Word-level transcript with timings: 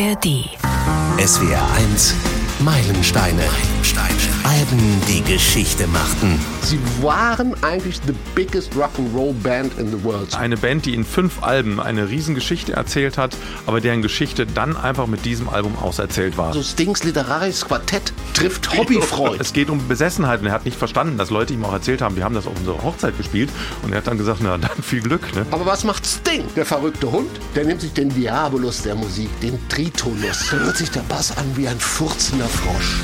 ARD. 0.00 0.48
SWR 1.18 1.68
1 1.78 2.64
Meilensteine. 2.64 3.69
Meilensteine. 3.94 4.30
Alben, 4.44 5.00
die 5.08 5.22
Geschichte 5.22 5.86
machten. 5.86 6.38
Sie 6.62 6.78
waren 7.02 7.54
eigentlich 7.62 8.00
the 8.06 8.14
biggest 8.34 8.72
Rock'n'Roll 8.74 9.32
Band 9.42 9.78
in 9.78 9.90
the 9.90 10.02
world. 10.04 10.34
Eine 10.34 10.56
Band, 10.56 10.86
die 10.86 10.94
in 10.94 11.04
fünf 11.04 11.42
Alben 11.42 11.80
eine 11.80 12.08
Riesengeschichte 12.08 12.72
erzählt 12.72 13.18
hat, 13.18 13.36
aber 13.66 13.80
deren 13.80 14.02
Geschichte 14.02 14.46
dann 14.46 14.76
einfach 14.76 15.06
mit 15.06 15.24
diesem 15.24 15.48
Album 15.48 15.76
auserzählt 15.78 16.36
war. 16.36 16.52
So 16.52 16.62
Stings 16.62 17.04
literarisches 17.04 17.64
Quartett 17.66 18.12
trifft 18.34 18.76
Hobbyfreud. 18.76 19.40
Es 19.40 19.52
geht 19.52 19.70
um 19.70 19.86
Besessenheit 19.88 20.40
und 20.40 20.46
er 20.46 20.52
hat 20.52 20.64
nicht 20.64 20.76
verstanden, 20.76 21.18
dass 21.18 21.30
Leute 21.30 21.54
ihm 21.54 21.64
auch 21.64 21.72
erzählt 21.72 22.02
haben, 22.02 22.16
wir 22.16 22.24
haben 22.24 22.34
das 22.34 22.46
auf 22.46 22.56
unserer 22.56 22.82
Hochzeit 22.82 23.16
gespielt 23.16 23.50
und 23.82 23.92
er 23.92 23.98
hat 23.98 24.06
dann 24.06 24.18
gesagt, 24.18 24.40
na 24.42 24.58
dann 24.58 24.82
viel 24.82 25.00
Glück. 25.00 25.34
Ne? 25.34 25.46
Aber 25.50 25.66
was 25.66 25.84
macht 25.84 26.06
Sting? 26.06 26.44
Der 26.56 26.66
verrückte 26.66 27.10
Hund, 27.10 27.30
der 27.54 27.64
nimmt 27.64 27.80
sich 27.80 27.92
den 27.92 28.08
Diabolus 28.10 28.82
der 28.82 28.94
Musik, 28.94 29.28
den 29.40 29.58
Tritonus. 29.68 30.50
Da 30.50 30.56
hört 30.58 30.76
sich 30.76 30.90
der 30.90 31.02
Bass 31.02 31.36
an 31.36 31.44
wie 31.56 31.68
ein 31.68 31.78
furzender 31.78 32.46
Frosch. 32.46 33.00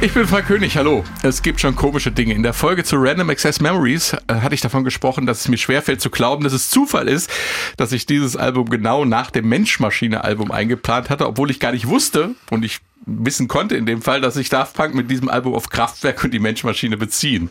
Ich 0.00 0.14
bin 0.14 0.28
Frank 0.28 0.46
König, 0.46 0.76
hallo. 0.76 1.02
Es 1.24 1.42
gibt 1.42 1.58
schon 1.58 1.74
komische 1.74 2.12
Dinge. 2.12 2.32
In 2.32 2.44
der 2.44 2.52
Folge 2.52 2.84
zu 2.84 2.94
Random 2.98 3.30
Access 3.30 3.60
Memories 3.60 4.12
äh, 4.12 4.34
hatte 4.34 4.54
ich 4.54 4.60
davon 4.60 4.84
gesprochen, 4.84 5.26
dass 5.26 5.40
es 5.40 5.48
mir 5.48 5.56
schwerfällt 5.56 6.00
zu 6.00 6.08
glauben, 6.08 6.44
dass 6.44 6.52
es 6.52 6.70
Zufall 6.70 7.08
ist, 7.08 7.28
dass 7.76 7.90
ich 7.90 8.06
dieses 8.06 8.36
Album 8.36 8.70
genau 8.70 9.04
nach 9.04 9.32
dem 9.32 9.48
Mensch-Maschine-Album 9.48 10.52
eingeplant 10.52 11.10
hatte, 11.10 11.26
obwohl 11.26 11.50
ich 11.50 11.58
gar 11.58 11.72
nicht 11.72 11.88
wusste 11.88 12.36
und 12.50 12.64
ich 12.64 12.78
wissen 13.08 13.48
konnte 13.48 13.76
in 13.76 13.86
dem 13.86 14.02
Fall, 14.02 14.20
dass 14.20 14.34
sich 14.34 14.48
Daft 14.48 14.74
Punk 14.74 14.94
mit 14.94 15.10
diesem 15.10 15.28
Album 15.28 15.54
auf 15.54 15.70
Kraftwerk 15.70 16.22
und 16.24 16.32
die 16.32 16.38
Menschmaschine 16.38 16.96
beziehen. 16.96 17.50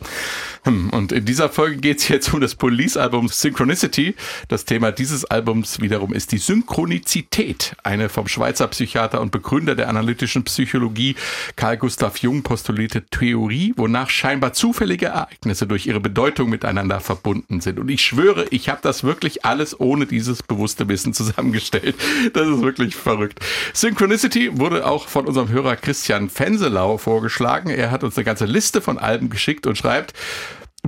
Hm, 0.64 0.90
und 0.90 1.12
in 1.12 1.24
dieser 1.24 1.48
Folge 1.48 1.76
geht 1.76 1.98
es 1.98 2.08
jetzt 2.08 2.32
um 2.32 2.40
das 2.40 2.54
Police-Album 2.54 3.28
Synchronicity. 3.28 4.14
Das 4.48 4.64
Thema 4.64 4.92
dieses 4.92 5.24
Albums 5.24 5.80
wiederum 5.80 6.12
ist 6.12 6.32
die 6.32 6.38
Synchronizität, 6.38 7.76
eine 7.82 8.08
vom 8.08 8.28
Schweizer 8.28 8.68
Psychiater 8.68 9.20
und 9.20 9.30
Begründer 9.30 9.74
der 9.74 9.88
analytischen 9.88 10.44
Psychologie 10.44 11.16
Carl 11.56 11.76
Gustav 11.76 12.18
Jung 12.18 12.42
postulierte 12.42 13.04
Theorie, 13.06 13.74
wonach 13.76 14.10
scheinbar 14.10 14.52
zufällige 14.52 15.06
Ereignisse 15.06 15.66
durch 15.66 15.86
ihre 15.86 16.00
Bedeutung 16.00 16.48
miteinander 16.50 17.00
verbunden 17.00 17.60
sind. 17.60 17.78
Und 17.78 17.90
ich 17.90 18.02
schwöre, 18.02 18.46
ich 18.50 18.68
habe 18.68 18.80
das 18.82 19.04
wirklich 19.04 19.44
alles 19.44 19.78
ohne 19.80 20.06
dieses 20.06 20.42
bewusste 20.42 20.88
Wissen 20.88 21.14
zusammengestellt. 21.14 21.96
Das 22.32 22.46
ist 22.46 22.62
wirklich 22.62 22.94
verrückt. 22.94 23.40
Synchronicity 23.72 24.58
wurde 24.58 24.86
auch 24.86 25.08
von 25.08 25.26
unserem 25.26 25.47
Hörer 25.48 25.76
Christian 25.76 26.30
Fenselau 26.30 26.98
vorgeschlagen. 26.98 27.70
Er 27.70 27.90
hat 27.90 28.04
uns 28.04 28.16
eine 28.16 28.24
ganze 28.24 28.44
Liste 28.44 28.80
von 28.80 28.98
Alben 28.98 29.30
geschickt 29.30 29.66
und 29.66 29.76
schreibt, 29.76 30.14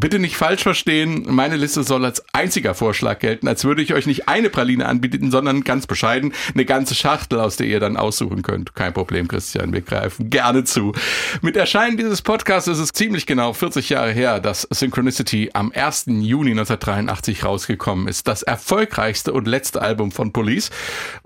Bitte 0.01 0.19
nicht 0.19 0.37
falsch 0.37 0.63
verstehen, 0.63 1.27
meine 1.29 1.57
Liste 1.57 1.83
soll 1.83 2.07
als 2.07 2.25
einziger 2.33 2.75
Vorschlag 2.75 3.19
gelten, 3.19 3.47
als 3.47 3.65
würde 3.65 3.83
ich 3.83 3.93
euch 3.93 4.07
nicht 4.07 4.29
eine 4.29 4.49
Praline 4.49 4.87
anbieten, 4.87 5.31
sondern 5.31 5.63
ganz 5.63 5.87
bescheiden 5.87 6.33
eine 6.55 6.65
ganze 6.65 6.95
Schachtel, 6.95 7.39
aus 7.39 7.57
der 7.59 7.67
ihr 7.67 7.81
dann 7.81 7.99
aussuchen 7.99 8.41
könnt. 8.41 8.75
Kein 8.75 8.95
Problem, 8.95 9.29
Christian, 9.29 9.75
wir 9.75 9.83
greifen 9.83 10.31
gerne 10.31 10.65
zu. 10.65 10.95
Mit 11.43 11.55
Erscheinen 11.55 11.99
dieses 11.99 12.23
Podcasts 12.23 12.67
ist 12.67 12.79
es 12.79 12.93
ziemlich 12.93 13.27
genau 13.27 13.53
40 13.53 13.91
Jahre 13.91 14.13
her, 14.13 14.41
dass 14.41 14.67
Synchronicity 14.71 15.51
am 15.53 15.71
1. 15.75 16.07
Juni 16.07 16.53
1983 16.53 17.45
rausgekommen 17.45 18.09
ist. 18.09 18.27
Das 18.27 18.43
erfolgreichste 18.43 19.35
und 19.35 19.47
letzte 19.47 19.83
Album 19.83 20.13
von 20.13 20.33
Police. 20.33 20.71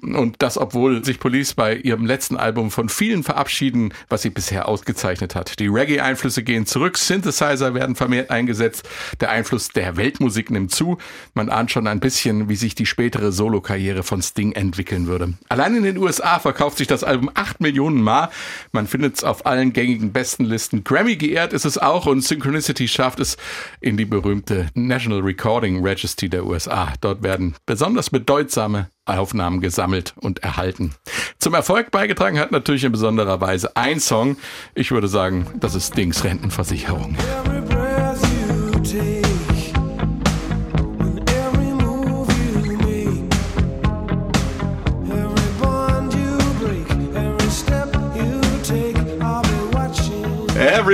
Und 0.02 0.34
das, 0.40 0.58
obwohl 0.58 1.04
sich 1.04 1.20
Police 1.20 1.54
bei 1.54 1.76
ihrem 1.76 2.06
letzten 2.06 2.36
Album 2.36 2.72
von 2.72 2.88
vielen 2.88 3.22
verabschieden, 3.22 3.94
was 4.08 4.22
sie 4.22 4.30
bisher 4.30 4.66
ausgezeichnet 4.66 5.36
hat. 5.36 5.60
Die 5.60 5.68
Reggae-Einflüsse 5.68 6.42
gehen 6.42 6.66
zurück, 6.66 6.98
Synthesizer 6.98 7.74
werden 7.74 7.94
vermehrt 7.94 8.30
eingesetzt, 8.30 8.63
eingesetzt. 8.64 8.88
Der 9.20 9.30
Einfluss 9.30 9.68
der 9.68 9.96
Weltmusik 9.96 10.50
nimmt 10.50 10.72
zu. 10.72 10.98
Man 11.34 11.48
ahnt 11.48 11.70
schon 11.70 11.86
ein 11.86 12.00
bisschen, 12.00 12.48
wie 12.48 12.56
sich 12.56 12.74
die 12.74 12.86
spätere 12.86 13.32
Solokarriere 13.32 14.02
von 14.02 14.22
Sting 14.22 14.52
entwickeln 14.52 15.06
würde. 15.06 15.34
Allein 15.48 15.76
in 15.76 15.82
den 15.82 15.98
USA 15.98 16.38
verkauft 16.38 16.78
sich 16.78 16.86
das 16.86 17.04
Album 17.04 17.30
8 17.34 17.60
Millionen 17.60 18.02
Mal. 18.02 18.30
Man 18.72 18.86
findet 18.86 19.16
es 19.16 19.24
auf 19.24 19.46
allen 19.46 19.72
gängigen 19.72 20.12
Bestenlisten. 20.12 20.84
Grammy 20.84 21.16
geehrt 21.16 21.52
ist 21.52 21.64
es 21.64 21.78
auch 21.78 22.06
und 22.06 22.22
Synchronicity 22.22 22.88
schafft 22.88 23.20
es 23.20 23.36
in 23.80 23.96
die 23.96 24.04
berühmte 24.04 24.68
National 24.74 25.20
Recording 25.20 25.84
Registry 25.84 26.28
der 26.28 26.46
USA. 26.46 26.92
Dort 27.00 27.22
werden 27.22 27.54
besonders 27.66 28.10
bedeutsame 28.10 28.88
Aufnahmen 29.06 29.60
gesammelt 29.60 30.14
und 30.20 30.42
erhalten. 30.42 30.94
Zum 31.38 31.54
Erfolg 31.54 31.90
beigetragen 31.90 32.38
hat 32.38 32.52
natürlich 32.52 32.84
in 32.84 32.92
besonderer 32.92 33.40
Weise 33.40 33.76
ein 33.76 34.00
Song. 34.00 34.36
Ich 34.74 34.90
würde 34.90 35.08
sagen, 35.08 35.46
das 35.60 35.74
ist 35.74 35.92
Stings 35.92 36.24
Rentenversicherung. 36.24 37.16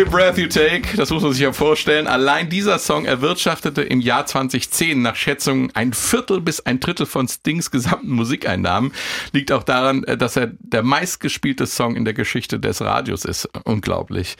Every 0.00 0.10
Breath 0.10 0.38
You 0.38 0.46
Take, 0.46 0.96
das 0.96 1.10
muss 1.10 1.22
man 1.22 1.32
sich 1.32 1.42
ja 1.42 1.52
vorstellen. 1.52 2.06
Allein 2.06 2.48
dieser 2.48 2.78
Song 2.78 3.04
erwirtschaftete 3.04 3.82
im 3.82 4.00
Jahr 4.00 4.24
2010 4.24 5.02
nach 5.02 5.14
Schätzungen 5.14 5.70
ein 5.74 5.92
Viertel 5.92 6.40
bis 6.40 6.60
ein 6.60 6.80
Drittel 6.80 7.04
von 7.04 7.28
Stings 7.28 7.70
gesamten 7.70 8.08
Musikeinnahmen. 8.08 8.92
Liegt 9.32 9.52
auch 9.52 9.62
daran, 9.62 10.04
äh, 10.04 10.16
dass 10.16 10.36
er 10.36 10.52
der 10.58 10.82
meistgespielte 10.82 11.66
Song 11.66 11.96
in 11.96 12.06
der 12.06 12.14
Geschichte 12.14 12.58
des 12.58 12.80
Radios 12.80 13.26
ist. 13.26 13.46
Unglaublich. 13.64 14.38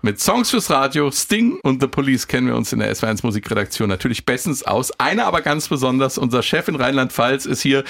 Mit 0.00 0.20
Songs 0.20 0.48
fürs 0.48 0.70
Radio, 0.70 1.10
Sting 1.10 1.58
und 1.62 1.82
The 1.82 1.86
Police 1.86 2.26
kennen 2.26 2.46
wir 2.46 2.56
uns 2.56 2.72
in 2.72 2.78
der 2.78 2.90
S1 2.90 3.20
Musikredaktion 3.24 3.90
natürlich 3.90 4.24
bestens 4.24 4.62
aus. 4.62 4.90
Einer 4.98 5.26
aber 5.26 5.42
ganz 5.42 5.68
besonders, 5.68 6.16
unser 6.16 6.42
Chef 6.42 6.66
in 6.68 6.76
Rheinland-Pfalz 6.76 7.44
ist 7.44 7.60
hier. 7.60 7.84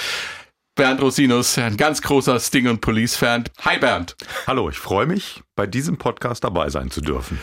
Bernd 0.77 1.01
Rosinus, 1.01 1.57
ein 1.57 1.77
ganz 1.77 2.03
großer 2.03 2.41
Sting- 2.41 2.67
und 2.67 2.81
Police-Fan. 2.81 3.45
Hi 3.65 3.79
Bernd. 3.79 4.17
Hallo, 4.49 4.69
ich 4.69 4.77
freue 4.77 5.07
mich, 5.07 5.41
bei 5.55 5.69
diesem 5.69 5.99
Podcast 5.99 6.43
dabei 6.43 6.69
sein 6.69 6.91
zu 6.91 7.01
dürfen. 7.01 7.39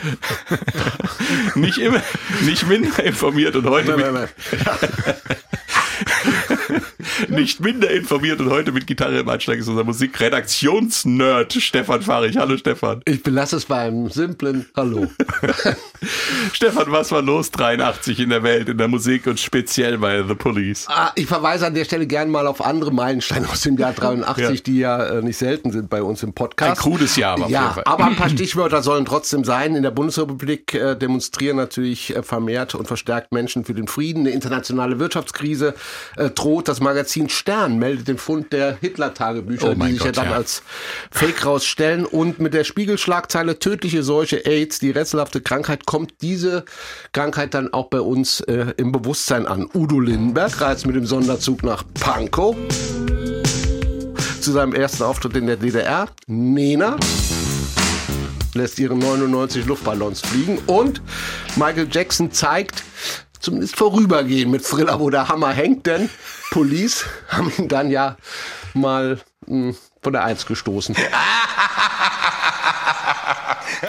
nicht 1.56 1.78
immer, 1.78 2.02
nicht 2.42 2.68
minder 2.68 3.02
informiert 3.02 3.56
und 3.56 3.70
heute. 3.70 3.96
Nein, 3.96 4.14
nein, 4.14 4.28
nein. 4.28 5.16
nicht 7.30 7.60
minder 7.60 7.90
informiert 7.92 8.40
und 8.40 8.50
heute 8.50 8.72
mit 8.72 8.88
Gitarre 8.88 9.20
im 9.20 9.30
Anschlag 9.30 9.58
ist 9.58 9.68
unser 9.68 9.84
Musikredaktionsnerd 9.84 11.54
Stefan 11.54 12.02
Fahrich. 12.02 12.38
Hallo 12.38 12.58
Stefan. 12.58 13.02
Ich 13.06 13.24
belasse 13.24 13.58
es 13.58 13.66
beim 13.66 14.10
simplen 14.10 14.66
Hallo. 14.76 15.08
Stefan, 16.54 16.92
was 16.92 17.12
war 17.12 17.22
los 17.22 17.52
83 17.52 18.20
in 18.20 18.30
der 18.30 18.44
Welt, 18.44 18.70
in 18.70 18.78
der 18.78 18.88
Musik 18.88 19.28
und 19.28 19.40
speziell 19.40 19.98
bei 19.98 20.24
The 20.24 20.36
Police? 20.36 20.86
Ah, 20.90 21.12
ich 21.16 21.28
verweise 21.28 21.68
an 21.68 21.74
der 21.74 21.86
Stelle 21.86 22.08
gerne 22.08 22.32
mal 22.32 22.48
auf 22.48 22.64
andere 22.64 22.92
Meilensteine 22.92 23.48
aus 23.50 23.62
dem 23.62 23.78
Jahr 23.78 23.94
83, 23.94 24.44
ja. 24.44 24.64
die 24.64 24.78
ja 24.80 25.04
äh, 25.06 25.22
nicht 25.22 25.38
selten 25.38 25.72
sind 25.72 25.90
bei 25.90 26.02
uns 26.02 26.24
im 26.24 26.34
Podcast. 26.34 26.72
Ein 26.72 26.78
krudes 26.78 27.16
Jahr 27.16 27.32
aber 27.34 27.50
ja, 27.50 27.76
aber 27.86 28.06
ein 28.06 28.16
paar 28.16 28.30
Stichwörter 28.30 28.82
sollen 28.82 29.06
trotzdem 29.06 29.44
sein. 29.44 29.76
In 29.76 29.84
der 29.84 29.92
Bundesrepublik 29.92 30.74
äh, 30.74 30.96
demonstrieren 30.96 31.58
natürlich 31.58 32.16
äh, 32.16 32.24
vermehrt 32.24 32.76
und 32.76 32.88
verstärkt 32.88 33.32
Menschen 33.32 33.66
für 33.66 33.74
den 33.74 33.88
Frieden. 33.88 34.22
Eine 34.22 34.32
internationale 34.32 35.00
Wirtschaftskrise 35.00 35.74
äh, 36.18 36.30
droht. 36.30 36.68
Das 36.68 36.82
Magazin 36.92 37.30
Stern 37.30 37.80
meldet 37.80 38.10
den 38.10 38.18
Fund 38.18 38.52
der 38.52 38.78
Hitler-Tagebücher, 38.82 39.70
oh 39.70 39.74
die 39.76 39.92
sich 39.92 40.00
Gott, 40.00 40.08
ja 40.08 40.12
dann 40.12 40.32
ja. 40.32 40.36
als 40.36 40.62
Fake 41.10 41.46
rausstellen. 41.46 42.06
Und 42.06 42.40
mit 42.40 42.54
der 42.54 42.66
Spiegelschlagzeile 42.66 43.60
tödliche 43.60 44.04
Seuche 44.04 44.46
AIDS, 44.46 44.80
die 44.80 44.92
rätselhafte 44.92 45.40
Krankheit, 45.40 45.86
kommt 45.86 46.16
diese 46.22 46.66
Krankheit 47.14 47.54
dann 47.54 47.72
auch 47.72 47.88
bei 47.88 48.02
uns 48.02 48.42
äh, 48.42 48.74
im 48.76 48.92
Bewusstsein 48.92 49.48
an. 49.48 49.70
Udo 49.74 50.02
Lindenberg 50.02 50.60
reist 50.60 50.86
mit 50.86 50.98
dem 50.98 51.06
Sonderzug 51.06 51.64
nach 51.64 51.86
Pankow 51.94 52.58
zu 54.42 54.52
seinem 54.52 54.74
ersten 54.74 55.04
Auftritt 55.04 55.38
in 55.38 55.48
der 55.48 55.56
DDR. 55.56 56.10
Nena 56.28 56.98
lässt 58.54 58.80
ihre 58.80 58.98
99 58.98 59.66
Luftballons 59.66 60.20
fliegen 60.20 60.58
und 60.68 61.02
Michael 61.56 61.88
Jackson 61.90 62.34
zeigt, 62.34 62.84
zumindest 63.42 63.76
vorübergehen 63.76 64.50
mit 64.50 64.64
Thriller, 64.64 65.00
wo 65.00 65.10
der 65.10 65.28
Hammer 65.28 65.52
hängt, 65.52 65.86
denn 65.88 66.10
Police 66.52 67.06
haben 67.28 67.52
ihn 67.58 67.68
dann 67.68 67.90
ja 67.92 68.18
mal 68.74 69.20
mh, 69.48 69.70
hm, 69.70 69.76
von 70.02 70.14
der 70.14 70.24
Eins 70.24 70.46
gestoßen. 70.46 70.96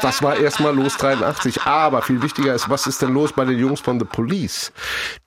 Das 0.01 0.23
war 0.23 0.37
erstmal 0.37 0.75
los 0.75 0.97
83. 0.97 1.63
Aber 1.63 2.03
viel 2.03 2.23
wichtiger 2.23 2.55
ist, 2.55 2.71
was 2.71 2.87
ist 2.87 3.03
denn 3.03 3.13
los 3.13 3.33
bei 3.33 3.45
den 3.45 3.59
Jungs 3.59 3.81
von 3.81 3.99
The 3.99 4.07
Police? 4.07 4.73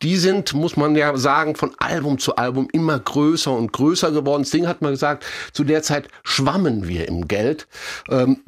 Die 0.01 0.17
sind, 0.17 0.53
muss 0.53 0.75
man 0.75 0.95
ja 0.95 1.15
sagen, 1.17 1.55
von 1.55 1.73
Album 1.77 2.17
zu 2.17 2.35
Album 2.35 2.67
immer 2.71 2.99
größer 2.99 3.51
und 3.51 3.71
größer 3.71 4.11
geworden. 4.11 4.43
Sting 4.43 4.67
hat 4.67 4.81
mal 4.81 4.91
gesagt, 4.91 5.25
zu 5.53 5.63
der 5.63 5.83
Zeit 5.83 6.07
schwammen 6.23 6.87
wir 6.87 7.07
im 7.07 7.27
Geld. 7.27 7.67
Ähm, 8.09 8.41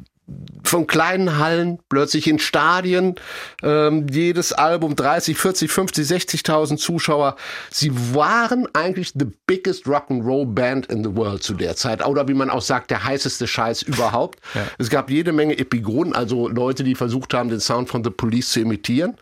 von 0.62 0.86
kleinen 0.86 1.38
Hallen 1.38 1.78
plötzlich 1.88 2.26
in 2.26 2.38
Stadien, 2.38 3.14
ähm, 3.62 4.06
jedes 4.10 4.52
Album 4.52 4.94
30, 4.94 5.36
40, 5.36 5.70
50, 5.70 6.06
60.000 6.06 6.76
Zuschauer. 6.76 7.36
Sie 7.70 7.90
waren 8.14 8.68
eigentlich 8.74 9.12
the 9.18 9.26
biggest 9.46 9.86
Rock'n'Roll 9.86 10.46
Band 10.46 10.86
in 10.86 11.02
the 11.02 11.16
world 11.16 11.42
zu 11.42 11.54
der 11.54 11.76
Zeit. 11.76 12.04
Oder 12.04 12.28
wie 12.28 12.34
man 12.34 12.50
auch 12.50 12.60
sagt, 12.60 12.90
der 12.90 13.04
heißeste 13.04 13.46
Scheiß 13.46 13.82
überhaupt. 13.82 14.40
Ja. 14.54 14.66
Es 14.76 14.90
gab 14.90 15.10
jede 15.10 15.32
Menge 15.32 15.58
Epigonen, 15.58 16.14
also 16.14 16.48
Leute, 16.48 16.84
die 16.84 16.94
versucht 16.94 17.32
haben, 17.32 17.48
den 17.48 17.60
Sound 17.60 17.88
von 17.88 18.04
The 18.04 18.10
Police 18.10 18.50
zu 18.50 18.60
imitieren. 18.60 19.16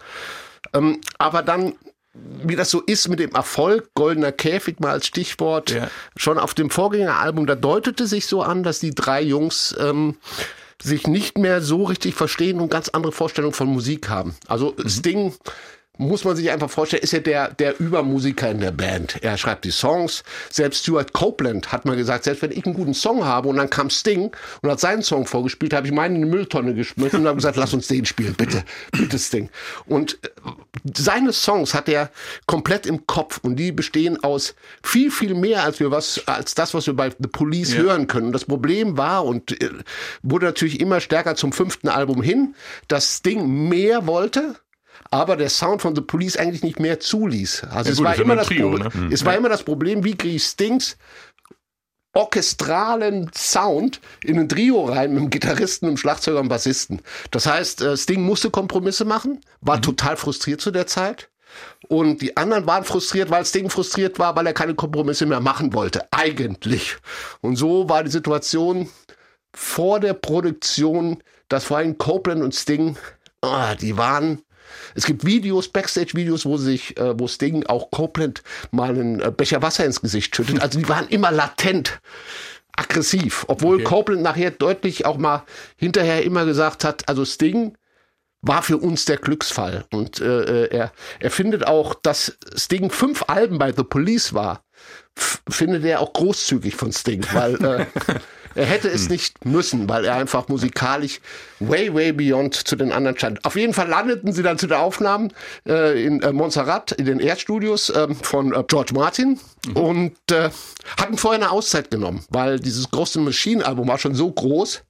Ähm, 0.74 1.00
aber 1.18 1.42
dann 1.42 1.74
wie 2.42 2.56
das 2.56 2.70
so 2.70 2.80
ist 2.80 3.08
mit 3.08 3.20
dem 3.20 3.32
Erfolg, 3.32 3.90
goldener 3.94 4.32
Käfig 4.32 4.80
mal 4.80 4.92
als 4.92 5.06
Stichwort, 5.06 5.70
ja. 5.70 5.90
schon 6.16 6.38
auf 6.38 6.54
dem 6.54 6.70
Vorgängeralbum, 6.70 7.46
da 7.46 7.54
deutete 7.54 8.06
sich 8.06 8.26
so 8.26 8.42
an, 8.42 8.62
dass 8.62 8.80
die 8.80 8.94
drei 8.94 9.20
Jungs 9.20 9.76
ähm, 9.78 10.16
sich 10.82 11.06
nicht 11.06 11.38
mehr 11.38 11.62
so 11.62 11.84
richtig 11.84 12.14
verstehen 12.14 12.60
und 12.60 12.70
ganz 12.70 12.88
andere 12.88 13.12
Vorstellungen 13.12 13.54
von 13.54 13.68
Musik 13.68 14.08
haben. 14.08 14.36
Also 14.46 14.74
mhm. 14.76 14.88
Sting 14.88 15.34
muss 15.98 16.24
man 16.24 16.36
sich 16.36 16.50
einfach 16.50 16.70
vorstellen, 16.70 17.02
ist 17.02 17.12
ja 17.12 17.20
der, 17.20 17.50
der 17.52 17.80
Übermusiker 17.80 18.50
in 18.50 18.60
der 18.60 18.70
Band. 18.70 19.22
Er 19.22 19.38
schreibt 19.38 19.64
die 19.64 19.70
Songs. 19.70 20.24
Selbst 20.50 20.82
Stuart 20.82 21.12
Copeland 21.12 21.72
hat 21.72 21.84
mal 21.84 21.96
gesagt, 21.96 22.24
selbst 22.24 22.42
wenn 22.42 22.50
ich 22.50 22.66
einen 22.66 22.74
guten 22.74 22.94
Song 22.94 23.24
habe 23.24 23.48
und 23.48 23.56
dann 23.56 23.70
kam 23.70 23.90
Sting 23.90 24.30
und 24.62 24.70
hat 24.70 24.80
seinen 24.80 25.02
Song 25.02 25.26
vorgespielt, 25.26 25.72
habe 25.72 25.86
ich 25.86 25.92
meinen 25.92 26.16
in 26.16 26.22
eine 26.22 26.30
Mülltonne 26.30 26.74
geschmissen 26.74 27.20
und 27.20 27.26
habe 27.26 27.36
gesagt, 27.36 27.56
lass 27.56 27.72
uns 27.72 27.88
den 27.88 28.04
spielen, 28.04 28.34
bitte, 28.34 28.64
bitte 28.92 29.18
Sting. 29.18 29.48
Und 29.86 30.18
äh, 30.22 30.28
seine 30.96 31.32
Songs 31.32 31.74
hat 31.74 31.88
er 31.88 32.10
komplett 32.46 32.86
im 32.86 33.06
Kopf 33.06 33.40
und 33.42 33.56
die 33.56 33.72
bestehen 33.72 34.22
aus 34.22 34.54
viel, 34.82 35.10
viel 35.10 35.34
mehr 35.34 35.62
als 35.62 35.80
wir 35.80 35.90
was, 35.90 36.22
als 36.26 36.54
das, 36.54 36.74
was 36.74 36.86
wir 36.86 36.94
bei 36.94 37.10
The 37.10 37.28
Police 37.28 37.72
ja. 37.72 37.80
hören 37.80 38.06
können. 38.06 38.26
Und 38.26 38.32
das 38.32 38.44
Problem 38.44 38.98
war 38.98 39.24
und 39.24 39.60
äh, 39.62 39.70
wurde 40.22 40.46
natürlich 40.46 40.80
immer 40.80 41.00
stärker 41.00 41.36
zum 41.36 41.52
fünften 41.52 41.88
Album 41.88 42.22
hin, 42.22 42.54
dass 42.88 43.16
Sting 43.16 43.68
mehr 43.68 44.06
wollte 44.06 44.56
aber 45.16 45.36
der 45.36 45.48
Sound 45.48 45.82
von 45.82 45.94
The 45.94 46.02
Police 46.02 46.36
eigentlich 46.36 46.62
nicht 46.62 46.78
mehr 46.78 47.00
zuließ. 47.00 47.64
Also 47.70 47.88
ja, 47.88 47.92
es, 47.92 47.96
gut, 47.96 48.06
war, 48.06 48.18
immer 48.18 48.36
das 48.36 48.46
Trio, 48.48 48.70
Problem, 48.70 49.08
ne? 49.08 49.14
es 49.14 49.24
war 49.24 49.34
immer 49.34 49.48
das 49.48 49.62
Problem, 49.62 50.04
wie 50.04 50.14
kriege 50.14 50.36
ich 50.36 50.44
Stings 50.44 50.96
orchestralen 52.12 53.30
Sound 53.34 54.00
in 54.24 54.38
ein 54.38 54.48
Trio 54.48 54.86
rein 54.86 55.12
mit 55.12 55.20
einem 55.20 55.30
Gitarristen, 55.30 55.86
einem 55.86 55.98
Schlagzeuger 55.98 56.40
und 56.40 56.48
Bassisten. 56.48 57.02
Das 57.30 57.46
heißt, 57.46 57.82
äh, 57.82 57.96
Sting 57.96 58.22
musste 58.22 58.50
Kompromisse 58.50 59.04
machen, 59.04 59.40
war 59.60 59.76
mhm. 59.76 59.82
total 59.82 60.16
frustriert 60.16 60.60
zu 60.60 60.70
der 60.70 60.86
Zeit. 60.86 61.28
Und 61.88 62.22
die 62.22 62.36
anderen 62.36 62.66
waren 62.66 62.84
frustriert, 62.84 63.30
weil 63.30 63.44
Sting 63.44 63.70
frustriert 63.70 64.18
war, 64.18 64.34
weil 64.34 64.46
er 64.46 64.54
keine 64.54 64.74
Kompromisse 64.74 65.26
mehr 65.26 65.40
machen 65.40 65.74
wollte. 65.74 66.10
Eigentlich. 66.10 66.96
Und 67.40 67.56
so 67.56 67.88
war 67.88 68.02
die 68.02 68.10
Situation 68.10 68.88
vor 69.54 70.00
der 70.00 70.14
Produktion, 70.14 71.22
dass 71.48 71.64
vor 71.64 71.78
allem 71.78 71.98
Copeland 71.98 72.42
und 72.42 72.54
Sting, 72.54 72.96
oh, 73.42 73.74
die 73.80 73.96
waren 73.96 74.42
es 74.96 75.04
gibt 75.04 75.24
Videos, 75.24 75.68
Backstage-Videos, 75.68 76.46
wo 76.46 76.56
sich, 76.56 76.96
äh, 76.96 77.18
wo 77.18 77.28
Sting 77.28 77.66
auch 77.66 77.90
Copeland 77.90 78.42
mal 78.70 78.90
einen 78.90 79.20
äh, 79.20 79.30
Becher 79.30 79.62
Wasser 79.62 79.84
ins 79.84 80.00
Gesicht 80.00 80.34
schüttet. 80.34 80.60
Also 80.60 80.78
die 80.78 80.88
waren 80.88 81.06
immer 81.08 81.30
latent 81.30 82.00
aggressiv, 82.76 83.44
obwohl 83.48 83.76
okay. 83.76 83.84
Copeland 83.84 84.22
nachher 84.22 84.50
deutlich 84.50 85.06
auch 85.06 85.18
mal 85.18 85.44
hinterher 85.76 86.24
immer 86.24 86.44
gesagt 86.44 86.84
hat, 86.84 87.08
also 87.08 87.24
Sting 87.24 87.76
war 88.42 88.62
für 88.62 88.78
uns 88.78 89.04
der 89.04 89.16
Glücksfall. 89.16 89.84
Und 89.92 90.20
äh, 90.20 90.64
äh 90.64 90.68
er, 90.70 90.92
er 91.20 91.30
findet 91.30 91.66
auch, 91.66 91.94
dass 91.94 92.38
Sting 92.54 92.90
fünf 92.90 93.24
Alben 93.28 93.58
bei 93.58 93.72
The 93.72 93.84
Police 93.84 94.34
war, 94.34 94.64
findet 95.48 95.84
er 95.84 96.00
auch 96.00 96.12
großzügig 96.12 96.74
von 96.74 96.92
Sting, 96.92 97.24
weil 97.32 97.64
äh, 97.64 97.86
Er 98.56 98.64
hätte 98.66 98.88
es 98.88 99.02
hm. 99.02 99.12
nicht 99.12 99.44
müssen, 99.44 99.88
weil 99.88 100.04
er 100.04 100.14
einfach 100.14 100.48
musikalisch 100.48 101.20
way, 101.60 101.92
way 101.94 102.12
beyond 102.12 102.54
zu 102.54 102.74
den 102.74 102.90
anderen 102.90 103.16
stand. 103.16 103.44
Auf 103.44 103.56
jeden 103.56 103.74
Fall 103.74 103.88
landeten 103.88 104.32
sie 104.32 104.42
dann 104.42 104.58
zu 104.58 104.66
den 104.66 104.78
Aufnahmen 104.78 105.32
äh, 105.68 106.04
in 106.04 106.22
äh, 106.22 106.32
Montserrat, 106.32 106.92
in 106.92 107.04
den 107.04 107.20
Erdstudios 107.20 107.90
äh, 107.90 108.08
von 108.14 108.52
George 108.66 108.94
Martin 108.94 109.38
mhm. 109.66 109.76
und 109.76 110.32
äh, 110.32 110.50
hatten 110.96 111.18
vorher 111.18 111.40
eine 111.40 111.50
Auszeit 111.50 111.90
genommen, 111.90 112.24
weil 112.30 112.58
dieses 112.58 112.90
große 112.90 113.20
Machine-Album 113.20 113.86
war 113.88 113.98
schon 113.98 114.14
so 114.14 114.32
groß, 114.32 114.82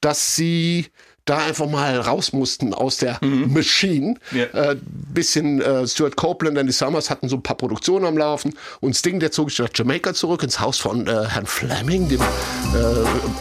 dass 0.00 0.36
sie 0.36 0.86
da 1.28 1.38
einfach 1.38 1.68
mal 1.68 1.98
raus 2.00 2.32
mussten 2.32 2.72
aus 2.74 2.98
der 2.98 3.18
mhm. 3.20 3.52
Machine. 3.52 4.14
Yeah. 4.32 4.72
Äh, 4.72 4.76
bisschen 5.12 5.60
äh, 5.60 5.86
Stuart 5.86 6.16
Copeland 6.16 6.58
und 6.58 6.66
die 6.66 6.72
Summers 6.72 7.10
hatten 7.10 7.28
so 7.28 7.36
ein 7.36 7.42
paar 7.42 7.56
Produktionen 7.56 8.06
am 8.06 8.16
Laufen 8.16 8.54
und 8.80 8.96
Sting, 8.96 9.20
der 9.20 9.30
zog 9.30 9.50
sich 9.50 9.58
nach 9.58 9.70
Jamaica 9.74 10.14
zurück 10.14 10.42
ins 10.42 10.60
Haus 10.60 10.78
von 10.78 11.06
äh, 11.06 11.26
Herrn 11.26 11.46
Fleming, 11.46 12.08
dem 12.08 12.20
äh, 12.20 12.24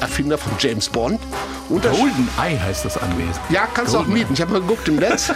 Erfinder 0.02 0.38
von 0.38 0.52
James 0.60 0.90
Bond. 0.90 1.20
Und 1.70 1.84
Golden 1.84 2.30
Eye 2.38 2.58
heißt 2.60 2.86
das 2.86 2.98
Anwesen. 2.98 3.42
Ja, 3.50 3.68
kannst 3.74 3.94
du 3.94 4.00
auch 4.00 4.08
mieten. 4.08 4.34
Ich 4.34 4.42
habe 4.42 4.54
mal 4.54 4.62
geguckt 4.62 4.88
im 4.88 4.96
Netz. 4.96 5.32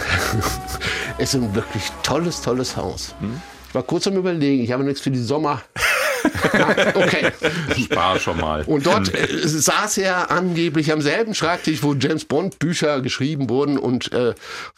es 1.18 1.34
ist 1.34 1.34
ein 1.34 1.54
wirklich 1.54 1.84
tolles, 2.02 2.40
tolles 2.40 2.76
Haus. 2.76 3.14
Mhm. 3.20 3.40
Ich 3.68 3.74
war 3.74 3.82
kurz 3.82 4.06
am 4.06 4.16
überlegen, 4.16 4.62
ich 4.62 4.72
habe 4.72 4.84
nichts 4.84 5.00
für 5.00 5.10
die 5.10 5.22
Sommer 5.22 5.62
okay. 6.94 7.32
Spar 7.78 8.18
schon 8.18 8.40
mal. 8.40 8.62
Und 8.64 8.86
dort 8.86 9.14
äh, 9.14 9.28
saß 9.46 9.98
er 9.98 10.30
angeblich 10.30 10.92
am 10.92 11.00
selben 11.00 11.34
Schreibtisch, 11.34 11.82
wo 11.82 11.94
James 11.94 12.24
Bond 12.24 12.58
Bücher 12.58 13.00
geschrieben 13.00 13.48
wurden 13.48 13.78
und 13.78 14.12
äh, 14.12 14.34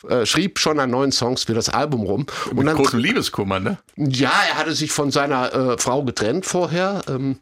äh, 0.08 0.26
schrieb 0.26 0.58
schon 0.58 0.80
an 0.80 0.90
neuen 0.90 1.12
Songs 1.12 1.44
für 1.44 1.54
das 1.54 1.68
Album 1.68 2.02
rum. 2.02 2.26
Mit 2.46 2.58
und 2.58 2.66
dann, 2.66 2.76
großem 2.76 2.98
Liebeskummer, 2.98 3.60
ne? 3.60 3.78
Ja, 3.96 4.32
er 4.50 4.58
hatte 4.58 4.74
sich 4.74 4.92
von 4.92 5.10
seiner 5.10 5.52
äh, 5.54 5.78
Frau 5.78 6.02
getrennt 6.02 6.46
vorher. 6.46 7.02
Ähm, 7.08 7.38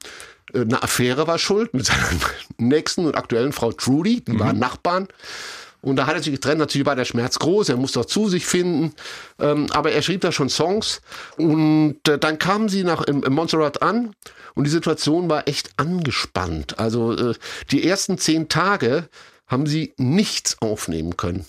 äh, 0.53 0.61
eine 0.61 0.83
Affäre 0.83 1.27
war 1.27 1.39
schuld 1.39 1.75
mit 1.75 1.87
seiner 1.87 2.09
nächsten 2.59 3.07
und 3.07 3.17
aktuellen 3.17 3.53
Frau 3.53 3.73
Trudy, 3.73 4.23
die 4.23 4.33
mhm. 4.33 4.41
waren 4.41 4.59
Nachbarn. 4.59 5.09
Und 5.83 5.97
da 5.97 6.07
hat 6.07 6.15
er 6.15 6.23
sich 6.23 6.33
getrennt. 6.33 6.59
Natürlich 6.59 6.87
war 6.87 6.97
der 6.97 7.05
Schmerz 7.05 7.39
groß. 7.39 7.69
Er 7.69 7.77
musste 7.77 8.01
auch 8.01 8.05
zu 8.05 8.29
sich 8.29 8.47
finden. 8.47 8.95
Ähm, 9.39 9.67
aber 9.73 9.93
er 9.93 10.01
schrieb 10.01 10.23
da 10.23 10.33
schon 10.33 10.49
Songs. 10.49 11.03
Und 11.37 11.97
äh, 12.09 12.19
dann 12.19 12.39
kamen 12.39 12.69
sie 12.69 12.85
nach 12.85 13.03
im, 13.03 13.23
im 13.23 13.35
Montserrat 13.35 13.83
an. 13.83 14.15
Und 14.55 14.65
die 14.65 14.71
Situation 14.71 15.29
war 15.29 15.49
echt 15.49 15.71
angespannt. 15.77 16.79
Also 16.79 17.13
äh, 17.13 17.35
die 17.71 17.87
ersten 17.87 18.17
zehn 18.17 18.49
Tage 18.49 19.09
haben 19.49 19.67
sie 19.67 19.93
nichts 19.99 20.57
aufnehmen 20.63 21.17
können. 21.17 21.45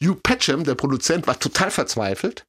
Hugh 0.00 0.18
Patcham, 0.22 0.64
der 0.64 0.76
Produzent, 0.76 1.26
war 1.26 1.38
total 1.38 1.70
verzweifelt. 1.70 2.46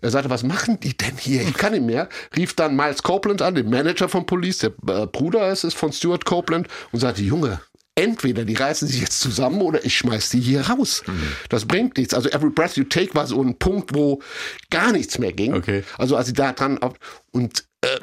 Er 0.00 0.10
sagte, 0.10 0.30
was 0.30 0.44
machen 0.44 0.78
die 0.80 0.96
denn 0.96 1.16
hier? 1.16 1.42
Ich 1.42 1.54
kann 1.54 1.72
nicht 1.72 1.84
mehr. 1.84 2.08
Rief 2.36 2.54
dann 2.54 2.76
Miles 2.76 3.02
Copeland 3.02 3.42
an, 3.42 3.54
den 3.56 3.68
Manager 3.68 4.08
von 4.08 4.26
Police, 4.26 4.58
der 4.58 4.72
äh, 4.86 5.06
Bruder 5.06 5.50
ist 5.50 5.64
es 5.64 5.74
von 5.74 5.92
Stuart 5.92 6.24
Copeland, 6.24 6.68
und 6.92 7.00
sagte, 7.00 7.22
Junge, 7.22 7.60
entweder 7.94 8.44
die 8.44 8.54
reißen 8.54 8.88
sich 8.88 9.00
jetzt 9.00 9.20
zusammen 9.20 9.60
oder 9.60 9.84
ich 9.84 9.96
schmeiß 9.96 10.30
die 10.30 10.40
hier 10.40 10.62
raus. 10.62 11.02
Mhm. 11.06 11.32
Das 11.48 11.66
bringt 11.66 11.96
nichts. 11.96 12.14
Also 12.14 12.28
Every 12.30 12.50
Breath 12.50 12.76
You 12.76 12.84
Take 12.84 13.14
war 13.14 13.26
so 13.26 13.40
ein 13.42 13.58
Punkt, 13.58 13.94
wo 13.94 14.20
gar 14.70 14.92
nichts 14.92 15.18
mehr 15.18 15.32
ging. 15.32 15.54
Okay. 15.54 15.84
Also 15.98 16.16
als 16.16 16.26
sie 16.26 16.32
da 16.32 16.52
dran 16.52 16.78
und 17.32 17.64
äh, 17.82 18.00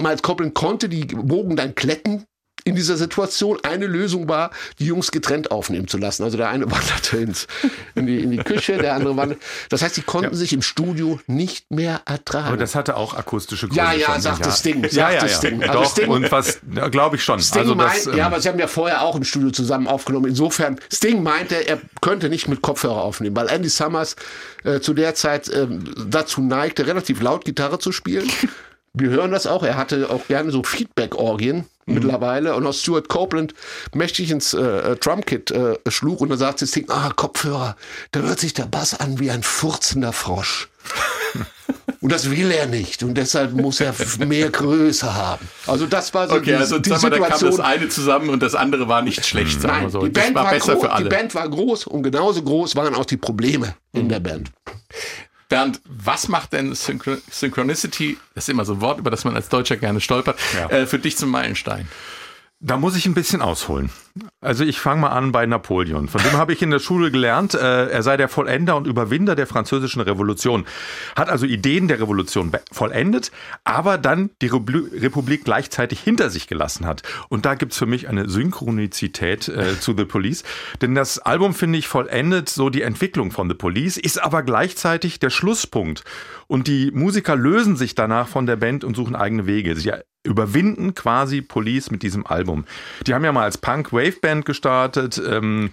Miles 0.00 0.22
Copeland 0.22 0.54
konnte 0.54 0.88
die 0.88 1.06
Wogen 1.12 1.56
dann 1.56 1.74
kletten 1.74 2.24
in 2.64 2.74
dieser 2.74 2.96
Situation. 2.96 3.58
Eine 3.62 3.86
Lösung 3.86 4.28
war, 4.28 4.50
die 4.78 4.86
Jungs 4.86 5.10
getrennt 5.10 5.50
aufnehmen 5.50 5.88
zu 5.88 5.98
lassen. 5.98 6.22
Also 6.22 6.36
der 6.36 6.48
eine 6.48 6.64
wanderte 6.70 7.18
ins, 7.18 7.46
in, 7.94 8.06
die, 8.06 8.20
in 8.20 8.30
die 8.30 8.38
Küche, 8.38 8.78
der 8.78 8.94
andere 8.94 9.16
wanderte. 9.16 9.40
Das 9.68 9.82
heißt, 9.82 9.94
sie 9.94 10.02
konnten 10.02 10.32
ja. 10.32 10.36
sich 10.36 10.52
im 10.52 10.62
Studio 10.62 11.20
nicht 11.26 11.70
mehr 11.70 12.02
ertragen. 12.04 12.48
Aber 12.48 12.56
das 12.56 12.74
hatte 12.74 12.96
auch 12.96 13.14
akustische 13.14 13.68
Gründe. 13.68 13.82
Ja, 13.82 13.92
ja, 13.92 14.20
sagt 14.20 14.44
das 14.46 14.62
Ding. 14.62 14.84
Ja, 14.90 15.10
ja, 15.10 15.26
ja. 15.26 15.38
Ding. 15.38 15.62
Also 15.62 15.72
Doch, 15.72 15.90
Sting, 15.90 16.08
und 16.08 16.32
was, 16.32 16.60
glaube 16.90 17.16
ich 17.16 17.24
schon. 17.24 17.40
Sting 17.40 17.60
also 17.60 17.74
das, 17.74 18.06
meint, 18.06 18.16
ja, 18.16 18.26
ähm, 18.26 18.32
aber 18.32 18.40
sie 18.40 18.48
haben 18.48 18.58
ja 18.58 18.66
vorher 18.66 19.02
auch 19.02 19.16
im 19.16 19.24
Studio 19.24 19.50
zusammen 19.50 19.86
aufgenommen. 19.86 20.26
Insofern, 20.26 20.78
Sting 20.92 21.22
meinte, 21.22 21.66
er 21.66 21.80
könnte 22.00 22.28
nicht 22.28 22.48
mit 22.48 22.62
Kopfhörer 22.62 23.02
aufnehmen, 23.02 23.36
weil 23.36 23.48
Andy 23.48 23.68
Summers 23.68 24.16
äh, 24.64 24.80
zu 24.80 24.94
der 24.94 25.14
Zeit 25.14 25.48
äh, 25.48 25.66
dazu 26.06 26.40
neigte, 26.40 26.86
relativ 26.86 27.20
laut 27.20 27.44
Gitarre 27.44 27.78
zu 27.78 27.92
spielen. 27.92 28.30
Wir 28.94 29.08
hören 29.08 29.30
das 29.30 29.46
auch. 29.46 29.62
Er 29.62 29.76
hatte 29.76 30.10
auch 30.10 30.26
gerne 30.28 30.50
so 30.50 30.62
Feedback-Orgien 30.62 31.64
mhm. 31.86 31.94
mittlerweile. 31.94 32.54
Und 32.54 32.66
auch 32.66 32.74
Stuart 32.74 33.08
Copeland 33.08 33.54
mächtig 33.94 34.30
ins 34.30 34.54
äh, 34.54 34.60
äh 34.60 34.96
Drumkit 34.96 35.50
äh, 35.50 35.78
schlug 35.88 36.20
und 36.20 36.30
dann 36.30 36.38
sagte 36.38 36.64
das 36.64 36.72
Ding, 36.72 36.88
ah, 36.88 37.10
Kopfhörer, 37.14 37.76
da 38.12 38.20
hört 38.20 38.40
sich 38.40 38.54
der 38.54 38.66
Bass 38.66 38.98
an 38.98 39.18
wie 39.18 39.30
ein 39.30 39.42
furzender 39.42 40.12
Frosch. 40.12 40.68
und 42.00 42.12
das 42.12 42.30
will 42.30 42.50
er 42.50 42.66
nicht. 42.66 43.02
Und 43.02 43.14
deshalb 43.14 43.52
muss 43.52 43.80
er 43.80 43.94
mehr 44.18 44.50
Größe 44.50 45.14
haben. 45.14 45.48
Also 45.66 45.86
das 45.86 46.12
war 46.14 46.28
so 46.28 46.34
okay, 46.34 46.44
die, 46.44 46.54
also, 46.54 46.78
die 46.78 46.90
Situation. 46.90 47.10
Da 47.20 47.28
kam 47.28 47.50
das 47.50 47.60
eine 47.60 47.88
zusammen 47.88 48.30
und 48.30 48.42
das 48.42 48.54
andere 48.54 48.88
war 48.88 49.02
nicht 49.02 49.24
schlecht. 49.24 49.62
Nein, 49.62 49.90
so. 49.90 50.02
Die 50.02 50.10
Band 50.10 50.34
war, 50.34 50.44
war 50.44 50.52
besser 50.52 50.76
für 50.76 50.90
alle. 50.90 51.08
Die 51.08 51.14
Band 51.14 51.34
war 51.34 51.48
groß 51.48 51.86
und 51.86 52.02
genauso 52.02 52.42
groß 52.42 52.76
waren 52.76 52.94
auch 52.94 53.06
die 53.06 53.16
Probleme 53.16 53.74
in 53.92 54.08
der 54.08 54.20
Band. 54.20 54.50
Bernd, 55.52 55.82
was 55.84 56.28
macht 56.28 56.54
denn 56.54 56.74
Synchron 56.74 57.20
Synchronicity, 57.30 58.16
das 58.34 58.44
ist 58.44 58.48
immer 58.48 58.64
so 58.64 58.72
ein 58.72 58.80
Wort, 58.80 58.98
über 58.98 59.10
das 59.10 59.24
man 59.24 59.36
als 59.36 59.50
Deutscher 59.50 59.76
gerne 59.76 60.00
stolpert, 60.00 60.38
ja. 60.54 60.70
äh, 60.70 60.86
für 60.86 60.98
dich 60.98 61.18
zum 61.18 61.28
Meilenstein? 61.28 61.86
Da 62.60 62.78
muss 62.78 62.96
ich 62.96 63.04
ein 63.04 63.12
bisschen 63.12 63.42
ausholen. 63.42 63.90
Also 64.40 64.64
ich 64.64 64.78
fange 64.78 65.02
mal 65.02 65.10
an 65.10 65.32
bei 65.32 65.46
Napoleon. 65.46 66.08
Von 66.08 66.22
dem 66.22 66.32
habe 66.32 66.52
ich 66.52 66.60
in 66.60 66.70
der 66.70 66.80
Schule 66.80 67.10
gelernt, 67.10 67.54
äh, 67.54 67.88
er 67.88 68.02
sei 68.02 68.16
der 68.16 68.28
Vollender 68.28 68.76
und 68.76 68.86
Überwinder 68.86 69.34
der 69.34 69.46
französischen 69.46 70.02
Revolution. 70.02 70.66
Hat 71.16 71.30
also 71.30 71.46
Ideen 71.46 71.88
der 71.88 72.00
Revolution 72.00 72.52
vollendet, 72.70 73.32
aber 73.64 73.96
dann 73.96 74.30
die 74.42 74.48
Republik 74.48 75.44
gleichzeitig 75.44 76.00
hinter 76.00 76.28
sich 76.28 76.46
gelassen 76.46 76.86
hat. 76.86 77.02
Und 77.30 77.46
da 77.46 77.54
gibt's 77.54 77.78
für 77.78 77.86
mich 77.86 78.08
eine 78.08 78.28
Synchronizität 78.28 79.48
äh, 79.48 79.80
zu 79.80 79.94
The 79.96 80.04
Police. 80.04 80.44
Denn 80.82 80.94
das 80.94 81.18
Album, 81.18 81.54
finde 81.54 81.78
ich, 81.78 81.88
vollendet 81.88 82.50
so 82.50 82.68
die 82.68 82.82
Entwicklung 82.82 83.30
von 83.30 83.48
The 83.48 83.54
Police, 83.54 83.96
ist 83.96 84.22
aber 84.22 84.42
gleichzeitig 84.42 85.20
der 85.20 85.30
Schlusspunkt. 85.30 86.04
Und 86.48 86.66
die 86.66 86.90
Musiker 86.90 87.34
lösen 87.34 87.76
sich 87.76 87.94
danach 87.94 88.28
von 88.28 88.44
der 88.44 88.56
Band 88.56 88.84
und 88.84 88.94
suchen 88.94 89.16
eigene 89.16 89.46
Wege. 89.46 89.74
Sie 89.74 89.90
überwinden 90.24 90.94
quasi 90.94 91.40
Police 91.42 91.90
mit 91.90 92.02
diesem 92.02 92.26
Album. 92.26 92.64
Die 93.06 93.14
haben 93.14 93.24
ja 93.24 93.32
mal 93.32 93.44
als 93.44 93.58
Punk-Wave-Band 94.02 94.44
gestartet. 94.44 95.22
Ähm, 95.24 95.70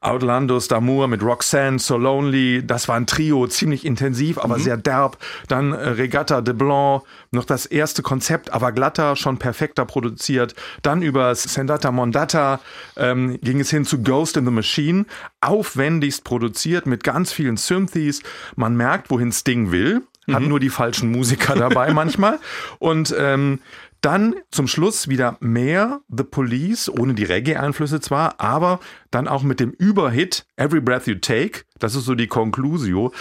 Outlandos 0.00 0.68
d'Amour 0.68 1.08
mit 1.08 1.24
Roxanne, 1.24 1.80
So 1.80 1.96
Lonely, 1.96 2.64
das 2.64 2.86
war 2.86 2.94
ein 2.94 3.08
Trio, 3.08 3.48
ziemlich 3.48 3.84
intensiv, 3.84 4.38
aber 4.38 4.56
mhm. 4.56 4.62
sehr 4.62 4.76
derb. 4.76 5.18
Dann 5.48 5.72
äh, 5.72 5.88
Regatta 5.88 6.40
de 6.40 6.54
Blanc, 6.54 7.02
noch 7.32 7.44
das 7.44 7.66
erste 7.66 8.02
Konzept, 8.02 8.52
aber 8.52 8.70
glatter, 8.70 9.16
schon 9.16 9.38
perfekter 9.38 9.84
produziert. 9.86 10.54
Dann 10.82 11.02
über 11.02 11.34
Sendata 11.34 11.90
Mondata 11.90 12.60
ähm, 12.96 13.40
ging 13.40 13.58
es 13.58 13.70
hin 13.70 13.84
zu 13.84 14.00
Ghost 14.00 14.36
in 14.36 14.44
the 14.44 14.52
Machine, 14.52 15.04
aufwendigst 15.40 16.22
produziert 16.22 16.86
mit 16.86 17.02
ganz 17.02 17.32
vielen 17.32 17.56
Synthes. 17.56 18.22
Man 18.54 18.76
merkt, 18.76 19.10
wohin 19.10 19.32
Sting 19.32 19.72
will, 19.72 20.02
hat 20.32 20.42
mhm. 20.42 20.48
nur 20.48 20.60
die 20.60 20.70
falschen 20.70 21.10
Musiker 21.10 21.56
dabei 21.56 21.92
manchmal. 21.92 22.38
Und 22.78 23.12
ähm, 23.18 23.58
dann 24.00 24.34
zum 24.50 24.68
Schluss 24.68 25.08
wieder 25.08 25.36
mehr 25.40 26.00
The 26.08 26.24
Police, 26.24 26.88
ohne 26.88 27.14
die 27.14 27.24
Reggae-Einflüsse 27.24 28.00
zwar, 28.00 28.40
aber 28.40 28.80
dann 29.10 29.28
auch 29.28 29.42
mit 29.42 29.60
dem 29.60 29.70
Überhit 29.70 30.46
Every 30.56 30.80
Breath 30.80 31.06
You 31.06 31.14
Take, 31.16 31.64
das 31.78 31.94
ist 31.94 32.04
so 32.04 32.14
die 32.14 32.26
Conclusio, 32.26 33.12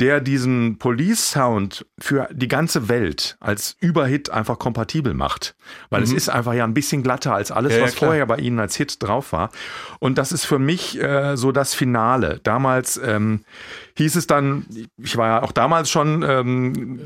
der 0.00 0.20
diesen 0.20 0.78
Police-Sound 0.78 1.86
für 1.98 2.28
die 2.32 2.48
ganze 2.48 2.88
Welt 2.88 3.36
als 3.40 3.76
Überhit 3.80 4.30
einfach 4.30 4.58
kompatibel 4.58 5.14
macht. 5.14 5.56
Weil 5.90 6.00
mhm. 6.00 6.04
es 6.04 6.12
ist 6.12 6.28
einfach 6.28 6.54
ja 6.54 6.64
ein 6.64 6.74
bisschen 6.74 7.02
glatter 7.02 7.34
als 7.34 7.50
alles, 7.50 7.74
ja, 7.74 7.82
was 7.82 7.94
ja, 7.94 8.06
vorher 8.06 8.26
bei 8.26 8.36
ihnen 8.36 8.58
als 8.60 8.76
Hit 8.76 9.02
drauf 9.02 9.32
war. 9.32 9.50
Und 9.98 10.18
das 10.18 10.32
ist 10.32 10.44
für 10.44 10.58
mich 10.58 11.00
äh, 11.00 11.36
so 11.36 11.52
das 11.52 11.74
Finale. 11.74 12.40
Damals 12.44 13.00
ähm, 13.04 13.44
hieß 13.96 14.16
es 14.16 14.26
dann, 14.26 14.66
ich 14.96 15.16
war 15.16 15.28
ja 15.28 15.42
auch 15.42 15.52
damals 15.52 15.90
schon 15.90 16.22
ähm, 16.22 17.00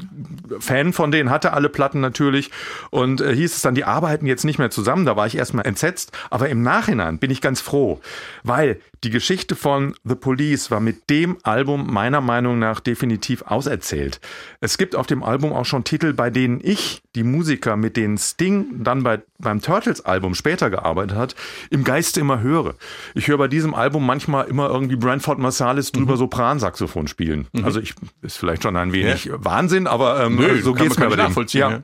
Fan 0.59 0.93
von 0.93 1.11
denen, 1.11 1.31
hatte 1.31 1.53
alle 1.53 1.69
Platten 1.69 2.01
natürlich 2.01 2.51
und 2.91 3.21
äh, 3.21 3.35
hieß 3.35 3.57
es 3.57 3.63
dann, 3.63 3.75
die 3.75 3.85
arbeiten 3.85 4.27
jetzt 4.27 4.45
nicht 4.45 4.59
mehr 4.59 4.71
zusammen. 4.71 5.05
Da 5.05 5.17
war 5.17 5.27
ich 5.27 5.37
erstmal 5.37 5.67
entsetzt, 5.67 6.13
aber 6.31 6.49
im 6.49 6.63
Nachhinein 6.63 7.19
bin 7.19 7.31
ich 7.31 7.41
ganz 7.41 7.61
froh, 7.61 8.01
weil 8.43 8.81
die 9.05 9.11
Geschichte 9.11 9.55
von 9.55 9.95
The 10.05 10.15
Police 10.15 10.71
war 10.71 10.81
mit 10.81 11.09
dem 11.09 11.39
Album 11.45 11.93
meiner 11.93 12.21
Meinung 12.21 12.59
nach 12.59 12.81
definitiv 12.81 13.43
auserzählt. 13.43 14.21
Es 14.61 14.77
gibt 14.77 14.97
auf 14.97 15.07
dem 15.07 15.23
Album 15.23 15.53
auch 15.53 15.65
schon 15.65 15.85
Titel, 15.85 16.13
bei 16.13 16.31
denen 16.31 16.61
ich, 16.63 17.03
die 17.15 17.23
Musiker, 17.23 17.77
mit 17.77 17.97
denen 17.97 18.19
Sting 18.19 18.83
dann 18.83 19.05
bei, 19.05 19.23
beim 19.39 19.63
Turtles-Album 19.63 20.35
später 20.35 20.71
gearbeitet 20.71 21.17
hat, 21.17 21.37
im 21.71 21.85
Geiste 21.85 22.21
immer 22.21 22.41
höre. 22.41 22.75
Ich 23.15 23.29
höre 23.29 23.39
bei 23.39 23.49
diesem 23.49 23.75
Album 23.75 24.05
manchmal 24.05 24.49
immer 24.49 24.69
irgendwie 24.69 24.97
Branford 24.97 25.39
Marsalis 25.39 25.93
drüber 25.93 26.15
mhm. 26.15 26.19
Sopransaxophon 26.19 27.07
spielen. 27.07 27.47
Mhm. 27.53 27.65
Also 27.65 27.81
ich 27.81 27.95
ist 28.23 28.37
vielleicht 28.37 28.65
schon 28.65 28.77
ein 28.77 28.93
wenig 28.93 29.27
ja. 29.27 29.45
Wahnsinn, 29.45 29.87
aber 29.87 30.25
ähm, 30.25 30.37
Nö, 30.37 30.61
so 30.61 30.75
geht 30.75 30.91
es 30.91 30.99
mir 30.99 31.09
bei 31.09 31.17
dem. 31.17 31.47
Ja. 31.49 31.71
ja. 31.71 31.83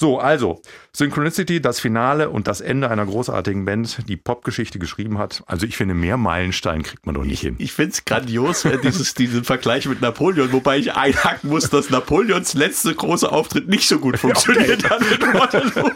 So, 0.00 0.18
also 0.18 0.62
Synchronicity, 0.92 1.60
das 1.60 1.78
Finale 1.78 2.30
und 2.30 2.46
das 2.48 2.62
Ende 2.62 2.90
einer 2.90 3.04
großartigen 3.04 3.66
Band, 3.66 4.08
die 4.08 4.16
Popgeschichte 4.16 4.78
geschrieben 4.78 5.18
hat. 5.18 5.42
Also 5.46 5.66
ich 5.66 5.76
finde, 5.76 5.94
mehr 5.94 6.16
Meilenstein 6.20 6.82
kriegt 6.82 7.06
man 7.06 7.14
doch 7.14 7.24
nicht 7.24 7.40
hin. 7.40 7.56
Ich 7.58 7.72
finde 7.72 7.92
es 7.92 8.04
grandios, 8.04 8.66
dieses, 8.82 9.14
diesen 9.14 9.44
Vergleich 9.44 9.86
mit 9.86 10.00
Napoleon, 10.00 10.52
wobei 10.52 10.78
ich 10.78 10.94
einhaken 10.94 11.50
muss, 11.50 11.70
dass 11.70 11.90
Napoleons 11.90 12.54
letzte 12.54 12.94
große 12.94 13.30
Auftritt 13.30 13.68
nicht 13.68 13.88
so 13.88 13.98
gut 13.98 14.18
funktioniert 14.18 14.88
hat 14.88 15.00
mit 15.00 15.20
Waterloo. 15.34 15.90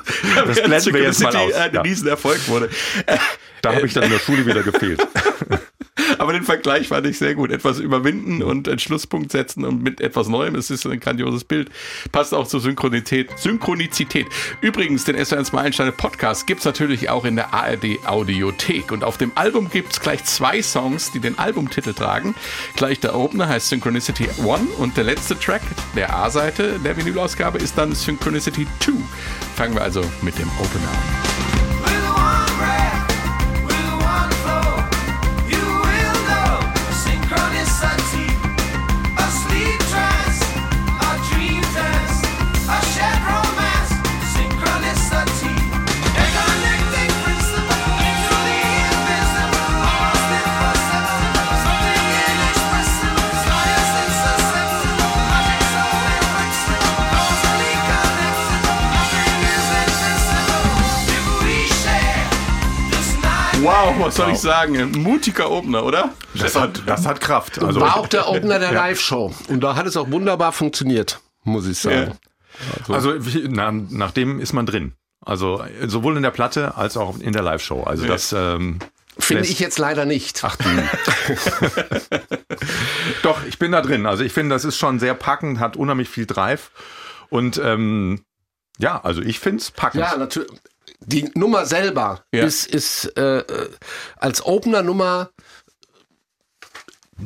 Das 0.46 0.62
blenden 0.62 0.94
wir 0.94 1.02
jetzt 1.02 1.22
mal 1.22 1.36
aus. 1.36 1.52
ein 1.54 1.74
ja. 1.74 1.80
Riesenerfolg 1.82 2.48
wurde. 2.48 2.70
Da 3.62 3.74
habe 3.74 3.86
ich 3.86 3.94
dann 3.94 4.04
in 4.04 4.10
der 4.10 4.18
Schule 4.18 4.44
wieder 4.46 4.62
gefehlt. 4.62 5.06
Aber 6.20 6.32
den 6.32 6.42
Vergleich 6.42 6.88
fand 6.88 7.06
ich 7.06 7.18
sehr 7.18 7.34
gut. 7.34 7.50
Etwas 7.50 7.78
überwinden 7.78 8.42
und 8.42 8.68
einen 8.68 8.78
Schlusspunkt 8.78 9.32
setzen 9.32 9.64
und 9.64 9.82
mit 9.82 10.00
etwas 10.00 10.28
Neuem. 10.28 10.54
Es 10.54 10.70
ist 10.70 10.86
ein 10.86 11.00
grandioses 11.00 11.44
Bild. 11.44 11.70
Passt 12.12 12.34
auch 12.34 12.46
zur 12.46 12.60
Synchronität. 12.60 13.30
Synchronizität. 13.38 14.26
Übrigens, 14.60 15.04
den 15.04 15.16
SR1 15.16 15.54
Meilensteine 15.54 15.92
Podcast 15.92 16.46
gibt 16.46 16.60
es 16.60 16.64
natürlich 16.64 17.10
auch 17.10 17.24
in 17.24 17.36
der 17.36 17.54
ARD 17.54 18.06
Audiothek. 18.06 18.92
Und 18.92 19.04
auf 19.04 19.18
dem 19.18 19.32
Album 19.34 19.70
gibt 19.70 19.92
es 19.92 20.00
gleich 20.00 20.24
zwei 20.24 20.62
Songs, 20.62 21.12
die 21.12 21.20
den 21.20 21.38
Albumtitel 21.38 21.94
tragen. 21.94 22.34
Gleich 22.76 23.00
der 23.00 23.14
Opener 23.14 23.48
heißt 23.48 23.68
Synchronicity 23.68 24.24
1 24.24 24.38
und 24.78 24.96
der 24.96 25.04
letzte 25.04 25.38
Track 25.38 25.62
der 25.96 26.14
A-Seite 26.14 26.78
der 26.84 26.96
Vinylausgabe 26.96 27.58
ist 27.58 27.78
dann 27.78 27.94
Synchronicity 27.94 28.66
2. 28.80 28.92
Fangen 29.56 29.74
wir 29.74 29.82
also 29.82 30.02
mit 30.22 30.38
dem 30.38 30.48
Opener 30.58 30.88
an. 30.88 31.24
Wow, 63.64 63.94
was 63.98 64.16
soll 64.16 64.26
wow. 64.26 64.34
ich 64.34 64.40
sagen? 64.40 64.92
Mutiger 65.02 65.50
Opener, 65.50 65.84
oder? 65.84 66.10
Das 66.34 66.54
hat, 66.54 66.82
das 66.84 67.06
hat 67.06 67.18
Kraft. 67.22 67.62
Also, 67.62 67.80
War 67.80 67.96
auch 67.96 68.08
der 68.08 68.28
Opener 68.28 68.58
der 68.58 68.72
ja. 68.72 68.80
Live-Show. 68.80 69.34
Und 69.48 69.60
da 69.60 69.74
hat 69.74 69.86
es 69.86 69.96
auch 69.96 70.10
wunderbar 70.10 70.52
funktioniert, 70.52 71.20
muss 71.44 71.66
ich 71.66 71.78
sagen. 71.78 72.18
Ja. 72.88 72.94
Also, 72.94 73.12
also 73.12 73.38
na, 73.48 73.72
nach 73.72 74.10
dem 74.10 74.38
ist 74.38 74.52
man 74.52 74.66
drin. 74.66 74.92
Also 75.24 75.64
sowohl 75.86 76.18
in 76.18 76.22
der 76.22 76.30
Platte 76.30 76.76
als 76.76 76.98
auch 76.98 77.18
in 77.18 77.32
der 77.32 77.42
Live-Show. 77.42 77.84
Also 77.84 78.02
ja. 78.02 78.10
das 78.10 78.34
ähm, 78.34 78.80
Finde 79.18 79.44
ich 79.44 79.60
jetzt 79.60 79.78
leider 79.78 80.04
nicht. 80.04 80.44
Ach 80.44 80.56
du. 80.56 80.64
Doch, 83.22 83.44
ich 83.46 83.58
bin 83.58 83.72
da 83.72 83.80
drin. 83.80 84.04
Also 84.04 84.24
ich 84.24 84.32
finde, 84.34 84.54
das 84.54 84.66
ist 84.66 84.76
schon 84.76 84.98
sehr 84.98 85.14
packend, 85.14 85.58
hat 85.58 85.78
unheimlich 85.78 86.10
viel 86.10 86.26
Drive. 86.26 86.70
Und 87.30 87.56
ähm, 87.64 88.20
ja, 88.78 89.00
also 89.02 89.22
ich 89.22 89.40
finde 89.40 89.62
es 89.62 89.70
packend. 89.70 90.02
Ja, 90.02 90.16
natürlich 90.18 90.50
die 91.00 91.30
Nummer 91.34 91.66
selber 91.66 92.24
ja. 92.32 92.44
ist, 92.44 92.66
ist 92.66 93.16
äh, 93.16 93.38
äh 93.38 93.70
als 94.16 94.44
Opener-Nummer 94.44 95.30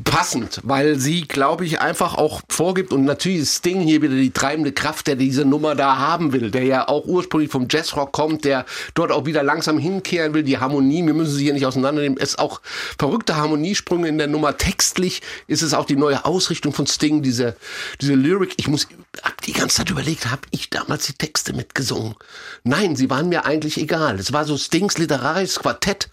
passend, 0.04 0.61
weil 0.64 0.99
sie, 0.99 1.23
glaube 1.23 1.64
ich, 1.64 1.80
einfach 1.80 2.14
auch 2.14 2.42
vorgibt 2.49 2.92
und 2.92 3.04
natürlich 3.04 3.40
ist 3.40 3.57
Sting 3.57 3.80
hier 3.80 4.02
wieder 4.02 4.14
die 4.14 4.30
treibende 4.30 4.73
Kraft, 4.73 5.07
der 5.07 5.16
diese 5.16 5.45
Nummer 5.45 5.75
da 5.75 5.97
haben 5.97 6.33
will, 6.33 6.50
der 6.50 6.64
ja 6.64 6.88
auch 6.88 7.07
ursprünglich 7.07 7.50
vom 7.50 7.68
Jazzrock 7.71 8.12
kommt, 8.12 8.45
der 8.45 8.66
dort 8.95 9.11
auch 9.11 9.25
wieder 9.25 9.42
langsam 9.42 9.78
hinkehren 9.78 10.35
will, 10.35 10.42
die 10.42 10.59
Harmonie, 10.59 11.07
wir 11.07 11.14
müssen 11.14 11.35
sie 11.35 11.45
hier 11.45 11.54
nicht 11.54 11.64
auseinandernehmen, 11.64 12.18
es 12.18 12.30
ist 12.30 12.38
auch 12.38 12.61
verrückte 12.99 13.37
Harmoniesprünge 13.37 14.09
in 14.09 14.18
der 14.18 14.26
Nummer, 14.26 14.57
textlich 14.59 15.23
ist 15.47 15.62
es 15.62 15.73
auch 15.73 15.87
die 15.87 15.97
neue 15.97 16.25
Ausrichtung 16.25 16.75
von 16.75 16.87
Sting, 16.87 17.23
diese, 17.23 17.57
diese 18.00 18.14
Lyric, 18.14 18.54
ich 18.59 18.68
muss, 18.68 18.88
hab 19.23 19.40
die 19.42 19.52
ganze 19.52 19.76
Zeit 19.76 19.90
überlegt, 19.90 20.30
habe 20.30 20.42
ich 20.50 20.68
damals 20.68 21.07
die 21.07 21.14
Texte 21.14 21.54
mitgesungen? 21.54 22.14
Nein, 22.62 22.95
sie 22.95 23.09
waren 23.09 23.30
mir 23.30 23.47
eigentlich 23.47 23.78
egal, 23.78 24.18
es 24.18 24.33
war 24.35 24.45
so 24.45 24.59
Stings 24.59 24.99
literarisches 24.99 25.61
Quartett 25.61 26.11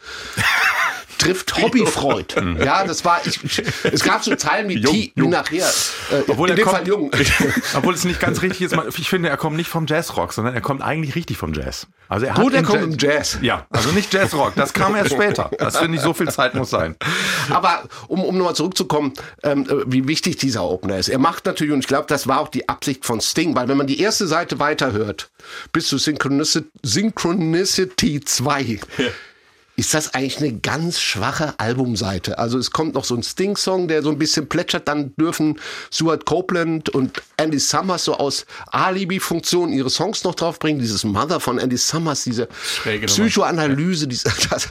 trifft 1.17 1.57
Hobbyfreud. 1.57 2.35
Mhm. 2.45 2.61
ja, 2.61 2.85
das 2.85 3.05
war, 3.05 3.21
ich, 3.25 3.39
es 3.83 4.03
gab 4.03 4.23
so 4.23 4.35
Zeilen 4.35 4.67
wie, 4.67 4.77
jung, 4.77 5.09
jung. 5.15 5.29
nachher, 5.29 5.67
äh, 6.11 6.21
obwohl 6.27 6.49
in 6.49 6.57
dem 6.57 6.65
kommt, 6.65 6.77
Fall 6.77 6.87
jung. 6.87 7.11
obwohl 7.73 7.93
es 7.93 8.03
nicht 8.03 8.19
ganz 8.19 8.41
richtig 8.41 8.73
ist, 8.73 8.75
ich 8.97 9.09
finde, 9.09 9.29
er 9.29 9.37
kommt 9.37 9.55
nicht 9.55 9.69
vom 9.69 9.85
Jazzrock, 9.87 10.33
sondern 10.33 10.53
er 10.53 10.61
kommt 10.61 10.81
eigentlich 10.81 11.15
richtig 11.15 11.37
vom 11.37 11.53
Jazz. 11.53 11.87
Also 12.09 12.25
er 12.25 12.33
Gut, 12.33 12.53
er 12.53 12.63
kommt 12.63 12.83
im 12.83 12.97
Jazz. 12.97 13.39
Ja, 13.41 13.65
also 13.69 13.91
nicht 13.91 14.13
Jazzrock, 14.13 14.53
das 14.55 14.73
kam 14.73 14.95
erst 14.95 15.11
später. 15.11 15.49
Das 15.57 15.77
finde 15.77 15.97
ich, 15.97 16.03
so 16.03 16.13
viel 16.13 16.29
Zeit 16.29 16.55
muss 16.55 16.69
sein. 16.69 16.95
Aber 17.49 17.83
um, 18.07 18.23
um 18.23 18.37
nochmal 18.37 18.55
zurückzukommen, 18.55 19.13
ähm, 19.43 19.65
wie 19.87 20.07
wichtig 20.07 20.37
dieser 20.37 20.63
Opener 20.63 20.97
ist. 20.97 21.09
Er 21.09 21.19
macht 21.19 21.45
natürlich, 21.45 21.73
und 21.73 21.79
ich 21.79 21.87
glaube, 21.87 22.05
das 22.07 22.27
war 22.27 22.39
auch 22.39 22.49
die 22.49 22.67
Absicht 22.69 23.05
von 23.05 23.21
Sting, 23.21 23.55
weil 23.55 23.67
wenn 23.67 23.77
man 23.77 23.87
die 23.87 23.99
erste 23.99 24.27
Seite 24.27 24.59
weiterhört, 24.59 25.29
bis 25.71 25.87
zu 25.87 25.97
Synchronicity, 25.97 26.69
Synchronicity 26.83 28.21
2, 28.21 28.79
ja 28.97 29.05
ist 29.77 29.93
das 29.93 30.13
eigentlich 30.13 30.37
eine 30.37 30.53
ganz 30.53 30.99
schwache 30.99 31.53
Albumseite. 31.57 32.37
Also 32.37 32.57
es 32.57 32.71
kommt 32.71 32.93
noch 32.93 33.03
so 33.03 33.15
ein 33.15 33.23
Sting-Song, 33.23 33.87
der 33.87 34.01
so 34.03 34.09
ein 34.09 34.17
bisschen 34.17 34.47
plätschert. 34.47 34.87
Dann 34.87 35.13
dürfen 35.17 35.59
Stuart 35.91 36.25
Copeland 36.25 36.89
und 36.89 37.21
Andy 37.37 37.59
Summers 37.59 38.05
so 38.05 38.15
aus 38.15 38.45
Alibi-Funktion 38.67 39.73
ihre 39.73 39.89
Songs 39.89 40.23
noch 40.23 40.35
draufbringen. 40.35 40.79
Dieses 40.79 41.03
Mother 41.03 41.39
von 41.39 41.59
Andy 41.59 41.77
Summers, 41.77 42.23
diese 42.23 42.47
Psychoanalyse, 43.05 44.07
diese, 44.07 44.31
das, 44.49 44.69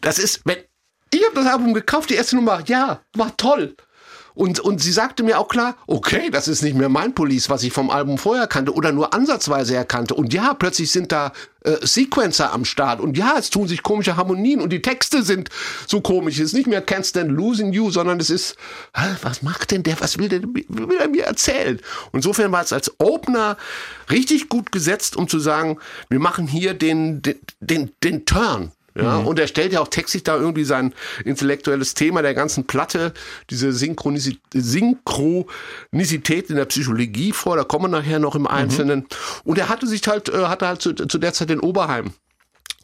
das 0.00 0.18
ist, 0.18 0.40
wenn, 0.44 0.58
ich 1.10 1.24
habe 1.24 1.34
das 1.36 1.46
Album 1.46 1.72
gekauft, 1.74 2.10
die 2.10 2.14
erste 2.14 2.36
Nummer, 2.36 2.62
ja, 2.66 3.00
war 3.14 3.36
toll. 3.36 3.76
Und, 4.34 4.60
und 4.60 4.80
sie 4.80 4.92
sagte 4.92 5.22
mir 5.22 5.38
auch 5.38 5.48
klar, 5.48 5.76
okay, 5.86 6.30
das 6.30 6.48
ist 6.48 6.62
nicht 6.62 6.76
mehr 6.76 6.88
mein 6.88 7.14
Police, 7.14 7.50
was 7.50 7.62
ich 7.62 7.72
vom 7.72 7.90
Album 7.90 8.18
vorher 8.18 8.46
kannte 8.46 8.72
oder 8.72 8.92
nur 8.92 9.12
ansatzweise 9.14 9.74
erkannte. 9.74 10.14
Und 10.14 10.32
ja, 10.32 10.54
plötzlich 10.54 10.90
sind 10.90 11.12
da 11.12 11.32
äh, 11.64 11.76
Sequencer 11.82 12.52
am 12.52 12.64
Start. 12.64 13.00
Und 13.00 13.16
ja, 13.16 13.34
es 13.38 13.50
tun 13.50 13.68
sich 13.68 13.82
komische 13.82 14.16
Harmonien 14.16 14.60
und 14.60 14.70
die 14.70 14.82
Texte 14.82 15.22
sind 15.22 15.50
so 15.86 16.00
komisch. 16.00 16.38
Es 16.38 16.46
ist 16.46 16.54
nicht 16.54 16.66
mehr 16.66 16.84
Can't 16.84 17.04
Stand 17.04 17.30
Losing 17.30 17.72
You, 17.72 17.90
sondern 17.90 18.20
es 18.20 18.30
ist, 18.30 18.56
was 19.22 19.42
macht 19.42 19.70
denn 19.70 19.82
der, 19.82 20.00
was 20.00 20.18
will 20.18 20.28
der, 20.28 20.42
will 20.42 20.98
er 20.98 21.08
mir 21.08 21.24
erzählen? 21.24 21.78
Und 22.12 22.18
insofern 22.18 22.52
war 22.52 22.62
es 22.62 22.72
als 22.72 22.92
Opener 22.98 23.56
richtig 24.10 24.48
gut 24.48 24.72
gesetzt, 24.72 25.16
um 25.16 25.28
zu 25.28 25.38
sagen, 25.38 25.78
wir 26.08 26.20
machen 26.20 26.46
hier 26.46 26.74
den, 26.74 27.22
den, 27.22 27.38
den, 27.60 27.90
den 28.02 28.24
Turn 28.24 28.72
Ja, 28.94 29.18
und 29.18 29.38
er 29.38 29.46
stellt 29.46 29.72
ja 29.72 29.80
auch 29.80 29.88
textlich 29.88 30.22
da 30.22 30.36
irgendwie 30.36 30.64
sein 30.64 30.92
intellektuelles 31.24 31.94
Thema 31.94 32.22
der 32.22 32.34
ganzen 32.34 32.66
Platte, 32.66 33.14
diese 33.48 33.72
Synchronisi 33.72 34.38
Synchronizität 34.52 36.50
in 36.50 36.56
der 36.56 36.66
Psychologie 36.66 37.32
vor, 37.32 37.56
da 37.56 37.64
kommen 37.64 37.84
wir 37.84 38.00
nachher 38.00 38.18
noch 38.18 38.34
im 38.34 38.46
Einzelnen. 38.46 39.06
Und 39.44 39.58
er 39.58 39.68
hatte 39.68 39.86
sich 39.86 40.06
halt, 40.06 40.28
äh, 40.28 40.44
hatte 40.44 40.66
halt 40.66 40.82
zu, 40.82 40.94
zu 40.94 41.18
der 41.18 41.32
Zeit 41.32 41.48
den 41.50 41.60
Oberheim 41.60 42.12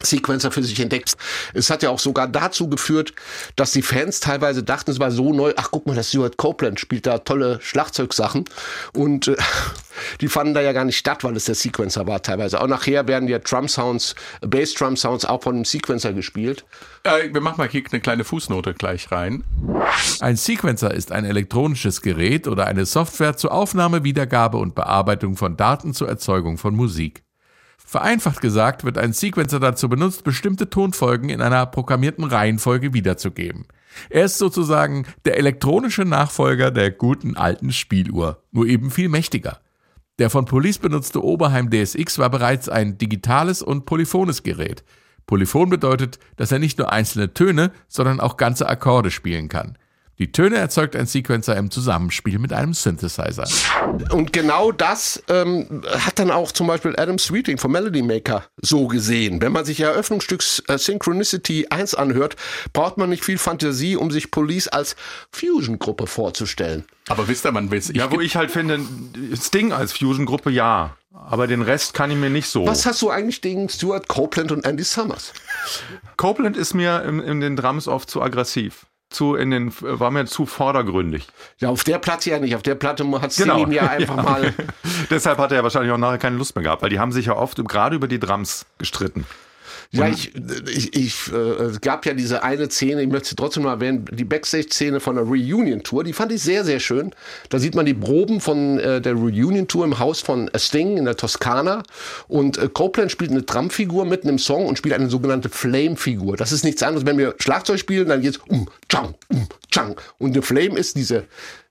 Sequencer 0.03 0.51
für 0.51 0.63
sich 0.63 0.79
entdeckt. 0.81 1.17
Es 1.55 1.71
hat 1.71 1.83
ja 1.83 1.91
auch 1.91 1.99
sogar 1.99 2.29
dazu 2.29 2.69
geführt, 2.69 3.13
dass 3.57 3.73
die 3.73 3.83
Fans 3.83 4.21
teilweise 4.21 4.63
dachten, 4.63 4.91
es 4.91 5.01
war 5.01 5.11
so 5.11 5.33
neu, 5.33 5.53
ach 5.57 5.71
guck 5.71 5.87
mal, 5.87 5.97
das 5.97 6.11
Stuart 6.11 6.37
Copeland 6.37 6.79
spielt 6.79 7.07
da 7.07 7.19
tolle 7.19 7.59
Schlagzeugsachen 7.61 8.45
und 8.93 9.29
äh, 9.29 9.37
die 10.21 10.29
fanden 10.29 10.55
da 10.55 10.61
ja 10.61 10.73
gar 10.73 10.85
nicht 10.85 10.99
statt, 10.99 11.25
weil 11.25 11.37
es 11.37 11.47
der 11.47 11.55
Sequencer 11.55 12.07
war 12.07 12.23
teilweise. 12.23 12.61
Auch 12.61 12.69
nachher 12.69 13.09
werden 13.09 13.29
ja 13.29 13.39
Drum 13.39 13.69
Sounds, 13.69 14.15
Bass 14.41 14.75
Drum 14.75 14.97
Sounds 14.97 15.25
auch 15.25 15.43
von 15.43 15.57
dem 15.57 15.65
Sequencer 15.65 16.13
gespielt. 16.13 16.65
Äh, 17.05 17.33
wir 17.33 17.41
machen 17.41 17.57
mal 17.59 17.69
hier 17.69 17.83
eine 17.91 18.01
kleine 18.01 18.25
Fußnote 18.25 18.75
gleich 18.75 19.11
rein. 19.11 19.45
Ein 20.21 20.37
Sequencer 20.37 20.93
ist 20.93 21.13
ein 21.13 21.25
elektronisches 21.25 22.03
Gerät 22.03 22.47
oder 22.47 22.67
eine 22.67 22.87
Software 22.87 23.37
zur 23.37 23.53
Aufnahme, 23.53 24.05
Wiedergabe 24.05 24.59
und 24.59 24.75
Bearbeitung 24.75 25.37
von 25.37 25.57
Daten 25.57 25.95
zur 25.95 26.09
Erzeugung 26.09 26.59
von 26.59 26.75
Musik. 26.75 27.23
Vereinfacht 27.89 28.43
gesagt 28.43 28.85
wird 28.85 28.99
ein 28.99 29.15
Sequencer 29.15 29.61
dazu 29.61 29.89
benutzt, 29.89 30.23
bestimmte 30.23 30.69
Tonfolgen 30.69 31.31
in 31.31 31.41
einer 31.41 31.65
programmierten 31.65 32.25
Reihenfolge 32.25 32.93
wiederzugeben. 32.93 33.65
Er 34.11 34.27
ist 34.27 34.37
sozusagen 34.37 35.07
der 35.25 35.39
elektronische 35.39 36.03
Nachfolger 36.05 36.71
der 36.71 36.91
guten 36.91 37.35
alten 37.39 37.73
Spieluhr, 37.73 38.43
nur 38.53 38.67
eben 38.67 38.91
viel 38.91 39.09
mächtiger. 39.09 39.61
Der 40.19 40.29
von 40.29 40.45
Police 40.45 40.77
benutzte 40.77 41.25
Oberheim 41.25 41.71
DSX 41.71 42.19
war 42.19 42.29
bereits 42.29 42.69
ein 42.69 42.99
digitales 42.99 43.63
und 43.63 43.87
polyphones 43.87 44.43
Gerät. 44.43 44.85
Polyphon 45.25 45.71
bedeutet, 45.71 46.19
dass 46.37 46.53
er 46.53 46.59
nicht 46.59 46.77
nur 46.77 46.93
einzelne 46.93 47.33
Töne, 47.33 47.73
sondern 47.89 48.21
auch 48.21 48.37
ganze 48.37 48.69
Akkorde 48.69 49.11
spielen 49.11 49.49
kann. 49.49 49.79
Die 50.19 50.33
Töne 50.33 50.57
erzeugt 50.57 50.97
ein 50.97 51.07
Sequencer 51.07 51.57
im 51.57 51.71
Zusammenspiel 51.71 52.41
mit 52.41 52.53
einem 52.53 52.75
Synthesizer. 52.75 53.45
Und 54.11 54.33
genau 54.33 54.73
das 54.73 55.23
ähm, 55.29 55.83
hat 55.89 56.19
dann 56.19 56.33
auch 56.33 56.51
zum 56.51 56.67
Beispiel 56.67 56.97
Adam 56.99 57.19
Sweeting 57.19 57.57
vom 57.57 57.71
Melody 57.71 58.03
Maker 58.03 58.45
so 58.61 58.89
gesehen. 58.89 59.41
Wenn 59.41 59.53
man 59.53 59.65
sich 59.65 59.79
Eröffnungsstück 59.79 60.43
äh, 60.67 60.77
Synchronicity 60.77 61.69
1 61.71 61.95
anhört, 61.95 62.35
braucht 62.73 62.99
man 62.99 63.11
nicht 63.11 63.25
viel 63.25 63.39
Fantasie, 63.39 63.95
um 63.95 64.11
sich 64.11 64.33
Police 64.33 64.67
als 64.67 64.97
Fusion-Gruppe 65.31 66.09
vorzustellen. 66.09 66.85
Aber 67.09 67.29
wisst 67.29 67.47
ihr, 67.47 67.53
man 67.53 67.71
will 67.71 67.81
Ja, 67.93 68.11
wo 68.11 68.21
ich 68.21 68.35
halt 68.35 68.51
finde, 68.51 68.81
Sting 69.41 69.73
als 69.73 69.93
Fusion-Gruppe 69.93 70.51
ja. 70.51 70.97
Aber 71.13 71.47
den 71.47 71.63
Rest 71.63 71.95
kann 71.95 72.11
ich 72.11 72.17
mir 72.17 72.31
nicht 72.31 72.49
so. 72.49 72.67
Was 72.67 72.87
hast 72.87 73.03
du 73.03 73.11
eigentlich 73.11 73.41
gegen 73.41 73.69
Stuart 73.69 74.09
Copeland 74.09 74.51
und 74.51 74.65
Andy 74.65 74.83
Summers? 74.83 75.33
Copeland 76.17 76.57
ist 76.57 76.75
mir 76.75 77.05
in, 77.05 77.21
in 77.21 77.41
den 77.41 77.55
Drums 77.55 77.87
oft 77.87 78.11
zu 78.11 78.21
aggressiv. 78.21 78.87
Zu 79.11 79.37
in 79.37 79.51
den, 79.51 79.73
war 79.81 80.11
mir 80.11 80.27
zu 80.27 80.45
vordergründig. 80.45 81.27
Ja, 81.59 81.71
auf 81.71 81.83
der 81.83 81.99
Platte 81.99 82.29
ja 82.31 82.39
nicht. 82.39 82.55
Auf 82.55 82.63
der 82.63 82.75
Platte 82.75 83.05
hat 83.23 83.33
Sting 83.33 83.47
Genau. 83.47 83.63
ihm 83.63 83.73
ja 83.73 83.83
einfach 83.89 84.17
Ja. 84.19 84.23
mal. 84.23 84.55
Deshalb 85.11 85.39
hat 85.39 85.51
er 85.53 85.63
wahrscheinlich 85.63 85.93
auch 85.93 85.99
nachher 85.99 86.19
keine 86.19 86.37
Lust 86.37 86.55
mehr 86.57 86.63
gehabt, 86.63 86.83
weil 86.83 86.91
die 86.91 86.99
haben 86.99 87.13
sich 87.13 87.27
ja 87.27 87.35
oft 87.37 87.57
gerade 87.67 87.97
über 87.97 88.07
die 88.07 88.19
Drums 88.21 88.67
gestritten. 88.77 89.25
Ja, 89.91 90.07
ich, 90.07 90.35
ich, 90.67 90.95
ich 90.95 91.33
äh, 91.33 91.37
es 91.37 91.81
gab 91.81 92.05
ja 92.05 92.13
diese 92.13 92.43
eine 92.43 92.69
Szene, 92.69 93.01
ich 93.01 93.09
möchte 93.09 93.31
sie 93.31 93.37
trotzdem 93.37 93.63
mal 93.63 93.73
erwähnen, 93.73 94.05
die 94.13 94.25
Backstage-Szene 94.25 95.01
von 95.01 95.17
der 95.17 95.25
Reunion-Tour, 95.25 96.05
die 96.05 96.13
fand 96.13 96.31
ich 96.31 96.43
sehr, 96.43 96.63
sehr 96.65 96.79
schön. 96.79 97.15
Da 97.49 97.59
sieht 97.59 97.75
man 97.75 97.87
die 97.87 97.95
Proben 97.95 98.43
von 98.43 98.79
äh, 98.79 99.01
der 99.01 99.15
Reunion-Tour 99.15 99.87
im 99.87 99.99
Haus 99.99 100.21
von 100.21 100.51
Sting 100.55 100.99
in 100.99 101.07
der 101.07 101.17
Toskana 101.17 101.83
und 102.29 102.59
äh, 102.59 102.69
Copeland 102.69 103.11
spielt 103.11 103.31
eine 103.31 103.43
Drumfigur 103.43 104.05
mitten 104.05 104.29
im 104.29 104.39
Song 104.39 104.67
und 104.67 104.77
spielt 104.77 104.95
eine 104.95 105.09
sogenannte 105.09 105.49
Flame-Figur. 105.49 106.37
Das 106.37 106.53
ist 106.53 106.65
nichts 106.65 106.83
anderes, 106.83 107.07
wenn 107.07 107.17
wir 107.17 107.35
Schlagzeug 107.39 107.79
spielen, 107.79 108.09
dann 108.09 108.21
geht's 108.21 108.37
um, 108.49 108.69
tschang, 108.91 109.15
um, 109.29 109.49
tschang. 109.71 109.97
Und 110.19 110.33
eine 110.33 110.43
Flame 110.43 110.79
ist 110.79 110.97
diese 110.97 111.25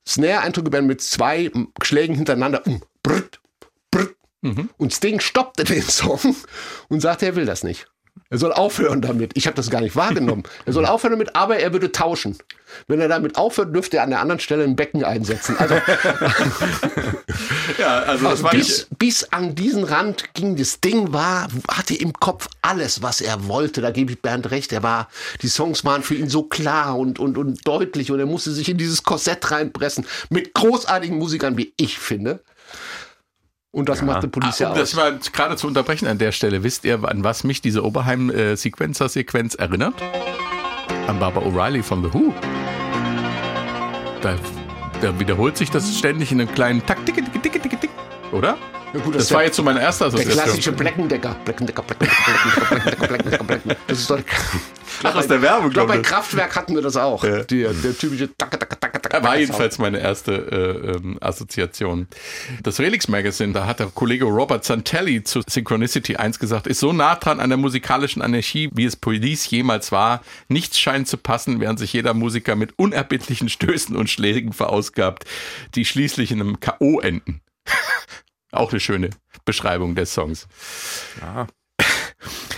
Snare-Eindrücke 0.08 0.72
werden 0.72 0.88
mit 0.88 1.02
zwei 1.02 1.52
Schlägen 1.84 2.16
hintereinander 2.16 2.66
um, 2.66 2.82
brrt, 3.04 3.42
brrt. 3.92 4.16
Und 4.78 4.92
Sting 4.92 5.20
stoppte 5.20 5.66
den 5.66 5.84
Song 5.84 6.36
und 6.88 7.02
sagte, 7.02 7.28
er 7.28 7.36
will 7.36 7.46
das 7.46 7.64
nicht. 7.64 7.88
Er 8.30 8.38
soll 8.38 8.54
aufhören 8.54 9.02
damit. 9.02 9.32
Ich 9.36 9.48
habe 9.48 9.56
das 9.56 9.70
gar 9.70 9.82
nicht 9.82 9.96
wahrgenommen. 9.96 10.44
Er 10.66 10.74
soll 10.74 10.86
aufhören 10.86 11.14
damit, 11.14 11.36
aber 11.36 11.58
er 11.58 11.74
würde 11.74 11.92
tauschen. 11.92 12.38
Wenn 12.88 13.00
er 13.00 13.08
damit 13.08 13.38
aufhört, 13.38 13.74
dürfte 13.74 13.98
er 13.98 14.04
an 14.04 14.10
der 14.10 14.20
anderen 14.20 14.40
Stelle 14.40 14.64
ein 14.64 14.76
Becken 14.76 15.04
einsetzen. 15.04 15.56
Also, 15.58 15.76
Ja, 17.78 18.00
also 18.00 18.28
also 18.28 18.48
bis, 18.50 18.88
bis 18.98 19.24
an 19.32 19.56
diesen 19.56 19.84
Rand 19.84 20.34
ging 20.34 20.56
das 20.56 20.80
Ding 20.80 21.14
war, 21.14 21.48
hatte 21.70 21.96
im 21.96 22.14
Kopf 22.14 22.48
alles, 22.62 23.02
was 23.02 23.22
er 23.22 23.48
wollte. 23.48 23.82
Da 23.82 23.92
gebe 23.92 24.12
ich 24.12 24.22
Bernd 24.22 24.52
recht. 24.52 24.72
Er 24.74 24.84
war, 24.84 25.10
die 25.42 25.48
Songs 25.48 25.86
waren 25.86 26.04
für 26.04 26.16
ihn 26.16 26.30
so 26.30 26.44
klar 26.44 26.98
und, 26.98 27.20
und, 27.20 27.38
und 27.38 27.68
deutlich 27.68 28.12
und 28.12 28.20
er 28.20 28.26
musste 28.26 28.52
sich 28.52 28.70
in 28.70 28.78
dieses 28.78 29.04
Korsett 29.04 29.52
reinpressen. 29.52 30.06
Mit 30.30 30.54
großartigen 30.54 31.18
Musikern, 31.18 31.58
wie 31.58 31.74
ich 31.78 32.00
finde. 32.00 32.42
Und 33.78 33.88
das 33.90 34.02
machte 34.02 34.28
Police 34.28 34.58
ja 34.58 34.72
Um 34.72 34.76
das 34.78 34.96
mal 34.96 35.20
gerade 35.32 35.56
zu 35.56 35.68
unterbrechen 35.68 36.08
an 36.08 36.18
der 36.18 36.32
Stelle, 36.32 36.64
wisst 36.64 36.84
ihr, 36.84 37.00
an 37.04 37.24
was 37.24 37.44
mich 37.44 37.62
diese 37.62 37.84
Oberheim-Sequencer-Sequenz 37.86 39.54
erinnert? 39.54 39.94
An 41.08 41.20
Barbara 41.20 41.46
O'Reilly 41.46 41.84
von 41.84 42.04
The 42.04 42.12
Who. 42.12 42.34
Da, 44.22 44.36
da 45.02 45.20
wiederholt 45.20 45.58
sich 45.58 45.70
das 45.70 45.96
ständig 45.96 46.32
in 46.32 46.42
einem 46.42 46.52
kleinen 46.52 46.84
Takt, 46.88 47.06
ticke, 47.06 47.24
ticke, 47.24 47.40
ticke, 47.40 47.60
ticke, 47.62 47.80
tick, 47.80 47.90
oder? 48.32 48.58
Ja, 48.94 49.00
gut, 49.02 49.14
Das 49.16 49.24
ist 49.26 49.32
war 49.32 49.40
der- 49.42 49.48
jetzt 49.48 49.58
so 49.58 49.62
meine 49.64 49.80
erste 49.80 50.06
Der 50.06 50.08
Assoziation. 50.08 50.44
klassische 50.44 50.72
Blackendecker. 50.72 51.36
Blackendecker, 51.46 51.84
Blackendecker, 51.84 52.24
Blackendecker, 52.24 52.66
Blackendecker, 52.66 53.08
Blackendecker, 53.08 53.44
Blackendecker. 53.44 53.82
Das 53.88 54.00
ist 54.00 54.10
doch. 54.10 54.20
Ach, 55.04 55.16
aus 55.16 55.28
der 55.28 55.42
Werbung, 55.44 55.68
Ich 55.68 55.74
glaube, 55.74 55.90
bei 55.90 55.94
glaub 55.98 56.06
ich. 56.06 56.10
Kraftwerk 56.12 56.56
hatten 56.56 56.74
wir 56.74 56.82
das 56.82 56.96
auch. 56.98 57.22
Der, 57.22 57.44
der 57.44 57.98
typische 57.98 58.36
Taka, 58.36 58.58
Taka, 58.58 58.77
War 59.22 59.38
jedenfalls 59.38 59.78
meine 59.78 60.00
erste 60.00 60.34
äh, 60.34 60.92
ähm, 60.96 61.18
Assoziation. 61.22 62.08
Das 62.64 62.80
Relix 62.80 63.08
Magazine, 63.08 63.54
da 63.54 63.66
hat 63.66 63.80
der 63.80 63.88
Kollege 63.88 64.26
Robert 64.26 64.66
Santelli 64.66 65.24
zu 65.24 65.42
Synchronicity 65.48 66.16
1 66.16 66.40
gesagt, 66.40 66.68
ist 66.68 66.80
so 66.80 66.94
nah 66.94 67.16
dran 67.16 67.40
an 67.40 67.50
der 67.50 67.58
musikalischen 67.58 68.22
Anarchie, 68.22 68.70
wie 68.74 68.86
es 68.86 68.96
Police 68.96 69.50
jemals 69.50 69.92
war. 69.92 70.22
Nichts 70.48 70.80
scheint 70.80 71.08
zu 71.08 71.18
passen, 71.18 71.60
während 71.60 71.80
sich 71.80 71.94
jeder 71.94 72.14
Musiker 72.14 72.56
mit 72.56 72.78
unerbittlichen 72.78 73.50
Stößen 73.50 73.96
und 73.96 74.10
Schlägen 74.10 74.54
verausgabt, 74.54 75.26
die 75.76 75.86
schließlich 75.86 76.32
in 76.32 76.42
einem 76.42 76.60
K.O. 76.60 77.00
enden. 77.00 77.42
Auch 78.52 78.72
eine 78.72 78.80
schöne 78.80 79.10
Beschreibung 79.46 79.96
des 79.96 80.14
Songs. 80.14 80.48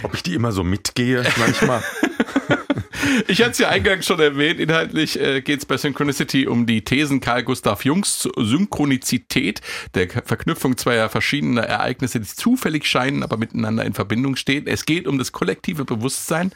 Ob 0.03 0.13
ich 0.13 0.23
die 0.23 0.33
immer 0.33 0.51
so 0.51 0.63
mitgehe, 0.63 1.23
manchmal. 1.37 1.83
Ich 3.27 3.41
hatte 3.41 3.51
es 3.51 3.57
ja 3.59 3.69
eingangs 3.69 4.05
schon 4.05 4.19
erwähnt, 4.19 4.59
inhaltlich 4.59 5.19
äh, 5.19 5.41
geht 5.41 5.59
es 5.59 5.65
bei 5.65 5.77
Synchronicity 5.77 6.47
um 6.47 6.65
die 6.65 6.83
Thesen 6.83 7.19
Karl 7.21 7.43
Gustav 7.43 7.85
Jungs 7.85 8.19
zur 8.19 8.33
Synchronizität, 8.37 9.61
der 9.95 10.09
Verknüpfung 10.09 10.77
zweier 10.77 11.09
verschiedener 11.09 11.63
Ereignisse, 11.63 12.19
die 12.19 12.27
zufällig 12.27 12.85
scheinen, 12.85 13.23
aber 13.23 13.37
miteinander 13.37 13.85
in 13.85 13.93
Verbindung 13.93 14.35
stehen. 14.35 14.67
Es 14.67 14.85
geht 14.85 15.07
um 15.07 15.17
das 15.17 15.31
kollektive 15.31 15.85
Bewusstsein, 15.85 16.51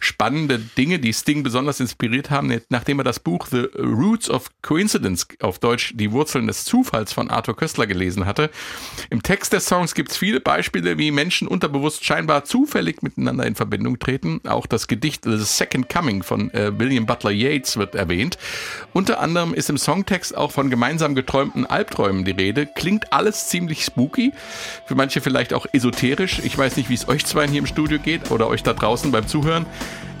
spannende 0.00 0.58
Dinge, 0.58 0.98
die 0.98 1.12
Sting 1.12 1.42
besonders 1.42 1.80
inspiriert 1.80 2.30
haben, 2.30 2.60
nachdem 2.68 2.98
er 3.00 3.04
das 3.04 3.20
Buch 3.20 3.46
The 3.46 3.68
Roots 3.78 4.30
of 4.30 4.50
Coincidence 4.62 5.26
auf 5.40 5.58
Deutsch 5.58 5.92
Die 5.94 6.12
Wurzeln 6.12 6.46
des 6.46 6.64
Zufalls 6.64 7.12
von 7.12 7.30
Arthur 7.30 7.56
Köstler 7.56 7.86
gelesen 7.86 8.26
hatte. 8.26 8.50
Im 9.10 9.22
Text 9.22 9.52
des 9.52 9.66
Songs 9.66 9.94
gibt 9.94 10.10
es 10.10 10.16
viele 10.16 10.40
Beispiele, 10.40 10.98
wie 10.98 11.10
Menschen 11.10 11.48
unterbewusst 11.48 12.04
scheinbar 12.04 12.44
zufällig 12.44 13.02
miteinander 13.02 13.46
in 13.46 13.54
Verbindung 13.54 13.98
treten. 13.98 14.40
Auch 14.46 14.66
das 14.66 14.88
Gedicht 14.88 15.24
The 15.24 15.33
Second 15.38 15.88
Coming 15.88 16.22
von 16.22 16.52
äh, 16.54 16.78
William 16.78 17.06
Butler 17.06 17.30
Yeats 17.30 17.76
wird 17.76 17.94
erwähnt. 17.94 18.38
Unter 18.92 19.20
anderem 19.20 19.54
ist 19.54 19.70
im 19.70 19.78
Songtext 19.78 20.36
auch 20.36 20.52
von 20.52 20.70
gemeinsam 20.70 21.14
geträumten 21.14 21.66
Albträumen 21.66 22.24
die 22.24 22.32
Rede. 22.32 22.66
Klingt 22.66 23.12
alles 23.12 23.48
ziemlich 23.48 23.84
spooky, 23.84 24.32
für 24.86 24.94
manche 24.94 25.20
vielleicht 25.20 25.52
auch 25.52 25.66
esoterisch. 25.72 26.40
Ich 26.44 26.56
weiß 26.56 26.76
nicht, 26.76 26.88
wie 26.88 26.94
es 26.94 27.08
euch 27.08 27.24
zwei 27.26 27.48
hier 27.48 27.58
im 27.58 27.66
Studio 27.66 27.98
geht 27.98 28.30
oder 28.30 28.48
euch 28.48 28.62
da 28.62 28.72
draußen 28.72 29.10
beim 29.10 29.26
Zuhören. 29.26 29.66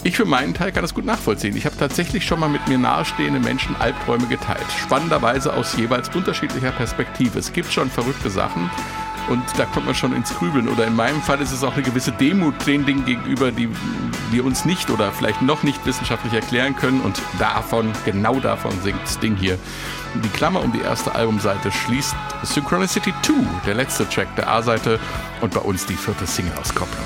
Ich 0.06 0.16
für 0.16 0.26
meinen 0.26 0.52
Teil 0.52 0.70
kann 0.70 0.82
das 0.82 0.92
gut 0.92 1.06
nachvollziehen. 1.06 1.56
Ich 1.56 1.64
habe 1.64 1.78
tatsächlich 1.78 2.26
schon 2.26 2.38
mal 2.38 2.50
mit 2.50 2.68
mir 2.68 2.76
nahestehende 2.76 3.40
Menschen 3.40 3.74
Albträume 3.76 4.26
geteilt. 4.26 4.66
Spannenderweise 4.82 5.54
aus 5.54 5.74
jeweils 5.78 6.14
unterschiedlicher 6.14 6.72
Perspektive. 6.72 7.38
Es 7.38 7.54
gibt 7.54 7.72
schon 7.72 7.90
verrückte 7.90 8.28
Sachen 8.28 8.70
und 9.28 9.42
da 9.56 9.64
kommt 9.66 9.86
man 9.86 9.94
schon 9.94 10.14
ins 10.14 10.34
Grübeln. 10.34 10.68
Oder 10.68 10.86
in 10.86 10.94
meinem 10.94 11.20
Fall 11.22 11.40
ist 11.40 11.52
es 11.52 11.62
auch 11.62 11.74
eine 11.74 11.82
gewisse 11.82 12.12
Demut 12.12 12.54
den 12.66 12.84
Dingen 12.84 13.04
gegenüber, 13.04 13.50
die 13.50 13.68
wir 14.30 14.44
uns 14.44 14.64
nicht 14.64 14.90
oder 14.90 15.12
vielleicht 15.12 15.42
noch 15.42 15.62
nicht 15.62 15.84
wissenschaftlich 15.86 16.32
erklären 16.32 16.76
können. 16.76 17.00
Und 17.00 17.20
davon, 17.38 17.92
genau 18.04 18.40
davon 18.40 18.72
singt 18.82 19.08
Sting 19.08 19.36
hier. 19.36 19.58
Die 20.22 20.28
Klammer 20.28 20.62
um 20.62 20.72
die 20.72 20.80
erste 20.80 21.14
Albumseite 21.14 21.72
schließt 21.72 22.14
Synchronicity 22.42 23.12
2, 23.22 23.32
der 23.66 23.74
letzte 23.74 24.08
Track 24.08 24.34
der 24.36 24.48
A-Seite 24.48 25.00
und 25.40 25.52
bei 25.52 25.60
uns 25.60 25.86
die 25.86 25.96
vierte 25.96 26.26
Single-Auskopplung. 26.26 27.04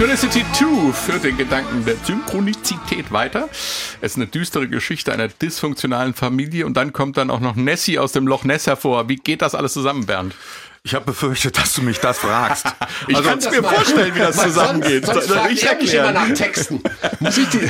Synchronicity 0.00 0.46
2 0.54 0.92
führt 0.94 1.24
den 1.24 1.36
Gedanken 1.36 1.84
der 1.84 1.94
Synchronizität 1.96 3.12
weiter. 3.12 3.50
Es 4.00 4.12
ist 4.12 4.16
eine 4.16 4.28
düstere 4.28 4.66
Geschichte 4.66 5.12
einer 5.12 5.28
dysfunktionalen 5.28 6.14
Familie 6.14 6.64
und 6.64 6.72
dann 6.78 6.94
kommt 6.94 7.18
dann 7.18 7.28
auch 7.28 7.40
noch 7.40 7.54
Nessie 7.54 7.98
aus 7.98 8.12
dem 8.12 8.26
Loch 8.26 8.44
Ness 8.44 8.66
hervor. 8.66 9.10
Wie 9.10 9.16
geht 9.16 9.42
das 9.42 9.54
alles 9.54 9.74
zusammen, 9.74 10.06
Bernd? 10.06 10.34
Ich 10.84 10.94
habe 10.94 11.04
befürchtet, 11.04 11.58
dass 11.58 11.74
du 11.74 11.82
mich 11.82 11.98
das 11.98 12.16
fragst. 12.16 12.64
Ich 13.08 13.14
Also, 13.16 13.28
kann's 13.28 13.50
mir 13.50 13.62
vorstellen, 13.62 14.14
wie 14.14 14.18
das 14.20 14.36
zusammengeht. 14.38 15.04
Sonst, 15.04 15.28
sonst 15.28 15.50
ich 15.52 15.66
er 15.66 15.76
mich 15.76 15.92
immer 15.92 16.12
nach 16.12 16.32
Texten. 16.32 16.82
Muss 17.20 17.36
ich 17.36 17.48
die, 17.50 17.60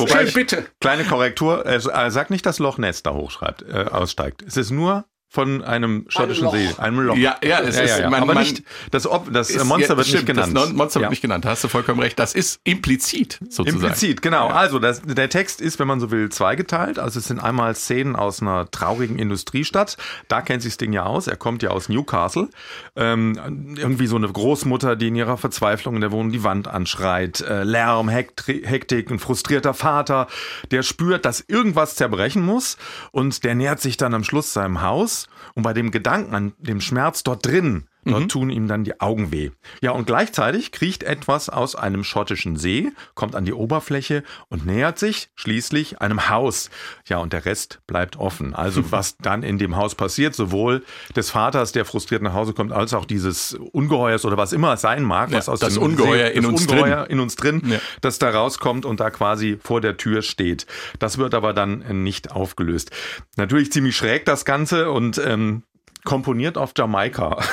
Wobei 0.00 0.24
ich- 0.24 0.34
bitte. 0.34 0.66
Kleine 0.80 1.04
Korrektur, 1.04 1.64
er 1.66 2.10
sagt 2.10 2.30
nicht, 2.30 2.44
dass 2.46 2.58
Loch 2.58 2.78
Ness 2.78 3.04
da 3.04 3.12
hochschreibt, 3.12 3.62
äh, 3.62 3.84
aussteigt. 3.92 4.42
Es 4.42 4.56
ist 4.56 4.72
nur 4.72 5.04
von 5.28 5.62
einem 5.64 6.06
schottischen. 6.08 6.48
See, 6.50 6.70
einem 6.78 7.00
Loch. 7.00 7.16
Ja, 7.16 7.36
ja, 7.42 7.60
es 7.60 7.76
ist- 7.78 8.00
man- 8.04 8.22
aber 8.22 8.34
man- 8.34 8.44
nicht 8.44 8.62
das, 8.90 9.06
Ob, 9.06 9.32
das 9.32 9.50
Ist- 9.50 9.64
Monster 9.64 9.90
ja, 9.94 9.96
wird 9.96 10.06
stimmt, 10.06 10.28
nicht 10.28 10.34
genannt. 10.34 10.56
Das 10.56 10.72
Monster 10.72 11.00
Ja. 11.00 11.04
wird 11.04 11.10
nicht 11.10 11.20
genannt, 11.22 11.44
da 11.44 11.50
hast 11.50 11.64
du 11.64 11.68
vollkommen 11.68 12.00
recht. 12.00 12.18
Das 12.18 12.34
ist 12.34 12.60
implizit 12.64 13.38
sozusagen. 13.50 13.82
Implizit, 13.82 14.22
genau. 14.22 14.48
Also 14.48 14.78
das, 14.78 15.02
der 15.02 15.28
Text 15.28 15.60
ist, 15.60 15.78
wenn 15.78 15.88
man 15.88 16.00
so 16.00 16.10
will, 16.10 16.28
zweigeteilt. 16.30 16.98
Also 16.98 17.18
es 17.18 17.26
sind 17.26 17.40
einmal 17.40 17.74
Szenen 17.74 18.16
aus 18.16 18.40
einer 18.40 18.70
traurigen 18.70 19.18
Industriestadt. 19.18 19.96
Da 20.28 20.40
kennt 20.42 20.62
sich 20.62 20.72
das 20.74 20.78
Ding 20.78 20.92
ja 20.92 21.04
aus. 21.04 21.26
Er 21.26 21.36
kommt 21.36 21.62
ja 21.62 21.70
aus 21.70 21.88
Newcastle. 21.88 22.48
Ähm, 22.94 23.74
irgendwie 23.76 24.06
so 24.06 24.16
eine 24.16 24.28
Großmutter, 24.28 24.96
die 24.96 25.08
in 25.08 25.16
ihrer 25.16 25.36
Verzweiflung 25.36 25.96
in 25.96 26.00
der 26.00 26.12
Wohnung 26.12 26.30
die 26.32 26.44
Wand 26.44 26.68
anschreit. 26.68 27.40
Äh, 27.40 27.64
Lärm, 27.64 28.08
Hektri- 28.08 28.64
Hektik, 28.64 29.10
ein 29.10 29.18
frustrierter 29.18 29.74
Vater, 29.74 30.28
der 30.70 30.82
spürt, 30.82 31.24
dass 31.24 31.44
irgendwas 31.46 31.96
zerbrechen 31.96 32.44
muss. 32.44 32.76
Und 33.10 33.44
der 33.44 33.54
nähert 33.54 33.80
sich 33.80 33.96
dann 33.96 34.14
am 34.14 34.24
Schluss 34.24 34.52
seinem 34.52 34.82
Haus. 34.82 35.15
Und 35.54 35.62
bei 35.62 35.72
dem 35.72 35.90
Gedanken 35.90 36.34
an 36.34 36.52
dem 36.58 36.80
Schmerz 36.80 37.22
dort 37.22 37.46
drin, 37.46 37.86
Dort 38.06 38.30
tun 38.30 38.50
ihm 38.50 38.68
dann 38.68 38.84
die 38.84 39.00
Augen 39.00 39.32
weh. 39.32 39.50
Ja, 39.82 39.90
und 39.90 40.06
gleichzeitig 40.06 40.72
kriecht 40.72 41.02
etwas 41.02 41.48
aus 41.48 41.74
einem 41.74 42.04
schottischen 42.04 42.56
See, 42.56 42.92
kommt 43.14 43.34
an 43.34 43.44
die 43.44 43.52
Oberfläche 43.52 44.22
und 44.48 44.64
nähert 44.66 44.98
sich 44.98 45.28
schließlich 45.34 46.00
einem 46.00 46.28
Haus. 46.28 46.70
Ja, 47.06 47.18
und 47.18 47.32
der 47.32 47.44
Rest 47.44 47.80
bleibt 47.86 48.16
offen. 48.16 48.54
Also 48.54 48.82
was 48.92 49.16
dann 49.18 49.42
in 49.42 49.58
dem 49.58 49.76
Haus 49.76 49.94
passiert, 49.94 50.34
sowohl 50.34 50.84
des 51.14 51.30
Vaters, 51.30 51.72
der 51.72 51.84
frustriert 51.84 52.22
nach 52.22 52.32
Hause 52.34 52.52
kommt, 52.52 52.72
als 52.72 52.94
auch 52.94 53.04
dieses 53.04 53.54
Ungeheuers 53.72 54.24
oder 54.24 54.36
was 54.36 54.52
immer 54.52 54.74
es 54.74 54.80
sein 54.80 55.02
mag, 55.02 55.32
was 55.32 55.46
Ja, 55.46 55.52
aus 55.52 55.60
das 55.60 55.74
dem 55.74 55.82
Ungeheuer 55.82 56.28
See, 56.28 56.32
in 56.34 56.42
das 56.42 56.50
uns 56.52 56.60
Ungeheuer 56.66 56.96
drin. 57.02 57.10
in 57.10 57.20
uns 57.20 57.36
drin, 57.36 57.62
Ja. 57.66 57.78
das 58.00 58.18
da 58.18 58.30
rauskommt 58.30 58.84
und 58.86 59.00
da 59.00 59.10
quasi 59.10 59.58
vor 59.62 59.80
der 59.80 59.96
Tür 59.96 60.22
steht. 60.22 60.66
Das 60.98 61.18
wird 61.18 61.34
aber 61.34 61.52
dann 61.52 62.02
nicht 62.02 62.30
aufgelöst. 62.32 62.90
Natürlich 63.36 63.72
ziemlich 63.72 63.96
schräg 63.96 64.24
das 64.24 64.44
Ganze 64.44 64.90
und 64.90 65.18
ähm, 65.24 65.62
komponiert 66.06 66.56
auf 66.56 66.72
Jamaika. 66.74 67.36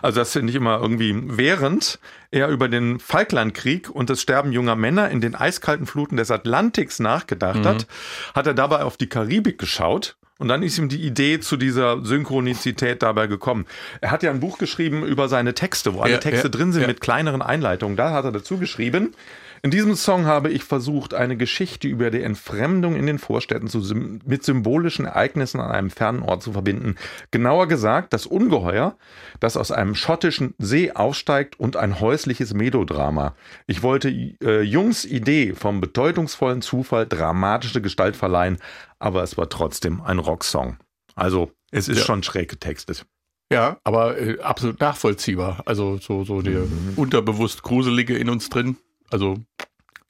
Also 0.00 0.20
das 0.20 0.32
finde 0.32 0.50
ich 0.50 0.56
immer 0.56 0.80
irgendwie, 0.80 1.12
während 1.24 1.98
er 2.30 2.48
über 2.48 2.68
den 2.68 3.00
Falklandkrieg 3.00 3.90
und 3.90 4.10
das 4.10 4.22
Sterben 4.22 4.52
junger 4.52 4.76
Männer 4.76 5.10
in 5.10 5.20
den 5.20 5.34
eiskalten 5.34 5.86
Fluten 5.86 6.16
des 6.16 6.30
Atlantiks 6.30 7.00
nachgedacht 7.00 7.64
hat, 7.64 7.86
hat 8.32 8.46
er 8.46 8.54
dabei 8.54 8.82
auf 8.84 8.96
die 8.96 9.08
Karibik 9.08 9.58
geschaut. 9.58 10.16
Und 10.38 10.46
dann 10.46 10.62
ist 10.62 10.78
ihm 10.78 10.88
die 10.88 11.02
Idee 11.02 11.40
zu 11.40 11.56
dieser 11.56 12.04
Synchronizität 12.04 13.02
dabei 13.02 13.26
gekommen. 13.26 13.66
Er 14.00 14.12
hat 14.12 14.22
ja 14.22 14.30
ein 14.30 14.38
Buch 14.38 14.58
geschrieben 14.58 15.04
über 15.04 15.28
seine 15.28 15.52
Texte, 15.52 15.94
wo 15.94 16.00
alle 16.00 16.12
Ja, 16.12 16.18
Texte 16.18 16.46
ja, 16.46 16.48
drin 16.48 16.72
sind 16.72 16.82
ja. 16.82 16.88
mit 16.88 17.00
kleineren 17.00 17.42
Einleitungen. 17.42 17.96
Da 17.96 18.12
hat 18.12 18.24
er 18.24 18.30
dazu 18.30 18.56
geschrieben, 18.56 19.14
in 19.62 19.70
diesem 19.70 19.94
Song 19.96 20.26
habe 20.26 20.50
ich 20.50 20.64
versucht, 20.64 21.14
eine 21.14 21.36
Geschichte 21.36 21.88
über 21.88 22.10
die 22.10 22.22
Entfremdung 22.22 22.96
in 22.96 23.06
den 23.06 23.18
Vorstädten 23.18 23.68
sym- 23.68 24.20
mit 24.24 24.44
symbolischen 24.44 25.04
Ereignissen 25.04 25.60
an 25.60 25.70
einem 25.70 25.90
fernen 25.90 26.22
Ort 26.22 26.42
zu 26.42 26.52
verbinden. 26.52 26.96
Genauer 27.30 27.66
gesagt, 27.68 28.12
das 28.12 28.26
Ungeheuer, 28.26 28.96
das 29.40 29.56
aus 29.56 29.72
einem 29.72 29.94
schottischen 29.94 30.54
See 30.58 30.92
aufsteigt 30.92 31.58
und 31.58 31.76
ein 31.76 32.00
häusliches 32.00 32.54
Melodrama. 32.54 33.34
Ich 33.66 33.82
wollte 33.82 34.08
äh, 34.10 34.62
Jungs 34.62 35.04
Idee 35.04 35.54
vom 35.54 35.80
bedeutungsvollen 35.80 36.62
Zufall 36.62 37.06
dramatische 37.06 37.80
Gestalt 37.82 38.16
verleihen, 38.16 38.58
aber 38.98 39.22
es 39.22 39.36
war 39.38 39.48
trotzdem 39.48 40.00
ein 40.00 40.18
Rocksong. 40.18 40.78
Also, 41.14 41.50
es 41.70 41.88
ist 41.88 41.98
Ja. 41.98 42.04
schon 42.04 42.22
schräg 42.22 42.48
getextet. 42.48 43.04
Ja, 43.50 43.78
aber 43.82 44.18
äh, 44.18 44.38
absolut 44.40 44.78
nachvollziehbar. 44.80 45.62
Also 45.64 45.96
so, 45.98 46.22
so 46.24 46.42
der 46.42 46.60
Mhm. 46.60 46.92
unterbewusst 46.96 47.62
Gruselige 47.62 48.16
in 48.16 48.28
uns 48.28 48.50
drin. 48.50 48.76
Also 49.10 49.36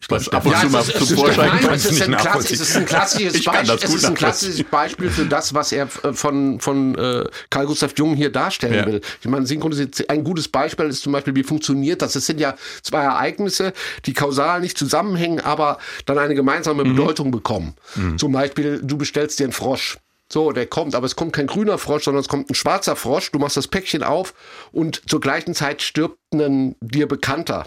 ich 0.00 0.06
glaube, 0.06 0.32
ab 0.32 0.46
und 0.46 0.52
Ja, 0.52 0.61
zu 0.61 0.68
mal 0.68 0.84
zum 0.84 1.08
Vorschein 1.08 1.48
nein, 1.61 1.74
es 1.74 1.84
ist, 1.87 2.00
ein, 2.02 2.11
Klass, 2.12 2.24
nachvollziehen. 2.24 2.54
es 2.54 2.68
ist 2.70 2.76
ein 2.76 2.87
klassisches, 2.87 3.44
Beispiel, 3.44 3.66
das 3.66 3.82
es 3.82 3.90
gut 3.90 3.96
ist 3.98 4.04
ein 4.04 4.12
nachvollziehen. 4.12 4.14
klassisches 4.14 4.64
Beispiel 4.70 5.11
für 5.11 5.26
das, 5.26 5.54
was 5.54 5.72
er 5.72 5.88
äh, 6.04 6.12
von, 6.12 6.61
von 6.61 6.94
äh, 6.94 7.24
Karl 7.50 7.66
Gustav 7.66 7.92
Jung 7.96 8.14
hier 8.14 8.30
darstellen 8.30 8.74
Ja. 8.74 8.87
will. 8.87 9.00
Ich 9.20 9.26
meine, 9.26 9.44
Synchronisität, 9.44 10.08
ein 10.08 10.22
gutes 10.22 10.46
Beispiel 10.48 10.87
ist 10.87 11.02
zum 11.02 11.12
Beispiel, 11.12 11.34
wie 11.34 11.42
funktioniert 11.42 12.00
das? 12.00 12.14
Es 12.14 12.26
sind 12.26 12.38
ja 12.38 12.54
zwei 12.82 13.02
Ereignisse, 13.02 13.72
die 14.06 14.12
kausal 14.14 14.61
nicht 14.61 14.78
zusammenhängen, 14.78 15.40
aber 15.40 15.78
dann 16.06 16.16
eine 16.18 16.37
gemeinsame 16.37 16.84
Mhm. 16.84 16.90
Bedeutung 16.94 17.30
bekommen. 17.32 17.74
Zum 18.18 18.30
Beispiel, 18.32 18.80
du 18.82 18.98
bestellst 18.98 19.40
dir 19.40 19.44
einen 19.44 19.52
Frosch. 19.52 19.98
So, 20.30 20.52
der 20.52 20.66
kommt, 20.66 20.94
aber 20.94 21.06
es 21.06 21.16
kommt 21.16 21.32
kein 21.32 21.46
grüner 21.46 21.78
Frosch, 21.78 22.04
sondern 22.04 22.20
es 22.20 22.28
kommt 22.28 22.50
ein 22.50 22.54
schwarzer 22.54 22.96
Frosch. 22.96 23.32
Du 23.32 23.38
machst 23.38 23.56
das 23.56 23.68
Päckchen 23.68 24.02
auf 24.02 24.34
und 24.72 25.08
zur 25.08 25.20
gleichen 25.20 25.54
Zeit 25.54 25.80
stirbt 25.80 26.18
ein 26.34 26.76
dir 26.80 27.08
Bekannter. 27.08 27.66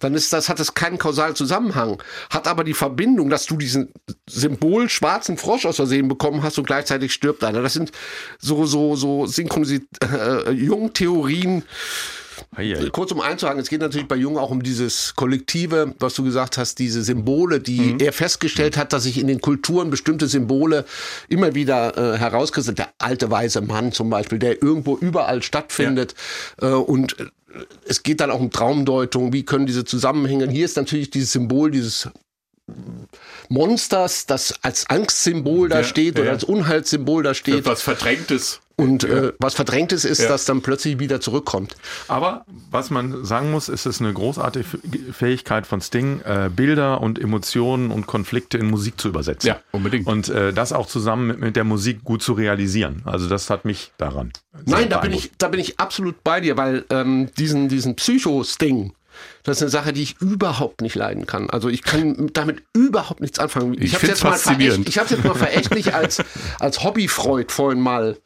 Dann 0.00 0.14
ist 0.14 0.32
das, 0.32 0.48
hat 0.48 0.58
es 0.58 0.74
keinen 0.74 0.98
kausalen 0.98 1.36
Zusammenhang, 1.36 2.02
hat 2.30 2.48
aber 2.48 2.64
die 2.64 2.74
Verbindung, 2.74 3.30
dass 3.30 3.46
du 3.46 3.56
diesen 3.56 3.92
Symbol 4.28 4.88
schwarzen 4.88 5.36
Frosch 5.36 5.66
aus 5.66 5.76
Versehen 5.76 6.08
bekommen 6.08 6.42
hast 6.42 6.58
und 6.58 6.66
gleichzeitig 6.66 7.12
stirbt 7.12 7.44
einer. 7.44 7.62
Das 7.62 7.74
sind 7.74 7.92
so, 8.40 8.66
so, 8.66 8.96
so 8.96 9.26
Synchronisität, 9.26 9.88
äh, 10.02 10.50
Jungtheorien, 10.50 11.62
Eieiei. 12.54 12.90
Kurz 12.90 13.12
um 13.12 13.20
einzuhaken, 13.20 13.60
es 13.60 13.70
geht 13.70 13.80
natürlich 13.80 14.08
bei 14.08 14.16
Jung 14.16 14.36
auch 14.36 14.50
um 14.50 14.62
dieses 14.62 15.14
Kollektive, 15.14 15.94
was 15.98 16.14
du 16.14 16.22
gesagt 16.22 16.58
hast, 16.58 16.78
diese 16.78 17.02
Symbole, 17.02 17.60
die 17.60 17.96
er 17.98 18.12
festgestellt 18.12 18.76
hat, 18.76 18.92
dass 18.92 19.04
sich 19.04 19.18
in 19.18 19.26
den 19.26 19.40
Kulturen 19.40 19.88
bestimmte 19.88 20.26
Symbole 20.26 20.84
immer 21.28 21.54
wieder 21.54 21.96
äh, 21.96 22.18
herauskristallisieren. 22.18 22.76
Der 22.98 23.06
alte 23.06 23.30
weiße 23.30 23.62
Mann 23.62 23.92
zum 23.92 24.10
Beispiel, 24.10 24.38
der 24.38 24.62
irgendwo 24.62 24.96
überall 24.96 25.42
stattfindet. 25.42 26.14
Äh, 26.60 26.66
und 26.66 27.18
äh, 27.18 27.26
es 27.86 28.02
geht 28.02 28.20
dann 28.20 28.30
auch 28.30 28.40
um 28.40 28.50
Traumdeutung, 28.50 29.32
wie 29.32 29.44
können 29.44 29.66
diese 29.66 29.84
Zusammenhänge. 29.84 30.50
Hier 30.50 30.66
ist 30.66 30.76
natürlich 30.76 31.10
dieses 31.10 31.32
Symbol 31.32 31.70
dieses 31.70 32.08
Monsters, 33.52 34.26
das 34.26 34.54
als 34.62 34.88
Angstsymbol 34.88 35.68
da 35.68 35.78
Ja, 35.78 35.84
steht 35.84 36.14
oder 36.16 36.26
ja. 36.26 36.32
als 36.32 36.44
Unheilssymbol 36.44 37.22
da 37.22 37.34
steht. 37.34 37.66
was 37.66 37.82
Verdrängtes. 37.82 38.60
Und 38.76 39.04
äh, 39.04 39.32
was 39.38 39.52
Verdrängtes 39.54 40.06
ist, 40.06 40.22
Ja. 40.22 40.28
das 40.28 40.46
dann 40.46 40.62
plötzlich 40.62 40.98
wieder 40.98 41.20
zurückkommt. 41.20 41.76
Aber 42.08 42.46
was 42.70 42.88
man 42.88 43.24
sagen 43.24 43.50
muss, 43.50 43.68
ist 43.68 43.84
es 43.84 44.00
eine 44.00 44.12
großartige 44.14 44.64
Fähigkeit 45.12 45.66
von 45.66 45.82
Sting, 45.82 46.20
äh, 46.22 46.48
Bilder 46.48 47.02
und 47.02 47.18
Emotionen 47.18 47.90
und 47.90 48.06
Konflikte 48.06 48.56
in 48.56 48.70
Musik 48.70 48.98
zu 48.98 49.08
übersetzen. 49.08 49.48
Ja, 49.48 49.60
unbedingt. 49.72 50.06
Und 50.06 50.30
äh, 50.30 50.54
das 50.54 50.72
auch 50.72 50.86
zusammen 50.86 51.26
mit, 51.26 51.38
mit 51.40 51.56
der 51.56 51.64
Musik 51.64 52.02
gut 52.02 52.22
zu 52.22 52.32
realisieren. 52.32 53.02
Also 53.04 53.28
das 53.28 53.50
hat 53.50 53.66
mich 53.66 53.92
daran. 53.98 54.32
Nein, 54.64 54.88
da 54.88 54.98
bin, 54.98 55.12
ich, 55.12 55.30
da 55.36 55.48
bin 55.48 55.60
ich 55.60 55.78
absolut 55.78 56.24
bei 56.24 56.40
dir, 56.40 56.56
weil 56.56 56.84
ähm, 56.88 57.28
diesen, 57.36 57.68
diesen 57.68 57.94
Psycho-Sting, 57.96 58.94
das 59.44 59.56
ist 59.56 59.62
eine 59.62 59.70
Sache, 59.70 59.92
die 59.92 60.02
ich 60.02 60.20
überhaupt 60.20 60.82
nicht 60.82 60.94
leiden 60.94 61.26
kann. 61.26 61.50
Also 61.50 61.68
ich 61.68 61.82
kann 61.82 62.30
damit 62.32 62.62
überhaupt 62.74 63.20
nichts 63.20 63.38
anfangen. 63.38 63.74
Ich 63.80 63.92
jetzt 64.06 64.22
mal 64.24 64.30
verächt- 64.58 64.88
Ich 64.88 64.98
habe 64.98 65.10
jetzt 65.10 65.24
mal 65.24 65.34
verächtlich 65.34 65.94
als, 65.94 66.22
als 66.60 66.82
Hobbyfreud 66.84 67.50
vorhin 67.50 67.80
mal 67.80 68.18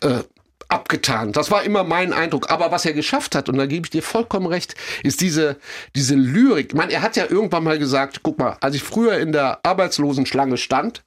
äh, 0.00 0.20
abgetan. 0.68 1.32
Das 1.32 1.50
war 1.50 1.62
immer 1.62 1.84
mein 1.84 2.12
Eindruck. 2.12 2.50
Aber 2.50 2.70
was 2.70 2.84
er 2.84 2.92
geschafft 2.92 3.34
hat, 3.34 3.48
und 3.48 3.56
da 3.56 3.66
gebe 3.66 3.86
ich 3.86 3.90
dir 3.90 4.02
vollkommen 4.02 4.46
recht, 4.46 4.74
ist 5.02 5.20
diese, 5.20 5.56
diese 5.94 6.14
Lyrik. 6.14 6.68
Ich 6.68 6.74
meine, 6.74 6.92
er 6.92 7.02
hat 7.02 7.16
ja 7.16 7.26
irgendwann 7.28 7.64
mal 7.64 7.78
gesagt, 7.78 8.20
guck 8.22 8.38
mal, 8.38 8.56
als 8.60 8.74
ich 8.74 8.82
früher 8.82 9.18
in 9.18 9.32
der 9.32 9.60
Arbeitslosenschlange 9.64 10.56
stand, 10.56 11.04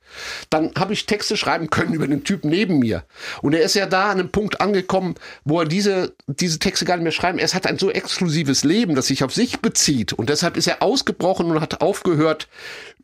dann 0.50 0.72
habe 0.78 0.94
ich 0.94 1.06
Texte 1.06 1.38
schreiben 1.38 1.70
können 1.70 1.94
über 1.94 2.08
den 2.08 2.24
Typ 2.24 2.46
neben 2.46 2.80
mir. 2.80 3.04
Und 3.42 3.54
er 3.54 3.62
ist 3.62 3.76
ja 3.76 3.86
da 3.86 4.12
an 4.12 4.20
einem 4.20 4.32
Punkt 4.32 4.62
angekommen, 4.62 5.16
wo 5.44 5.60
er 5.60 5.66
diese, 5.66 6.14
diese 6.28 6.60
Texte 6.60 6.86
gar 6.86 6.96
nicht 6.96 7.04
mehr 7.04 7.12
schreiben. 7.12 7.40
Er 7.40 7.50
hat 7.50 7.68
ein 7.68 7.80
so 7.80 7.92
exklusives 7.92 8.64
Leben, 8.64 8.96
das 8.96 9.08
sich 9.08 9.24
auf 9.24 9.34
sich 9.34 9.60
bezieht. 9.60 10.14
Und 10.14 10.30
deshalb 10.30 10.56
ist 10.56 10.68
er 10.68 10.82
ausgebrochen 10.82 11.52
und 11.52 11.62
hat 11.62 11.82
aufgehört, 11.82 12.48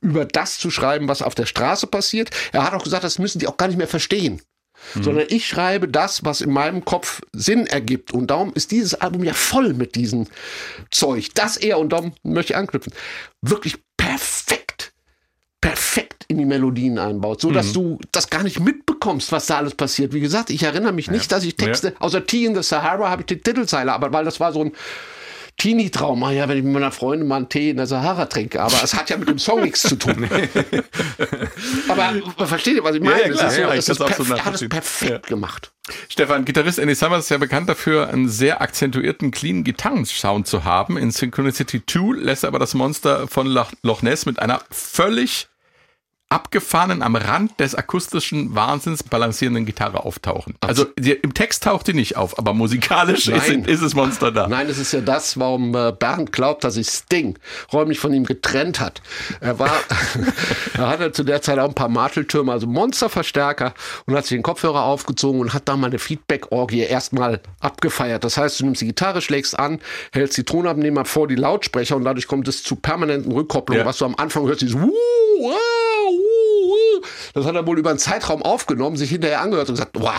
über 0.02 0.26
das 0.26 0.60
zu 0.60 0.70
schreiben, 0.70 1.08
was 1.08 1.22
auf 1.22 1.36
der 1.36 1.46
Straße 1.46 1.88
passiert. 1.88 2.30
Er 2.52 2.63
hat 2.63 2.74
auch 2.74 2.84
gesagt, 2.84 3.04
das 3.04 3.20
müssen 3.20 3.39
die 3.39 3.48
auch 3.48 3.58
gar 3.58 3.68
nicht 3.68 3.78
mehr 3.78 3.88
verstehen 3.88 4.41
sondern 4.94 5.26
ich 5.30 5.48
schreibe 5.48 5.88
das, 5.88 6.24
was 6.24 6.42
in 6.42 6.52
meinem 6.52 6.86
Kopf 6.86 7.22
Sinn 7.34 7.66
ergibt. 7.68 8.14
Und 8.14 8.28
darum 8.28 8.54
ist 8.54 8.72
dieses 8.72 8.96
Album 8.96 9.24
ja 9.24 9.34
voll 9.34 9.74
mit 9.74 9.96
diesem 9.96 10.28
Zeug. 10.92 11.30
Das 11.34 11.58
er, 11.58 11.80
und 11.80 11.90
darum 11.90 12.14
möchte 12.24 12.54
ich 12.54 12.58
anknüpfen, 12.58 12.94
wirklich 13.42 13.78
perfekt, 13.98 14.94
perfekt 15.62 16.26
in 16.28 16.38
die 16.38 16.46
Melodien 16.46 16.98
einbaut, 17.00 17.42
so 17.42 17.52
dass 17.52 17.74
du 17.74 18.00
das 18.12 18.30
gar 18.30 18.44
nicht 18.44 18.60
mitbekommst, 18.60 19.32
was 19.32 19.48
da 19.48 19.58
alles 19.58 19.76
passiert. 19.76 20.14
Wie 20.14 20.20
gesagt, 20.20 20.50
ich 20.50 20.64
erinnere 20.64 20.94
mich 20.94 21.10
nicht, 21.10 21.32
dass 21.32 21.44
ich 21.44 21.56
Texte, 21.56 21.94
außer 22.00 22.26
Tea 22.26 22.46
in 22.46 22.56
the 22.56 22.64
Sahara 22.64 23.10
habe 23.10 23.22
ich 23.24 23.28
die 23.28 23.40
Titelzeile, 23.40 23.94
aber 23.94 24.12
weil 24.14 24.26
das 24.26 24.40
war 24.40 24.54
so 24.54 24.64
ein 24.64 24.72
Teenie-Trauma, 25.58 26.32
ja, 26.32 26.50
wenn 26.50 26.58
ich 26.58 26.63
mit 26.63 26.74
meiner 26.74 26.91
Freundin 26.91 27.28
mal 27.28 27.38
einen 27.38 27.50
Tee 27.50 27.70
in 27.70 27.78
der 27.78 27.88
Sahara 27.88 28.26
trinke. 28.26 28.62
Aber 28.62 28.82
es 28.84 28.94
hat 28.94 29.10
ja 29.10 29.18
mit 29.18 29.30
dem 29.30 29.39
Song 29.39 29.62
nichts 29.62 29.84
zu 29.84 29.96
tun. 29.96 30.28
aber 31.88 32.48
versteht 32.48 32.76
ihr, 32.76 32.84
was 32.84 32.96
ich 32.96 33.02
meine? 33.02 33.22
ja, 33.22 33.30
klar. 33.30 33.48
es 33.76 33.88
ist 33.89 33.98
so, 33.98 34.04
Ja, 34.06 34.36
ich 34.36 34.46
hat 34.46 34.54
es 34.54 34.68
perfekt 34.68 35.28
gemacht. 35.28 35.72
Stefan, 36.10 36.46
Gitarrist 36.46 36.80
Andy 36.80 36.96
Summers 36.96 37.26
ist 37.26 37.30
ja 37.30 37.38
bekannt 37.38 37.70
dafür, 37.70 38.10
einen 38.10 38.28
sehr 38.28 38.62
akzentuierten, 38.62 39.32
cleanen 39.32 39.63
Gitarrensound 39.63 40.48
zu 40.48 40.65
haben. 40.65 40.98
In 40.98 41.12
Synchronicity 41.12 41.86
2 41.86 42.20
lässt 42.20 42.44
er 42.44 42.50
aber 42.50 42.60
das 42.60 42.74
Monster 42.74 43.28
von 43.28 43.48
Loch 43.48 44.02
Ness 44.02 44.26
mit 44.26 44.39
einer 44.39 44.62
völlig 44.72 45.48
abgefahrenen, 46.30 47.04
am 47.04 47.16
Rand 47.16 47.60
des 47.60 47.76
akustischen 47.76 48.56
Wahnsinns 48.56 49.04
balancierenden 49.04 49.66
Gitarre 49.66 50.04
auftauchen. 50.04 50.56
Also 50.60 50.86
im 50.96 51.34
Text 51.36 51.64
taucht 51.64 51.88
die 51.88 51.94
nicht 51.94 52.18
auf, 52.18 52.40
aber 52.40 52.54
musikalisch 52.54 53.28
ist, 53.28 53.48
ist 53.48 53.84
das 53.84 53.94
Monster 53.94 54.32
da. 54.32 54.48
Nein, 54.48 54.68
es 54.68 54.80
ist 54.80 54.92
ja 54.92 55.02
das, 55.02 55.40
warum 55.40 55.76
äh, 55.76 55.94
Bernd 55.98 56.32
glaubt, 56.32 56.64
dass 56.64 56.74
sich 56.74 56.88
Sting 56.88 57.38
räumlich 57.72 58.00
von 58.00 58.12
ihm 58.12 58.26
getrennt 58.26 58.80
hat. 58.80 59.02
Er 59.40 59.60
war, 59.60 59.70
er 60.74 60.88
hatte 60.90 61.12
zu 61.12 61.24
der 61.24 61.42
Zeit 61.44 61.60
auch 61.60 61.70
ein 61.70 61.76
paar 61.76 61.90
Marteltürme, 61.90 62.52
also 62.52 62.66
Monsterverstärker 62.66 63.74
und 64.08 64.16
hat 64.16 64.26
sich 64.26 64.36
den 64.36 64.44
Kopfhörer 64.44 64.84
aufgezogen 64.84 65.40
und 65.42 65.54
hat 65.54 65.70
da 65.70 65.78
mal 65.78 65.88
eine 65.88 66.00
Feedback-Orgie 66.00 66.82
erstmal 66.82 67.40
abgefeiert. 67.60 68.24
Das 68.24 68.38
heißt, 68.38 68.60
du 68.60 68.66
nimmst 68.66 68.82
die 68.82 68.88
Gitarre, 68.88 69.22
schlägst 69.22 69.58
an, 69.60 69.80
hältst 70.12 70.38
die 70.38 70.44
Tonabnehmer 70.44 71.06
vor 71.06 71.28
die 71.28 71.36
Lautsprecher 71.36 71.96
und 71.96 72.04
dadurch 72.04 72.28
kommt 72.28 72.48
es 72.48 72.64
zu 72.64 72.76
permanenten 72.76 73.32
Rückkopplungen, 73.32 73.82
Ja. 73.84 73.86
was 73.86 73.98
du 74.00 74.06
am 74.06 74.16
Anfang 74.16 74.48
hörst, 74.48 74.62
dieses 74.62 74.76
Wuh, 74.76 74.88
wuh. 74.90 75.54
Das 77.34 77.45
hat 77.45 77.55
er 77.55 77.65
wohl 77.67 77.79
über 77.79 77.89
einen 77.89 77.99
Zeitraum 77.99 78.43
aufgenommen, 78.43 78.97
sich 78.97 79.10
hinterher 79.10 79.41
angehört 79.41 79.69
und 79.69 79.75
gesagt, 79.75 79.91
wow, 79.95 80.13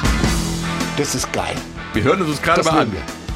das 0.97 1.15
ist 1.15 1.33
geil. 1.33 1.55
Wir 1.93 2.03
hören 2.03 2.23
uns 2.23 2.31
das 2.31 2.43
gerade 2.43 2.63
mal 2.63 2.83
an. 2.83 2.93
wir. 2.93 3.01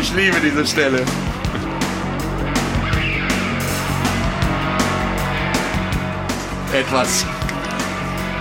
Ich 0.00 0.14
liebe 0.14 0.40
diese 0.40 0.66
Stelle. 0.66 1.04
Etwas 6.74 7.24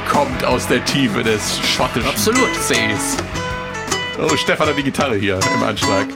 kommt 0.10 0.44
aus 0.44 0.68
der 0.68 0.84
Tiefe 0.86 1.22
des 1.22 1.60
schottischen 1.60 2.10
Absolut. 2.10 2.50
Sees. 2.56 3.18
Oh, 4.20 4.36
Stefan 4.36 4.70
hat 4.70 4.76
die 4.76 4.82
Gitarre 4.82 5.18
hier 5.18 5.40
im 5.54 5.62
Anschlag. 5.62 6.08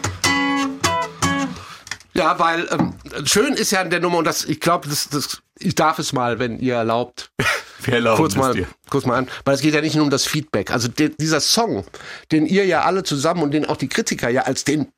Ja, 2.16 2.40
weil 2.40 2.68
ähm, 2.72 2.96
schön 3.26 3.54
ist 3.54 3.70
ja 3.70 3.82
an 3.82 3.92
der 3.92 4.00
Nummer 4.00 4.18
und 4.18 4.26
das, 4.26 4.46
ich 4.46 4.60
glaube, 4.60 4.90
das, 4.90 5.10
das, 5.10 5.44
ich 5.60 5.76
darf 5.76 6.00
es 6.00 6.12
mal, 6.12 6.40
wenn 6.40 6.58
ihr 6.58 6.74
erlaubt, 6.74 7.30
Wir 7.82 7.94
erlauben 7.94 8.18
kurz 8.18 8.34
es 8.34 8.40
mal, 8.40 8.54
dir. 8.56 8.68
kurz 8.90 9.06
mal 9.06 9.16
an, 9.16 9.28
weil 9.46 9.54
es 9.54 9.62
geht 9.62 9.76
ja 9.76 9.82
nicht 9.82 9.96
nur 9.96 10.04
um 10.04 10.10
das 10.10 10.26
Feedback. 10.26 10.72
Also 10.72 10.88
de, 10.88 11.10
dieser 11.16 11.40
Song, 11.40 11.86
den 12.32 12.48
ihr 12.48 12.66
ja 12.66 12.82
alle 12.82 13.04
zusammen 13.04 13.44
und 13.44 13.52
den 13.52 13.68
auch 13.68 13.78
die 13.78 13.90
Kritiker 13.90 14.30
ja 14.30 14.42
als 14.42 14.64
den 14.64 14.92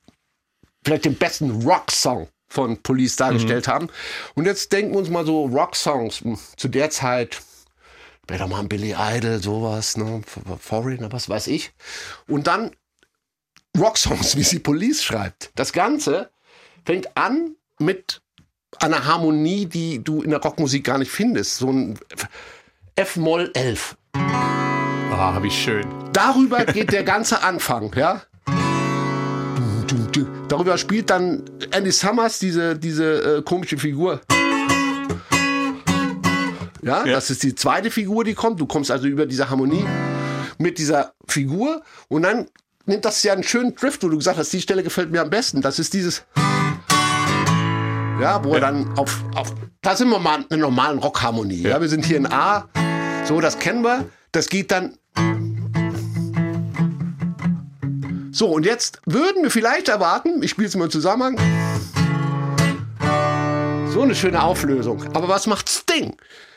vielleicht 0.86 1.04
den 1.04 1.16
besten 1.16 1.68
Rock-Song 1.68 2.30
von 2.50 2.82
Police 2.82 3.16
dargestellt 3.16 3.68
Mhm. 3.68 3.72
haben. 3.72 3.88
Und 4.36 4.46
jetzt 4.46 4.72
denken 4.72 4.94
wir 4.94 5.00
uns 5.00 5.10
mal 5.10 5.26
so 5.26 5.46
Rock-Songs 5.46 6.22
hm, 6.22 6.38
zu 6.58 6.68
der 6.68 6.90
Zeit. 6.90 7.42
Später 8.24 8.48
mal 8.48 8.60
ein 8.60 8.70
Billy 8.70 8.96
Idol, 8.98 9.42
sowas, 9.42 9.98
ne? 9.98 10.22
Foreigner, 10.60 11.12
was 11.12 11.30
weiß 11.30 11.48
ich. 11.48 11.72
Und 12.28 12.48
dann 12.48 12.72
Rocksongs, 13.78 14.36
wie 14.36 14.44
sie 14.44 14.60
Police 14.60 15.04
schreibt. 15.04 15.52
Das 15.56 15.74
Ganze 15.74 16.30
fängt 16.86 17.16
an 17.18 17.56
mit 17.80 18.22
einer 18.80 19.06
Harmonie, 19.06 19.66
die 19.66 20.04
du 20.04 20.22
in 20.22 20.30
der 20.32 20.42
Rockmusik 20.42 20.84
gar 20.84 20.98
nicht 20.98 21.12
findest. 21.12 21.58
So 21.58 21.72
ein 21.72 22.00
F-Moll 22.96 23.52
11. 23.54 23.96
Ah, 24.14 25.40
wie 25.42 25.52
schön. 25.52 25.86
Darüber 26.14 26.66
geht 26.66 26.92
der 26.92 27.04
ganze 27.04 27.42
Anfang, 27.42 27.92
ja. 27.96 28.22
Darüber 30.50 30.80
spielt 30.80 31.12
dann 31.12 31.44
Andy 31.72 31.92
Summers 31.92 32.40
diese, 32.40 32.76
diese 32.76 33.38
äh, 33.38 33.42
komische 33.44 33.78
Figur. 33.78 34.20
Ja, 36.82 37.04
das 37.04 37.30
ist 37.30 37.44
die 37.44 37.54
zweite 37.54 37.92
Figur, 37.92 38.24
die 38.24 38.34
kommt. 38.34 38.60
Du 38.60 38.66
kommst 38.66 38.90
also 38.90 39.08
über 39.08 39.28
diese 39.28 39.50
Harmonie 39.50 39.86
mit 40.58 40.80
dieser 40.80 41.14
Figur 41.28 41.84
und 42.08 42.24
dann 42.24 42.48
nimmt 42.86 43.06
das 43.06 43.22
ja 43.22 43.34
einen 43.34 43.44
schönen 43.44 43.76
Drift, 43.76 44.02
wo 44.04 44.10
du 44.10 44.18
gesagt 44.18 44.40
hast, 44.40 44.52
die 44.52 44.62
Stelle 44.62 44.82
gefällt 44.82 45.12
mir 45.12 45.22
am 45.22 45.30
besten. 45.30 45.62
Das 45.62 45.78
ist 45.78 45.94
dieses. 45.94 46.26
Ja, 48.20 48.44
wo 48.44 48.54
er 48.56 48.62
dann 48.62 48.98
auf, 48.98 49.24
auf. 49.36 49.54
Da 49.82 49.96
sind 49.96 50.10
wir 50.10 50.20
mal 50.20 50.40
in 50.42 50.46
einer 50.50 50.64
normalen 50.64 50.98
Rockharmonie. 50.98 51.62
Ja. 51.62 51.80
wir 51.80 51.88
sind 51.88 52.06
hier 52.06 52.18
in 52.18 52.26
A. 52.26 52.68
So, 53.26 53.40
das 53.40 53.60
kennen 53.60 53.84
wir. 53.84 54.10
Das 54.32 54.50
geht 54.50 54.72
dann 54.72 54.98
so, 58.32 58.48
und 58.48 58.66
jetzt 58.66 59.02
würden 59.06 59.44
wir 59.44 59.52
vielleicht 59.52 59.90
erwarten, 59.90 60.42
ich 60.44 60.52
spiele 60.52 60.68
es 60.68 60.76
mal 60.76 60.86
im 60.86 60.92
Zusammenhang, 60.92 61.38
so 63.92 64.02
eine 64.02 64.16
schöne 64.16 64.42
Auflösung. 64.42 65.04
Aber 65.14 65.28
was 65.28 65.48
macht 65.48 65.70
Sting? 65.70 66.16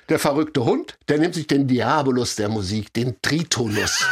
Der 0.09 0.19
verrückte 0.19 0.65
Hund, 0.65 0.99
der 1.09 1.19
nimmt 1.19 1.35
sich 1.35 1.47
den 1.47 1.67
Diabolus 1.69 2.37
der 2.37 2.49
Musik, 2.49 2.93
den 2.93 3.17
Tritonus. 3.23 4.05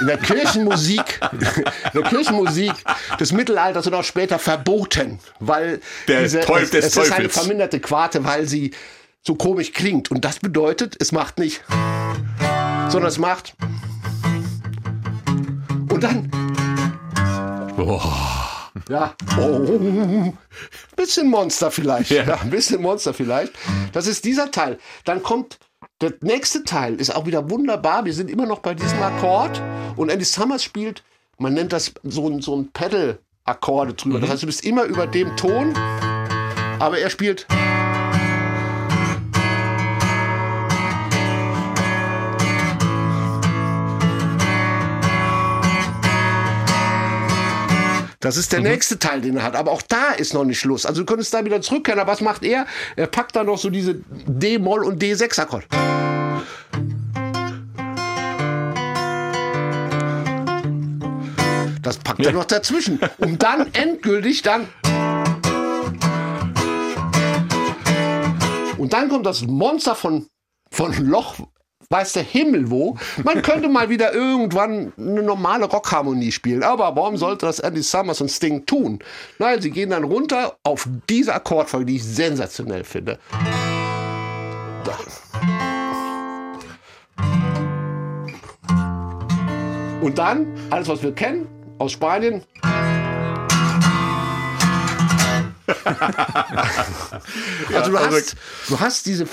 In 0.00 0.06
der 0.06 0.18
Kirchenmusik, 0.18 1.18
in 1.32 2.00
der 2.00 2.02
Kirchenmusik 2.02 2.72
des 3.18 3.32
Mittelalters 3.32 3.86
und 3.86 3.94
auch 3.94 4.04
später 4.04 4.38
verboten, 4.38 5.18
weil 5.40 5.80
Der 6.06 6.28
Teufel 6.42 6.64
es, 6.64 6.70
des 6.70 6.84
es 6.84 6.90
ist 6.92 6.98
eine 6.98 7.08
Teufels. 7.24 7.34
verminderte 7.38 7.80
Quarte, 7.80 8.22
weil 8.24 8.46
sie 8.46 8.72
so 9.22 9.34
komisch 9.34 9.72
klingt. 9.72 10.10
Und 10.10 10.24
das 10.24 10.38
bedeutet, 10.38 10.94
es 11.00 11.10
macht 11.10 11.38
nicht, 11.38 11.62
sondern 12.88 13.08
es 13.08 13.18
macht 13.18 13.54
und 15.90 16.04
dann 16.04 16.30
ja. 18.88 19.14
Oh. 19.38 20.32
Bisschen 20.96 21.28
Monster 21.28 21.70
vielleicht. 21.70 22.10
Ja. 22.10 22.40
ein 22.40 22.50
bisschen 22.50 22.80
Monster 22.82 23.14
vielleicht. 23.14 23.52
Das 23.92 24.06
ist 24.06 24.24
dieser 24.24 24.50
Teil. 24.50 24.78
Dann 25.04 25.22
kommt 25.22 25.58
der 26.00 26.14
nächste 26.22 26.64
Teil, 26.64 26.94
ist 26.96 27.14
auch 27.14 27.26
wieder 27.26 27.50
wunderbar. 27.50 28.04
Wir 28.04 28.12
sind 28.14 28.30
immer 28.30 28.46
noch 28.46 28.60
bei 28.60 28.74
diesem 28.74 29.02
Akkord. 29.02 29.60
Und 29.96 30.08
Andy 30.10 30.24
Summers 30.24 30.62
spielt, 30.64 31.02
man 31.38 31.54
nennt 31.54 31.72
das 31.72 31.92
so, 32.04 32.28
ein- 32.28 32.40
so 32.40 32.56
ein 32.56 32.70
Pedal-Akkorde 32.72 33.94
drüber. 33.94 34.20
Das 34.20 34.30
heißt, 34.30 34.42
du 34.42 34.46
bist 34.46 34.64
immer 34.64 34.84
über 34.84 35.06
dem 35.06 35.36
Ton, 35.36 35.74
aber 36.78 36.98
er 36.98 37.10
spielt. 37.10 37.46
Das 48.22 48.36
ist 48.36 48.52
der 48.52 48.60
nächste 48.60 48.98
Teil, 48.98 49.22
den 49.22 49.38
er 49.38 49.42
hat. 49.44 49.56
Aber 49.56 49.70
auch 49.70 49.80
da 49.80 50.10
ist 50.12 50.34
noch 50.34 50.44
nicht 50.44 50.60
Schluss. 50.60 50.84
Also 50.84 51.00
du 51.00 51.06
könntest 51.06 51.32
da 51.32 51.42
wieder 51.42 51.62
zurückkehren. 51.62 51.98
Aber 51.98 52.12
was 52.12 52.20
macht 52.20 52.42
er? 52.42 52.66
Er 52.94 53.06
packt 53.06 53.34
dann 53.34 53.46
noch 53.46 53.56
so 53.56 53.70
diese 53.70 54.02
D-Moll- 54.26 54.84
und 54.84 55.02
D6-Akkord. 55.02 55.64
Das 61.80 61.96
packt 61.96 62.20
er 62.20 62.32
noch 62.32 62.44
dazwischen. 62.44 63.00
Um 63.16 63.38
dann 63.38 63.72
endgültig 63.72 64.42
dann. 64.42 64.68
Und 68.76 68.92
dann 68.92 69.08
kommt 69.08 69.24
das 69.24 69.40
Monster 69.46 69.94
von, 69.94 70.26
von 70.70 70.92
Loch, 71.06 71.36
weiß 71.90 72.12
der 72.12 72.22
Himmel 72.22 72.70
wo. 72.70 72.96
Man 73.24 73.42
könnte 73.50 73.68
mal 73.68 73.88
wieder 73.88 74.14
irgendwann 74.14 74.92
eine 74.96 75.22
normale 75.22 75.66
Rockharmonie 75.66 76.32
spielen. 76.32 76.62
Aber 76.62 76.94
warum 76.96 77.16
sollte 77.16 77.46
das 77.46 77.58
Andy 77.58 77.82
Summers 77.82 78.20
und 78.20 78.30
Sting 78.30 78.64
tun? 78.64 79.00
Nein, 79.38 79.60
sie 79.60 79.70
gehen 79.70 79.90
dann 79.90 80.04
runter 80.04 80.56
auf 80.62 80.88
diese 81.08 81.34
Akkordfolge, 81.34 81.86
die 81.86 81.96
ich 81.96 82.04
sensationell 82.04 82.84
finde. 82.84 83.18
Da. 84.84 84.96
Und 90.00 90.16
dann, 90.16 90.46
alles 90.70 90.88
was 90.88 91.02
wir 91.02 91.12
kennen, 91.12 91.46
aus 91.78 91.92
Spanien. 91.92 92.42
also 97.74 97.90
du 97.90 97.98
hast, 97.98 98.36
du 98.68 98.80
hast 98.80 99.06
diese 99.06 99.26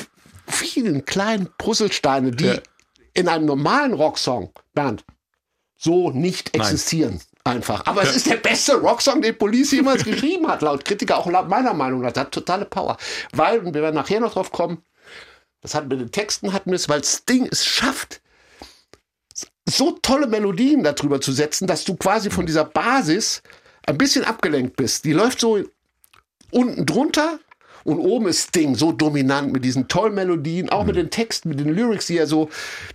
vielen 0.48 1.06
kleinen 1.06 1.50
Puzzlesteine, 1.58 2.32
die 2.32 2.46
Ja. 2.46 2.60
in 3.14 3.28
einem 3.28 3.46
normalen 3.46 3.94
Rocksong, 3.94 4.52
Bernd, 4.74 5.04
so 5.78 6.12
nicht 6.12 6.56
existieren. 6.56 7.22
Einfach. 7.44 7.86
Aber 7.86 8.04
es 8.04 8.16
ist 8.16 8.28
der 8.28 8.36
beste 8.38 8.76
Rocksong, 8.76 9.22
den 9.22 9.38
Police 9.38 9.72
jemals 9.72 10.04
geschrieben 10.04 10.48
hat, 10.48 10.62
laut 10.62 10.84
Kritiker, 10.84 11.18
auch 11.18 11.28
laut 11.28 11.48
meiner 11.48 11.74
Meinung 11.74 12.02
nach. 12.02 12.12
Das 12.12 12.26
hat 12.26 12.32
totale 12.34 12.66
Power. 12.66 12.98
Weil, 13.32 13.60
und 13.60 13.74
wir 13.74 13.82
werden 13.82 13.96
nachher 13.96 14.20
noch 14.20 14.34
drauf 14.34 14.52
kommen, 14.52 14.84
das 15.62 15.74
hat 15.74 15.88
mit 15.88 16.00
den 16.02 16.12
Texten 16.12 16.52
hatten 16.52 16.72
wir 16.72 16.76
es, 16.76 16.90
weil 16.90 17.04
Sting 17.04 17.48
es 17.50 17.66
schafft, 17.66 18.22
so 19.66 19.92
tolle 20.02 20.28
Melodien 20.28 20.84
darüber 20.84 21.22
zu 21.22 21.32
setzen, 21.32 21.68
dass 21.68 21.84
du 21.86 21.96
quasi 21.96 22.30
von 22.30 22.46
dieser 22.46 22.66
Basis 22.66 23.42
ein 23.86 23.98
bisschen 23.98 24.26
abgelenkt 24.26 24.76
bist. 24.76 25.06
Die 25.06 25.14
läuft 25.14 25.40
so 25.40 25.64
unten 26.52 26.86
drunter 26.86 27.40
und 27.88 28.00
oben 28.00 28.28
ist 28.28 28.50
Sting 28.50 28.76
so 28.76 28.92
dominant 28.92 29.54
mit 29.54 29.64
diesen 29.64 29.88
tollen 29.88 30.14
Melodien, 30.14 30.70
auch 30.70 30.86
mit 30.86 30.98
den 30.98 31.10
Texten, 31.10 31.48
mit 31.48 31.60
den 31.62 31.70
Lyrics, 31.70 32.08
die 32.08 32.18
er 32.18 32.28
so, 32.28 32.50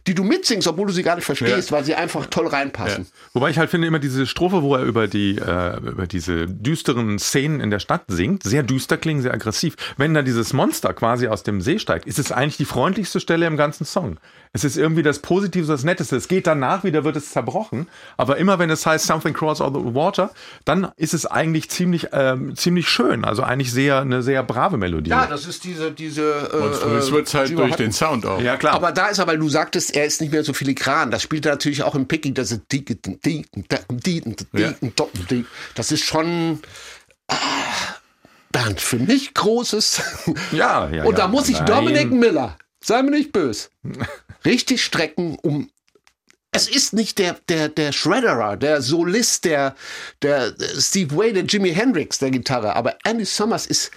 die 0.06 0.14
du 0.14 0.22
mitsingst, 0.22 0.68
obwohl 0.68 0.86
du 0.86 0.92
sie 0.92 1.02
gar 1.02 1.16
nicht 1.16 1.24
verstehst, 1.24 1.72
weil 1.72 1.82
sie 1.82 1.94
einfach 1.94 2.26
toll 2.26 2.46
reinpassen. 2.46 3.06
Wobei 3.32 3.48
ich 3.48 3.58
halt 3.58 3.70
finde, 3.70 3.86
immer 3.86 4.00
diese 4.00 4.26
Strophe, 4.26 4.62
wo 4.62 4.74
er 4.74 4.82
über 4.82 5.08
die 5.08 5.38
äh, 5.38 5.78
über 5.78 6.06
diese 6.06 6.46
düsteren 6.46 7.18
Szenen 7.18 7.60
in 7.60 7.70
der 7.70 7.78
Stadt 7.78 8.02
singt, 8.08 8.42
sehr 8.42 8.62
düster 8.62 8.98
klingen, 8.98 9.22
sehr 9.22 9.32
aggressiv. 9.32 9.76
Wenn 9.96 10.12
da 10.12 10.20
dieses 10.20 10.52
Monster 10.52 10.92
quasi 10.92 11.26
aus 11.26 11.42
dem 11.42 11.62
See 11.62 11.78
steigt, 11.78 12.06
ist 12.06 12.18
es 12.18 12.30
eigentlich 12.30 12.58
die 12.58 12.66
freundlichste 12.66 13.18
Stelle 13.18 13.46
im 13.46 13.56
ganzen 13.56 13.86
Song. 13.86 14.18
Es 14.52 14.64
ist 14.64 14.76
irgendwie 14.76 15.02
das 15.02 15.20
Positivste, 15.20 15.72
das 15.72 15.84
Netteste. 15.84 16.16
Es 16.16 16.28
geht 16.28 16.46
danach 16.46 16.84
wieder, 16.84 17.04
wird 17.04 17.16
es 17.16 17.30
zerbrochen. 17.30 17.88
Aber 18.18 18.36
immer 18.36 18.58
wenn 18.58 18.68
es 18.68 18.84
heißt 18.84 19.06
Something 19.06 19.32
Cross 19.32 19.62
All 19.62 19.72
the 19.72 19.94
Water, 19.94 20.32
dann 20.66 20.92
ist 20.96 21.14
es 21.14 21.24
eigentlich 21.24 21.70
ziemlich 21.70 22.08
ähm, 22.12 22.54
ziemlich 22.56 22.90
schön. 22.90 23.24
Also 23.24 23.42
eigentlich 23.42 23.72
sehr 23.72 24.00
eine 24.00 24.22
sehr 24.22 24.42
brave 24.42 24.81
Melodie. 24.82 25.10
Ja, 25.10 25.26
das 25.26 25.46
ist 25.46 25.64
diese, 25.64 25.90
diese. 25.92 26.50
Äh, 26.52 26.56
Und 26.56 26.74
früh 26.74 27.12
wird 27.12 27.28
es 27.28 27.34
halt 27.34 27.50
die 27.50 27.54
durch 27.54 27.76
den 27.76 27.92
Sound 27.92 28.26
auch. 28.26 28.40
ja 28.40 28.56
klar. 28.56 28.74
Aber 28.74 28.92
da 28.92 29.08
ist 29.08 29.18
aber, 29.18 29.32
weil 29.32 29.38
du 29.38 29.48
sagtest, 29.48 29.96
er 29.96 30.04
ist 30.04 30.20
nicht 30.20 30.32
mehr 30.32 30.44
so 30.44 30.52
filigran. 30.52 31.10
Das 31.10 31.22
spielt 31.22 31.46
er 31.46 31.52
natürlich 31.52 31.82
auch 31.82 31.94
im 31.94 32.06
Picking. 32.06 32.34
Das 32.34 32.50
ist 32.50 32.62
das 35.74 35.92
ist 35.92 36.04
schon 36.04 36.60
ah, 37.28 37.36
Bernd, 38.50 38.80
für 38.80 38.98
mich 38.98 39.34
großes. 39.34 40.02
ja, 40.52 40.88
ja. 40.90 41.04
Und 41.04 41.12
ja. 41.12 41.24
da 41.24 41.28
muss 41.28 41.48
ich 41.48 41.56
Nein. 41.56 41.66
Dominic 41.66 42.12
Miller, 42.12 42.58
sei 42.84 43.02
mir 43.02 43.10
nicht 43.10 43.32
böse, 43.32 43.68
richtig 44.44 44.84
strecken, 44.84 45.38
um. 45.42 45.70
Es 46.54 46.68
ist 46.68 46.92
nicht 46.92 47.18
der, 47.18 47.38
der, 47.48 47.70
der 47.70 47.92
Shredderer, 47.92 48.58
der 48.58 48.82
Solist, 48.82 49.46
der, 49.46 49.74
der 50.20 50.52
Steve 50.78 51.16
Way, 51.16 51.32
der 51.32 51.44
Jimi 51.44 51.72
Hendrix 51.72 52.18
der 52.18 52.30
Gitarre. 52.30 52.76
Aber 52.76 52.98
Andy 53.04 53.24
Summers 53.24 53.64
ist, 53.64 53.90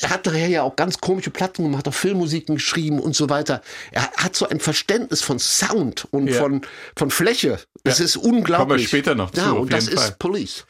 er 0.00 0.10
hat 0.10 0.26
nachher 0.26 0.48
ja 0.48 0.62
auch 0.62 0.76
ganz 0.76 0.98
komische 0.98 1.30
Platten 1.30 1.62
gemacht, 1.64 1.86
auch 1.86 1.94
Filmmusiken 1.94 2.56
geschrieben 2.56 2.98
und 2.98 3.14
so 3.14 3.30
weiter. 3.30 3.62
Er 3.92 4.10
hat 4.16 4.34
so 4.34 4.48
ein 4.48 4.58
Verständnis 4.60 5.22
von 5.22 5.38
Sound 5.38 6.06
und 6.10 6.28
Ja. 6.28 6.40
von, 6.40 6.62
von 6.96 7.10
Fläche. 7.10 7.60
Das 7.84 7.98
Ja. 8.00 8.04
ist 8.06 8.16
unglaublich. 8.16 8.56
Kommen 8.68 8.78
wir 8.80 8.86
später 8.88 9.14
noch 9.14 9.30
zu, 9.30 9.40
Ja, 9.40 9.50
und 9.52 9.72
das 9.72 9.84
jeden 9.86 9.98
ist 9.98 10.04
Fall. 10.04 10.16
Police. 10.18 10.66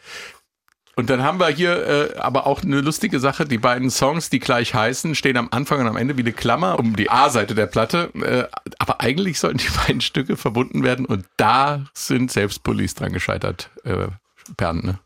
Und 0.96 1.10
dann 1.10 1.22
haben 1.24 1.40
wir 1.40 1.48
hier 1.48 2.12
äh, 2.14 2.18
aber 2.18 2.46
auch 2.46 2.62
eine 2.62 2.80
lustige 2.80 3.18
Sache. 3.18 3.46
Die 3.46 3.58
beiden 3.58 3.90
Songs, 3.90 4.30
die 4.30 4.38
gleich 4.38 4.74
heißen, 4.74 5.16
stehen 5.16 5.37
am 5.37 5.48
Anfang 5.50 5.80
und 5.80 5.88
am 5.88 5.96
Ende 5.96 6.16
wie 6.16 6.20
eine 6.20 6.32
Klammer 6.32 6.78
um 6.78 6.94
die 6.94 7.10
A-Seite 7.10 7.56
der 7.56 7.66
Platte. 7.66 8.10
Äh, 8.14 8.44
aber 8.78 9.00
eigentlich 9.00 9.40
sollten 9.40 9.58
die 9.58 9.68
beiden 9.87 10.00
Stücke 10.00 10.37
verbunden 10.37 10.84
werden 10.84 11.04
und 11.06 11.24
da 11.37 11.84
sind 11.94 12.30
selbst 12.30 12.62
Police 12.62 12.94
dran 12.94 13.12
gescheitert. 13.12 13.70
Äh, 13.84 14.06
Bernd, 14.56 14.84
ne? 14.84 14.98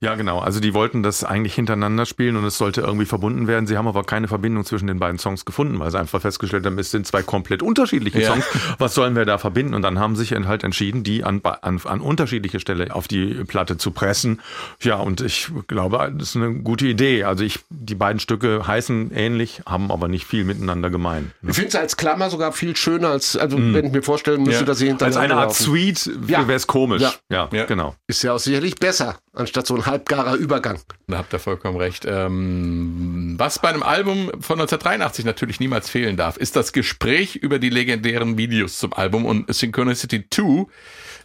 Ja, 0.00 0.14
genau. 0.14 0.38
Also 0.40 0.60
die 0.60 0.74
wollten 0.74 1.02
das 1.02 1.24
eigentlich 1.24 1.54
hintereinander 1.54 2.06
spielen 2.06 2.36
und 2.36 2.44
es 2.44 2.58
sollte 2.58 2.80
irgendwie 2.80 3.06
verbunden 3.06 3.46
werden. 3.46 3.66
Sie 3.66 3.76
haben 3.76 3.88
aber 3.88 4.04
keine 4.04 4.28
Verbindung 4.28 4.64
zwischen 4.64 4.86
den 4.86 4.98
beiden 4.98 5.18
Songs 5.18 5.44
gefunden, 5.44 5.78
weil 5.78 5.90
sie 5.90 5.98
einfach 5.98 6.20
festgestellt 6.20 6.64
haben, 6.66 6.78
es 6.78 6.90
sind 6.90 7.06
zwei 7.06 7.22
komplett 7.22 7.62
unterschiedliche 7.62 8.20
Ja. 8.20 8.32
Songs. 8.32 8.44
Was 8.78 8.94
sollen 8.94 9.14
wir 9.16 9.24
da 9.24 9.38
verbinden? 9.38 9.74
Und 9.74 9.82
dann 9.82 9.98
haben 9.98 10.16
sie 10.16 10.24
sich 10.24 10.32
halt 10.46 10.64
entschieden, 10.64 11.02
die 11.02 11.24
an, 11.24 11.40
an, 11.42 11.80
an 11.84 12.00
unterschiedliche 12.00 12.60
Stelle 12.60 12.94
auf 12.94 13.08
die 13.08 13.44
Platte 13.44 13.76
zu 13.76 13.90
pressen. 13.90 14.40
Ja, 14.80 14.96
und 14.96 15.20
ich 15.20 15.50
glaube, 15.68 16.12
das 16.16 16.30
ist 16.30 16.36
eine 16.36 16.54
gute 16.60 16.86
Idee. 16.86 17.24
Also 17.24 17.44
ich, 17.44 17.60
die 17.68 17.94
beiden 17.94 18.20
Stücke 18.20 18.66
heißen 18.66 19.10
ähnlich, 19.12 19.62
haben 19.66 19.90
aber 19.90 20.08
nicht 20.08 20.26
viel 20.26 20.44
miteinander 20.44 20.90
gemein. 20.90 21.32
Ich 21.46 21.54
finde 21.54 21.68
es 21.68 21.74
als 21.76 21.96
Klammer 21.96 22.30
sogar 22.30 22.52
viel 22.52 22.76
schöner 22.76 23.08
als, 23.08 23.36
also 23.36 23.56
wenn 23.58 23.86
ich 23.86 23.92
mir 23.92 24.02
vorstellen 24.02 24.42
müsste, 24.42 24.60
Ja. 24.62 24.66
dass 24.66 24.78
sie 24.78 24.90
Als 24.90 25.00
hintereinander 25.02 25.20
eine 25.20 25.34
Art 25.42 25.50
laufen. 25.50 25.64
Suite 25.64 26.10
Ja. 26.26 26.46
wäre 26.46 26.56
es 26.56 26.66
komisch. 26.66 27.02
Ja. 27.02 27.12
Ja, 27.30 27.48
Ja. 27.52 27.64
genau. 27.66 27.94
Ist 28.06 28.22
ja 28.22 28.32
auch 28.32 28.38
sicherlich 28.38 28.76
besser, 28.76 29.16
anstatt 29.34 29.49
so 29.66 29.74
ein 29.74 29.86
halbgarer 29.86 30.34
Übergang. 30.34 30.80
Da 31.06 31.18
habt 31.18 31.32
ihr 31.32 31.38
vollkommen 31.38 31.76
recht. 31.76 32.04
Ähm, 32.06 33.34
was 33.38 33.58
bei 33.58 33.68
einem 33.68 33.82
Album 33.82 34.30
von 34.40 34.60
1983 34.60 35.24
natürlich 35.24 35.60
niemals 35.60 35.88
fehlen 35.88 36.16
darf, 36.16 36.36
ist 36.36 36.56
das 36.56 36.72
Gespräch 36.72 37.36
über 37.36 37.58
die 37.58 37.70
legendären 37.70 38.38
Videos 38.38 38.78
zum 38.78 38.92
Album 38.92 39.24
und 39.24 39.52
Synchronicity 39.52 40.24
2 40.30 40.66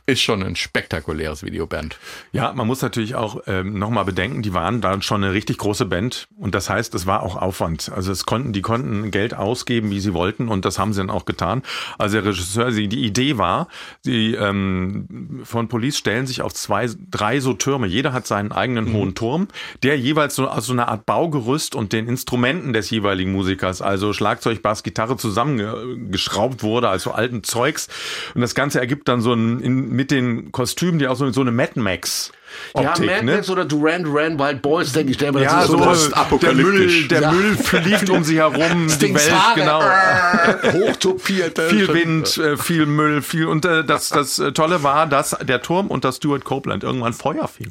ist 0.07 0.21
schon 0.21 0.43
ein 0.43 0.55
spektakuläres 0.55 1.43
Videoband. 1.43 1.97
Ja, 2.31 2.53
man 2.53 2.67
muss 2.67 2.81
natürlich 2.81 3.15
auch 3.15 3.41
ähm, 3.47 3.79
nochmal 3.79 4.05
bedenken, 4.05 4.43
die 4.43 4.53
waren 4.53 4.79
da 4.79 5.01
schon 5.01 5.23
eine 5.23 5.33
richtig 5.33 5.57
große 5.57 5.85
Band 5.85 6.27
und 6.37 6.53
das 6.53 6.69
heißt, 6.69 6.93
es 6.93 7.07
war 7.07 7.23
auch 7.23 7.35
Aufwand. 7.35 7.91
Also 7.93 8.11
es 8.11 8.25
konnten, 8.25 8.53
die 8.53 8.61
konnten 8.61 9.09
Geld 9.09 9.33
ausgeben, 9.33 9.89
wie 9.89 9.99
sie 9.99 10.13
wollten 10.13 10.47
und 10.47 10.63
das 10.63 10.77
haben 10.77 10.93
sie 10.93 10.99
dann 10.99 11.09
auch 11.09 11.25
getan. 11.25 11.63
Also 11.97 12.17
der 12.17 12.25
Regisseur, 12.25 12.71
sie, 12.71 12.87
die 12.87 13.03
Idee 13.03 13.37
war, 13.37 13.67
die 14.05 14.35
ähm, 14.35 15.41
von 15.43 15.67
Police 15.69 15.97
stellen 15.97 16.27
sich 16.27 16.43
auf 16.43 16.53
zwei, 16.53 16.87
drei 17.09 17.39
so 17.39 17.53
Türme. 17.53 17.87
Jeder 17.87 18.13
hat 18.13 18.27
seinen 18.27 18.51
eigenen 18.51 18.93
hohen 18.93 19.15
Turm, 19.15 19.47
der 19.81 19.97
jeweils 19.97 20.35
so 20.35 20.47
aus 20.47 20.67
so 20.67 20.73
einer 20.73 20.87
Art 20.87 21.07
Baugerüst 21.07 21.73
und 21.73 21.93
den 21.93 22.07
Instrumenten 22.07 22.73
des 22.73 22.91
jeweiligen 22.91 23.31
Musikers, 23.31 23.81
also 23.81 24.13
Schlagzeug, 24.13 24.61
Bass, 24.61 24.83
Gitarre 24.83 25.17
zusammengeschraubt 25.17 26.61
wurde, 26.61 26.89
also 26.89 27.11
alten 27.11 27.43
Zeugs. 27.43 27.87
Und 28.35 28.41
das 28.41 28.53
Ganze 28.53 28.79
ergibt 28.79 29.07
dann 29.07 29.21
so 29.21 29.33
ein, 29.33 29.59
in, 29.59 29.94
mit 29.95 30.11
den 30.11 30.51
Kostümen, 30.51 30.99
die 30.99 31.07
auch 31.07 31.15
so, 31.15 31.31
so 31.31 31.41
eine 31.41 31.51
Mad 31.51 31.79
Max. 31.79 32.31
Optik, 32.73 33.05
ja, 33.05 33.13
Mad 33.15 33.25
ne? 33.25 33.35
Max 33.35 33.49
oder 33.49 33.65
Duran 33.65 34.03
Duran 34.03 34.39
Wild 34.39 34.61
Boys, 34.61 34.93
denke 34.93 35.11
ich, 35.11 35.17
der 35.17 35.33
Ja, 35.33 35.61
ist 35.61 35.67
so, 35.67 35.77
das 35.77 36.09
der 36.41 36.53
Müll, 36.53 37.07
der 37.07 37.21
Ja. 37.21 37.31
Müll 37.31 37.57
fliegt 37.57 38.09
um 38.09 38.23
sie 38.23 38.37
herum, 38.37 38.87
die 38.87 39.13
Welt, 39.13 39.31
Haare, 39.31 39.59
genau. 39.59 39.81
äh, 39.81 40.87
hochtopiert. 40.89 41.59
äh, 41.59 41.69
Viel 41.69 41.93
Wind, 41.93 42.37
äh, 42.37 42.55
viel 42.57 42.85
Müll, 42.85 43.21
viel 43.21 43.47
und 43.47 43.65
äh, 43.65 43.83
das 43.83 44.09
das 44.09 44.41
Tolle 44.53 44.83
war, 44.83 45.07
dass 45.07 45.35
der 45.41 45.61
Turm 45.61 45.87
unter 45.87 46.11
Stuart 46.11 46.43
Copeland 46.45 46.83
irgendwann 46.83 47.13
Feuer 47.13 47.47
fing. 47.47 47.69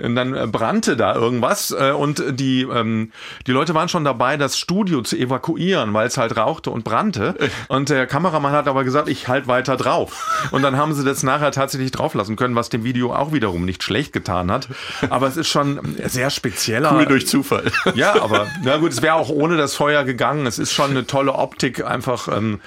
Und 0.00 0.14
dann 0.14 0.32
äh, 0.34 0.46
brannte 0.46 0.96
da 0.96 1.14
irgendwas 1.16 1.72
äh, 1.72 1.90
und 1.90 2.22
die 2.30 2.62
ähm, 2.62 3.10
die 3.48 3.52
Leute 3.52 3.74
waren 3.74 3.88
schon 3.88 4.04
dabei, 4.04 4.36
das 4.36 4.56
Studio 4.56 5.02
zu 5.02 5.16
evakuieren, 5.16 5.92
weil 5.92 6.06
es 6.06 6.16
halt 6.16 6.36
rauchte 6.36 6.70
und 6.70 6.84
brannte. 6.84 7.34
Und 7.66 7.88
der 7.88 8.06
Kameramann 8.06 8.52
hat 8.52 8.68
aber 8.68 8.84
gesagt, 8.84 9.08
ich 9.08 9.26
halt 9.26 9.48
weiter 9.48 9.76
drauf. 9.76 10.48
Und 10.52 10.62
dann 10.62 10.76
haben 10.76 10.94
sie 10.94 11.04
das 11.04 11.24
nachher 11.24 11.50
tatsächlich 11.50 11.90
drauflassen 11.90 12.36
können, 12.36 12.54
was 12.54 12.68
dem 12.68 12.84
Video 12.84 13.12
auch 13.12 13.32
wiederum 13.32 13.64
nicht 13.64 13.82
schlecht 13.82 14.12
getan 14.12 14.52
hat. 14.52 14.68
Aber 15.10 15.26
es 15.26 15.36
ist 15.36 15.48
schon 15.48 15.80
sehr 16.04 16.30
spezieller. 16.30 16.94
Cool 16.94 17.06
durch 17.06 17.26
Zufall. 17.26 17.70
Ja, 17.94 18.22
aber 18.22 18.46
na 18.62 18.76
gut, 18.76 18.92
es 18.92 19.02
wäre 19.02 19.14
auch 19.14 19.30
ohne 19.30 19.56
das 19.56 19.74
Feuer 19.74 20.04
gegangen. 20.04 20.46
Es 20.46 20.60
ist 20.60 20.72
schon 20.72 20.90
eine 20.90 21.06
tolle 21.06 21.32
Optik, 21.32 21.84
einfach, 21.84 22.28
ähm, 22.28 22.60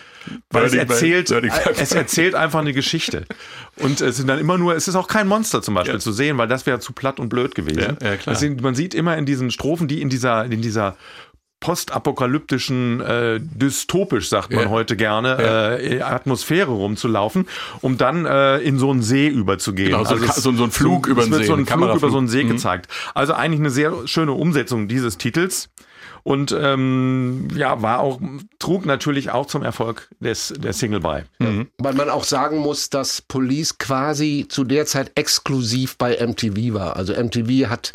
weil 0.50 0.66
es 0.66 0.72
Burning 0.72 0.90
erzählt, 0.90 1.30
by- 1.30 1.50
es 1.78 1.92
erzählt 1.94 2.36
einfach 2.36 2.60
eine 2.60 2.74
Geschichte. 2.74 3.26
Und 3.78 4.02
es 4.02 4.18
sind 4.18 4.28
dann 4.28 4.40
immer 4.40 4.58
nur, 4.58 4.76
es 4.76 4.88
ist 4.88 4.96
auch 4.96 5.08
kein 5.08 5.28
Monster 5.28 5.62
zum 5.62 5.74
Beispiel 5.74 6.00
zu 6.00 6.12
sehen, 6.12 6.38
weil 6.38 6.48
das 6.48 6.66
wäre 6.66 6.80
zu 6.80 6.94
platt 6.94 7.20
und 7.20 7.30
blöd 7.30 7.56
gewesen. 7.56 7.98
Ja, 8.02 8.10
ja, 8.10 8.18
klar. 8.18 8.34
Es 8.34 8.40
sind, 8.40 8.62
man 8.62 8.76
sieht 8.76 8.94
immer 8.94 9.18
in 9.18 9.26
diesen 9.26 9.52
Strophen, 9.52 9.88
die 9.88 10.02
in 10.02 10.10
dieser, 10.10 10.46
in 10.46 10.62
dieser 10.62 10.96
postapokalyptischen, 11.60 13.02
äh, 13.02 13.40
dystopisch, 13.40 14.30
sagt 14.30 14.52
man 14.52 14.64
Ja. 14.66 14.70
heute 14.70 14.96
gerne, 14.96 15.80
äh, 15.80 16.02
Atmosphäre 16.02 16.72
rumzulaufen, 16.72 17.48
um 17.82 17.98
dann 17.98 18.26
äh, 18.26 18.58
in 18.60 18.80
so 18.80 18.90
einen 18.92 19.04
See 19.04 19.28
überzugehen. 19.28 19.90
Genau, 19.92 20.04
so 20.04 20.16
ein 20.16 20.24
es- 20.24 20.28
Ka- 20.36 20.42
so- 20.42 20.52
so 20.54 20.64
ein 20.64 20.72
Flug 20.72 21.08
über 21.08 21.22
es 21.22 21.28
den 21.28 21.32
wird 21.34 21.42
See, 21.44 21.48
so 21.48 21.54
ein 21.56 21.66
Flug 21.66 21.96
über 21.96 22.10
so 22.10 22.18
einen 22.18 22.28
See 22.28 22.44
Mhm. 22.44 22.50
gezeigt. 22.50 22.88
Also 23.14 23.34
eigentlich 23.34 23.60
eine 23.60 23.70
sehr 23.70 23.94
schöne 24.06 24.32
Umsetzung 24.34 24.88
dieses 24.88 25.18
Titels. 25.18 25.70
Und 26.24 26.56
ähm, 26.58 27.48
ja, 27.56 27.82
war 27.82 28.00
auch, 28.00 28.20
trug 28.60 28.86
natürlich 28.86 29.32
auch 29.32 29.46
zum 29.46 29.64
Erfolg 29.64 30.10
des, 30.20 30.54
der 30.58 30.74
Single 30.74 31.00
bei. 31.00 31.26
Weil 31.78 31.94
man 31.94 32.10
auch 32.10 32.24
sagen 32.24 32.58
muss, 32.58 32.90
dass 32.90 33.22
Police 33.22 33.78
quasi 33.78 34.46
zu 34.48 34.64
der 34.64 34.86
Zeit 34.86 35.12
exklusiv 35.16 35.98
bei 35.98 36.18
MTV 36.26 36.74
war. 36.74 36.96
Also 36.96 37.14
MTV 37.14 37.70
hat 37.70 37.94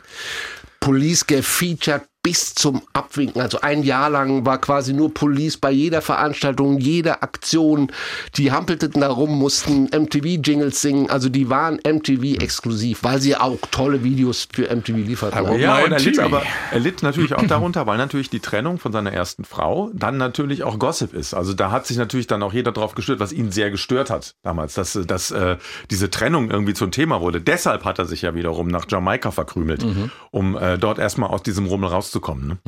Police 0.81 1.27
gefeatured 1.27 2.03
bis 2.27 2.57
zum 2.57 2.83
Abwinken. 2.93 3.41
Also 3.41 3.61
ein 3.61 3.85
Jahr 3.85 4.11
lang 4.11 4.45
war 4.45 4.61
quasi 4.61 4.93
nur 4.93 5.15
Police 5.15 5.59
bei 5.59 5.71
jeder 5.71 6.03
Veranstaltung, 6.03 6.81
jeder 6.81 7.23
Aktion. 7.23 7.93
Die 8.35 8.51
hampelten 8.51 9.01
da 9.01 9.11
rum, 9.11 9.39
mussten 9.39 9.85
MTV-Jingles 9.97 10.83
singen. 10.83 11.09
Also 11.09 11.29
die 11.29 11.49
waren 11.51 11.77
MTV 11.87 12.43
exklusiv, 12.43 13.05
weil 13.05 13.21
sie 13.21 13.37
auch 13.37 13.59
tolle 13.71 14.03
Videos 14.03 14.49
für 14.53 14.69
MTV 14.75 14.97
lieferten. 14.97 15.39
Aber- 15.39 15.57
Ja, 15.57 15.85
und 15.85 15.93
er 15.93 16.01
litt 16.01 16.19
aber, 16.19 16.43
er 16.73 16.81
litt 16.81 17.05
natürlich 17.05 17.33
auch 17.37 17.47
darunter, 17.49 17.87
weil 17.87 17.97
natürlich 17.97 18.29
die 18.29 18.41
Trennung 18.41 18.79
von 18.81 18.91
seiner 18.91 19.13
ersten 19.13 19.45
Frau 19.45 19.91
dann 19.95 20.17
natürlich 20.17 20.65
auch 20.65 20.81
Gossip 20.81 21.15
ist. 21.15 21.33
Also 21.33 21.53
da 21.55 21.71
hat 21.71 21.87
sich 21.87 21.97
natürlich 21.97 22.27
dann 22.27 22.43
auch 22.43 22.53
jeder 22.53 22.73
drauf 22.73 22.97
gestört, 22.97 23.21
was 23.21 23.33
ihn 23.33 23.53
sehr 23.53 23.71
gestört 23.71 24.11
hat 24.11 24.35
damals, 24.43 24.75
dass, 24.75 24.99
dass 25.07 25.31
äh, 25.31 25.59
diese 25.93 26.11
Trennung 26.11 26.51
irgendwie 26.51 26.75
zum 26.75 26.91
Thema 26.91 27.21
wurde. 27.21 27.41
Deshalb 27.41 27.85
hat 27.85 28.01
er 28.01 28.05
sich 28.07 28.23
ja 28.23 28.35
wiederum 28.35 28.67
nach 28.67 28.87
Jamaika 28.91 29.31
verkrümelt, 29.31 29.87
um 30.33 30.57
äh, 30.57 30.77
dort 30.77 30.99
erstmal 30.99 31.31
aus 31.31 31.45
diesem 31.45 31.67
Rummel 31.67 31.89
rauszukommen. 31.91 32.16
Ne? 32.47 32.59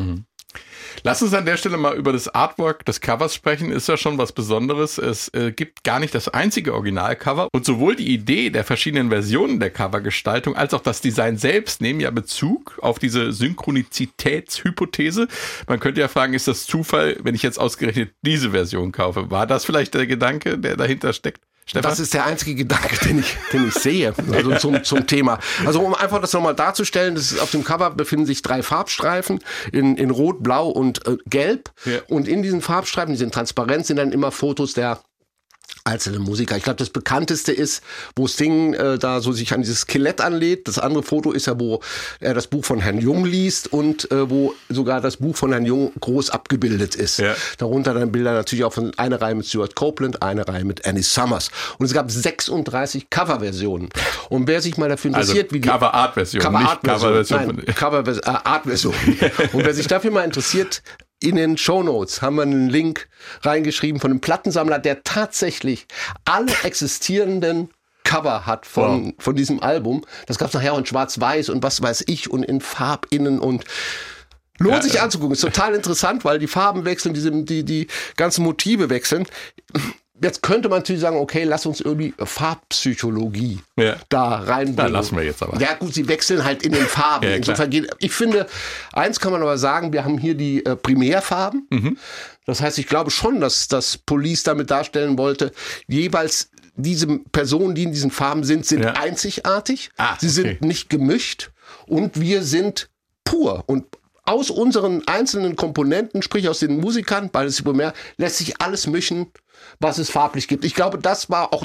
Lass 1.04 1.22
uns 1.22 1.32
an 1.34 1.44
der 1.44 1.56
Stelle 1.56 1.76
mal 1.76 1.96
über 1.96 2.12
das 2.12 2.28
Artwork 2.28 2.84
des 2.84 3.00
Covers 3.00 3.34
sprechen. 3.34 3.70
Ist 3.70 3.88
ja 3.88 3.96
schon 3.96 4.18
was 4.18 4.32
Besonderes. 4.32 4.98
Es 4.98 5.28
äh, 5.34 5.52
gibt 5.52 5.84
gar 5.84 6.00
nicht 6.00 6.14
das 6.14 6.28
einzige 6.28 6.74
Originalcover 6.74 7.48
und 7.52 7.64
sowohl 7.64 7.94
die 7.94 8.12
Idee 8.12 8.50
der 8.50 8.64
verschiedenen 8.64 9.10
Versionen 9.10 9.60
der 9.60 9.70
Covergestaltung 9.70 10.56
als 10.56 10.74
auch 10.74 10.80
das 10.80 11.00
Design 11.00 11.36
selbst 11.36 11.80
nehmen 11.80 12.00
ja 12.00 12.10
Bezug 12.10 12.78
auf 12.82 12.98
diese 12.98 13.32
Synchronizitätshypothese. 13.32 15.28
Man 15.68 15.78
könnte 15.78 16.00
ja 16.00 16.08
fragen, 16.08 16.34
ist 16.34 16.48
das 16.48 16.66
Zufall, 16.66 17.16
wenn 17.22 17.34
ich 17.34 17.42
jetzt 17.42 17.60
ausgerechnet 17.60 18.12
diese 18.22 18.50
Version 18.50 18.90
kaufe? 18.90 19.30
War 19.30 19.46
das 19.46 19.64
vielleicht 19.64 19.94
der 19.94 20.06
Gedanke, 20.06 20.58
der 20.58 20.76
dahinter 20.76 21.12
steckt? 21.12 21.42
Stefan? 21.68 21.90
Das 21.90 22.00
ist 22.00 22.14
der 22.14 22.24
einzige 22.24 22.54
Gedanke, 22.54 22.96
den 23.06 23.18
ich, 23.18 23.36
den 23.52 23.68
ich 23.68 23.74
sehe, 23.74 24.14
also 24.32 24.56
zum, 24.56 24.82
zum 24.84 25.06
Thema. 25.06 25.38
Also 25.66 25.80
um 25.80 25.94
einfach 25.94 26.18
das 26.18 26.32
nochmal 26.32 26.54
darzustellen, 26.54 27.14
das 27.14 27.32
ist, 27.32 27.40
auf 27.40 27.50
dem 27.50 27.62
Cover 27.62 27.90
befinden 27.90 28.24
sich 28.24 28.40
drei 28.40 28.62
Farbstreifen 28.62 29.40
in, 29.70 29.96
in 29.98 30.10
Rot, 30.10 30.42
Blau 30.42 30.68
und 30.68 31.06
äh, 31.06 31.18
Gelb. 31.26 31.70
Ja. 31.84 31.98
Und 32.08 32.26
in 32.26 32.42
diesen 32.42 32.62
Farbstreifen, 32.62 33.12
die 33.12 33.18
sind 33.18 33.34
transparent, 33.34 33.84
sind 33.84 33.98
dann 33.98 34.12
immer 34.12 34.30
Fotos 34.30 34.72
der 34.72 35.00
einzelne 35.88 36.18
Musiker. 36.18 36.56
Ich 36.56 36.62
glaube, 36.62 36.76
das 36.78 36.90
bekannteste 36.90 37.52
ist, 37.52 37.82
wo 38.14 38.28
Sting 38.28 38.74
äh, 38.74 38.98
da 38.98 39.20
so 39.20 39.32
sich 39.32 39.52
an 39.52 39.62
dieses 39.62 39.80
Skelett 39.80 40.20
anlädt. 40.20 40.68
Das 40.68 40.78
andere 40.78 41.02
Foto 41.02 41.32
ist 41.32 41.46
ja, 41.46 41.58
wo 41.58 41.80
er 42.20 42.34
das 42.34 42.46
Buch 42.46 42.64
von 42.64 42.80
Herrn 42.80 42.98
Jung 42.98 43.24
liest 43.24 43.72
und 43.72 44.10
äh, 44.10 44.28
wo 44.30 44.54
sogar 44.68 45.00
das 45.00 45.16
Buch 45.16 45.36
von 45.36 45.50
Herrn 45.52 45.64
Jung 45.64 45.92
groß 46.00 46.30
abgebildet 46.30 46.94
ist. 46.94 47.18
Ja. 47.18 47.34
Darunter 47.56 47.94
dann 47.94 48.12
Bilder 48.12 48.32
natürlich 48.32 48.64
auch 48.64 48.72
von 48.72 48.92
eine 48.96 49.20
Reihe 49.20 49.34
mit 49.34 49.46
Stuart 49.46 49.74
Copeland, 49.74 50.22
eine 50.22 50.46
Reihe 50.46 50.64
mit 50.64 50.86
Annie 50.86 51.02
Summers. 51.02 51.50
Und 51.78 51.86
es 51.86 51.92
gab 51.92 52.10
36 52.10 53.10
Coverversionen. 53.10 53.88
Und 54.28 54.46
wer 54.46 54.60
sich 54.60 54.76
mal 54.76 54.88
dafür 54.88 55.14
Also 55.14 55.32
interessiert, 55.32 55.52
wie 55.52 55.60
die 55.60 55.68
Cover-Art-Version, 55.68 56.42
Cover 56.42 56.58
nicht 56.58 56.68
Art 56.68 56.80
Version, 56.84 57.12
Cover-Version 57.12 57.38
nein, 57.56 57.64
von- 57.64 57.74
Cover 57.74 58.16
äh, 58.16 58.48
Art 58.48 58.64
Version. 58.64 58.94
Und 59.52 59.64
wer 59.64 59.74
sich 59.74 59.86
dafür 59.86 60.10
mal 60.10 60.24
interessiert, 60.24 60.82
in 61.20 61.36
den 61.36 61.58
Shownotes 61.58 62.22
haben 62.22 62.36
wir 62.36 62.42
einen 62.42 62.68
Link 62.68 63.08
reingeschrieben 63.42 64.00
von 64.00 64.10
einem 64.10 64.20
Plattensammler, 64.20 64.78
der 64.78 65.02
tatsächlich 65.02 65.86
alle 66.24 66.52
existierenden 66.62 67.70
Cover 68.04 68.46
hat 68.46 68.64
von, 68.64 69.14
von 69.18 69.36
diesem 69.36 69.62
Album. 69.62 70.04
Das 70.26 70.38
gab 70.38 70.48
es 70.48 70.54
nachher 70.54 70.72
auch 70.72 70.78
in 70.78 70.86
Schwarz-Weiß 70.86 71.50
und 71.50 71.62
was 71.62 71.82
weiß 71.82 72.04
ich 72.06 72.30
und 72.30 72.42
in 72.42 72.60
Farbinnen 72.60 73.38
und 73.38 73.64
Lohnt 74.60 74.76
Ja, 74.76 74.82
sich 74.82 74.94
ja. 74.94 75.02
anzugucken. 75.04 75.34
Ist 75.34 75.40
total 75.42 75.74
interessant, 75.74 76.24
weil 76.24 76.38
die 76.38 76.48
Farben 76.48 76.84
wechseln, 76.84 77.14
diese, 77.14 77.30
die, 77.30 77.64
die 77.64 77.86
ganzen 78.16 78.42
Motive 78.42 78.90
wechseln. 78.90 79.26
Jetzt 80.20 80.42
könnte 80.42 80.68
man 80.68 80.80
natürlich 80.80 81.00
sagen, 81.02 81.16
okay, 81.16 81.44
lass 81.44 81.64
uns 81.66 81.80
irgendwie 81.80 82.12
Farbpsychologie 82.72 83.60
Ja. 83.76 83.96
da 84.08 84.36
reinbringen. 84.40 84.76
Da 84.76 84.86
lassen 84.86 85.16
wir 85.16 85.24
jetzt 85.24 85.42
aber. 85.42 85.60
Ja 85.60 85.74
gut, 85.74 85.94
sie 85.94 86.08
wechseln 86.08 86.44
halt 86.44 86.62
in 86.64 86.72
den 86.72 86.86
Farben. 86.86 87.26
Ja. 87.28 87.34
Insofern 87.36 87.70
geht, 87.70 87.88
ich 87.98 88.12
finde, 88.12 88.46
eins 88.92 89.20
kann 89.20 89.32
man 89.32 89.42
aber 89.42 89.58
sagen, 89.58 89.92
wir 89.92 90.04
haben 90.04 90.18
hier 90.18 90.34
die 90.34 90.64
äh, 90.64 90.76
Primärfarben. 90.76 91.66
Mhm. 91.70 91.98
Das 92.46 92.60
heißt, 92.60 92.78
ich 92.78 92.86
glaube 92.86 93.10
schon, 93.10 93.40
dass 93.40 93.68
das 93.68 93.98
Police 93.98 94.42
damit 94.42 94.70
darstellen 94.70 95.18
wollte, 95.18 95.52
jeweils 95.86 96.50
diese 96.76 97.06
Personen, 97.32 97.74
die 97.74 97.82
in 97.84 97.92
diesen 97.92 98.10
Farben 98.10 98.44
sind, 98.44 98.64
sind 98.66 98.82
Ja. 98.82 98.92
einzigartig. 98.94 99.90
Ah, 99.96 100.16
Sie 100.20 100.26
okay. 100.26 100.34
sind 100.34 100.62
nicht 100.62 100.88
gemischt 100.90 101.50
und 101.86 102.20
wir 102.20 102.42
sind 102.42 102.88
pur. 103.24 103.64
Und 103.66 103.84
aus 104.24 104.50
unseren 104.50 105.06
einzelnen 105.08 105.56
Komponenten, 105.56 106.22
sprich 106.22 106.48
aus 106.48 106.58
den 106.60 106.78
Musikern, 106.80 107.30
beides 107.30 107.62
primär, 107.62 107.94
lässt 108.16 108.36
sich 108.38 108.60
alles 108.60 108.86
mischen, 108.86 109.26
was 109.80 109.98
es 109.98 110.10
farblich 110.10 110.48
gibt. 110.48 110.64
Ich 110.64 110.74
glaube, 110.74 110.98
das 110.98 111.30
war 111.30 111.52
auch 111.52 111.64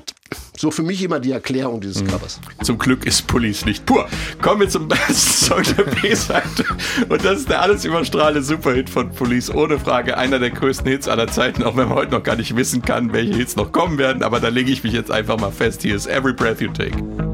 so 0.56 0.70
für 0.70 0.84
mich 0.84 1.02
immer 1.02 1.20
die 1.20 1.32
Erklärung 1.32 1.82
dieses 1.82 2.04
Mhm. 2.04 2.08
Covers. 2.08 2.40
Zum 2.64 2.78
Glück 2.78 3.06
ist 3.06 3.26
Police 3.28 3.66
nicht 3.66 3.86
pur. 3.86 4.08
Kommen 4.42 4.62
wir 4.62 4.70
zum 4.70 4.88
besten 4.90 5.16
Song 5.46 5.64
der 5.78 5.84
B-Seite. 5.84 6.66
Und 7.10 7.26
das 7.26 7.40
ist 7.40 7.50
der 7.50 7.62
alles 7.62 7.86
überstrahlende 7.86 8.44
Superhit 8.44 8.90
von 8.90 9.10
Police. 9.12 9.50
Ohne 9.50 9.80
Frage 9.80 10.18
einer 10.18 10.38
der 10.40 10.52
größten 10.52 10.88
Hits 10.88 11.08
aller 11.08 11.28
Zeiten, 11.28 11.64
auch 11.64 11.76
wenn 11.76 11.90
man 11.90 11.98
heute 11.98 12.12
noch 12.12 12.24
gar 12.24 12.36
nicht 12.36 12.56
wissen 12.56 12.82
kann, 12.84 13.14
welche 13.14 13.34
Hits 13.36 13.56
noch 13.56 13.72
kommen 13.72 13.98
werden. 13.98 14.22
Aber 14.24 14.40
da 14.40 14.50
lege 14.50 14.72
ich 14.72 14.84
mich 14.84 14.94
jetzt 14.94 15.10
einfach 15.12 15.40
mal 15.40 15.52
fest. 15.52 15.82
Hier 15.82 15.96
ist 15.96 16.06
Every 16.08 16.34
Breath 16.34 16.62
You 16.62 16.70
Take. 16.72 17.33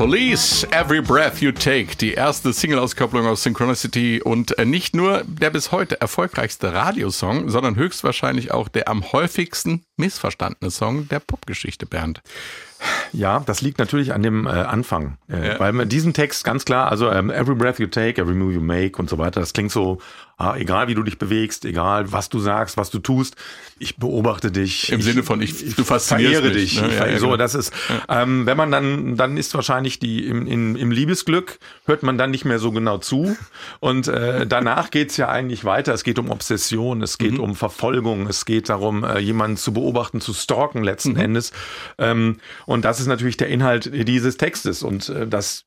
Police, 0.00 0.66
Every 0.70 1.02
Breath 1.02 1.42
You 1.42 1.52
Take, 1.52 1.94
die 1.94 2.14
erste 2.14 2.54
Single-Auskopplung 2.54 3.26
aus 3.26 3.42
Synchronicity 3.42 4.22
und 4.22 4.56
äh, 4.56 4.64
nicht 4.64 4.96
nur 4.96 5.22
der 5.26 5.50
bis 5.50 5.72
heute 5.72 6.00
erfolgreichste 6.00 6.72
Radiosong, 6.72 7.50
sondern 7.50 7.76
höchstwahrscheinlich 7.76 8.50
auch 8.50 8.68
der 8.68 8.88
am 8.88 9.12
häufigsten 9.12 9.84
missverstandene 9.98 10.70
Song 10.70 11.06
der 11.08 11.20
Popgeschichte, 11.20 11.84
Bernd. 11.84 12.22
Ja, 13.12 13.40
das 13.46 13.60
liegt 13.60 13.78
natürlich 13.78 14.12
an 14.12 14.22
dem 14.22 14.46
äh, 14.46 14.50
Anfang. 14.50 15.16
Äh, 15.28 15.48
Ja. 15.54 15.60
Weil 15.60 15.72
mit 15.72 15.90
diesem 15.92 16.12
Text 16.12 16.44
ganz 16.44 16.64
klar, 16.64 16.90
also 16.90 17.10
ähm, 17.10 17.30
every 17.30 17.54
breath 17.54 17.78
you 17.78 17.86
take, 17.86 18.20
every 18.20 18.34
move 18.34 18.52
you 18.52 18.60
make 18.60 18.96
und 18.98 19.08
so 19.10 19.18
weiter, 19.18 19.40
das 19.40 19.52
klingt 19.52 19.72
so, 19.72 19.98
ah, 20.36 20.56
egal 20.56 20.88
wie 20.88 20.94
du 20.94 21.02
dich 21.02 21.18
bewegst, 21.18 21.64
egal 21.66 22.12
was 22.12 22.28
du 22.30 22.38
sagst, 22.38 22.76
was 22.78 22.88
du 22.90 22.98
tust, 22.98 23.36
ich 23.78 23.96
beobachte 23.96 24.50
dich. 24.50 24.90
Im 24.92 25.00
ich, 25.00 25.04
Sinne 25.04 25.22
von, 25.22 25.40
ich- 25.42 25.74
du 25.74 25.84
faszinierst 25.84 26.42
mich, 26.44 26.52
dich. 26.54 26.80
ne? 26.80 26.88
Ich 26.88 26.94
Ja, 26.94 27.18
so, 27.18 27.26
genau. 27.26 27.36
das 27.36 27.54
ist, 27.54 27.72
ähm, 28.08 28.46
wenn 28.46 28.56
man 28.56 28.70
dann, 28.70 29.16
dann 29.16 29.36
ist 29.36 29.54
wahrscheinlich 29.54 29.98
die 29.98 30.26
im, 30.26 30.46
im, 30.46 30.76
im 30.76 30.90
Liebesglück, 30.90 31.58
hört 31.86 32.02
man 32.02 32.16
dann 32.16 32.30
nicht 32.30 32.44
mehr 32.44 32.58
so 32.58 32.72
genau 32.72 32.98
zu. 32.98 33.36
Und 33.80 34.08
äh, 34.08 34.46
danach 34.46 34.90
geht's 34.90 35.16
ja 35.18 35.28
eigentlich 35.28 35.64
weiter. 35.64 35.92
Es 35.92 36.04
geht 36.04 36.18
um 36.18 36.30
Obsession, 36.30 37.02
es 37.02 37.18
Mhm. 37.18 37.24
geht 37.24 37.38
um 37.38 37.54
Verfolgung, 37.54 38.26
es 38.26 38.44
geht 38.46 38.68
darum, 38.68 39.04
äh, 39.04 39.18
jemanden 39.18 39.56
zu 39.56 39.72
beobachten, 39.72 40.20
zu 40.20 40.32
stalken 40.32 40.82
letzten 40.84 41.12
Mhm. 41.12 41.20
Endes. 41.20 41.52
Ähm, 41.98 42.36
und 42.66 42.84
das 42.84 42.99
ist 43.00 43.06
natürlich 43.06 43.36
der 43.36 43.48
Inhalt 43.48 43.90
dieses 43.92 44.36
Textes. 44.36 44.82
Und 44.82 45.08
äh, 45.08 45.26
das 45.26 45.64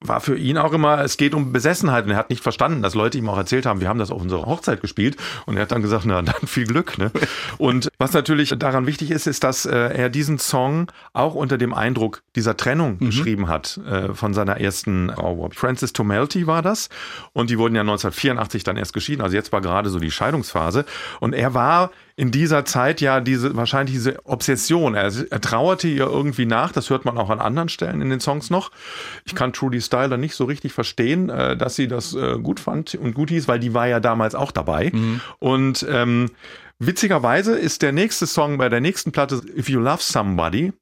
war 0.00 0.20
für 0.20 0.36
ihn 0.36 0.58
auch 0.58 0.72
immer, 0.72 1.00
es 1.00 1.16
geht 1.16 1.34
um 1.34 1.52
Besessenheit 1.52 2.04
und 2.04 2.12
er 2.12 2.16
hat 2.16 2.30
nicht 2.30 2.42
verstanden, 2.42 2.82
dass 2.82 2.94
Leute 2.94 3.18
ihm 3.18 3.28
auch 3.28 3.36
erzählt 3.36 3.66
haben, 3.66 3.80
wir 3.80 3.88
haben 3.88 3.98
das 3.98 4.10
auf 4.10 4.20
unserer 4.20 4.46
Hochzeit 4.46 4.80
gespielt 4.80 5.16
und 5.46 5.56
er 5.56 5.62
hat 5.62 5.72
dann 5.72 5.82
gesagt, 5.82 6.04
na 6.06 6.22
dann 6.22 6.46
viel 6.46 6.66
Glück. 6.66 6.98
Ne? 6.98 7.10
Und 7.58 7.88
was 7.98 8.12
natürlich 8.12 8.54
daran 8.58 8.86
wichtig 8.86 9.10
ist, 9.10 9.26
ist, 9.26 9.44
dass 9.44 9.66
äh, 9.66 9.76
er 9.76 10.08
diesen 10.08 10.38
Song 10.38 10.90
auch 11.12 11.34
unter 11.34 11.58
dem 11.58 11.74
Eindruck 11.74 12.22
dieser 12.34 12.56
Trennung 12.56 12.98
geschrieben 12.98 13.48
hat 13.48 13.78
äh, 13.88 14.14
von 14.14 14.34
seiner 14.34 14.60
ersten 14.60 15.10
Frau. 15.10 15.48
Frances 15.52 15.92
Tomelty 15.92 16.46
war 16.46 16.62
das 16.62 16.88
und 17.32 17.50
die 17.50 17.58
wurden 17.58 17.74
ja 17.74 17.82
1984 17.82 18.64
dann 18.64 18.76
erst 18.76 18.92
geschieden, 18.92 19.22
also 19.22 19.36
jetzt 19.36 19.52
war 19.52 19.60
gerade 19.60 19.90
so 19.90 19.98
die 19.98 20.10
Scheidungsphase 20.10 20.84
und 21.20 21.32
er 21.32 21.54
war 21.54 21.90
in 22.16 22.30
dieser 22.30 22.64
Zeit 22.64 23.02
ja 23.02 23.20
diese 23.20 23.56
wahrscheinlich 23.56 23.94
diese 23.94 24.24
Obsession. 24.24 24.94
Er, 24.94 25.12
er 25.30 25.40
trauerte 25.40 25.86
ihr 25.86 26.06
irgendwie 26.06 26.46
nach. 26.46 26.72
Das 26.72 26.88
hört 26.88 27.04
man 27.04 27.18
auch 27.18 27.28
an 27.28 27.40
anderen 27.40 27.68
Stellen 27.68 28.00
in 28.00 28.08
den 28.08 28.20
Songs 28.20 28.48
noch. 28.48 28.70
Ich 29.26 29.34
kann 29.34 29.52
Trudy 29.52 29.82
Styler 29.82 30.16
nicht 30.16 30.34
so 30.34 30.44
richtig 30.46 30.72
verstehen, 30.72 31.28
äh, 31.28 31.56
dass 31.56 31.76
sie 31.76 31.88
das 31.88 32.14
äh, 32.14 32.38
gut 32.38 32.58
fand 32.58 32.94
und 32.94 33.14
gut 33.14 33.28
hieß, 33.28 33.48
weil 33.48 33.60
die 33.60 33.74
war 33.74 33.86
ja 33.86 34.00
damals 34.00 34.34
auch 34.34 34.50
dabei. 34.50 34.90
Und 35.38 35.86
ähm, 35.90 36.30
witzigerweise 36.78 37.56
ist 37.56 37.82
der 37.82 37.92
nächste 37.92 38.26
Song 38.26 38.56
bei 38.56 38.70
der 38.70 38.80
nächsten 38.80 39.12
Platte 39.12 39.42
If 39.56 39.68
You 39.68 39.80
Love 39.80 40.00
Somebody, 40.00 40.72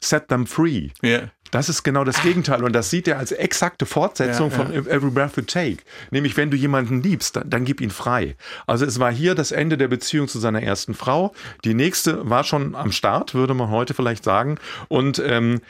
Set 0.00 0.28
Them 0.28 0.46
Free. 0.46 0.90
Ja. 1.00 1.22
Das 1.52 1.68
ist 1.68 1.82
genau 1.84 2.02
das 2.02 2.22
Gegenteil 2.22 2.64
und 2.64 2.72
das 2.72 2.90
sieht 2.90 3.06
er 3.06 3.18
als 3.18 3.30
exakte 3.30 3.86
Fortsetzung 3.86 4.50
Ja, 4.50 4.56
von 4.56 4.72
Every 4.72 5.10
Breath 5.10 5.36
You 5.36 5.42
Take. 5.42 5.84
Nämlich, 6.10 6.36
wenn 6.36 6.50
du 6.50 6.56
jemanden 6.56 7.02
liebst, 7.02 7.36
dann, 7.36 7.48
dann 7.50 7.64
gib 7.66 7.80
ihn 7.80 7.90
frei. 7.90 8.36
Also 8.66 8.86
es 8.86 8.98
war 8.98 9.12
hier 9.12 9.34
das 9.34 9.52
Ende 9.52 9.76
der 9.76 9.88
Beziehung 9.88 10.28
zu 10.28 10.40
seiner 10.40 10.62
ersten 10.62 10.94
Frau. 10.94 11.34
Die 11.64 11.74
nächste 11.74 12.28
war 12.28 12.42
schon 12.42 12.74
am 12.74 12.90
Start, 12.90 13.34
würde 13.34 13.52
man 13.52 13.68
heute 13.68 13.92
vielleicht 13.92 14.24
sagen. 14.24 14.58
Und 14.88 15.22
ähm, 15.24 15.60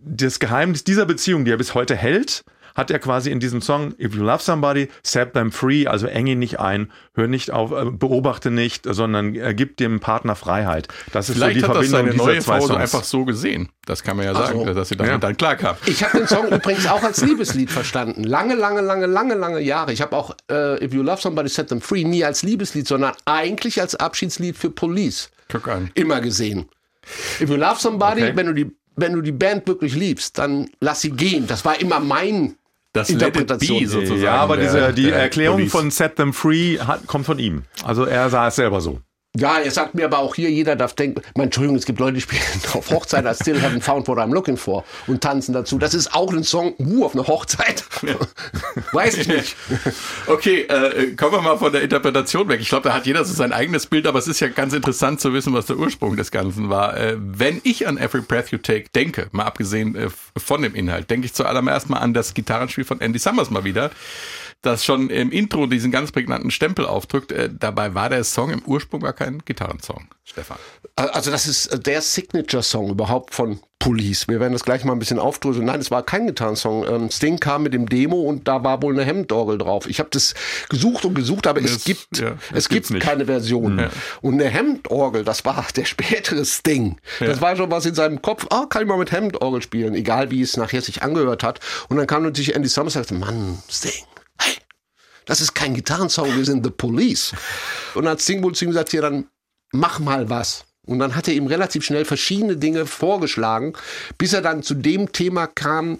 das 0.00 0.38
Geheimnis 0.38 0.84
dieser 0.84 1.06
Beziehung, 1.06 1.44
die 1.44 1.50
er 1.50 1.56
bis 1.56 1.74
heute 1.74 1.96
hält, 1.96 2.44
hat 2.76 2.90
er 2.90 2.98
quasi 2.98 3.30
in 3.30 3.40
diesem 3.40 3.62
Song 3.62 3.94
If 3.98 4.14
You 4.14 4.22
Love 4.22 4.42
Somebody, 4.42 4.88
Set 5.02 5.32
Them 5.32 5.50
Free, 5.50 5.86
also 5.86 6.06
eng 6.06 6.26
ihn 6.26 6.38
nicht 6.38 6.60
ein, 6.60 6.92
hör 7.14 7.26
nicht 7.26 7.50
auf, 7.50 7.72
äh, 7.72 7.86
beobachte 7.90 8.50
nicht, 8.50 8.86
sondern 8.88 9.34
äh, 9.34 9.54
gib 9.54 9.76
dem 9.78 9.98
Partner 9.98 10.36
Freiheit. 10.36 10.88
Das 11.12 11.28
ist 11.28 11.36
Vielleicht 11.36 11.60
so 11.60 11.66
die 11.66 11.70
hat 11.70 11.76
das 11.82 11.88
Verbindung 11.88 11.98
seine 12.00 12.10
dieser 12.12 12.24
neue 12.24 12.40
zwei 12.40 12.54
Frau 12.58 12.60
so 12.60 12.66
Songs. 12.68 12.80
einfach 12.80 13.04
so 13.04 13.24
gesehen. 13.24 13.68
Das 13.86 14.02
kann 14.02 14.16
man 14.16 14.26
ja 14.26 14.34
sagen, 14.34 14.64
so. 14.66 14.74
dass 14.74 14.88
sie 14.90 14.96
damit 14.96 15.12
Ja. 15.12 15.18
dann 15.18 15.36
klarkam. 15.36 15.76
Ich 15.86 16.04
habe 16.04 16.18
den 16.18 16.28
Song 16.28 16.48
übrigens 16.48 16.86
auch 16.86 17.02
als 17.02 17.22
Liebeslied 17.24 17.70
verstanden. 17.70 18.24
Lange, 18.24 18.54
lange, 18.54 18.82
lange, 18.82 19.06
lange, 19.06 19.34
lange 19.34 19.60
Jahre. 19.60 19.92
Ich 19.92 20.02
habe 20.02 20.14
auch 20.14 20.36
äh, 20.50 20.84
If 20.84 20.92
You 20.92 21.02
Love 21.02 21.20
Somebody 21.22 21.48
Set 21.48 21.68
Them 21.68 21.80
Free 21.80 22.04
nie 22.04 22.24
als 22.24 22.42
Liebeslied, 22.42 22.86
sondern 22.86 23.12
eigentlich 23.24 23.80
als 23.80 23.94
Abschiedslied 23.94 24.56
für 24.56 24.70
Police 24.70 25.30
Guck 25.48 25.68
an. 25.68 25.90
immer 25.94 26.20
gesehen. 26.20 26.66
If 27.40 27.48
You 27.48 27.56
Love 27.56 27.76
Somebody, 27.80 28.22
Okay. 28.24 28.32
wenn, 28.36 28.46
du 28.46 28.52
die, 28.52 28.70
wenn 28.96 29.12
du 29.12 29.20
die 29.22 29.32
Band 29.32 29.66
wirklich 29.66 29.94
liebst, 29.94 30.36
dann 30.38 30.68
lass 30.80 31.00
sie 31.02 31.10
gehen. 31.12 31.46
Das 31.46 31.64
war 31.64 31.80
immer 31.80 32.00
mein 32.00 32.56
Das 32.96 33.08
Let 33.08 33.16
It 33.16 33.22
Interpretation. 33.22 33.78
Be 33.80 33.86
sozusagen. 33.86 34.22
Ja, 34.22 34.36
aber 34.36 34.56
diese, 34.56 34.92
die 34.92 35.10
Erklärung 35.10 35.58
Police. 35.58 35.72
von 35.72 35.90
Set 35.90 36.16
Them 36.16 36.32
Free 36.32 36.78
hat, 36.78 37.06
kommt 37.06 37.26
von 37.26 37.38
ihm. 37.38 37.62
Also 37.84 38.04
er 38.04 38.30
sah 38.30 38.48
es 38.48 38.56
selber 38.56 38.80
so. 38.80 39.00
Ja, 39.38 39.58
er 39.58 39.70
sagt 39.70 39.94
mir 39.94 40.06
aber 40.06 40.18
auch 40.18 40.34
hier, 40.34 40.50
jeder 40.50 40.76
darf 40.76 40.94
denken, 40.94 41.20
mein, 41.34 41.46
Entschuldigung, 41.46 41.76
es 41.76 41.84
gibt 41.84 41.98
Leute, 41.98 42.14
die 42.14 42.20
spielen 42.20 42.42
auf 42.72 42.90
Hochzeit, 42.90 43.24
I 43.24 43.34
still 43.34 43.58
haven't 43.58 43.82
found 43.82 44.08
what 44.08 44.18
I'm 44.18 44.32
looking 44.32 44.56
for 44.56 44.84
und 45.06 45.20
tanzen 45.20 45.52
dazu. 45.52 45.78
Das 45.78 45.94
ist 45.94 46.14
auch 46.14 46.32
ein 46.32 46.44
Song, 46.44 46.74
uh, 46.78 47.04
auf 47.04 47.14
einer 47.14 47.26
Hochzeit. 47.26 47.84
Weiß 48.92 49.16
ich 49.18 49.28
nicht. 49.28 49.56
Okay, 50.26 50.62
äh, 50.62 51.12
kommen 51.12 51.32
wir 51.32 51.40
mal 51.40 51.56
von 51.56 51.72
der 51.72 51.82
Interpretation 51.82 52.48
weg. 52.48 52.60
Ich 52.60 52.68
glaube, 52.68 52.88
da 52.88 52.94
hat 52.94 53.06
jeder 53.06 53.24
so 53.24 53.32
sein 53.32 53.52
eigenes 53.52 53.86
Bild, 53.86 54.06
aber 54.06 54.18
es 54.18 54.26
ist 54.26 54.40
ja 54.40 54.48
ganz 54.48 54.72
interessant 54.72 55.20
zu 55.20 55.32
wissen, 55.32 55.52
was 55.52 55.66
der 55.66 55.76
Ursprung 55.76 56.16
des 56.16 56.30
Ganzen 56.30 56.68
war. 56.68 56.96
Äh, 56.96 57.16
wenn 57.18 57.60
ich 57.64 57.86
an 57.86 57.96
Every 57.96 58.22
Breath 58.22 58.50
You 58.50 58.58
Take 58.58 58.86
denke, 58.94 59.28
mal 59.30 59.44
abgesehen 59.44 59.94
äh, 59.94 60.08
von 60.36 60.62
dem 60.62 60.74
Inhalt, 60.74 61.10
denke 61.10 61.26
ich 61.26 61.34
zuallererst 61.34 61.88
mal 61.88 61.98
an 61.98 62.12
das 62.12 62.34
Gitarrenspiel 62.34 62.84
von 62.84 63.00
Andy 63.00 63.18
Summers 63.18 63.50
mal 63.50 63.64
wieder, 63.64 63.90
das 64.62 64.84
schon 64.84 65.10
im 65.10 65.30
Intro 65.30 65.66
diesen 65.66 65.90
ganz 65.92 66.10
prägnanten 66.12 66.50
Stempel 66.50 66.86
aufdrückt. 66.86 67.30
Äh, 67.32 67.50
dabei 67.56 67.94
war 67.94 68.08
der 68.08 68.24
Song 68.24 68.50
im 68.50 68.62
Ursprung 68.64 69.00
gar 69.00 69.12
kein 69.12 69.42
Gitarrensong, 69.44 70.08
Stefan. 70.24 70.56
Also 70.96 71.30
das 71.30 71.46
ist 71.46 71.86
der 71.86 72.00
Signature-Song 72.02 72.88
überhaupt 72.90 73.34
von 73.34 73.60
Police. 73.78 74.26
Wir 74.28 74.40
werden 74.40 74.54
das 74.54 74.64
gleich 74.64 74.82
mal 74.84 74.94
ein 74.94 74.98
bisschen 74.98 75.18
aufdröseln. 75.18 75.66
Nein, 75.66 75.80
es 75.80 75.90
war 75.90 76.02
kein 76.02 76.26
Gitarrensong. 76.26 76.86
Ähm, 76.88 77.10
Sting 77.10 77.38
kam 77.38 77.62
mit 77.62 77.74
dem 77.74 77.86
Demo 77.88 78.16
und 78.22 78.48
da 78.48 78.64
war 78.64 78.82
wohl 78.82 78.94
eine 78.94 79.04
Hemdorgel 79.04 79.58
drauf. 79.58 79.86
Ich 79.86 79.98
habe 80.00 80.08
das 80.10 80.34
gesucht 80.70 81.04
und 81.04 81.14
gesucht, 81.14 81.46
aber 81.46 81.60
es 81.62 81.74
Das- 81.74 81.84
gibt 81.84 82.18
ja, 82.18 82.32
es 82.54 82.68
gibt 82.70 82.90
nicht. 82.90 83.02
keine 83.04 83.26
Version. 83.26 83.78
Ja. 83.78 83.90
Und 84.22 84.34
eine 84.40 84.48
Hemdorgel, 84.48 85.22
das 85.22 85.44
war 85.44 85.64
der 85.76 85.84
spätere 85.84 86.44
Sting. 86.46 86.96
Das 87.20 87.40
war 87.42 87.54
schon 87.54 87.70
was 87.70 87.84
in 87.86 87.94
seinem 87.94 88.22
Kopf. 88.22 88.46
Ah, 88.50 88.64
kann 88.68 88.82
ich 88.82 88.88
mal 88.88 88.98
mit 88.98 89.12
Hemdorgel 89.12 89.60
spielen, 89.62 89.94
egal 89.94 90.30
wie 90.30 90.40
es 90.40 90.56
nachher 90.56 90.80
sich 90.80 91.02
angehört 91.02 91.42
hat. 91.44 91.60
Und 91.88 91.98
dann 91.98 92.06
kam 92.06 92.22
natürlich 92.22 92.54
Andy 92.56 92.68
Summers 92.68 92.96
und 92.96 93.02
sagte, 93.02 93.14
Mann, 93.14 93.58
Sting, 93.70 93.92
das 95.26 95.40
ist 95.40 95.54
kein 95.54 95.74
Gitarrensong, 95.74 96.34
wir 96.34 96.44
sind 96.44 96.64
The 96.64 96.70
Police. 96.70 97.32
Und 97.94 98.04
dann 98.04 98.12
hat 98.12 98.22
Sting 98.22 98.42
wohl 98.42 98.54
zu 98.54 98.64
ihm 98.64 98.70
gesagt, 98.70 98.92
ja, 98.92 99.02
dann 99.02 99.26
mach 99.72 99.98
mal 99.98 100.30
was. 100.30 100.64
Und 100.86 101.00
dann 101.00 101.16
hat 101.16 101.26
er 101.26 101.34
ihm 101.34 101.48
relativ 101.48 101.84
schnell 101.84 102.04
verschiedene 102.04 102.56
Dinge 102.56 102.86
vorgeschlagen, 102.86 103.74
bis 104.18 104.32
er 104.32 104.40
dann 104.40 104.62
zu 104.62 104.74
dem 104.74 105.12
Thema 105.12 105.48
kam, 105.48 105.98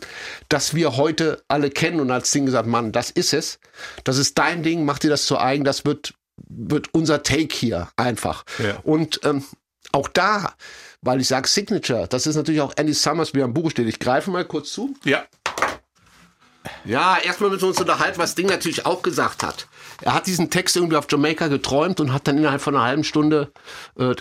das 0.48 0.74
wir 0.74 0.96
heute 0.96 1.42
alle 1.48 1.70
kennen. 1.70 2.00
Und 2.00 2.12
hat 2.12 2.26
Sting 2.26 2.46
gesagt, 2.46 2.68
Mann, 2.68 2.92
das 2.92 3.10
ist 3.10 3.34
es. 3.34 3.58
Das 4.04 4.16
ist 4.16 4.38
dein 4.38 4.62
Ding, 4.62 4.84
mach 4.84 5.00
dir 5.00 5.10
das 5.10 5.26
zu 5.26 5.38
eigen, 5.38 5.64
das 5.64 5.84
wird, 5.84 6.14
wird 6.48 6.94
unser 6.94 7.24
Take 7.24 7.54
hier 7.54 7.88
einfach. 7.96 8.44
Ja. 8.62 8.78
Und 8.84 9.20
ähm, 9.24 9.44
auch 9.90 10.08
da, 10.08 10.54
weil 11.00 11.20
ich 11.20 11.26
sage 11.26 11.48
Signature, 11.48 12.06
das 12.06 12.26
ist 12.26 12.36
natürlich 12.36 12.60
auch 12.60 12.74
Andy 12.76 12.94
Summers, 12.94 13.34
wie 13.34 13.40
er 13.40 13.46
im 13.46 13.54
Buch 13.54 13.70
steht. 13.72 13.88
Ich 13.88 13.98
greife 13.98 14.30
mal 14.30 14.44
kurz 14.44 14.72
zu. 14.72 14.94
Ja. 15.04 15.24
Ja, 16.84 17.18
erstmal 17.18 17.50
müssen 17.50 17.62
wir 17.62 17.68
uns 17.68 17.80
unterhalten, 17.80 18.18
was 18.18 18.34
Ding 18.34 18.46
natürlich 18.46 18.86
auch 18.86 19.02
gesagt 19.02 19.42
hat. 19.42 19.66
Er 20.02 20.14
hat 20.14 20.26
diesen 20.26 20.50
Text 20.50 20.76
irgendwie 20.76 20.96
auf 20.96 21.06
Jamaika 21.10 21.48
geträumt 21.48 22.00
und 22.00 22.12
hat 22.12 22.28
dann 22.28 22.38
innerhalb 22.38 22.60
von 22.60 22.74
einer 22.74 22.84
halben 22.84 23.04
Stunde, 23.04 23.50
äh, 23.98 24.14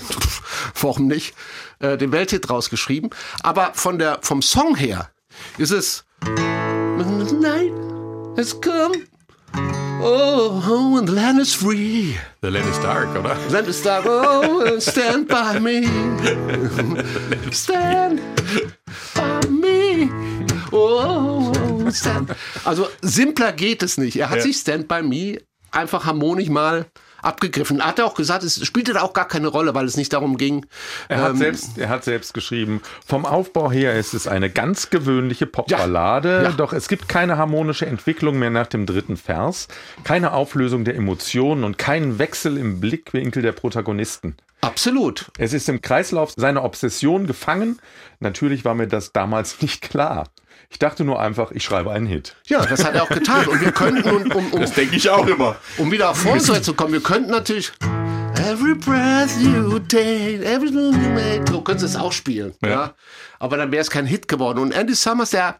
warum 0.80 1.06
nicht, 1.06 1.34
äh, 1.78 1.96
den 1.96 2.12
Welthit 2.12 2.50
rausgeschrieben. 2.50 3.10
Aber 3.42 3.72
von 3.74 3.98
der, 3.98 4.18
vom 4.22 4.42
Song 4.42 4.76
her 4.76 5.10
ist 5.58 5.72
es 5.72 6.04
the 7.26 7.34
night 7.34 7.72
has 8.36 8.52
come, 8.52 9.06
oh, 9.54 10.96
and 10.98 11.08
the 11.08 11.14
land 11.14 11.40
is 11.40 11.54
free. 11.54 12.16
The 12.40 12.50
Land 12.50 12.68
is 12.68 12.78
Dark, 12.78 13.08
oder? 13.16 13.34
Land 13.50 13.68
is 13.68 13.82
dark, 13.82 14.04
oh, 14.06 14.78
stand 14.78 15.28
by 15.28 15.58
me. 15.58 15.84
Stand 17.52 18.20
by 19.14 19.40
me. 19.48 20.10
Oh, 20.72 21.35
stand. 21.92 22.30
Also 22.64 22.88
simpler 23.02 23.52
geht 23.52 23.82
es 23.82 23.98
nicht. 23.98 24.16
Er 24.16 24.30
hat 24.30 24.36
Ja. 24.38 24.42
sich 24.42 24.56
Stand 24.56 24.88
by 24.88 25.02
me 25.02 25.38
einfach 25.70 26.06
harmonisch 26.06 26.48
mal 26.48 26.86
abgegriffen. 27.22 27.84
Hat 27.84 27.98
er 27.98 28.06
auch 28.06 28.14
gesagt, 28.14 28.44
es 28.44 28.64
spielte 28.64 28.92
da 28.92 29.02
auch 29.02 29.12
gar 29.12 29.26
keine 29.26 29.48
Rolle, 29.48 29.74
weil 29.74 29.84
es 29.86 29.96
nicht 29.96 30.12
darum 30.12 30.36
ging. 30.36 30.64
Er 31.08 31.22
hat, 31.22 31.30
ähm, 31.32 31.36
selbst, 31.38 31.76
er 31.76 31.88
hat 31.88 32.04
selbst 32.04 32.34
geschrieben, 32.34 32.80
vom 33.04 33.26
Aufbau 33.26 33.70
her 33.72 33.98
ist 33.98 34.14
es 34.14 34.28
eine 34.28 34.48
ganz 34.48 34.90
gewöhnliche 34.90 35.46
Popballade, 35.46 36.42
Ja. 36.44 36.52
doch 36.52 36.72
es 36.72 36.86
gibt 36.88 37.08
keine 37.08 37.36
harmonische 37.36 37.84
Entwicklung 37.86 38.38
mehr 38.38 38.50
nach 38.50 38.68
dem 38.68 38.86
dritten 38.86 39.16
Vers, 39.16 39.66
keine 40.04 40.32
Auflösung 40.32 40.84
der 40.84 40.94
Emotionen 40.94 41.64
und 41.64 41.78
keinen 41.78 42.18
Wechsel 42.18 42.56
im 42.58 42.80
Blickwinkel 42.80 43.42
der 43.42 43.52
Protagonisten. 43.52 44.36
Absolut. 44.60 45.26
Es 45.38 45.52
ist 45.52 45.68
im 45.68 45.80
Kreislauf 45.82 46.32
seiner 46.36 46.64
Obsession 46.64 47.26
gefangen. 47.26 47.78
Natürlich 48.20 48.64
war 48.64 48.74
mir 48.74 48.86
das 48.86 49.12
damals 49.12 49.60
nicht 49.62 49.82
klar. 49.82 50.28
Ich 50.70 50.78
dachte 50.78 51.04
nur 51.04 51.20
einfach, 51.20 51.52
ich 51.52 51.64
schreibe 51.64 51.92
einen 51.92 52.06
Hit. 52.06 52.36
Ja, 52.46 52.64
das 52.66 52.84
hat 52.84 52.94
er 52.94 53.04
auch 53.04 53.08
getan. 53.08 53.46
Und 53.46 53.60
wir 53.60 53.72
könnten, 53.72 54.08
um, 54.10 54.30
um, 54.32 54.52
um, 54.52 54.60
Das 54.60 54.72
denke 54.72 54.96
ich 54.96 55.08
auch 55.08 55.26
immer. 55.26 55.56
um 55.78 55.90
wieder 55.90 56.10
auf 56.10 56.18
Vorsätze 56.18 56.62
zu 56.62 56.74
kommen, 56.74 56.92
wir 56.92 57.02
könnten 57.02 57.30
natürlich 57.30 57.72
Every 58.38 58.74
breath 58.74 59.30
you 59.40 59.78
take, 59.78 60.44
everything 60.44 60.92
you 60.92 61.10
make. 61.10 61.44
So 61.50 61.62
können 61.62 61.78
sie 61.78 61.86
es 61.86 61.96
auch 61.96 62.12
spielen. 62.12 62.54
Ja. 62.64 62.94
Aber 63.38 63.56
dann 63.56 63.72
wäre 63.72 63.80
es 63.80 63.90
kein 63.90 64.06
Hit 64.06 64.28
geworden. 64.28 64.58
Und 64.58 64.72
Andy 64.72 64.94
Summers, 64.94 65.30
der 65.30 65.56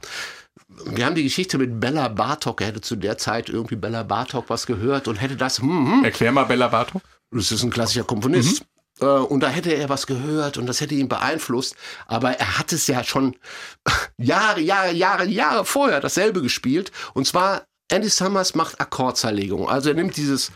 wir 0.84 1.06
haben 1.06 1.14
die 1.14 1.22
Geschichte 1.22 1.58
mit 1.58 1.80
Bella 1.80 2.08
Bartok. 2.08 2.60
Er 2.60 2.68
hätte 2.68 2.80
zu 2.80 2.96
der 2.96 3.16
Zeit 3.18 3.48
irgendwie 3.48 3.76
Bella 3.76 4.02
Bartok 4.02 4.44
was 4.48 4.66
gehört 4.66 5.08
und 5.08 5.16
hätte 5.16 5.36
das, 5.36 5.60
hm, 5.60 5.92
hm, 5.92 6.04
Erklär 6.04 6.32
mal 6.32 6.44
Bella 6.44 6.68
Bartok. 6.68 7.02
das 7.30 7.50
ist 7.52 7.62
ein 7.62 7.70
klassischer 7.70 8.04
Komponist. 8.04 8.60
Äh, 8.60 8.64
Und 9.00 9.40
da 9.40 9.48
hätte 9.48 9.72
er 9.74 9.88
was 9.90 10.06
gehört 10.06 10.56
und 10.56 10.66
das 10.66 10.80
hätte 10.80 10.94
ihn 10.94 11.08
beeinflusst. 11.08 11.76
Aber 12.06 12.32
er 12.32 12.58
hat 12.58 12.72
es 12.72 12.86
ja 12.86 13.04
schon 13.04 13.36
Jahre, 14.16 14.60
Jahre, 14.60 14.92
Jahre, 14.92 15.26
Jahre 15.26 15.64
vorher 15.64 16.00
dasselbe 16.00 16.40
gespielt. 16.40 16.92
Und 17.12 17.26
zwar 17.26 17.66
Andy 17.88 18.08
Summers 18.08 18.56
macht 18.56 18.80
Akkordzerlegung. 18.80 19.68
Also 19.68 19.90
er 19.90 19.94
nimmt 19.94 20.16
dieses 20.16 20.50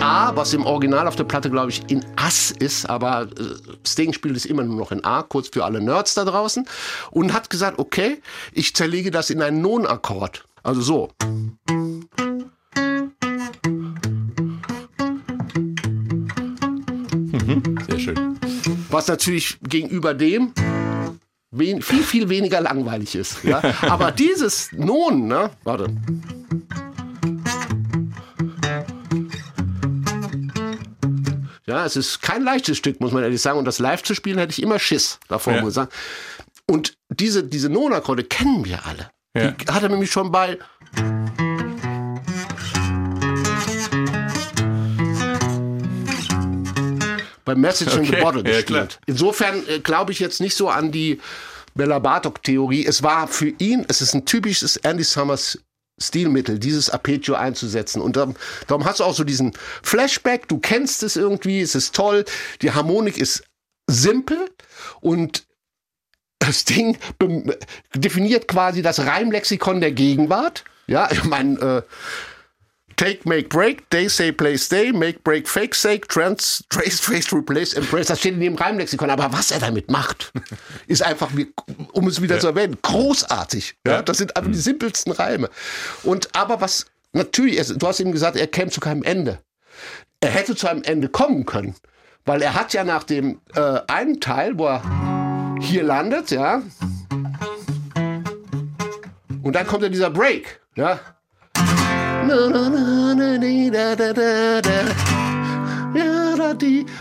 A, 0.00 0.34
was 0.34 0.54
im 0.54 0.64
Original 0.64 1.06
auf 1.06 1.16
der 1.16 1.24
Platte, 1.24 1.50
glaube 1.50 1.70
ich, 1.70 1.82
in 1.90 2.04
Ass 2.16 2.52
ist, 2.52 2.88
aber 2.88 3.22
äh, 3.22 3.76
Sting 3.86 4.14
spielt 4.14 4.36
es 4.36 4.46
immer 4.46 4.62
nur 4.62 4.76
noch 4.76 4.90
in 4.90 5.04
A, 5.04 5.22
kurz 5.22 5.48
für 5.48 5.64
alle 5.64 5.82
Nerds 5.82 6.14
da 6.14 6.24
draußen. 6.24 6.66
Und 7.10 7.34
hat 7.34 7.50
gesagt, 7.50 7.78
okay, 7.78 8.22
ich 8.52 8.74
zerlege 8.74 9.10
das 9.10 9.28
in 9.28 9.42
einen 9.42 9.60
Non-Akkord. 9.60 10.44
Also 10.62 10.80
so. 10.80 11.10
Was 18.90 19.08
natürlich 19.08 19.58
gegenüber 19.62 20.14
dem 20.14 20.52
viel, 21.80 22.02
viel 22.02 22.28
weniger 22.28 22.60
langweilig 22.60 23.14
ist. 23.14 23.42
Ja? 23.44 23.62
Aber 23.82 24.12
dieses 24.12 24.70
Non, 24.72 25.26
ne? 25.26 25.50
Warte. 25.64 25.90
Ja, 31.66 31.84
es 31.84 31.96
ist 31.96 32.22
kein 32.22 32.42
leichtes 32.42 32.78
Stück, 32.78 33.00
muss 33.00 33.12
man 33.12 33.22
ehrlich 33.22 33.42
sagen. 33.42 33.58
Und 33.58 33.66
das 33.66 33.78
live 33.78 34.02
zu 34.02 34.14
spielen, 34.14 34.38
hätte 34.38 34.52
ich 34.52 34.62
immer 34.62 34.78
Schiss 34.78 35.18
davor, 35.28 35.52
Ja. 35.54 35.70
sagen. 35.70 35.90
Und 36.66 36.96
diese, 37.10 37.44
diese 37.44 37.68
Non-Akkorde 37.68 38.24
kennen 38.24 38.64
wir 38.64 38.86
alle. 38.86 39.10
Ja. 39.36 39.50
Die 39.50 39.66
hat 39.66 39.82
er 39.82 39.88
nämlich 39.90 40.10
schon 40.10 40.32
bei 40.32 40.58
bei 47.48 47.54
Message 47.54 47.96
in 47.96 48.04
the 48.04 48.12
Okay, 48.12 48.22
Bottle 48.22 48.42
ja, 48.44 48.56
gespielt. 48.56 49.00
Insofern 49.06 49.66
äh, 49.66 49.78
glaube 49.80 50.12
ich 50.12 50.20
jetzt 50.20 50.40
nicht 50.40 50.54
so 50.54 50.68
an 50.68 50.92
die 50.92 51.18
Bella 51.74 51.98
Bartok-Theorie. 51.98 52.84
Es 52.84 53.02
war 53.02 53.26
für 53.26 53.48
ihn, 53.58 53.86
es 53.88 54.02
ist 54.02 54.14
ein 54.14 54.26
typisches 54.26 54.76
Andy 54.76 55.02
Summers 55.02 55.58
Stilmittel, 56.00 56.58
dieses 56.58 56.90
Arpeggio 56.90 57.34
einzusetzen. 57.34 58.02
Und 58.02 58.16
darum, 58.16 58.36
darum 58.66 58.84
hast 58.84 59.00
du 59.00 59.04
auch 59.04 59.14
so 59.14 59.24
diesen 59.24 59.52
Flashback, 59.82 60.46
du 60.48 60.58
kennst 60.58 61.02
es 61.02 61.16
irgendwie, 61.16 61.60
es 61.60 61.74
ist 61.74 61.94
toll, 61.94 62.24
die 62.60 62.70
Harmonik 62.72 63.16
ist 63.16 63.42
simpel 63.86 64.50
und 65.00 65.46
das 66.38 66.64
Ding 66.64 66.98
definiert 67.94 68.46
quasi 68.46 68.82
das 68.82 69.00
Reimlexikon 69.00 69.80
der 69.80 69.92
Gegenwart. 69.92 70.64
Ja, 70.86 71.08
ich 71.10 71.24
meine, 71.24 71.58
äh, 71.58 71.82
Take, 72.98 73.24
make, 73.24 73.48
break, 73.48 73.88
they 73.90 74.08
say, 74.08 74.32
play, 74.32 74.56
stay, 74.56 74.90
make, 74.90 75.22
break, 75.22 75.46
fake, 75.46 75.76
sake, 75.76 76.08
trans, 76.08 76.64
trace, 76.70 77.00
trace, 77.00 77.32
replace, 77.32 77.72
embrace. 77.74 78.08
Das 78.08 78.18
steht 78.18 78.34
in 78.34 78.40
dem 78.40 78.56
Reimlexikon. 78.56 79.08
Aber 79.08 79.32
was 79.32 79.52
er 79.52 79.60
damit 79.60 79.88
macht, 79.88 80.32
ist 80.88 81.04
einfach, 81.04 81.30
um 81.92 82.08
es 82.08 82.20
wieder 82.20 82.40
zu 82.40 82.48
erwähnen, 82.48 82.76
großartig. 82.82 83.76
Ja, 83.86 84.02
das 84.02 84.18
sind 84.18 84.36
einfach 84.36 84.50
die 84.50 84.58
simpelsten 84.58 85.12
Reime. 85.12 85.48
Und 86.02 86.34
aber 86.34 86.60
was 86.60 86.86
natürlich, 87.12 87.64
du 87.68 87.86
hast 87.86 88.00
ihm 88.00 88.10
gesagt, 88.10 88.36
er 88.36 88.48
käme 88.48 88.72
zu 88.72 88.80
keinem 88.80 89.04
Ende. 89.04 89.38
Er 90.20 90.30
hätte 90.30 90.56
zu 90.56 90.66
einem 90.66 90.82
Ende 90.82 91.08
kommen 91.08 91.46
können, 91.46 91.76
weil 92.24 92.42
er 92.42 92.54
hat 92.54 92.72
ja 92.72 92.82
nach 92.82 93.04
dem 93.04 93.40
äh, 93.54 93.78
einen 93.86 94.20
Teil, 94.20 94.58
wo 94.58 94.66
er 94.66 95.56
hier 95.60 95.84
landet, 95.84 96.32
ja, 96.32 96.62
und 99.44 99.54
dann 99.54 99.66
kommt 99.68 99.84
ja 99.84 99.88
dieser 99.88 100.10
Break, 100.10 100.60
ja. 100.74 100.98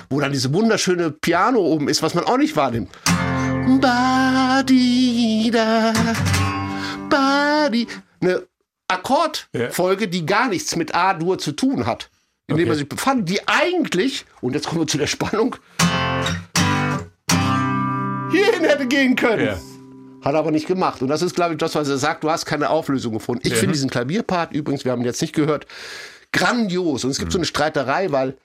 Wo 0.10 0.20
dann 0.20 0.32
diese 0.32 0.54
wunderschöne 0.54 1.12
Piano 1.12 1.60
oben 1.60 1.90
ist, 1.90 2.02
was 2.02 2.14
man 2.14 2.24
auch 2.24 2.38
nicht 2.38 2.56
wahrnimmt. 2.56 2.90
Ba, 3.82 4.64
di, 4.64 5.52
da, 5.52 5.94
ba, 7.10 7.70
di. 7.70 7.88
Eine 8.22 8.44
Akkordfolge, 8.88 10.08
die 10.08 10.26
gar 10.26 10.48
nichts 10.48 10.76
mit 10.76 10.96
A-Dur 10.96 11.38
zu 11.38 11.52
tun 11.52 11.86
hat. 11.86 12.10
in 12.48 12.56
dem 12.56 12.64
Okay. 12.64 12.72
er 12.72 12.76
sich 12.76 12.88
befand, 12.90 13.28
die 13.28 13.46
eigentlich, 13.48 14.26
und 14.40 14.54
jetzt 14.54 14.68
kommen 14.68 14.82
wir 14.82 14.88
zu 14.88 14.98
der 14.98 15.08
Spannung, 15.08 15.58
hierhin 18.32 18.64
hätte 18.64 18.88
gehen 18.88 19.16
können. 19.18 19.46
Ja. 19.46 19.58
Hat 20.28 20.34
er 20.34 20.40
aber 20.40 20.52
nicht 20.52 20.68
gemacht. 20.68 21.02
Und 21.02 21.08
das 21.08 21.22
ist, 21.22 21.36
glaube 21.36 21.54
ich, 21.54 21.58
das, 21.58 21.74
was 21.76 21.88
er 21.88 21.98
sagt. 21.98 22.26
Du 22.26 22.30
hast 22.30 22.44
keine 22.44 22.70
Auflösung 22.70 23.14
gefunden. 23.14 23.48
Ich 23.48 23.54
finde 23.54 23.72
diesen 23.72 23.90
Klavierpart 23.90 24.52
übrigens, 24.52 24.84
wir 24.84 24.92
haben 24.92 25.00
ihn 25.00 25.06
jetzt 25.06 25.22
nicht 25.22 25.34
gehört, 25.34 25.66
grandios. 26.34 27.06
Und 27.06 27.12
es 27.12 27.18
gibt 27.18 27.32
so 27.32 27.38
eine 27.38 27.46
Streiterei, 27.46 28.12
weil 28.12 28.36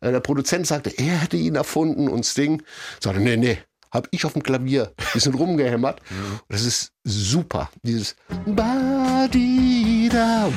äh, 0.00 0.12
der 0.12 0.20
Produzent 0.20 0.68
sagte, 0.68 0.90
er 0.90 1.18
hätte 1.18 1.36
ihn 1.36 1.56
erfunden 1.56 2.06
und 2.06 2.24
Sting 2.24 2.62
sagte, 3.00 3.18
nee, 3.18 3.36
nee, 3.36 3.58
hab 3.90 4.06
ich 4.12 4.24
auf 4.24 4.34
dem 4.34 4.44
Klavier 4.44 4.92
ein 4.96 5.04
bisschen 5.14 5.34
rumgehämmert. 5.34 6.00
Und 6.10 6.42
das 6.48 6.62
ist 6.62 6.92
super. 7.02 7.68
Dieses 7.82 8.14
Ba-di-da. 8.46 10.48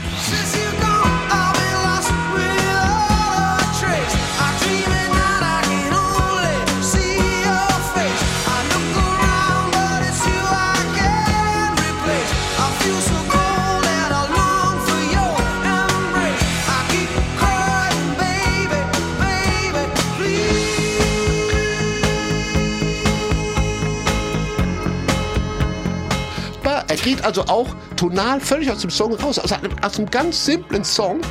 Also 27.26 27.43
auch 27.45 27.67
tonal 27.95 28.39
völlig 28.39 28.71
aus 28.71 28.80
dem 28.82 28.89
Song 28.89 29.13
raus. 29.15 29.39
Aus 29.39 29.51
einem, 29.51 29.71
aus 29.82 29.97
einem 29.97 30.09
ganz 30.09 30.45
simplen 30.45 30.84
Song 30.84 31.21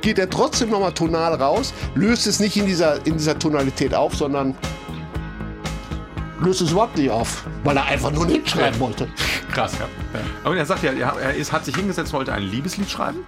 geht 0.00 0.18
er 0.18 0.28
trotzdem 0.28 0.70
nochmal 0.70 0.92
tonal 0.92 1.34
raus, 1.34 1.72
löst 1.94 2.26
es 2.26 2.40
nicht 2.40 2.56
in 2.56 2.66
dieser, 2.66 3.04
in 3.06 3.14
dieser 3.14 3.38
Tonalität 3.38 3.94
auf, 3.94 4.14
sondern 4.14 4.54
löst 6.40 6.60
es 6.60 6.72
überhaupt 6.72 6.98
nicht 6.98 7.10
auf, 7.10 7.44
weil 7.62 7.76
er 7.76 7.86
einfach 7.86 8.10
nur 8.10 8.24
einen 8.24 8.34
Hit 8.34 8.50
schreiben 8.50 8.78
wollte. 8.80 9.08
Krass. 9.52 9.72
Und 10.44 10.56
er 10.56 10.66
sagt 10.66 10.82
ja, 10.82 10.92
er 10.92 11.18
er 11.20 11.34
ist, 11.34 11.52
hat 11.52 11.64
sich 11.64 11.76
hingesetzt, 11.76 12.12
wollte 12.12 12.32
ein 12.32 12.42
Liebeslied 12.42 12.90
schreiben. 12.90 13.26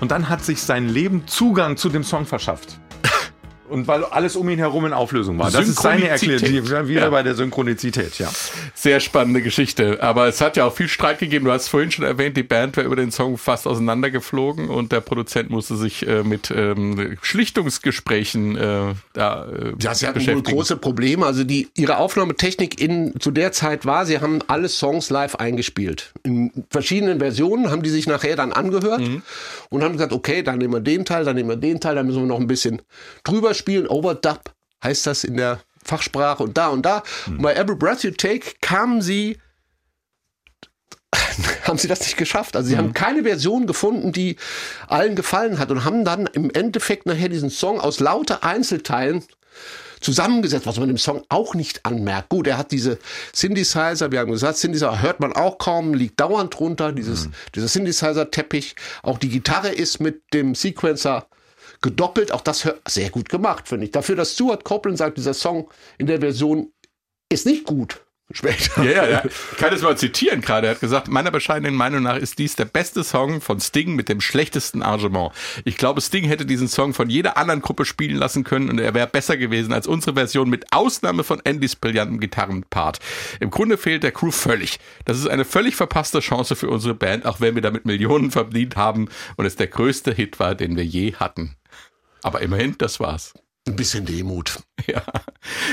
Und 0.00 0.10
dann 0.10 0.28
hat 0.28 0.44
sich 0.44 0.62
sein 0.62 0.88
Leben 0.88 1.26
Zugang 1.26 1.78
zu 1.78 1.88
dem 1.88 2.04
Song 2.04 2.26
verschafft. 2.26 2.78
Und 3.68 3.88
weil 3.88 4.04
alles 4.04 4.36
um 4.36 4.48
ihn 4.48 4.58
herum 4.58 4.86
in 4.86 4.92
Auflösung 4.92 5.38
war. 5.38 5.50
Das 5.50 5.68
ist 5.68 5.80
seine 5.80 6.08
Erklärung. 6.08 6.38
Synchronizität. 6.38 6.88
Wieder 6.88 7.00
Ja. 7.02 7.10
bei 7.10 7.22
der 7.22 7.34
Synchronizität, 7.34 8.18
ja. 8.18 8.30
Sehr 8.74 9.00
spannende 9.00 9.42
Geschichte. 9.42 10.02
Aber 10.02 10.26
es 10.28 10.40
hat 10.40 10.56
ja 10.56 10.64
auch 10.64 10.74
viel 10.74 10.88
Streit 10.88 11.18
gegeben. 11.18 11.44
Du 11.46 11.52
hast 11.52 11.68
vorhin 11.68 11.90
schon 11.90 12.04
erwähnt, 12.04 12.36
die 12.36 12.42
Band 12.42 12.76
wäre 12.76 12.86
über 12.86 12.96
den 12.96 13.10
Song 13.10 13.38
fast 13.38 13.66
auseinandergeflogen 13.66 14.68
und 14.68 14.92
der 14.92 15.00
Produzent 15.00 15.50
musste 15.50 15.76
sich 15.76 16.06
äh, 16.06 16.22
mit 16.22 16.50
ähm, 16.50 17.16
Schlichtungsgesprächen 17.22 18.56
äh, 18.56 18.94
da 19.12 19.46
äh, 19.46 19.72
Ja, 19.80 19.94
sie 19.94 20.06
hatten 20.06 20.26
wohl 20.26 20.42
große 20.42 20.76
Probleme. 20.76 21.26
Also 21.26 21.44
die, 21.44 21.68
ihre 21.74 21.98
Aufnahmetechnik 21.98 22.80
in, 22.80 23.14
zu 23.20 23.30
der 23.30 23.52
Zeit 23.52 23.86
war, 23.86 24.06
sie 24.06 24.20
haben 24.20 24.40
alle 24.46 24.68
Songs 24.68 25.10
live 25.10 25.36
eingespielt. 25.36 26.12
In 26.22 26.50
verschiedenen 26.70 27.18
Versionen 27.18 27.70
haben 27.70 27.82
die 27.82 27.90
sich 27.90 28.06
nachher 28.06 28.36
dann 28.36 28.52
angehört 28.52 29.02
und 29.70 29.82
haben 29.82 29.92
gesagt, 29.92 30.12
okay, 30.12 30.42
dann 30.42 30.58
nehmen 30.58 30.74
wir 30.74 30.80
den 30.80 31.04
Teil, 31.04 31.24
dann 31.24 31.36
nehmen 31.36 31.48
wir 31.48 31.56
den 31.56 31.80
Teil, 31.80 31.94
dann 31.94 32.06
müssen 32.06 32.20
wir 32.22 32.26
noch 32.26 32.40
ein 32.40 32.46
bisschen 32.46 32.82
drüber 33.24 33.54
spielen. 33.56 33.88
Overdub 33.88 34.54
heißt 34.82 35.06
das 35.06 35.24
in 35.24 35.36
der 35.36 35.60
Fachsprache 35.84 36.42
und 36.42 36.56
da 36.56 36.68
und 36.68 36.82
da. 36.82 37.02
Und 37.26 37.42
bei 37.42 37.54
Every 37.54 37.76
Breath 37.76 38.02
You 38.02 38.10
Take 38.10 38.54
kamen 38.60 39.02
sie 39.02 39.38
haben 41.64 41.78
sie 41.78 41.88
das 41.88 42.00
nicht 42.00 42.16
geschafft. 42.16 42.56
Also 42.56 42.68
sie 42.68 42.76
haben 42.76 42.92
keine 42.92 43.22
Version 43.22 43.66
gefunden, 43.66 44.12
die 44.12 44.36
allen 44.88 45.16
gefallen 45.16 45.58
hat 45.58 45.70
und 45.70 45.84
haben 45.84 46.04
dann 46.04 46.26
im 46.26 46.50
Endeffekt 46.50 47.06
nachher 47.06 47.28
diesen 47.28 47.50
Song 47.50 47.80
aus 47.80 48.00
lauter 48.00 48.44
Einzelteilen 48.44 49.22
zusammengesetzt, 50.00 50.66
was 50.66 50.78
man 50.78 50.88
dem 50.88 50.98
Song 50.98 51.24
auch 51.28 51.54
nicht 51.54 51.84
anmerkt. 51.84 52.28
Gut, 52.28 52.46
er 52.46 52.58
hat 52.58 52.70
diese 52.70 52.98
Synthesizer, 53.32 54.12
wir 54.12 54.20
haben 54.20 54.30
gesagt, 54.30 54.58
Synthesizer 54.58 55.00
hört 55.00 55.20
man 55.20 55.32
auch 55.32 55.58
kaum, 55.58 55.94
liegt 55.94 56.20
dauernd 56.20 56.58
drunter, 56.58 56.92
dieses, 56.92 57.28
dieser 57.54 57.68
Synthesizer-Teppich. 57.68 58.76
Auch 59.02 59.18
die 59.18 59.30
Gitarre 59.30 59.70
ist 59.70 60.00
mit 60.00 60.22
dem 60.34 60.54
Sequencer 60.54 61.26
gedoppelt, 61.86 62.32
auch 62.32 62.40
das 62.40 62.68
sehr 62.88 63.10
gut 63.10 63.28
gemacht, 63.28 63.68
finde 63.68 63.86
ich. 63.86 63.92
Dafür, 63.92 64.16
dass 64.16 64.32
Stuart 64.32 64.64
Copeland 64.64 64.98
sagt, 64.98 65.18
dieser 65.18 65.34
Song 65.34 65.70
in 65.98 66.08
der 66.08 66.18
Version 66.18 66.72
ist 67.28 67.46
nicht 67.46 67.64
gut. 67.64 68.00
Später. 68.32 68.82
Ja, 68.82 68.90
ja, 68.90 69.08
ja. 69.08 69.22
Ich 69.24 69.56
kann 69.56 69.70
das 69.70 69.82
mal 69.82 69.96
zitieren 69.96 70.40
gerade. 70.40 70.66
Er 70.66 70.72
hat 70.72 70.80
gesagt, 70.80 71.06
meiner 71.06 71.30
bescheidenen 71.30 71.76
Meinung 71.76 72.02
nach 72.02 72.16
ist 72.16 72.40
dies 72.40 72.56
der 72.56 72.64
beste 72.64 73.04
Song 73.04 73.40
von 73.40 73.60
Sting 73.60 73.94
mit 73.94 74.08
dem 74.08 74.20
schlechtesten 74.20 74.82
Arrangement. 74.82 75.30
Ich 75.64 75.76
glaube, 75.76 76.00
Sting 76.00 76.24
hätte 76.24 76.44
diesen 76.44 76.66
Song 76.66 76.92
von 76.92 77.08
jeder 77.08 77.36
anderen 77.36 77.62
Gruppe 77.62 77.84
spielen 77.84 78.16
lassen 78.16 78.42
können 78.42 78.68
und 78.68 78.80
er 78.80 78.94
wäre 78.94 79.06
besser 79.06 79.36
gewesen 79.36 79.72
als 79.72 79.86
unsere 79.86 80.14
Version 80.14 80.50
mit 80.50 80.72
Ausnahme 80.72 81.22
von 81.22 81.40
Andys 81.46 81.76
brillantem 81.76 82.18
Gitarrenpart. 82.18 82.98
Im 83.38 83.50
Grunde 83.50 83.78
fehlt 83.78 84.02
der 84.02 84.10
Crew 84.10 84.32
völlig. 84.32 84.80
Das 85.04 85.20
ist 85.20 85.28
eine 85.28 85.44
völlig 85.44 85.76
verpasste 85.76 86.18
Chance 86.18 86.56
für 86.56 86.68
unsere 86.68 86.94
Band, 86.94 87.26
auch 87.26 87.40
wenn 87.40 87.54
wir 87.54 87.62
damit 87.62 87.84
Millionen 87.84 88.32
verdient 88.32 88.74
haben 88.74 89.08
und 89.36 89.46
es 89.46 89.54
der 89.54 89.68
größte 89.68 90.12
Hit 90.12 90.40
war, 90.40 90.56
den 90.56 90.74
wir 90.74 90.84
je 90.84 91.14
hatten. 91.14 91.54
Aber 92.26 92.42
immerhin, 92.42 92.74
das 92.76 92.98
war's. 92.98 93.34
Ein 93.68 93.76
bisschen 93.76 94.04
Demut. 94.04 94.58
Ja. 94.86 95.02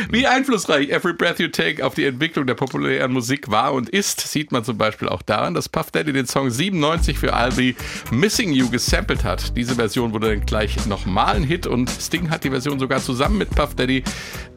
Wie 0.10 0.26
einflussreich 0.26 0.90
Every 0.90 1.14
Breath 1.14 1.40
You 1.40 1.50
Take 1.50 1.86
auf 1.86 1.94
die 1.94 2.06
Entwicklung 2.06 2.48
der 2.48 2.56
populären 2.56 3.12
Musik 3.12 3.52
war 3.52 3.74
und 3.74 3.90
ist, 3.90 4.22
sieht 4.22 4.52
man 4.52 4.64
zum 4.64 4.78
Beispiel 4.78 5.08
auch 5.08 5.22
daran, 5.22 5.54
dass 5.54 5.70
Puff 5.70 5.92
Daddy 5.92 6.14
den 6.14 6.26
Song 6.26 6.50
97 6.50 7.20
für 7.20 7.36
I'll 7.36 7.54
Be 7.54 7.76
Missing 8.16 8.54
You 8.54 8.70
gesampelt 8.70 9.24
hat. 9.24 9.56
Diese 9.56 9.76
Version 9.76 10.14
wurde 10.14 10.30
dann 10.30 10.46
gleich 10.46 10.84
nochmal 10.88 11.36
ein 11.36 11.44
Hit 11.44 11.68
und 11.68 11.92
Sting 11.92 12.32
hat 12.32 12.44
die 12.44 12.50
Version 12.50 12.80
sogar 12.80 13.02
zusammen 13.02 13.38
mit 13.38 13.52
Puff 13.52 13.76
Daddy 13.76 14.04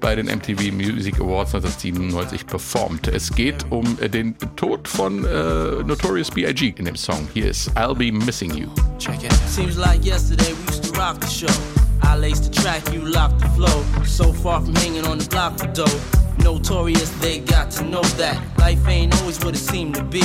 bei 0.00 0.14
den 0.14 0.26
MTV 0.26 0.72
Music 0.72 1.16
Awards 1.16 1.54
1997 1.54 2.46
performt. 2.46 3.08
Es 3.08 3.30
geht 3.30 3.66
um 3.68 3.98
äh, 4.00 4.08
den 4.08 4.38
Tod 4.54 4.88
von 4.88 5.24
äh, 5.24 5.82
Notorious 5.82 6.30
B.I.G. 6.30 6.74
in 6.78 6.86
dem 6.86 6.96
Song. 6.96 7.28
Hier 7.34 7.50
ist 7.50 7.70
I'll 7.76 7.94
Be 7.94 8.10
Missing 8.10 8.54
You. 8.54 8.68
Check 8.98 9.22
it. 9.24 9.32
Seems 9.48 9.76
like 9.76 10.02
yesterday 10.02 10.54
we 10.66 10.72
used 10.72 10.94
to 10.94 10.98
rock 10.98 11.22
the 11.22 11.46
show. 11.46 11.85
I 12.02 12.16
laced 12.16 12.44
the 12.44 12.50
track, 12.50 12.92
you 12.92 13.00
locked 13.00 13.40
the 13.40 13.48
flow. 13.50 14.04
So 14.04 14.32
far 14.32 14.60
from 14.60 14.74
hanging 14.76 15.06
on 15.06 15.18
the 15.18 15.26
block 15.26 15.58
for 15.58 15.66
dough. 15.68 16.00
Notorious, 16.38 17.10
they 17.20 17.40
got 17.40 17.70
to 17.72 17.84
know 17.84 18.02
that 18.20 18.40
life 18.58 18.86
ain't 18.88 19.14
always 19.20 19.38
what 19.44 19.54
it 19.54 19.58
seemed 19.58 19.94
to 19.96 20.04
be. 20.04 20.22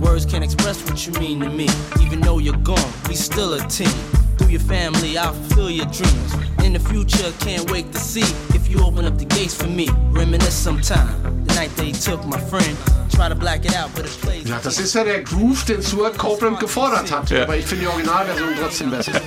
Words 0.00 0.26
can't 0.26 0.44
express 0.44 0.82
what 0.88 1.06
you 1.06 1.12
mean 1.14 1.40
to 1.40 1.50
me. 1.50 1.68
Even 2.00 2.20
though 2.20 2.38
you're 2.38 2.56
gone, 2.58 2.92
we 3.08 3.14
still 3.14 3.54
a 3.54 3.60
team. 3.68 4.23
Through 4.38 4.50
your 4.50 4.60
family, 4.60 5.16
I'll 5.18 5.32
fulfill 5.32 5.70
your 5.70 5.86
dreams. 5.86 6.34
In 6.64 6.72
the 6.72 6.80
future, 6.80 7.32
can't 7.40 7.70
wait 7.70 7.92
to 7.92 7.98
see 7.98 8.24
if 8.54 8.68
you 8.70 8.82
open 8.82 9.04
up 9.04 9.18
the 9.18 9.24
gates 9.24 9.54
for 9.54 9.68
me. 9.68 9.88
Reminisce 10.10 10.54
sometime. 10.54 11.44
The 11.46 11.54
night 11.54 11.70
they 11.76 11.92
took 11.92 12.24
my 12.26 12.38
friend. 12.38 12.76
Try 13.10 13.28
to 13.28 13.34
black 13.34 13.64
it 13.64 13.74
out, 13.76 13.90
but 13.94 14.04
it 14.06 14.10
plays. 14.22 14.48
Ja, 14.48 14.58
das 14.62 14.78
ist 14.78 14.94
ja 14.94 15.04
der 15.04 15.22
Groove, 15.22 15.64
den 15.64 15.82
Stuart 15.82 16.18
Copeland 16.18 16.58
gefordert 16.60 17.10
hat. 17.10 17.30
Ja. 17.30 17.42
Aber 17.42 17.56
ich 17.56 17.66
finde 17.66 17.84
die 17.84 17.88
Originalversion 17.88 18.54
trotzdem 18.60 18.90
besser. 18.90 19.12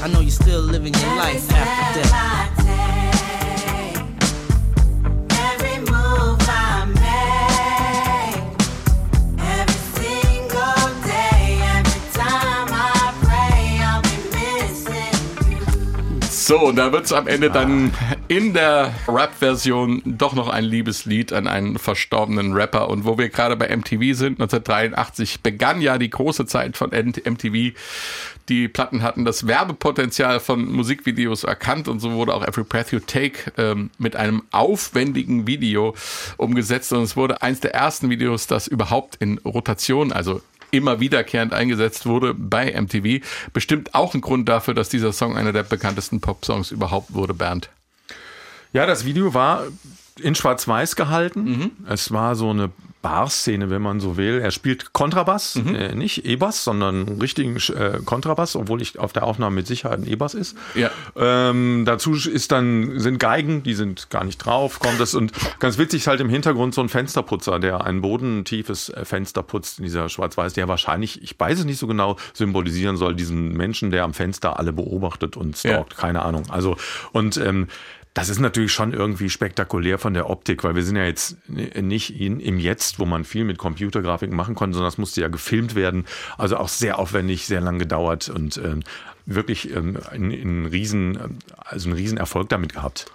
I 0.00 0.08
know 0.08 0.20
you're 0.20 0.30
still 0.30 0.60
living 0.62 0.94
your 0.94 1.16
life 1.16 1.50
after 1.50 2.02
death. 2.02 2.57
So, 16.48 16.60
und 16.60 16.76
da 16.76 16.92
wird 16.92 17.04
es 17.04 17.12
am 17.12 17.26
Ende 17.26 17.50
dann 17.50 17.92
in 18.28 18.54
der 18.54 18.94
Rap-Version 19.06 20.00
doch 20.06 20.32
noch 20.32 20.48
ein 20.48 20.64
Liebeslied 20.64 21.30
an 21.34 21.46
einen 21.46 21.78
verstorbenen 21.78 22.54
Rapper. 22.54 22.88
Und 22.88 23.04
wo 23.04 23.18
wir 23.18 23.28
gerade 23.28 23.54
bei 23.54 23.66
MTV 23.68 24.16
sind, 24.16 24.40
1983 24.40 25.42
begann 25.42 25.82
ja 25.82 25.98
die 25.98 26.08
große 26.08 26.46
Zeit 26.46 26.78
von 26.78 26.88
MTV. 26.88 27.76
Die 28.48 28.66
Platten 28.68 29.02
hatten 29.02 29.26
das 29.26 29.46
Werbepotenzial 29.46 30.40
von 30.40 30.72
Musikvideos 30.72 31.44
erkannt 31.44 31.86
und 31.86 32.00
so 32.00 32.12
wurde 32.12 32.32
auch 32.32 32.42
Every 32.42 32.64
Breath 32.64 32.92
You 32.92 33.00
Take 33.00 33.52
ähm, 33.58 33.90
mit 33.98 34.16
einem 34.16 34.42
aufwendigen 34.50 35.46
Video 35.46 35.94
umgesetzt. 36.38 36.94
Und 36.94 37.02
es 37.02 37.14
wurde 37.14 37.42
eins 37.42 37.60
der 37.60 37.74
ersten 37.74 38.08
Videos, 38.08 38.46
das 38.46 38.68
überhaupt 38.68 39.16
in 39.16 39.36
Rotation, 39.44 40.12
also 40.12 40.40
immer 40.70 41.00
wiederkehrend 41.00 41.52
eingesetzt 41.52 42.06
wurde 42.06 42.34
bei 42.34 42.80
MTV. 42.80 43.24
Bestimmt 43.52 43.94
auch 43.94 44.14
ein 44.14 44.20
Grund 44.20 44.48
dafür, 44.48 44.74
dass 44.74 44.88
dieser 44.88 45.12
Song 45.12 45.36
einer 45.36 45.52
der 45.52 45.62
bekanntesten 45.62 46.20
Pop-Songs 46.20 46.70
überhaupt 46.70 47.14
wurde, 47.14 47.34
Bernd. 47.34 47.70
Ja, 48.72 48.86
das 48.86 49.04
Video 49.04 49.34
war 49.34 49.64
in 50.20 50.34
Schwarz-Weiß 50.34 50.96
gehalten. 50.96 51.44
Mhm. 51.44 51.70
Es 51.88 52.12
war 52.12 52.34
so 52.34 52.50
eine 52.50 52.70
Bar-Szene, 53.00 53.70
wenn 53.70 53.80
man 53.80 54.00
so 54.00 54.16
will. 54.16 54.40
Er 54.42 54.50
spielt 54.50 54.92
Kontrabass, 54.92 55.54
Mhm. 55.54 55.74
äh, 55.76 55.94
nicht 55.94 56.24
E-Bass, 56.26 56.64
sondern 56.64 57.06
einen 57.06 57.20
richtigen 57.20 57.54
äh, 57.56 58.00
Kontrabass, 58.04 58.56
obwohl 58.56 58.82
ich 58.82 58.98
auf 58.98 59.12
der 59.12 59.22
Aufnahme 59.22 59.54
mit 59.54 59.68
Sicherheit 59.68 60.00
ein 60.00 60.06
E-Bass 60.08 60.34
ist. 60.34 60.56
Ja. 60.74 60.90
Ähm, 61.16 61.84
dazu 61.86 62.14
ist 62.14 62.50
dann 62.50 62.98
sind 62.98 63.20
Geigen, 63.20 63.62
die 63.62 63.74
sind 63.74 64.10
gar 64.10 64.24
nicht 64.24 64.38
drauf, 64.38 64.80
kommt 64.80 64.98
das 64.98 65.14
und 65.14 65.30
ganz 65.60 65.78
witzig 65.78 66.00
ist 66.00 66.06
halt 66.08 66.20
im 66.20 66.28
Hintergrund 66.28 66.74
so 66.74 66.80
ein 66.80 66.88
Fensterputzer, 66.88 67.60
der 67.60 67.84
ein 67.84 68.00
bodentiefes 68.00 68.88
äh, 68.88 69.04
Fenster 69.04 69.44
putzt 69.44 69.78
in 69.78 69.84
dieser 69.84 70.08
Schwarz-Weiß, 70.08 70.54
der 70.54 70.66
wahrscheinlich, 70.66 71.22
ich 71.22 71.38
weiß 71.38 71.60
es 71.60 71.64
nicht 71.64 71.78
so 71.78 71.86
genau, 71.86 72.16
symbolisieren 72.34 72.96
soll 72.96 73.14
diesen 73.14 73.52
Menschen, 73.56 73.92
der 73.92 74.02
am 74.02 74.12
Fenster 74.12 74.58
alle 74.58 74.72
beobachtet 74.72 75.36
und 75.36 75.56
stalkt, 75.56 75.96
keine 75.96 76.22
Ahnung. 76.22 76.42
Also 76.50 76.76
und 77.12 77.36
ähm, 77.36 77.68
das 78.18 78.28
ist 78.28 78.38
natürlich 78.40 78.72
schon 78.72 78.92
irgendwie 78.92 79.30
spektakulär 79.30 79.98
von 79.98 80.14
der 80.14 80.28
Optik, 80.30 80.64
weil 80.64 80.74
wir 80.74 80.82
sind 80.82 80.96
ja 80.96 81.04
jetzt 81.04 81.36
nicht 81.48 82.18
in, 82.20 82.40
im 82.40 82.58
Jetzt, 82.58 82.98
wo 82.98 83.04
man 83.06 83.24
viel 83.24 83.44
mit 83.44 83.58
Computergrafiken 83.58 84.36
machen 84.36 84.54
konnte, 84.54 84.74
sondern 84.74 84.88
das 84.88 84.98
musste 84.98 85.20
ja 85.20 85.28
gefilmt 85.28 85.74
werden. 85.74 86.04
Also 86.36 86.56
auch 86.56 86.68
sehr 86.68 86.98
aufwendig, 86.98 87.46
sehr 87.46 87.60
lang 87.60 87.78
gedauert 87.78 88.28
und 88.28 88.56
ähm, 88.58 88.80
wirklich 89.26 89.74
ähm, 89.76 89.98
einen, 90.10 90.32
einen 90.32 90.66
riesen, 90.66 91.38
also 91.58 91.88
einen 91.90 91.98
riesen 91.98 92.16
Erfolg 92.18 92.48
damit 92.48 92.72
gehabt. 92.74 93.06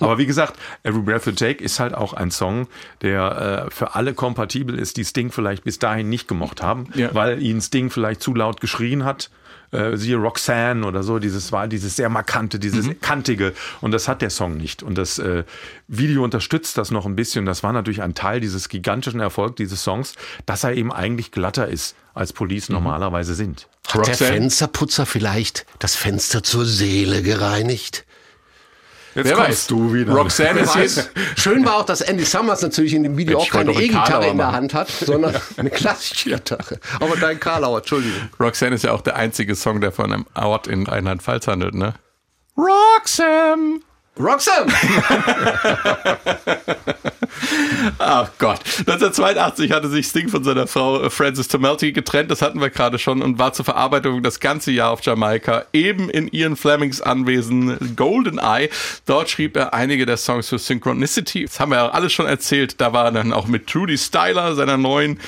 Aber 0.00 0.16
wie 0.16 0.24
gesagt, 0.24 0.54
Every 0.82 1.02
Breath 1.02 1.26
You 1.26 1.32
Take 1.32 1.62
ist 1.62 1.78
halt 1.78 1.92
auch 1.92 2.14
ein 2.14 2.30
Song, 2.30 2.68
der 3.02 3.66
äh, 3.66 3.70
für 3.70 3.94
alle 3.94 4.14
kompatibel 4.14 4.78
ist, 4.78 4.96
die 4.96 5.04
Sting 5.04 5.30
vielleicht 5.30 5.62
bis 5.64 5.78
dahin 5.78 6.08
nicht 6.08 6.26
gemocht 6.26 6.62
haben, 6.62 6.86
Ja. 6.94 7.14
weil 7.14 7.42
ihnen 7.42 7.60
Sting 7.60 7.90
vielleicht 7.90 8.22
zu 8.22 8.34
laut 8.34 8.62
geschrien 8.62 9.04
hat. 9.04 9.30
Äh, 9.70 9.96
siehe 9.98 10.16
Roxanne 10.16 10.86
oder 10.86 11.02
so, 11.02 11.18
dieses 11.18 11.52
war 11.52 11.68
dieses 11.68 11.94
sehr 11.96 12.08
markante, 12.08 12.58
dieses 12.58 12.86
Mhm. 12.86 13.00
kantige 13.02 13.52
und 13.82 13.90
das 13.92 14.08
hat 14.08 14.22
der 14.22 14.30
Song 14.30 14.56
nicht 14.56 14.82
und 14.82 14.96
das 14.96 15.18
äh, 15.18 15.44
Video 15.88 16.24
unterstützt 16.24 16.78
das 16.78 16.90
noch 16.90 17.04
ein 17.04 17.16
bisschen. 17.16 17.44
Das 17.44 17.62
war 17.62 17.74
natürlich 17.74 18.00
ein 18.00 18.14
Teil 18.14 18.40
dieses 18.40 18.70
gigantischen 18.70 19.20
Erfolgs 19.20 19.56
dieses 19.56 19.82
Songs, 19.84 20.14
dass 20.46 20.64
er 20.64 20.72
eben 20.72 20.90
eigentlich 20.90 21.32
glatter 21.32 21.68
ist 21.68 21.96
als 22.14 22.32
Police 22.32 22.70
normalerweise 22.70 23.34
sind. 23.34 23.68
Hat 23.86 23.94
der 23.94 24.00
Roxanne? 24.14 24.30
Fensterputzer 24.32 25.04
vielleicht 25.06 25.66
das 25.78 25.94
Fenster 25.96 26.42
zur 26.42 26.64
Seele 26.64 27.22
gereinigt? 27.22 28.04
Jetzt 29.18 29.30
Wer 29.30 29.36
weiß. 29.36 29.66
du 29.66 29.92
wieder. 29.92 30.12
Roxanne 30.12 30.60
ist 30.60 30.76
jetzt. 30.76 31.10
Schön 31.36 31.64
war 31.64 31.78
auch, 31.78 31.84
dass 31.84 32.02
Andy 32.02 32.24
Summers 32.24 32.62
natürlich 32.62 32.94
in 32.94 33.02
dem 33.02 33.16
Video 33.16 33.38
Mensch, 33.38 33.48
auch 33.48 33.52
keine 33.52 33.72
E-Gitarre 33.72 34.28
in 34.28 34.38
der. 34.38 34.52
Hand 34.52 34.74
hat, 34.74 34.88
sondern 34.90 35.34
eine 35.56 35.70
klassische 35.70 36.30
Gitarre. 36.30 36.78
Aber 37.00 37.16
dein 37.16 37.40
Karlauer, 37.40 37.78
Entschuldigung. 37.78 38.28
Roxanne 38.38 38.76
ist 38.76 38.84
ja 38.84 38.92
auch 38.92 39.00
der 39.00 39.16
einzige 39.16 39.56
Song, 39.56 39.80
der 39.80 39.90
von 39.90 40.12
einem 40.12 40.26
Ort 40.36 40.68
in 40.68 40.86
Rheinland-Pfalz 40.86 41.48
handelt, 41.48 41.74
ne? 41.74 41.94
Roxanne! 42.56 43.80
Roxanne! 44.16 44.72
Ach 47.98 48.30
Gott. 48.38 48.60
1982 48.80 49.72
hatte 49.72 49.88
sich 49.88 50.06
Sting 50.06 50.28
von 50.28 50.44
seiner 50.44 50.66
Frau 50.66 51.02
äh, 51.02 51.10
Frances 51.10 51.48
Tomelty 51.48 51.92
getrennt, 51.92 52.30
das 52.30 52.42
hatten 52.42 52.60
wir 52.60 52.70
gerade 52.70 52.98
schon, 52.98 53.22
und 53.22 53.38
war 53.38 53.52
zur 53.52 53.64
Verarbeitung 53.64 54.22
das 54.22 54.40
ganze 54.40 54.70
Jahr 54.70 54.90
auf 54.90 55.02
Jamaika, 55.02 55.64
eben 55.72 56.10
in 56.10 56.28
Ian 56.28 56.56
Flemings 56.56 57.00
Anwesen 57.00 57.96
Golden 57.96 58.38
Eye. 58.38 58.68
Dort 59.06 59.30
schrieb 59.30 59.56
er 59.56 59.74
einige 59.74 60.06
der 60.06 60.16
Songs 60.16 60.48
für 60.48 60.58
Synchronicity. 60.58 61.44
Das 61.44 61.60
haben 61.60 61.70
wir 61.70 61.76
ja 61.76 61.88
alles 61.90 62.12
schon 62.12 62.26
erzählt. 62.26 62.80
Da 62.80 62.92
war 62.92 63.06
er 63.06 63.12
dann 63.12 63.32
auch 63.32 63.46
mit 63.46 63.66
Trudy 63.66 63.98
Styler, 63.98 64.54
seiner 64.54 64.76
neuen 64.76 65.20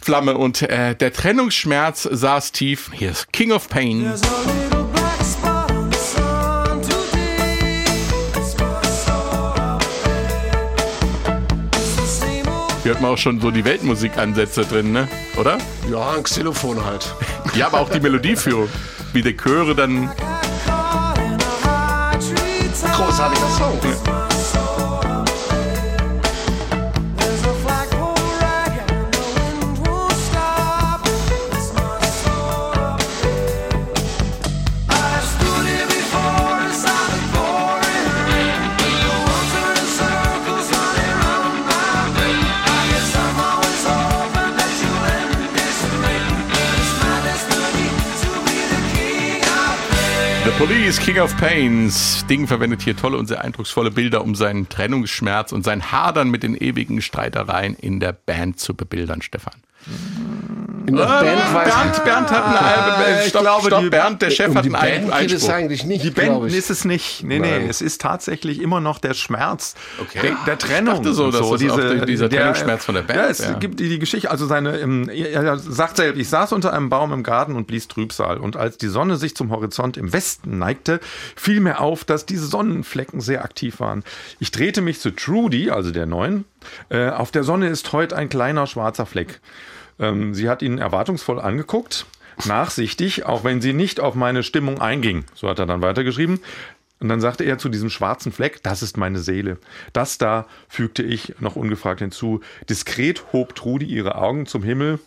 Flamme, 0.00 0.36
und 0.36 0.62
äh, 0.62 0.94
der 0.94 1.12
Trennungsschmerz 1.12 2.08
saß 2.10 2.52
tief. 2.52 2.90
Hier 2.92 3.10
ist 3.10 3.32
King 3.32 3.52
of 3.52 3.68
Pain. 3.68 4.12
Hier 12.84 12.92
hört 12.92 13.00
man 13.00 13.12
auch 13.12 13.18
schon 13.18 13.40
so 13.40 13.50
die 13.50 13.64
Weltmusikansätze 13.64 14.66
drin, 14.66 14.92
ne? 14.92 15.08
Oder? 15.38 15.56
Ja, 15.90 16.10
ein 16.10 16.22
Xylophon 16.22 16.84
halt. 16.84 17.14
Ja, 17.54 17.68
aber 17.68 17.80
auch 17.80 17.88
die 17.88 18.00
Melodieführung. 18.00 18.68
Wie 19.14 19.22
die 19.22 19.34
Chöre 19.34 19.74
dann. 19.74 20.10
Großartiger 22.92 23.48
Song. 23.56 23.80
There's 23.80 24.33
Police, 50.58 51.00
King 51.00 51.18
of 51.18 51.36
Pains. 51.36 52.20
Sting 52.20 52.46
verwendet 52.46 52.82
hier 52.82 52.96
tolle 52.96 53.18
und 53.18 53.26
sehr 53.26 53.42
eindrucksvolle 53.42 53.90
Bilder, 53.90 54.22
um 54.22 54.36
seinen 54.36 54.68
Trennungsschmerz 54.68 55.50
und 55.50 55.64
sein 55.64 55.90
Hadern 55.90 56.30
mit 56.30 56.44
den 56.44 56.54
ewigen 56.54 57.02
Streitereien 57.02 57.74
in 57.74 57.98
der 57.98 58.12
Band 58.12 58.60
zu 58.60 58.74
bebildern, 58.74 59.20
Stefan. 59.20 59.54
In 60.86 60.96
der 60.96 61.04
Band 61.06 61.54
weiß 61.54 61.64
Bernd, 61.74 62.04
Bernd 62.04 62.30
hat 62.30 62.44
ein 62.44 62.56
Album. 62.56 63.04
Äh, 63.06 63.22
ich 63.22 63.28
stopp, 63.28 63.42
glaube, 63.42 63.66
stopp, 63.66 63.80
die- 63.82 63.90
Bernd, 63.90 64.22
der 64.22 64.30
Chef 64.30 64.48
um 64.48 64.56
hat 64.56 64.64
einen 64.64 64.72
Band 64.72 64.84
geht 65.20 65.32
es 65.32 65.42
Einspruch. 65.44 65.54
eigentlich 65.54 65.84
nicht, 65.84 66.04
Die 66.04 66.10
Band 66.10 66.46
ich. 66.46 66.54
ist 66.56 66.70
es 66.70 66.84
nicht. 66.84 67.22
Nee, 67.24 67.38
nee, 67.38 67.66
es 67.68 67.80
ist 67.80 68.00
tatsächlich 68.02 68.60
immer 68.60 68.80
noch 68.80 68.98
der 68.98 69.14
Schmerz 69.14 69.74
der, 70.14 70.36
der 70.46 70.58
Trennung. 70.58 70.94
Ich 70.94 71.00
dachte 71.00 71.14
so, 71.14 71.30
dass 71.30 71.40
das 71.40 71.50
auch 71.50 72.04
dieser 72.04 72.28
Trennungsschmerz 72.28 72.84
von 72.84 72.94
der 72.96 73.02
Band 73.02 73.18
Ja, 73.18 73.26
es 73.28 73.40
wäre. 73.40 73.58
gibt 73.58 73.80
die, 73.80 73.88
die 73.88 73.98
Geschichte, 73.98 74.30
also 74.30 74.46
seine, 74.46 74.78
ähm, 74.78 75.08
er 75.08 75.42
er 75.44 75.58
sagt 75.58 75.96
selbst, 75.96 76.20
ich 76.20 76.28
saß 76.28 76.52
unter 76.52 76.72
einem 76.72 76.90
Baum 76.90 77.12
im 77.12 77.22
Garten 77.22 77.54
und 77.56 77.66
blies 77.66 77.88
Trübsal. 77.88 78.38
Und 78.38 78.56
als 78.56 78.76
die 78.78 78.88
Sonne 78.88 79.16
sich 79.16 79.34
zum 79.34 79.50
Horizont 79.50 79.96
im 79.96 80.12
Westen 80.12 80.58
neigte, 80.58 81.00
fiel 81.36 81.60
mir 81.60 81.80
auf, 81.80 82.04
dass 82.04 82.26
diese 82.26 82.46
Sonnenflecken 82.46 83.20
sehr 83.20 83.44
aktiv 83.44 83.80
waren. 83.80 84.04
Ich 84.38 84.50
drehte 84.50 84.80
mich 84.82 85.00
zu 85.00 85.10
Trudy, 85.10 85.70
also 85.70 85.90
der 85.90 86.06
Neuen. 86.06 86.44
Äh, 86.88 87.08
auf 87.10 87.30
der 87.30 87.44
Sonne 87.44 87.68
ist 87.68 87.92
heute 87.92 88.16
ein 88.16 88.28
kleiner 88.28 88.66
schwarzer 88.66 89.06
Fleck. 89.06 89.40
Ähm, 89.98 90.34
sie 90.34 90.48
hat 90.48 90.62
ihn 90.62 90.78
erwartungsvoll 90.78 91.40
angeguckt, 91.40 92.06
nachsichtig, 92.46 93.26
auch 93.26 93.44
wenn 93.44 93.60
sie 93.60 93.72
nicht 93.72 94.00
auf 94.00 94.14
meine 94.14 94.42
Stimmung 94.42 94.80
einging. 94.80 95.24
So 95.34 95.48
hat 95.48 95.58
er 95.58 95.66
dann 95.66 95.82
weitergeschrieben. 95.82 96.40
Und 97.00 97.08
dann 97.08 97.20
sagte 97.20 97.44
er 97.44 97.58
zu 97.58 97.68
diesem 97.68 97.90
schwarzen 97.90 98.32
Fleck, 98.32 98.62
das 98.62 98.82
ist 98.82 98.96
meine 98.96 99.18
Seele. 99.18 99.58
Das 99.92 100.16
da, 100.16 100.46
fügte 100.68 101.02
ich 101.02 101.34
noch 101.38 101.56
ungefragt 101.56 102.00
hinzu. 102.00 102.40
Diskret 102.68 103.32
hob 103.32 103.54
Trudi 103.54 103.84
ihre 103.84 104.14
Augen 104.14 104.46
zum 104.46 104.62
Himmel. 104.62 105.00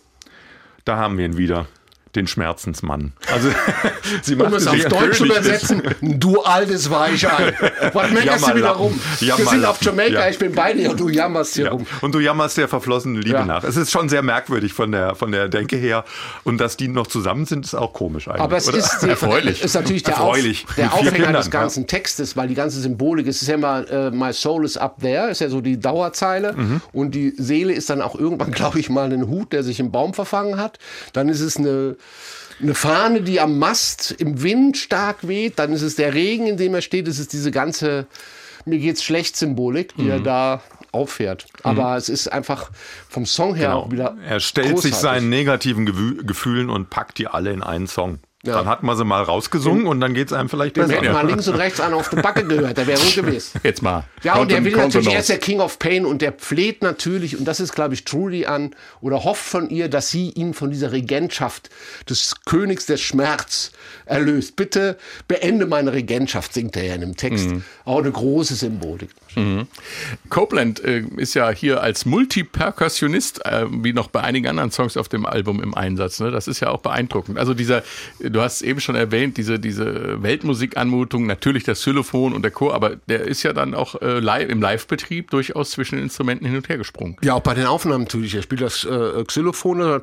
Da 0.84 0.96
haben 0.96 1.18
wir 1.18 1.24
ihn 1.24 1.38
wieder. 1.38 1.66
Den 2.14 2.26
Schmerzensmann. 2.26 3.12
Also, 3.32 3.50
sie 4.22 4.34
Um 4.34 4.40
macht 4.40 4.54
es 4.54 4.66
auf 4.66 4.82
Deutsch 4.86 5.20
übersetzen, 5.20 5.82
du 6.00 6.40
altes 6.42 6.90
Weichei. 6.90 7.52
Was 7.92 8.10
meckerst 8.12 8.48
du 8.48 8.54
wieder 8.54 8.70
rum? 8.70 8.98
Wir 9.20 9.36
sind 9.36 9.64
auf 9.64 9.82
Jamaika, 9.82 10.20
Ja. 10.20 10.28
ich 10.30 10.38
bin 10.38 10.52
bei 10.52 10.72
dir 10.72 10.90
und 10.90 11.00
du 11.00 11.08
jammerst 11.08 11.54
hier 11.54 11.66
Ja. 11.66 11.70
rum. 11.72 11.86
Und 12.00 12.14
du 12.14 12.20
jammerst 12.20 12.56
der 12.56 12.66
verflossenen 12.68 13.20
Liebe 13.22 13.36
Ja. 13.38 13.44
nach. 13.44 13.62
Es 13.62 13.76
ist 13.76 13.90
schon 13.90 14.08
sehr 14.08 14.22
merkwürdig 14.22 14.72
von 14.72 14.90
der, 14.90 15.14
von 15.16 15.32
der 15.32 15.48
Denke 15.48 15.76
her. 15.76 16.04
Und 16.44 16.58
dass 16.58 16.76
die 16.78 16.88
noch 16.88 17.06
zusammen 17.08 17.44
sind, 17.44 17.66
ist 17.66 17.74
auch 17.74 17.92
komisch 17.92 18.26
eigentlich. 18.28 18.40
Aber 18.40 18.56
es 18.56 18.68
oder? 18.68 18.78
ist, 18.78 19.02
Erfreulich. 19.02 19.62
ist 19.62 19.74
natürlich 19.74 20.02
der, 20.02 20.14
Erfreulich. 20.14 20.64
Auf, 20.68 20.74
der 20.76 20.92
Aufhänger 20.94 21.10
Kindern, 21.12 21.32
des 21.34 21.50
ganzen 21.50 21.86
Textes, 21.86 22.36
weil 22.36 22.48
die 22.48 22.54
ganze 22.54 22.80
Symbolik 22.80 23.26
ist, 23.26 23.42
ist 23.42 23.48
ja 23.48 23.54
immer 23.54 23.88
äh, 23.90 24.10
My 24.10 24.32
Soul 24.32 24.64
is 24.64 24.76
up 24.78 25.00
there, 25.02 25.30
ist 25.30 25.40
ja 25.42 25.50
so 25.50 25.60
die 25.60 25.78
Dauerzeile. 25.78 26.54
Mhm. 26.54 26.80
Und 26.92 27.14
die 27.14 27.34
Seele 27.36 27.74
ist 27.74 27.90
dann 27.90 28.00
auch 28.00 28.14
irgendwann, 28.18 28.50
glaube 28.58 28.80
ich, 28.80 28.88
mal 28.88 29.12
ein 29.12 29.28
Hut, 29.28 29.52
der 29.52 29.62
sich 29.62 29.78
im 29.78 29.90
Baum 29.92 30.14
verfangen 30.14 30.56
hat. 30.58 30.78
Dann 31.12 31.28
ist 31.28 31.40
es 31.40 31.58
eine, 31.58 31.96
eine 32.60 32.74
Fahne, 32.74 33.22
die 33.22 33.40
am 33.40 33.58
Mast 33.58 34.12
im 34.18 34.42
Wind 34.42 34.76
stark 34.76 35.26
weht. 35.28 35.58
Dann 35.58 35.72
ist 35.72 35.82
es 35.82 35.94
der 35.96 36.14
Regen, 36.14 36.46
in 36.46 36.56
dem 36.56 36.74
er 36.74 36.82
steht. 36.82 37.06
Es 37.08 37.18
ist 37.18 37.32
diese 37.32 37.50
ganze 37.50 38.06
mir 38.64 38.78
geht's 38.78 39.02
schlecht 39.02 39.36
Symbolik, 39.36 39.94
die 39.96 40.02
Mhm. 40.02 40.10
er 40.10 40.20
da 40.20 40.62
auffährt. 40.92 41.46
Aber 41.62 41.96
es 41.96 42.08
ist 42.10 42.28
einfach 42.30 42.70
vom 43.08 43.24
Song 43.24 43.54
her 43.54 43.68
Genau. 43.68 43.80
auch 43.84 43.90
wieder 43.92 44.16
Er 44.26 44.40
stellt 44.40 44.66
sich 44.78 44.92
großartig. 44.92 45.00
seinen 45.00 45.28
negativen 45.30 45.86
Gewü 45.86 46.22
Gefühlen 46.24 46.68
und 46.68 46.90
packt 46.90 47.16
die 47.18 47.28
alle 47.28 47.52
in 47.52 47.62
einen 47.62 47.86
Song. 47.86 48.18
Ja. 48.44 48.54
Dann 48.54 48.68
hat 48.68 48.84
man 48.84 48.96
sie 48.96 49.04
mal 49.04 49.20
rausgesungen 49.20 49.88
und 49.88 50.00
dann 50.00 50.14
geht 50.14 50.28
es 50.28 50.32
einem 50.32 50.48
vielleicht 50.48 50.76
Dem 50.76 50.86
besser. 50.86 51.00
hätte 51.00 51.12
mal 51.12 51.26
links 51.26 51.48
und 51.48 51.56
rechts 51.56 51.80
einen 51.80 51.94
auf 51.94 52.08
die 52.08 52.16
Backe 52.16 52.44
gehört, 52.44 52.78
der 52.78 52.86
wäre 52.86 53.00
gut 53.00 53.16
gewesen. 53.16 53.58
Jetzt 53.64 53.82
mal. 53.82 54.04
Ja, 54.22 54.36
und 54.36 54.52
der 54.52 54.62
will 54.64 54.76
natürlich, 54.76 55.12
er 55.12 55.18
ist 55.18 55.28
der 55.28 55.38
King 55.38 55.58
of 55.58 55.80
Pain 55.80 56.06
und 56.06 56.22
der 56.22 56.32
fleht 56.38 56.80
natürlich, 56.80 57.36
und 57.36 57.46
das 57.46 57.58
ist, 57.58 57.74
glaube 57.74 57.94
ich, 57.94 58.04
Trudy 58.04 58.46
an, 58.46 58.76
oder 59.00 59.24
hofft 59.24 59.42
von 59.42 59.68
ihr, 59.70 59.88
dass 59.88 60.10
sie 60.10 60.30
ihn 60.30 60.54
von 60.54 60.70
dieser 60.70 60.92
Regentschaft 60.92 61.68
des 62.08 62.36
Königs 62.44 62.86
des 62.86 63.00
Schmerz 63.00 63.72
erlöst. 64.06 64.54
Bitte 64.54 64.98
beende 65.26 65.66
meine 65.66 65.92
Regentschaft, 65.92 66.54
singt 66.54 66.76
er 66.76 66.84
ja 66.84 66.94
in 66.94 67.00
dem 67.00 67.16
Text. 67.16 67.48
Auch 67.84 67.98
eine 67.98 68.12
große 68.12 68.54
Symbolik. 68.54 69.10
Copeland 70.28 70.82
äh, 70.84 71.04
ist 71.16 71.34
ja 71.34 71.50
hier 71.50 71.82
als 71.82 72.04
Multiperkussionist, 72.06 73.44
äh, 73.44 73.66
wie 73.70 73.92
noch 73.92 74.08
bei 74.08 74.20
einigen 74.22 74.46
anderen 74.48 74.70
Songs 74.70 74.96
auf 74.96 75.08
dem 75.08 75.26
Album 75.26 75.62
im 75.62 75.74
Einsatz. 75.74 76.20
Ne? 76.20 76.30
Das 76.30 76.48
ist 76.48 76.60
ja 76.60 76.70
auch 76.70 76.80
beeindruckend. 76.80 77.38
Also 77.38 77.54
dieser, 77.54 77.82
du 78.20 78.40
hast 78.40 78.62
eben 78.62 78.80
schon 78.80 78.94
erwähnt, 78.94 79.36
diese, 79.36 79.58
diese 79.58 80.22
Weltmusikanmutung, 80.22 81.26
natürlich 81.26 81.64
das 81.64 81.80
Xylophon 81.80 82.32
und 82.32 82.42
der 82.42 82.50
Chor, 82.50 82.74
aber 82.74 82.96
der 83.08 83.22
ist 83.22 83.42
ja 83.42 83.52
dann 83.52 83.74
auch 83.74 84.00
äh, 84.00 84.18
live, 84.18 84.48
im 84.48 84.60
Live-Betrieb 84.60 85.30
durchaus 85.30 85.70
zwischen 85.70 85.96
den 85.96 86.04
Instrumenten 86.04 86.46
hin 86.46 86.56
und 86.56 86.68
her 86.68 86.78
gesprungen. 86.78 87.16
Ja, 87.22 87.34
auch 87.34 87.40
bei 87.40 87.54
den 87.54 87.66
Aufnahmen 87.66 88.04
natürlich. 88.04 88.34
Er 88.34 88.42
spielt 88.42 88.60
das 88.60 88.84
äh, 88.84 89.24
Xylophon. 89.24 89.80
Er 89.80 90.02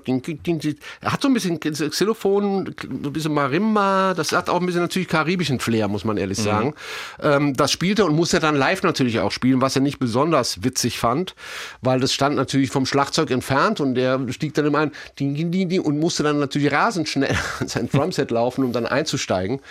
hat 1.04 1.22
so 1.22 1.28
ein 1.28 1.34
bisschen 1.34 1.60
Xylophon, 1.60 2.76
ein 2.84 3.14
bisschen 3.14 3.34
Marimba. 3.34 4.14
Das 4.16 4.32
hat 4.32 4.50
auch 4.50 4.60
ein 4.60 4.66
bisschen 4.66 4.82
natürlich 4.82 5.08
karibischen 5.08 5.60
Flair, 5.60 5.88
muss 5.88 6.06
man 6.06 6.18
ehrlich 6.18 6.38
sagen. 6.38 6.74
Ähm, 7.22 7.54
das 7.56 7.72
spielte 7.72 8.06
und 8.06 8.16
musste 8.16 8.40
dann 8.40 8.56
live 8.56 8.84
natürlich 8.84 9.20
auch 9.20 9.25
spielen, 9.32 9.62
was 9.62 9.76
er 9.76 9.82
nicht 9.82 10.00
besonders 10.00 10.64
witzig 10.64 11.00
fand, 11.00 11.36
weil 11.82 12.00
das 12.00 12.14
stand 12.14 12.36
natürlich 12.36 12.70
vom 12.70 12.86
Schlagzeug 12.86 13.32
entfernt 13.32 13.80
und 13.80 13.96
der 13.96 14.20
stieg 14.30 14.54
dann 14.54 14.66
immer 14.66 14.80
ein 14.80 14.92
ding, 15.20 15.36
ding, 15.36 15.52
ding, 15.52 15.70
ding, 15.70 15.82
und 15.82 16.00
musste 16.00 16.24
dann 16.24 16.40
natürlich 16.40 16.72
rasend 16.72 17.08
schnell 17.08 17.36
an 17.60 17.68
sein 17.68 17.90
Drumset 17.90 18.32
laufen, 18.32 18.64
um 18.64 18.72
dann 18.72 18.86
einzusteigen. 18.86 19.62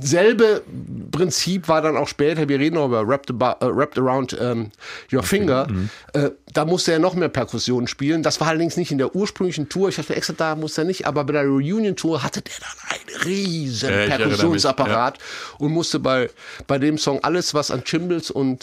Selbe 0.00 0.62
Prinzip 1.10 1.68
war 1.68 1.82
dann 1.82 1.96
auch 1.96 2.08
später, 2.08 2.48
wir 2.48 2.58
reden 2.58 2.76
noch 2.76 2.86
über 2.86 3.06
Wrapped, 3.06 3.30
About, 3.30 3.64
äh, 3.64 3.74
Wrapped 3.74 3.98
Around 3.98 4.36
ähm, 4.40 4.70
Your 5.12 5.22
Finger, 5.22 5.66
äh, 6.12 6.30
da 6.52 6.64
musste 6.64 6.92
er 6.92 6.98
noch 6.98 7.14
mehr 7.14 7.28
Perkussionen 7.28 7.86
spielen. 7.86 8.22
Das 8.22 8.40
war 8.40 8.48
allerdings 8.48 8.76
nicht 8.76 8.90
in 8.90 8.98
der 8.98 9.14
ursprünglichen 9.14 9.68
Tour, 9.68 9.88
ich 9.88 9.96
dachte 9.96 10.14
extra, 10.16 10.34
da 10.36 10.56
musste 10.56 10.82
er 10.82 10.84
nicht, 10.84 11.06
aber 11.06 11.24
bei 11.24 11.32
der 11.32 11.44
Reunion-Tour 11.44 12.22
hatte 12.22 12.42
der 12.42 12.54
dann 12.60 12.98
einen 12.98 13.22
riesen 13.24 13.90
Ja, 13.90 13.96
mich, 13.96 14.08
Perkussionsapparat 14.08 15.18
und 15.58 15.72
musste 15.72 15.98
bei, 15.98 16.30
bei 16.66 16.78
dem 16.78 16.98
Song 16.98 17.20
alles, 17.22 17.54
was 17.54 17.70
an 17.70 17.84
Chimbals 17.84 18.30
und 18.30 18.59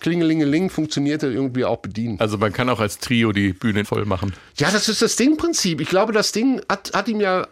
Klingelingeling 0.00 0.70
funktionierte, 0.70 1.26
irgendwie 1.28 1.64
auch 1.64 1.78
bedienen. 1.78 2.20
Also 2.20 2.38
man 2.38 2.52
kann 2.52 2.68
auch 2.68 2.80
als 2.80 2.98
Trio 2.98 3.32
die 3.32 3.52
Bühne 3.52 3.84
voll 3.84 4.04
machen. 4.04 4.32
Ja, 4.58 4.70
das 4.70 4.88
ist 4.88 5.02
das 5.02 5.16
Ding-Prinzip. 5.16 5.80
Ich 5.80 5.88
glaube, 5.88 6.12
das 6.12 6.32
Ding 6.32 6.60
hat, 6.68 6.92
hat 6.94 7.08
ihm 7.08 7.20
ja 7.20 7.46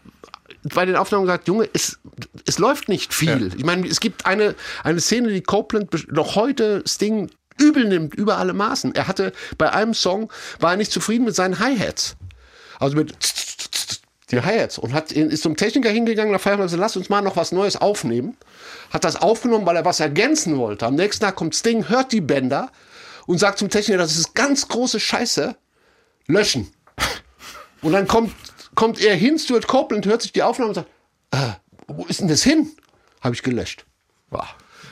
bei 0.75 0.87
den 0.87 0.97
Aufnahmen 0.97 1.25
gesagt, 1.25 1.49
Junge, 1.49 1.69
es, 1.73 1.99
es 2.47 2.59
läuft 2.59 2.89
nicht 2.89 3.15
viel. 3.15 3.53
Ich 3.57 3.65
meine, 3.65 3.87
es 3.87 4.01
gibt 4.01 4.27
eine, 4.27 4.55
eine 4.83 5.01
Szene, 5.01 5.29
die 5.29 5.43
Copeland 5.43 6.13
noch 6.13 6.37
heute 6.37 6.83
Sting 6.87 7.31
übel 7.59 7.87
nimmt, 7.87 8.15
über 8.15 8.39
alle 8.39 8.53
Maßen. 8.53 8.95
Er 8.95 9.07
hatte 9.09 9.33
bei 9.59 9.73
einem 9.73 9.95
Song, 9.95 10.31
war 10.61 10.73
er 10.73 10.77
nicht 10.77 10.93
zufrieden 10.93 11.25
mit 11.25 11.35
seinen 11.35 11.59
Hi-Hats. 11.59 12.17
Also 12.79 12.97
mit 12.97 13.15
die 14.31 14.41
Hi-Hats 14.41 14.79
und 14.79 14.93
hat, 14.93 15.13
ist 15.13 15.43
zum 15.43 15.57
Techniker 15.57 15.91
hingegangen, 15.91 16.33
da 16.33 16.51
er 16.51 16.57
gesagt, 16.57 16.81
lass 16.81 16.97
uns 16.97 17.09
mal 17.09 17.21
noch 17.21 17.37
was 17.37 17.53
Neues 17.53 17.77
aufnehmen. 17.77 18.37
Hat 18.91 19.05
das 19.05 19.17
aufgenommen, 19.17 19.67
weil 19.67 19.77
er 19.77 19.85
was 19.85 20.01
ergänzen 20.01 20.57
wollte. 20.57 20.87
Am 20.87 20.95
nächsten 20.95 21.25
Tag 21.25 21.37
kommt 21.37 21.55
Sting, 21.55 21.89
hört 21.89 22.13
die 22.13 22.21
Bänder 22.21 22.71
und 23.27 23.39
sagt 23.39 23.59
zum 23.59 23.69
Techniker, 23.69 23.99
das 23.99 24.17
ist 24.17 24.35
ganz 24.35 24.69
große 24.69 25.01
Scheiße, 25.01 25.57
löschen. 26.27 26.73
Und 27.83 27.93
dann 27.93 28.09
kommt, 28.09 28.35
kommt 28.75 29.01
er 29.01 29.15
hin, 29.15 29.39
Stuart 29.39 29.67
Copeland, 29.67 30.07
hört 30.07 30.23
sich 30.23 30.33
die 30.33 30.43
Aufnahme 30.43 30.71
und 30.71 30.75
sagt, 30.75 30.89
äh, 31.33 31.53
wo 31.87 32.07
ist 32.07 32.21
denn 32.21 32.29
das 32.29 32.43
hin? 32.43 32.71
Habe 33.21 33.35
ich 33.35 33.43
gelöscht. 33.43 33.85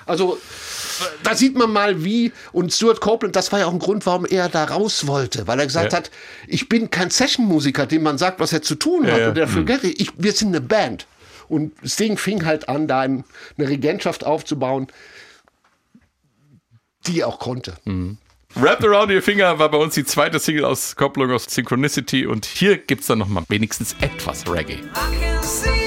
Also, 0.06 0.38
da 1.22 1.34
sieht 1.34 1.56
man 1.56 1.72
mal, 1.72 2.04
wie, 2.04 2.32
und 2.52 2.72
Stuart 2.72 3.00
Copeland, 3.00 3.34
das 3.36 3.52
war 3.52 3.60
ja 3.60 3.66
auch 3.66 3.72
ein 3.72 3.78
Grund, 3.78 4.04
warum 4.06 4.24
er 4.26 4.48
da 4.48 4.64
raus 4.64 5.06
wollte, 5.06 5.46
weil 5.46 5.58
er 5.60 5.66
gesagt 5.66 5.92
Ja. 5.92 5.98
hat, 5.98 6.10
ich 6.46 6.68
bin 6.68 6.90
kein 6.90 7.10
Session-Musiker, 7.10 7.86
dem 7.86 8.02
man 8.02 8.18
sagt, 8.18 8.40
was 8.40 8.52
er 8.52 8.62
zu 8.62 8.74
tun 8.74 9.04
hat, 9.06 9.12
Ja, 9.12 9.18
ja. 9.18 9.28
und 9.28 9.38
dafür 9.38 9.64
Geld, 9.64 9.84
ich, 9.84 10.10
wir 10.16 10.32
sind 10.32 10.48
eine 10.48 10.60
Band. 10.60 11.06
Und 11.48 11.72
Sting 11.84 12.16
fing 12.16 12.44
halt 12.46 12.68
an, 12.68 12.88
da 12.88 13.00
ein, 13.00 13.24
eine 13.58 13.68
Regentschaft 13.68 14.24
aufzubauen, 14.24 14.86
die 17.06 17.20
er 17.20 17.28
auch 17.28 17.38
konnte. 17.38 17.74
Wrapped 18.54 18.84
Around 18.84 19.10
Your 19.10 19.22
Finger 19.22 19.58
war 19.58 19.70
bei 19.70 19.78
uns 19.78 19.94
die 19.94 20.04
zweite 20.04 20.38
Single 20.38 20.64
aus 20.64 20.94
Kopplung 20.96 21.30
aus 21.32 21.44
Synchronicity 21.48 22.26
und 22.26 22.44
hier 22.46 22.76
gibt's 22.78 23.06
dann 23.06 23.18
nochmal 23.18 23.44
wenigstens 23.48 23.96
etwas 24.00 24.48
Reggae. 24.50 24.74
I 24.74 24.80
can 25.20 25.42
see 25.42 25.81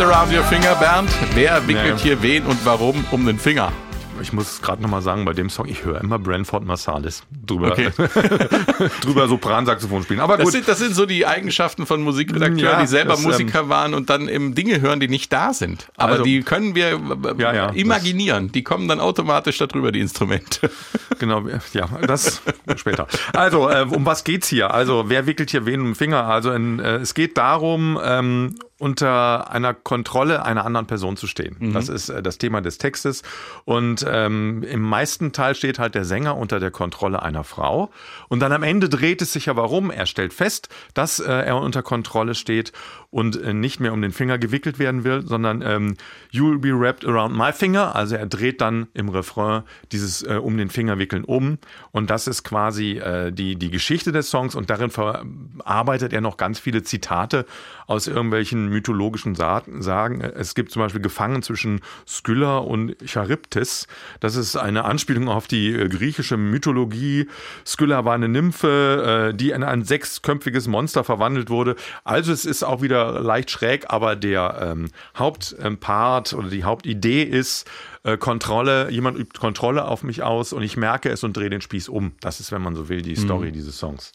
Around 0.00 0.32
Your 0.32 0.44
Finger, 0.44 0.74
Bernd. 0.76 1.10
Wer 1.34 1.66
wickelt 1.66 1.98
Ja. 1.98 2.02
hier 2.02 2.22
wen 2.22 2.44
und 2.44 2.58
warum 2.64 3.04
um 3.10 3.26
den 3.26 3.38
Finger? 3.38 3.72
Ich 4.20 4.32
muss 4.32 4.60
gerade 4.60 4.82
nochmal 4.82 5.00
sagen, 5.00 5.24
bei 5.24 5.32
dem 5.32 5.48
Song, 5.48 5.68
ich 5.68 5.84
höre 5.84 6.00
immer 6.00 6.18
Branford 6.18 6.64
Marsalis 6.64 7.22
drüber, 7.46 7.70
Okay. 7.70 7.90
drüber 9.02 9.28
Sopransaxophon 9.28 10.02
spielen. 10.02 10.18
Aber 10.18 10.36
Das 10.36 10.44
gut, 10.44 10.52
sind, 10.54 10.66
das 10.66 10.78
sind 10.80 10.94
so 10.96 11.06
die 11.06 11.24
Eigenschaften 11.24 11.86
von 11.86 12.02
Musikredakteuren, 12.02 12.58
Ja, 12.58 12.80
die 12.80 12.88
selber 12.88 13.10
das, 13.10 13.20
ähm, 13.22 13.26
Musiker 13.30 13.68
waren 13.68 13.94
und 13.94 14.10
dann 14.10 14.28
eben 14.28 14.56
Dinge 14.56 14.80
hören, 14.80 14.98
die 14.98 15.06
nicht 15.06 15.32
da 15.32 15.52
sind. 15.54 15.86
Aber 15.96 16.12
Also- 16.12 16.24
die 16.24 16.42
können 16.42 16.74
wir 16.74 16.88
äh, 16.94 16.98
Ja, 17.40 17.54
ja, 17.54 17.68
imaginieren. 17.70 18.50
Die 18.50 18.64
kommen 18.64 18.88
dann 18.88 18.98
automatisch 18.98 19.58
darüber, 19.58 19.92
die 19.92 20.00
Instrumente. 20.00 20.70
Genau, 21.20 21.42
ja, 21.72 21.88
das 22.06 22.42
später. 22.76 23.08
Also, 23.32 23.68
äh, 23.68 23.84
um 23.90 24.06
was 24.06 24.22
geht's 24.22 24.46
hier? 24.46 24.72
Also, 24.72 25.06
wer 25.08 25.26
wickelt 25.26 25.50
hier 25.50 25.66
wen 25.66 25.80
um 25.80 25.86
den 25.86 25.94
Finger? 25.96 26.26
Also, 26.26 26.52
in, 26.52 26.78
äh, 26.78 26.96
es 26.98 27.12
geht 27.14 27.36
darum, 27.36 27.98
ähm, 28.00 28.54
unter 28.78 29.50
einer 29.50 29.74
Kontrolle 29.74 30.44
einer 30.44 30.64
anderen 30.64 30.86
Person 30.86 31.16
zu 31.16 31.26
stehen. 31.26 31.56
Das 31.72 31.88
ist 31.88 32.08
äh, 32.10 32.22
das 32.22 32.38
Thema 32.38 32.60
des 32.60 32.78
Textes. 32.78 33.22
Und 33.64 34.06
ähm, 34.08 34.62
im 34.62 34.80
meisten 34.80 35.32
Teil 35.32 35.56
steht 35.56 35.78
halt 35.78 35.96
der 35.96 36.04
Sänger 36.04 36.36
unter 36.36 36.60
der 36.60 36.70
Kontrolle 36.70 37.22
einer 37.22 37.42
Frau. 37.42 37.90
Und 38.28 38.40
dann 38.40 38.52
am 38.52 38.62
Ende 38.62 38.88
dreht 38.88 39.20
es 39.20 39.32
sich 39.32 39.46
ja 39.46 39.56
warum. 39.56 39.90
Er 39.90 40.06
stellt 40.06 40.32
fest, 40.32 40.68
dass 40.94 41.18
äh, 41.18 41.24
er 41.24 41.56
unter 41.56 41.82
Kontrolle 41.82 42.36
steht 42.36 42.72
und 43.10 43.40
äh, 43.40 43.52
nicht 43.52 43.80
mehr 43.80 43.92
um 43.92 44.00
den 44.00 44.12
Finger 44.12 44.38
gewickelt 44.38 44.78
werden 44.78 45.02
will, 45.02 45.26
sondern 45.26 45.62
ähm, 45.62 45.96
You 46.30 46.50
will 46.50 46.58
be 46.58 46.78
wrapped 46.78 47.04
around 47.04 47.36
my 47.36 47.52
finger. 47.52 47.96
Also 47.96 48.14
er 48.14 48.26
dreht 48.26 48.60
dann 48.60 48.86
im 48.94 49.08
Refrain 49.08 49.62
dieses 49.90 50.22
äh, 50.22 50.34
um 50.34 50.56
den 50.56 50.70
Finger 50.70 50.98
wickeln 50.98 51.24
um. 51.24 51.58
Und 51.90 52.10
das 52.10 52.28
ist 52.28 52.44
quasi 52.44 52.98
äh, 52.98 53.32
die, 53.32 53.56
die 53.56 53.70
Geschichte 53.70 54.12
des 54.12 54.30
Songs. 54.30 54.54
Und 54.54 54.70
darin 54.70 54.90
verarbeitet 54.90 56.12
er 56.12 56.20
noch 56.20 56.36
ganz 56.36 56.60
viele 56.60 56.84
Zitate 56.84 57.44
aus 57.86 58.06
irgendwelchen 58.06 58.67
mythologischen 58.68 59.34
Sa 59.34 59.62
Sagen. 59.78 60.20
Es 60.20 60.54
gibt 60.54 60.70
zum 60.70 60.82
Beispiel 60.82 61.00
Gefangen 61.00 61.42
zwischen 61.42 61.80
Skylla 62.06 62.58
und 62.58 62.96
Charybdis. 63.04 63.86
Das 64.20 64.36
ist 64.36 64.56
eine 64.56 64.84
Anspielung 64.84 65.28
auf 65.28 65.46
die 65.46 65.72
äh, 65.72 65.88
griechische 65.88 66.36
Mythologie. 66.36 67.28
Skylla 67.66 68.04
war 68.04 68.14
eine 68.14 68.28
Nymphe, 68.28 69.30
äh, 69.30 69.34
die 69.34 69.50
in 69.50 69.62
ein 69.62 69.84
sechsköpfiges 69.84 70.68
Monster 70.68 71.04
verwandelt 71.04 71.50
wurde. 71.50 71.76
Also 72.04 72.32
es 72.32 72.44
ist 72.44 72.62
auch 72.62 72.82
wieder 72.82 73.20
leicht 73.20 73.50
schräg, 73.50 73.86
aber 73.88 74.16
der 74.16 74.58
ähm, 74.60 74.90
Hauptpart 75.16 76.32
oder 76.34 76.48
die 76.48 76.64
Hauptidee 76.64 77.22
ist 77.22 77.68
äh, 78.04 78.16
Kontrolle. 78.16 78.90
Jemand 78.90 79.18
übt 79.18 79.38
Kontrolle 79.38 79.84
auf 79.84 80.02
mich 80.02 80.22
aus 80.22 80.52
und 80.52 80.62
ich 80.62 80.76
merke 80.76 81.10
es 81.10 81.24
und 81.24 81.36
drehe 81.36 81.50
den 81.50 81.60
Spieß 81.60 81.88
um. 81.88 82.12
Das 82.20 82.40
ist, 82.40 82.52
wenn 82.52 82.62
man 82.62 82.74
so 82.74 82.88
will, 82.88 83.02
die 83.02 83.16
Story 83.16 83.52
dieses 83.52 83.78
Songs. 83.78 84.12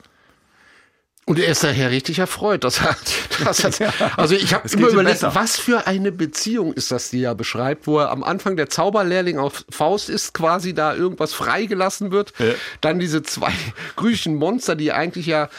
Und 1.25 1.39
er 1.39 1.47
ist 1.47 1.63
daher 1.63 1.89
richtig 1.89 2.19
erfreut. 2.19 2.63
Dass 2.65 2.81
er, 2.81 2.95
dass 3.45 3.63
er, 3.79 3.93
also 4.17 4.35
ich 4.35 4.53
habe 4.53 4.67
immer 4.69 4.89
überlegt, 4.89 5.23
was 5.23 5.57
für 5.57 5.87
eine 5.87 6.11
Beziehung 6.11 6.73
ist 6.73 6.91
das, 6.91 7.09
die 7.11 7.23
er 7.23 7.33
beschreibt, 7.35 7.87
wo 7.87 7.99
er 7.99 8.11
am 8.11 8.23
Anfang 8.23 8.57
der 8.57 8.69
Zauberlehrling 8.69 9.37
auf 9.39 9.63
Faust 9.69 10.09
ist, 10.09 10.33
quasi 10.33 10.73
da 10.73 10.93
irgendwas 10.93 11.33
freigelassen 11.33 12.11
wird. 12.11 12.33
Dann 12.81 12.99
diese 12.99 13.23
zwei 13.23 13.51
griechischen 13.95 14.35
Monster, 14.35 14.75
die 14.75 14.91
eigentlich 14.91 15.25
ja 15.25 15.49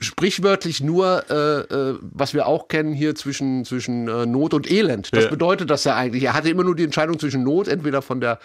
sprichwörtlich 0.00 0.80
nur, 0.80 1.24
äh, 1.30 1.60
äh, 1.60 1.98
was 2.00 2.34
wir 2.34 2.46
auch 2.46 2.68
kennen 2.68 2.92
hier 2.92 3.14
zwischen, 3.14 3.64
zwischen 3.64 4.08
äh, 4.08 4.26
Not 4.26 4.54
und 4.54 4.70
Elend. 4.70 5.14
Das 5.14 5.24
Ja. 5.24 5.30
bedeutet 5.30 5.70
das 5.70 5.84
ja 5.84 5.96
eigentlich. 5.96 6.24
Er 6.24 6.34
hatte 6.34 6.50
immer 6.50 6.64
nur 6.64 6.76
die 6.76 6.84
Entscheidung 6.84 7.18
zwischen 7.18 7.42
Not, 7.42 7.68
entweder 7.68 8.02
von 8.02 8.20
der 8.20 8.38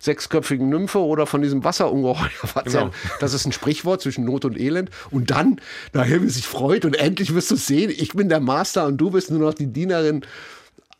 sechsköpfigen 0.00 0.68
Nymphe 0.68 0.98
oder 0.98 1.26
von 1.26 1.42
diesem 1.42 1.64
Wasserungeheuer. 1.64 2.30
Was 2.54 2.64
Genau. 2.64 2.90
das 3.20 3.34
ist 3.34 3.46
ein 3.46 3.52
Sprichwort 3.52 4.00
zwischen 4.02 4.24
Not 4.24 4.44
und 4.44 4.58
Elend. 4.58 4.90
Und 5.10 5.30
dann, 5.30 5.60
nachher, 5.92 6.22
wie 6.22 6.28
sich 6.28 6.46
freut 6.46 6.84
und 6.84 6.94
endlich 6.96 7.34
wirst 7.34 7.50
du 7.50 7.54
es 7.56 7.66
sehen, 7.66 7.90
ich 7.94 8.12
bin 8.12 8.28
der 8.28 8.40
Master 8.40 8.86
und 8.86 8.96
du 8.98 9.10
bist 9.10 9.30
nur 9.30 9.40
noch 9.40 9.54
die 9.54 9.66
Dienerin. 9.66 10.24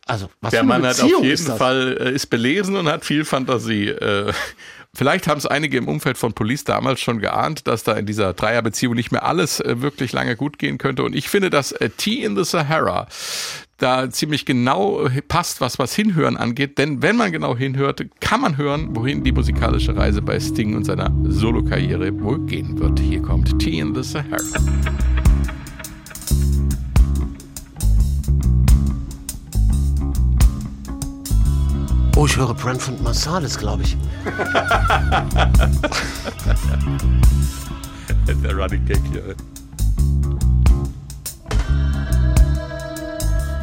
Also, 0.05 0.27
was 0.41 0.51
Der 0.51 0.61
für 0.61 0.63
eine 0.73 0.79
Mann 0.81 0.89
hat 0.89 0.97
Beziehung 0.97 1.19
auf 1.21 1.25
jeden? 1.25 1.57
Fall 1.57 1.97
äh, 1.99 2.11
ist 2.15 2.27
belesen 2.27 2.75
und 2.75 2.87
hat 2.87 3.05
viel 3.05 3.25
Fantasie. 3.25 3.89
Äh, 3.89 4.33
Vielleicht 4.99 5.29
haben 5.29 5.37
es 5.37 5.45
einige 5.45 5.77
im 5.77 5.87
Umfeld 5.87 6.17
von 6.17 6.33
Police 6.33 6.65
damals 6.65 6.99
schon 6.99 7.19
geahnt, 7.19 7.67
dass 7.67 7.85
da 7.85 7.93
in 7.93 8.05
dieser 8.05 8.33
Dreierbeziehung 8.33 8.95
nicht 8.95 9.13
mehr 9.13 9.23
alles 9.23 9.61
äh, 9.61 9.81
wirklich 9.81 10.11
lange 10.11 10.35
gut 10.35 10.59
gehen 10.59 10.77
könnte. 10.77 11.03
Und 11.03 11.15
ich 11.15 11.29
finde, 11.29 11.49
dass 11.49 11.71
äh, 11.71 11.89
Tea 11.89 12.25
in 12.25 12.35
the 12.35 12.43
Sahara 12.43 13.07
da 13.77 14.09
ziemlich 14.09 14.45
genau 14.45 15.05
äh, 15.05 15.21
passt, 15.21 15.61
was 15.61 15.79
was 15.79 15.95
Hinhören 15.95 16.35
angeht. 16.35 16.77
Denn 16.77 17.01
wenn 17.01 17.15
man 17.15 17.31
genau 17.31 17.55
hinhört, 17.55 18.03
kann 18.19 18.41
man 18.41 18.57
hören, 18.57 18.93
wohin 18.93 19.23
die 19.23 19.31
musikalische 19.31 19.95
Reise 19.95 20.21
bei 20.21 20.37
Sting 20.37 20.75
und 20.75 20.83
seiner 20.83 21.15
Solokarriere 21.23 22.21
wohl 22.21 22.45
gehen 22.45 22.77
wird. 22.77 22.99
Hier 22.99 23.21
kommt 23.21 23.57
Tea 23.57 23.79
in 23.79 23.95
the 23.95 24.03
Sahara. 24.03 24.43
Oh, 32.19 32.25
ich 32.25 32.35
höre 32.35 32.53
Brentford 32.53 33.01
Marsalis, 33.01 33.57
glaube 33.57 33.83
ich. 33.83 33.95
Der 38.43 38.53
Running 38.53 38.85
Gag 38.85 38.99
hier. 39.09 39.33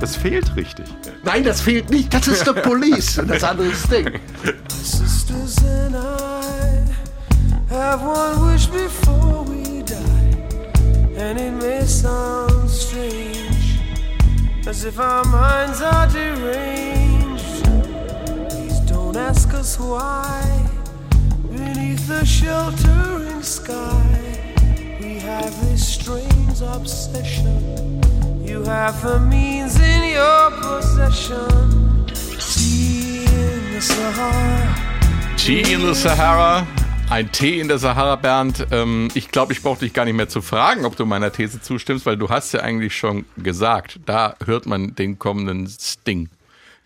Das 0.01 0.17
fehlt 0.17 0.57
richtig. 0.57 0.87
Nein, 1.23 1.45
das 1.45 1.61
fehlt 1.61 1.91
nicht. 1.91 2.15
Das 2.15 2.27
ist 2.29 2.47
The 2.47 2.53
Police. 2.63 3.19
Und 3.19 3.29
das 3.29 3.45
andere 3.45 3.67
ist 3.67 3.85
Sting. 3.85 4.19
Sisters 4.71 5.59
and 5.59 5.95
I 5.95 6.87
have 7.69 8.03
one 8.03 8.41
wish 8.51 8.69
before 8.69 9.45
we 9.45 9.83
die, 9.83 10.35
and 11.21 11.39
it 11.39 11.53
may 11.53 11.87
sound 11.87 12.71
strange, 12.71 13.83
as 14.67 14.87
if 14.87 14.99
our 14.99 15.27
minds 15.27 15.83
are 15.83 16.09
deranged. 16.09 17.06
Don't 19.17 19.31
ask 19.31 19.55
us 19.55 19.81
why. 19.81 20.69
Beneath 21.51 22.07
the 22.07 22.23
sheltering 22.27 23.43
sky, 23.43 24.05
we 25.01 25.15
have 25.21 25.55
this 25.65 25.95
strange 25.95 26.61
obsession. 26.61 28.03
You 28.45 28.63
have 28.65 29.01
the 29.03 29.19
means 29.19 29.81
in 29.81 30.03
your 30.13 30.51
possession. 30.61 32.05
Tea 32.53 33.25
in 33.25 33.73
the 33.73 33.81
Sahara. 33.81 35.37
Tea 35.39 35.73
in 35.73 35.81
the 35.81 35.95
Sahara. 35.95 36.67
Ein 37.09 37.33
Tee 37.33 37.61
in 37.61 37.69
der 37.69 37.79
Sahara, 37.79 38.17
Bernd. 38.17 38.67
Ähm, 38.71 39.09
ich 39.15 39.31
glaube, 39.31 39.55
ich 39.55 39.63
brauche 39.63 39.79
dich 39.79 39.95
gar 39.95 40.05
nicht 40.05 40.17
mehr 40.17 40.29
zu 40.29 40.43
fragen, 40.43 40.85
ob 40.85 40.95
du 40.97 41.07
meiner 41.07 41.33
These 41.33 41.63
zustimmst, 41.63 42.05
weil 42.05 42.19
du 42.19 42.29
hast 42.29 42.53
ja 42.53 42.61
eigentlich 42.61 42.95
schon 42.95 43.25
gesagt, 43.39 43.99
da 44.05 44.35
hört 44.45 44.67
man 44.67 44.95
den 44.95 45.19
kommenden 45.19 45.67
Sting. 45.69 46.29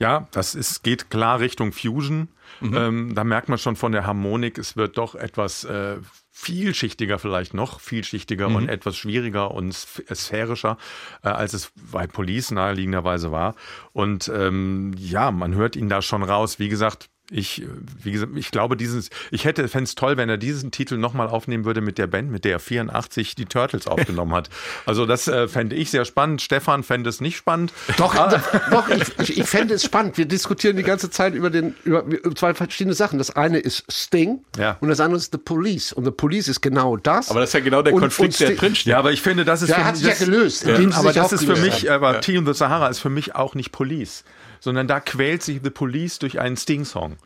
Ja, 0.01 0.27
das 0.33 0.55
ist, 0.55 0.83
geht 0.83 1.11
klar 1.11 1.39
Richtung 1.41 1.73
Fusion. 1.73 2.29
Ähm, 2.63 3.15
da 3.15 3.23
merkt 3.23 3.49
man 3.49 3.59
schon 3.59 3.77
von 3.77 3.93
der 3.93 4.07
Harmonik, 4.07 4.59
es 4.59 4.77
wird 4.77 4.99
doch 4.99 5.15
etwas 5.15 5.63
äh, 5.65 5.99
vielschichtiger 6.31 7.19
vielleicht 7.19 7.55
noch, 7.55 7.81
vielschichtiger 7.81 8.49
und 8.49 8.69
etwas 8.69 8.97
schwieriger 8.97 9.53
und 9.53 9.71
sp- 9.71 10.03
sphärischer, 10.13 10.77
äh, 11.23 11.29
als 11.29 11.53
es 11.53 11.71
bei 11.93 12.07
Police 12.07 12.51
naheliegenderweise 12.51 13.31
war. 13.31 13.55
Und 13.93 14.31
ähm, 14.35 14.93
ja, 14.97 15.31
man 15.31 15.55
hört 15.55 15.77
ihn 15.77 15.89
da 15.89 16.03
schon 16.03 16.23
raus. 16.23 16.59
Wie 16.59 16.69
gesagt, 16.69 17.09
ich, 17.31 17.63
äh, 17.63 17.67
wie 18.03 18.13
gesagt, 18.13 18.33
ich 18.37 18.51
glaube, 18.51 18.77
dieses, 18.77 19.11
ich 19.31 19.45
hätte, 19.45 19.69
fände 19.69 19.85
es 19.85 19.95
toll, 19.95 20.17
wenn 20.17 20.29
er 20.29 20.37
diesen 20.37 20.71
Titel 20.71 20.97
nochmal 20.97 21.29
aufnehmen 21.29 21.65
würde 21.65 21.81
mit 21.81 21.99
der 21.99 22.07
Band, 22.07 22.31
mit 22.31 22.45
der 22.45 22.53
er 22.53 22.59
84 22.61 23.35
die 23.35 23.47
Turtles 23.47 23.87
aufgenommen 23.87 24.35
hat. 24.35 24.51
Also 24.87 25.07
das 25.07 25.29
äh, 25.29 25.49
fände 25.49 25.77
ich 25.77 25.91
sehr 25.91 26.05
spannend. 26.05 26.43
Stefan 26.43 26.83
fände 26.83 27.09
es 27.09 27.21
nicht 27.21 27.37
spannend. 27.37 27.73
Doch, 27.97 28.15
doch 28.71 28.89
ich, 29.21 29.39
ich, 29.39 29.45
fände 29.49 29.75
es 29.75 29.85
spannend. 29.85 30.19
Wir 30.19 30.27
diskutieren 30.27 30.77
die 30.77 30.83
ganze 30.83 31.11
Zeit 31.11 31.35
über, 31.35 31.51
den, 31.51 31.75
über, 31.85 32.05
über 32.05 32.35
zwei 32.35 32.55
verschiedene 32.55 32.95
Sachen. 32.95 33.19
Das 33.19 33.31
eine 33.31 33.59
ist 33.59 33.85
Sting 33.91 34.45
Ja. 34.59 34.77
und 34.81 34.89
das 34.89 35.01
andere 35.01 35.19
ist 35.19 35.33
The 35.33 35.39
Police. 35.39 35.93
Und 35.93 36.05
The 36.05 36.11
Police 36.11 36.49
ist 36.49 36.61
genau 36.61 36.97
das. 36.97 37.31
Aber 37.31 37.41
das 37.41 37.51
ist 37.51 37.55
ja 37.55 37.61
genau 37.61 37.83
der 37.83 37.95
Und- 37.95 38.01
Konflikt, 38.01 38.41
und 38.41 38.49
der 38.49 38.57
drinsteht. 38.57 38.87
Ja, 38.87 38.99
aber 38.99 39.13
ich 39.13 39.23
finde, 39.23 39.45
das 39.45 39.63
ist 39.63 39.69
Der 39.69 39.77
für 39.77 39.85
hat 39.85 39.97
sich 39.97 40.07
ja 40.07 40.15
gelöst, 40.15 40.61
sie 40.61 40.73
aber 40.93 41.13
das 41.13 41.33
ist 41.33 41.45
für 41.45 41.57
mich, 41.57 41.91
aber 41.91 42.21
Tea 42.21 42.37
in 42.37 42.47
the 42.47 42.55
Sahara 42.55 42.89
ist 42.89 42.99
für 42.99 43.11
mich 43.11 43.35
auch 43.35 43.55
nicht 43.55 43.73
Police, 43.73 44.25
sondern 44.61 44.87
da 44.87 45.01
quält 45.01 45.43
sich 45.43 45.61
The 45.63 45.71
Police 45.71 46.19
durch 46.19 46.39
einen 46.39 46.57
Sting-Song. 46.57 47.17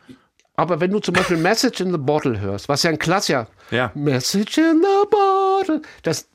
Aber 0.55 0.79
wenn 0.79 0.91
du 0.91 0.99
zum 0.99 1.13
Beispiel 1.13 1.37
Message 1.37 1.81
in 1.81 1.91
the 1.91 1.97
Bottle 1.97 2.39
hörst, 2.39 2.69
was 2.69 2.83
ja 2.83 2.89
ein 2.89 2.99
Klassiker, 2.99 3.47
Ja. 3.71 3.91
Message 3.93 4.57
in 4.57 4.81
the 4.81 5.07
Bottle, 5.09 5.81
das, 6.03 6.27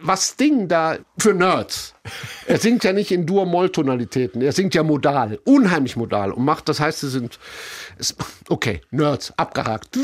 was 0.00 0.28
Sting 0.30 0.68
da 0.68 0.96
für 1.18 1.34
Nerds. 1.34 1.94
Er 2.46 2.58
singt 2.58 2.82
ja 2.84 2.92
nicht 2.92 3.10
in 3.12 3.26
Dur-Moll-Tonalitäten, 3.26 4.40
er 4.40 4.52
singt 4.52 4.74
ja 4.74 4.82
modal, 4.82 5.38
unheimlich 5.44 5.96
modal 5.96 6.32
und 6.32 6.44
macht, 6.44 6.68
das 6.68 6.80
heißt, 6.80 7.00
sie 7.00 7.10
sind, 7.10 7.38
okay, 8.48 8.80
Nerds, 8.90 9.34
abgehakt, 9.36 9.98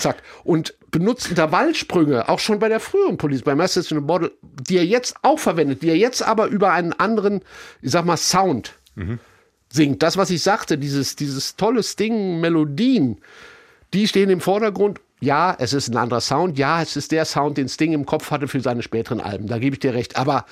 zack. 0.00 0.22
Und 0.42 0.74
benutzt 0.90 1.28
Intervallsprünge, 1.28 2.28
auch 2.28 2.38
schon 2.38 2.58
bei 2.58 2.68
der 2.68 2.80
früheren 2.80 3.16
Police, 3.16 3.42
bei 3.42 3.54
Message 3.54 3.92
in 3.92 3.98
the 3.98 4.04
Bottle, 4.04 4.32
die 4.42 4.76
er 4.76 4.84
jetzt 4.84 5.14
auch 5.22 5.38
verwendet, 5.38 5.82
die 5.82 5.88
er 5.88 5.96
jetzt 5.96 6.22
aber 6.22 6.46
über 6.46 6.72
einen 6.72 6.92
anderen, 6.92 7.42
ich 7.80 7.92
sag 7.92 8.04
mal, 8.04 8.16
Sound 8.16 8.74
singt. 9.72 10.02
Das, 10.02 10.16
was 10.16 10.30
ich 10.30 10.42
sagte, 10.42 10.78
dieses, 10.78 11.16
dieses 11.16 11.56
tolle 11.56 11.82
Sting, 11.82 12.40
Melodien, 12.40 13.18
die 13.94 14.06
stehen 14.06 14.30
im 14.30 14.40
Vordergrund. 14.40 15.00
Ja, 15.20 15.54
es 15.58 15.72
ist 15.72 15.88
ein 15.88 15.96
anderer 15.96 16.20
Sound. 16.20 16.58
Ja, 16.58 16.82
es 16.82 16.96
ist 16.96 17.12
der 17.12 17.24
Sound, 17.24 17.56
den 17.56 17.68
Sting 17.68 17.92
im 17.92 18.06
Kopf 18.06 18.30
hatte 18.30 18.48
für 18.48 18.60
seine 18.60 18.82
späteren 18.82 19.20
Alben. 19.20 19.46
Da 19.46 19.58
gebe 19.58 19.76
ich 19.76 19.80
dir 19.80 19.94
recht. 19.94 20.16
Aber 20.16 20.46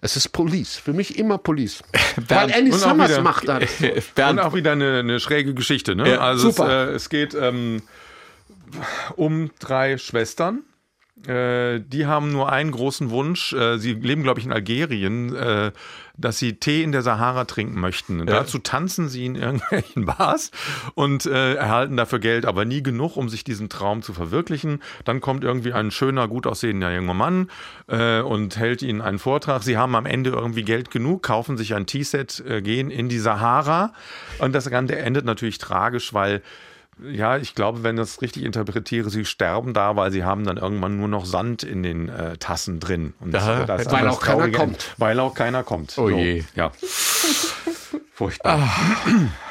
es 0.00 0.16
ist 0.16 0.28
Police. 0.30 0.76
Für 0.76 0.92
mich 0.92 1.18
immer 1.18 1.38
Police. 1.38 1.82
Weil 2.28 2.50
Andy 2.50 2.72
und 2.72 2.78
Summers 2.78 3.10
wieder- 3.10 3.22
macht 3.22 3.48
das. 3.48 3.62
Und 3.80 4.14
Bernd, 4.14 4.40
auch 4.40 4.54
wieder 4.54 4.72
eine, 4.72 4.98
eine 5.00 5.20
schräge 5.20 5.54
Geschichte. 5.54 5.94
Ne? 5.94 6.10
Ja, 6.12 6.20
also 6.20 6.50
super. 6.50 6.88
Es, 6.88 6.90
äh, 6.90 6.94
es 6.96 7.08
geht 7.08 7.34
ähm, 7.34 7.82
um 9.16 9.50
drei 9.60 9.96
Schwestern. 9.98 10.62
Äh, 11.26 11.80
die 11.80 12.06
haben 12.06 12.32
nur 12.32 12.50
einen 12.50 12.70
großen 12.70 13.10
Wunsch. 13.10 13.52
Äh, 13.52 13.78
sie 13.78 13.94
leben, 13.94 14.22
glaube 14.22 14.40
ich, 14.40 14.46
in 14.46 14.52
Algerien, 14.52 15.34
äh, 15.34 15.72
dass 16.16 16.38
sie 16.38 16.54
Tee 16.54 16.82
in 16.82 16.92
der 16.92 17.02
Sahara 17.02 17.44
trinken 17.44 17.80
möchten. 17.80 18.24
Dazu 18.26 18.58
tanzen 18.58 19.08
sie 19.08 19.26
in 19.26 19.34
irgendwelchen 19.36 20.04
Bars 20.04 20.50
und 20.94 21.26
äh, 21.26 21.54
erhalten 21.54 21.96
dafür 21.96 22.18
Geld, 22.18 22.46
aber 22.46 22.64
nie 22.64 22.82
genug, 22.82 23.16
um 23.16 23.28
sich 23.28 23.44
diesen 23.44 23.68
Traum 23.68 24.02
zu 24.02 24.12
verwirklichen. 24.12 24.82
Dann 25.04 25.20
kommt 25.20 25.44
irgendwie 25.44 25.72
ein 25.72 25.90
schöner, 25.90 26.28
gut 26.28 26.46
aussehender 26.46 26.94
junger 26.94 27.14
Mann 27.14 27.50
äh, 27.88 28.20
und 28.20 28.56
hält 28.56 28.82
ihnen 28.82 29.00
einen 29.00 29.18
Vortrag. 29.18 29.62
Sie 29.62 29.76
haben 29.76 29.94
am 29.94 30.06
Ende 30.06 30.30
irgendwie 30.30 30.62
Geld 30.62 30.90
genug, 30.90 31.22
kaufen 31.22 31.56
sich 31.56 31.74
ein 31.74 31.86
T-Set, 31.86 32.42
gehen 32.62 32.90
in 32.90 33.08
die 33.08 33.18
Sahara 33.18 33.92
und 34.38 34.54
das 34.54 34.68
Ganze 34.70 34.96
endet 34.96 35.24
natürlich 35.24 35.58
tragisch, 35.58 36.14
weil 36.14 36.42
ja, 37.02 37.36
ich 37.36 37.54
glaube, 37.54 37.82
wenn 37.82 37.96
ich 37.96 38.02
das 38.02 38.22
richtig 38.22 38.44
interpretiere, 38.44 39.10
sie 39.10 39.24
sterben 39.24 39.74
da, 39.74 39.96
weil 39.96 40.10
sie 40.10 40.24
haben 40.24 40.44
dann 40.44 40.56
irgendwann 40.56 40.96
nur 40.96 41.08
noch 41.08 41.24
Sand 41.24 41.62
in 41.62 41.82
den 41.82 42.08
äh, 42.08 42.36
Tassen 42.38 42.80
drin. 42.80 43.14
Und 43.20 43.32
das 43.32 43.44
ist 43.44 43.68
weil 43.68 44.04
das 44.04 44.16
auch 44.16 44.20
keiner 44.20 44.50
kommt. 44.50 44.94
Weil 44.96 45.20
auch 45.20 45.34
keiner 45.34 45.62
kommt. 45.62 45.96
Oh 45.98 46.08
je. 46.08 46.44
Ja. 46.54 46.72
Furchtbar. 48.12 48.68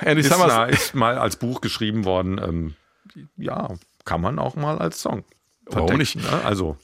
Andy 0.01 0.21
ist, 0.21 0.29
na, 0.29 0.65
ist 0.65 0.93
mal 0.93 1.17
als 1.17 1.37
Buch 1.37 1.61
geschrieben 1.61 2.03
worden. 2.03 2.37
Ähm, 2.43 2.75
ja, 3.37 3.69
kann 4.03 4.19
man 4.21 4.39
auch 4.39 4.55
mal 4.55 4.77
als 4.77 5.01
Song. 5.01 5.23
Warum 5.65 5.87
vertexten, 5.87 6.21
Ne? 6.21 6.41
Also, 6.43 6.77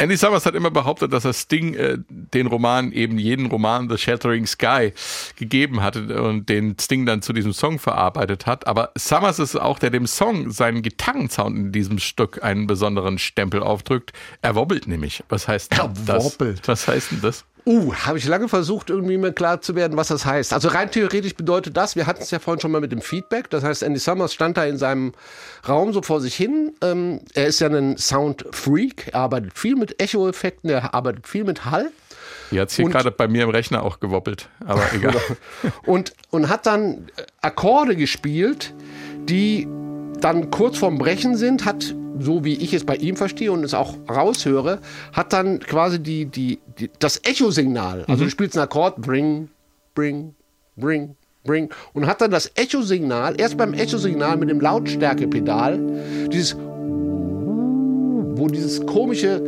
Andy 0.00 0.16
Summers 0.16 0.46
hat 0.46 0.54
immer 0.54 0.70
behauptet, 0.70 1.12
dass 1.12 1.24
er 1.24 1.32
Sting 1.32 1.74
äh, 1.74 1.98
den 2.08 2.46
Roman, 2.46 2.92
eben 2.92 3.18
jeden 3.18 3.46
Roman 3.46 3.90
The 3.90 3.98
Shattering 3.98 4.46
Sky 4.46 4.92
gegeben 5.34 5.82
hatte 5.82 6.22
und 6.22 6.48
den 6.48 6.76
Sting 6.80 7.04
dann 7.04 7.20
zu 7.20 7.32
diesem 7.32 7.52
Song 7.52 7.80
verarbeitet 7.80 8.46
hat. 8.46 8.68
Aber 8.68 8.92
Summers 8.96 9.40
ist 9.40 9.56
auch, 9.56 9.80
der 9.80 9.90
dem 9.90 10.06
Song 10.06 10.52
seinen 10.52 10.82
Gitarrensound 10.82 11.56
in 11.56 11.72
diesem 11.72 11.98
Stück 11.98 12.44
einen 12.44 12.68
besonderen 12.68 13.18
Stempel 13.18 13.60
aufdrückt. 13.60 14.12
Er 14.40 14.54
wobbelt 14.54 14.86
nämlich. 14.86 15.24
Was 15.30 15.48
heißt 15.48 15.72
Er 15.76 15.92
das? 16.06 16.24
wobbelt. 16.24 16.62
Was 16.66 16.86
heißt 16.86 17.10
denn 17.10 17.20
das? 17.20 17.44
Uh, 17.68 17.92
habe 17.92 18.16
ich 18.16 18.26
lange 18.26 18.48
versucht, 18.48 18.88
irgendwie 18.88 19.18
mir 19.18 19.30
klar 19.34 19.60
zu 19.60 19.74
werden, 19.74 19.98
was 19.98 20.08
das 20.08 20.24
heißt. 20.24 20.54
Also 20.54 20.68
rein 20.68 20.90
theoretisch 20.90 21.34
bedeutet 21.34 21.76
das, 21.76 21.96
wir 21.96 22.06
hatten 22.06 22.22
es 22.22 22.30
ja 22.30 22.38
vorhin 22.38 22.62
schon 22.62 22.70
mal 22.70 22.80
mit 22.80 22.92
dem 22.92 23.02
Feedback, 23.02 23.50
das 23.50 23.62
heißt, 23.62 23.82
Andy 23.82 24.00
Summers 24.00 24.32
stand 24.32 24.56
da 24.56 24.64
in 24.64 24.78
seinem 24.78 25.12
Raum 25.68 25.92
so 25.92 26.00
vor 26.00 26.22
sich 26.22 26.34
hin. 26.34 26.72
Ähm, 26.82 27.20
er 27.34 27.46
ist 27.46 27.60
ja 27.60 27.68
ein 27.68 27.98
Sound-Freak, 27.98 29.08
er 29.12 29.20
arbeitet 29.20 29.58
viel 29.58 29.76
mit 29.76 30.00
Echo-Effekten, 30.00 30.70
er 30.70 30.94
arbeitet 30.94 31.28
viel 31.28 31.44
mit 31.44 31.66
Hall. 31.66 31.90
Hier 32.48 32.62
hat 32.62 32.70
es 32.70 32.76
hier 32.76 32.88
gerade 32.88 33.10
bei 33.10 33.28
mir 33.28 33.42
im 33.42 33.50
Rechner 33.50 33.82
auch 33.82 34.00
gewobbelt. 34.00 34.48
Aber 34.64 34.90
egal. 34.94 35.16
und, 35.84 36.14
und 36.30 36.48
hat 36.48 36.64
dann 36.64 37.08
äh, 37.18 37.24
Akkorde 37.42 37.96
gespielt, 37.96 38.72
die 39.28 39.68
dann 40.20 40.50
kurz 40.50 40.78
vorm 40.78 40.96
Brechen 40.96 41.36
sind, 41.36 41.66
hat, 41.66 41.94
so 42.18 42.44
wie 42.44 42.54
ich 42.54 42.72
es 42.74 42.84
bei 42.84 42.96
ihm 42.96 43.16
verstehe 43.16 43.52
und 43.52 43.64
es 43.64 43.74
auch 43.74 43.94
raushöre, 44.08 44.78
hat 45.12 45.32
dann 45.32 45.60
quasi 45.60 45.98
die, 46.00 46.26
die, 46.26 46.58
die, 46.78 46.90
das 46.98 47.20
Echo-Signal. 47.24 48.04
Also 48.08 48.24
du 48.24 48.30
spielst 48.30 48.56
einen 48.56 48.64
Akkord, 48.64 48.96
bring, 49.00 49.48
bring, 49.94 50.34
bring, 50.76 51.16
bring, 51.44 51.68
und 51.92 52.06
hat 52.06 52.20
dann 52.20 52.30
das 52.30 52.50
Echo-Signal, 52.54 53.40
erst 53.40 53.56
beim 53.56 53.74
Echo-Signal 53.74 54.36
mit 54.36 54.50
dem 54.50 54.60
Lautstärkepedal, 54.60 55.78
dieses, 56.32 56.56
wo 56.56 58.46
dieses 58.48 58.84
komische, 58.86 59.40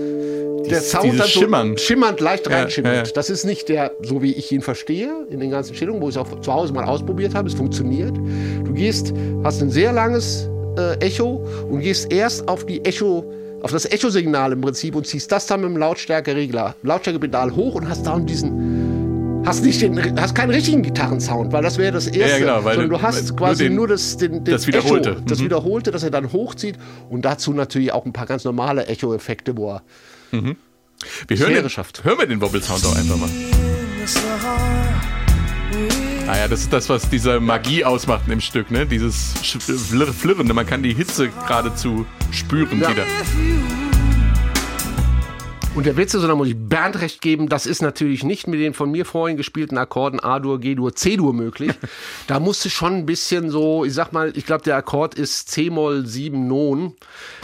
der 0.68 0.81
Sound 0.83 1.18
dann 1.18 1.27
so 1.27 1.41
Schimmern. 1.41 1.79
schimmernd 1.79 2.21
leicht 2.21 2.47
Ja, 2.49 2.59
reinschimmert. 2.59 2.95
ja, 2.95 3.03
ja. 3.05 3.11
Das 3.14 3.31
ist 3.31 3.45
nicht 3.45 3.68
der, 3.68 3.93
so 4.03 4.23
wie 4.23 4.33
ich 4.33 4.53
ihn 4.53 4.61
verstehe, 4.61 5.27
in 5.31 5.41
den 5.41 5.51
ganzen 5.51 5.75
Stellungen, 5.75 6.03
wo 6.03 6.09
ich 6.09 6.16
es 6.16 6.21
auch 6.21 6.41
zu 6.41 6.53
Hause 6.53 6.73
mal 6.75 6.85
ausprobiert 6.85 7.35
habe. 7.35 7.49
Es 7.49 7.55
funktioniert. 7.55 8.14
Du 8.16 8.73
gehst, 8.75 9.14
hast 9.43 9.62
ein 9.62 9.71
sehr 9.71 9.93
langes 9.93 10.50
äh, 10.79 10.95
Echo 11.05 11.47
und 11.68 11.81
gehst 11.81 12.12
erst 12.12 12.49
auf 12.49 12.66
die 12.66 12.85
Echo, 12.85 13.25
auf 13.62 13.71
das 13.73 13.85
Echo-Signal 13.85 14.53
im 14.53 14.61
Prinzip 14.61 14.95
und 14.95 15.07
ziehst 15.07 15.31
das 15.33 15.47
dann 15.47 15.61
mit 15.61 15.71
dem 15.71 15.77
Lautstärkeregler, 15.77 16.75
Lautstärkepedal 16.83 17.55
hoch 17.55 17.75
und 17.75 17.89
hast 17.89 18.07
dann 18.07 18.27
diesen, 18.27 19.43
hast 19.45 19.64
nicht 19.64 19.81
den, 19.83 20.21
hast 20.21 20.35
keinen 20.35 20.51
richtigen 20.51 20.83
Gitarrensound, 20.83 21.53
weil 21.53 21.62
das 21.62 21.77
wäre 21.79 21.93
das 21.93 22.07
erste, 22.07 22.41
genau, 22.41 22.64
weil 22.64 22.75
sondern 22.77 22.91
du- 22.91 22.97
du 22.97 23.03
hast 23.03 23.29
nur 23.29 23.37
quasi 23.37 23.64
den- 23.64 23.75
nur 23.75 23.89
das, 23.89 24.16
den, 24.16 24.45
den 24.45 24.53
das 24.53 24.66
Wiederholte. 24.66 25.11
Echo, 25.11 25.21
das 25.27 25.39
Mhm. 25.41 25.45
Wiederholte, 25.45 25.91
das 25.91 26.03
er 26.03 26.11
dann 26.11 26.33
hochzieht 26.33 26.77
und 27.11 27.23
dazu 27.25 27.53
natürlich 27.53 27.93
auch 27.93 28.05
ein 28.07 28.12
paar 28.12 28.27
ganz 28.27 28.45
normale 28.45 28.87
Echo-Effekte, 28.87 29.57
wo 29.57 29.73
er 29.75 29.83
Wir 30.31 31.39
hören, 31.39 31.55
den, 31.55 31.68
schafft. 31.71 32.05
hören 32.05 32.18
wir 32.18 32.27
den 32.27 32.41
Wobbelsound 32.41 32.85
doch 32.85 32.95
einfach 32.97 33.16
mal. 33.16 33.29
We 36.31 36.37
Ah 36.37 36.39
ja, 36.39 36.49
das 36.49 36.61
ist 36.61 36.72
das, 36.72 36.89
was 36.89 37.11
diese 37.11 37.41
Magie 37.41 37.85
ausmacht 37.85 38.28
im 38.28 38.41
Stück, 38.41 38.70
ne? 38.70 38.87
Dieses 38.87 39.33
Flirrende. 39.43 40.55
Man 40.55 40.64
kann 40.64 40.81
die 40.81 40.95
Hitze 40.95 41.28
geradezu 41.28 42.07
spüren 42.31 42.81
Ja. 42.81 42.91
wieder. 42.91 43.05
Und 45.74 45.87
der 45.87 45.97
Witz 45.97 46.14
ist, 46.14 46.22
und 46.22 46.28
da 46.28 46.37
muss 46.37 46.47
ich 46.47 46.57
Bernd 46.57 47.01
recht 47.01 47.20
geben, 47.20 47.49
das 47.49 47.66
ist 47.66 47.83
natürlich 47.83 48.22
nicht 48.22 48.47
mit 48.47 48.61
den 48.61 48.74
von 48.74 48.93
mir 48.93 49.07
vorhin 49.07 49.37
gespielten 49.37 49.76
Akkorden 49.76 50.20
A-Dur, 50.20 50.61
G-Dur, 50.61 50.95
C-Dur 50.95 51.33
möglich. 51.33 51.72
da 52.28 52.39
musste 52.39 52.70
schon 52.70 52.95
ein 52.95 53.07
bisschen 53.07 53.51
so, 53.51 53.85
ich 53.85 53.95
sag 53.95 54.12
mal, 54.12 54.33
ich 54.37 54.47
glaube, 54.47 54.62
der 54.62 54.76
Akkord 54.76 55.16
ist 55.16 55.51
C-Moll 55.51 56.07
7 56.07 56.47
Non. 56.47 56.95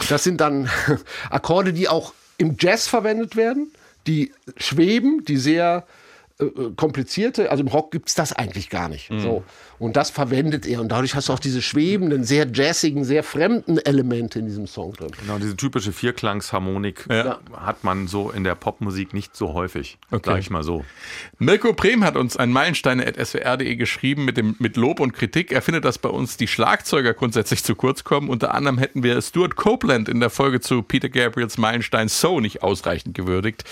Das 0.07 0.23
sind 0.23 0.39
dann 0.39 0.69
Akkorde, 1.29 1.73
die 1.73 1.89
auch 1.89 2.13
im 2.37 2.55
Jazz 2.57 2.87
verwendet 2.87 3.35
werden, 3.35 3.69
die 4.07 4.31
schweben, 4.55 5.25
die 5.25 5.35
sehr 5.35 5.85
äh, 6.39 6.45
äh, 6.45 6.71
komplizierte, 6.75 7.49
also 7.49 7.61
im 7.63 7.67
Rock 7.67 7.91
gibt's 7.91 8.13
das 8.13 8.31
eigentlich 8.31 8.69
gar 8.69 8.89
nicht. 8.89 9.09
So. 9.17 9.43
Und 9.79 9.95
das 9.95 10.11
verwendet 10.11 10.67
er. 10.67 10.81
Und 10.81 10.89
dadurch 10.91 11.15
hast 11.15 11.29
du 11.29 11.33
auch 11.33 11.39
diese 11.39 11.61
schwebenden, 11.63 12.23
sehr 12.23 12.47
jazzigen, 12.51 13.03
sehr 13.05 13.23
fremden 13.23 13.77
Elemente 13.79 14.37
in 14.39 14.45
diesem 14.45 14.67
Song 14.67 14.93
drin. 14.93 15.09
Genau, 15.19 15.39
diese 15.39 15.55
typische 15.55 15.91
Vierklangsharmonik 15.91 17.05
Ja. 17.09 17.39
hat 17.55 17.83
man 17.83 18.07
so 18.07 18.29
in 18.29 18.43
der 18.43 18.53
Popmusik 18.55 19.13
nicht 19.13 19.35
so 19.35 19.53
häufig. 19.53 19.97
Okay. 20.11 20.29
Sag 20.31 20.39
ich 20.39 20.49
mal 20.51 20.63
so. 20.63 20.85
Mirko 21.39 21.73
Brehm 21.73 22.03
hat 22.03 22.15
uns 22.15 22.37
ein 22.37 22.51
Meilensteine.swr.de 22.51 23.75
geschrieben 23.75 24.25
mit, 24.25 24.37
dem, 24.37 24.55
mit 24.59 24.77
Lob 24.77 24.99
und 24.99 25.13
Kritik. 25.13 25.51
Er 25.51 25.61
findet, 25.63 25.85
dass 25.85 25.97
bei 25.97 26.09
uns 26.09 26.37
die 26.37 26.47
Schlagzeuger 26.47 27.13
grundsätzlich 27.15 27.63
zu 27.63 27.75
kurz 27.75 28.03
kommen. 28.03 28.29
Unter 28.29 28.53
anderem 28.53 28.77
hätten 28.77 29.01
wir 29.01 29.19
Stuart 29.23 29.55
Copeland 29.55 30.07
in 30.07 30.19
der 30.19 30.29
Folge 30.29 30.59
zu 30.59 30.83
Peter 30.83 31.09
Gabriels 31.09 31.57
Meilenstein 31.57 32.07
So 32.09 32.39
nicht 32.39 32.61
ausreichend 32.63 33.15
gewürdigt. 33.15 33.63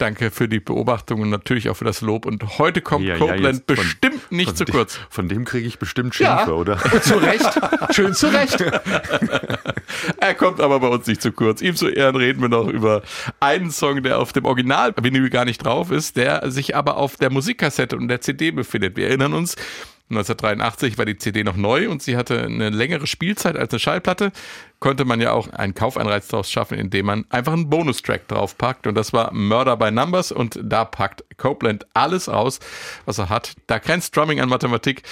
Danke 0.00 0.30
für 0.30 0.48
die 0.48 0.60
Beobachtung 0.60 1.20
und 1.20 1.30
natürlich 1.30 1.68
auch 1.68 1.76
für 1.76 1.84
das 1.84 2.00
Lob. 2.00 2.24
Und 2.26 2.58
heute 2.58 2.80
kommt 2.80 3.04
Ja, 3.04 3.14
ja, 3.14 3.18
Copeland 3.18 3.62
von- 3.66 3.76
bestimmt 3.76 4.32
nicht 4.32 4.46
von 4.48 4.56
zu 4.56 4.64
dem- 4.64 4.72
kurz. 4.74 4.98
Von 5.10 5.28
dem 5.28 5.44
kriege 5.44 5.66
ich 5.66 5.78
bestimmt 5.78 6.14
Schimpfe, 6.14 6.54
oder? 6.54 6.78
Zu 7.02 7.14
Recht. 7.18 7.50
Schön 7.92 8.14
zu 8.14 8.28
Recht. 8.28 8.64
Er 10.18 10.34
kommt 10.34 10.60
aber 10.60 10.80
bei 10.80 10.88
uns 10.88 11.06
nicht 11.06 11.20
zu 11.20 11.32
kurz. 11.32 11.60
Ihm 11.62 11.74
zu 11.76 11.88
Ehren 11.88 12.16
reden 12.16 12.40
wir 12.40 12.48
noch 12.48 12.68
über 12.68 13.02
einen 13.40 13.70
Song, 13.70 14.02
der 14.02 14.18
auf 14.18 14.32
dem 14.32 14.44
Original-Vinyl 14.44 15.30
gar 15.30 15.44
nicht 15.44 15.64
drauf 15.64 15.90
ist, 15.90 16.16
der 16.16 16.50
sich 16.50 16.76
aber 16.76 16.96
auf 16.96 17.16
der 17.16 17.30
Musikkassette 17.30 17.96
und 17.96 18.08
der 18.08 18.20
CD 18.20 18.50
befindet. 18.52 18.96
Wir 18.96 19.08
erinnern 19.08 19.34
uns, 19.34 19.56
1983 20.10 20.98
war 20.98 21.04
die 21.04 21.16
CD 21.16 21.44
noch 21.44 21.56
neu 21.56 21.88
und 21.88 22.02
sie 22.02 22.16
hatte 22.16 22.42
eine 22.42 22.70
längere 22.70 23.06
Spielzeit 23.06 23.56
als 23.56 23.72
eine 23.72 23.78
Schallplatte. 23.78 24.32
Konnte 24.80 25.04
man 25.04 25.20
ja 25.20 25.32
auch 25.32 25.48
einen 25.52 25.74
Kaufeinreiz 25.74 26.26
daraus 26.28 26.50
schaffen, 26.50 26.78
indem 26.78 27.06
man 27.06 27.24
einfach 27.30 27.52
einen 27.52 27.70
Bonustrack 27.70 28.26
draufpackt. 28.26 28.86
Und 28.88 28.96
das 28.96 29.12
war 29.12 29.32
Murder 29.32 29.76
by 29.76 29.92
Numbers. 29.92 30.32
Und 30.32 30.58
da 30.62 30.84
packt 30.84 31.24
Copeland 31.36 31.86
alles 31.94 32.28
aus, 32.28 32.58
was 33.04 33.18
er 33.18 33.28
hat. 33.28 33.54
Da 33.68 33.78
grenzt 33.78 34.16
Drumming 34.16 34.40
an 34.40 34.48
Mathematik. 34.48 35.02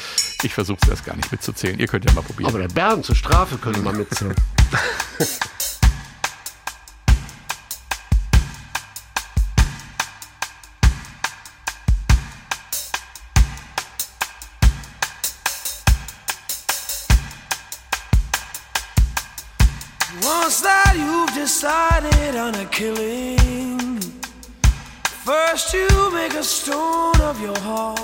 Ich 0.43 0.55
versuche 0.55 0.79
es 0.83 0.89
erst 0.89 1.05
gar 1.05 1.15
nicht 1.15 1.31
mitzuzählen. 1.31 1.79
Ihr 1.79 1.87
könnt 1.87 2.05
ja 2.05 2.13
mal 2.13 2.23
probieren. 2.23 2.51
Aber 2.51 2.59
der 2.59 2.69
Bernd 2.69 3.05
zur 3.05 3.15
Strafe 3.15 3.57
könnte 3.59 3.81
man 3.81 3.97
mitzählen. 3.97 4.35
Once 20.29 20.61
that 20.62 20.95
you've 20.95 21.33
decided 21.35 22.37
on 22.37 22.55
a 22.57 22.64
killing, 22.66 23.99
first 25.24 25.72
you 25.72 25.89
make 26.12 26.35
a 26.35 26.43
stone 26.43 27.18
of 27.22 27.41
your 27.41 27.57
heart. 27.61 27.99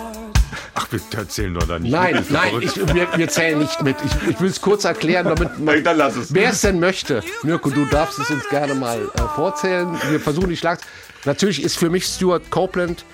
Ach, 0.75 0.87
wir 0.91 1.01
erzählen 1.17 1.53
doch 1.55 1.67
da 1.69 1.79
nicht. 1.79 1.93
Nein, 1.93 2.15
mit. 2.15 2.31
nein, 2.31 2.63
ich, 2.63 2.75
wir, 2.77 3.09
wir 3.17 3.29
zählen 3.29 3.59
nicht 3.59 3.83
mit. 3.83 3.97
Ich, 4.05 4.31
ich 4.31 4.41
will 4.41 4.49
es 4.49 4.61
kurz 4.61 4.85
erklären, 4.85 5.27
damit 5.27 5.59
man, 5.65 5.85
Dann 5.85 5.99
lass 5.99 6.17
es. 6.17 6.33
wer 6.35 6.51
es 6.51 6.63
denn 6.63 6.81
möchte. 6.81 7.23
Mirko, 7.43 7.71
du 7.71 7.85
darfst 7.85 8.19
es 8.19 8.31
uns 8.31 8.49
gerne 8.49 8.75
mal 8.75 8.99
äh, 9.15 9.21
vorzählen. 9.35 9.89
Wir 10.09 10.19
versuchen 10.19 10.49
die 10.49 10.57
Schlag. 10.57 10.81
Natürlich 11.27 11.63
ist 11.63 11.77
für 11.79 11.91
mich 11.91 12.07
Stuart 12.07 12.51
Copeland, 12.51 13.05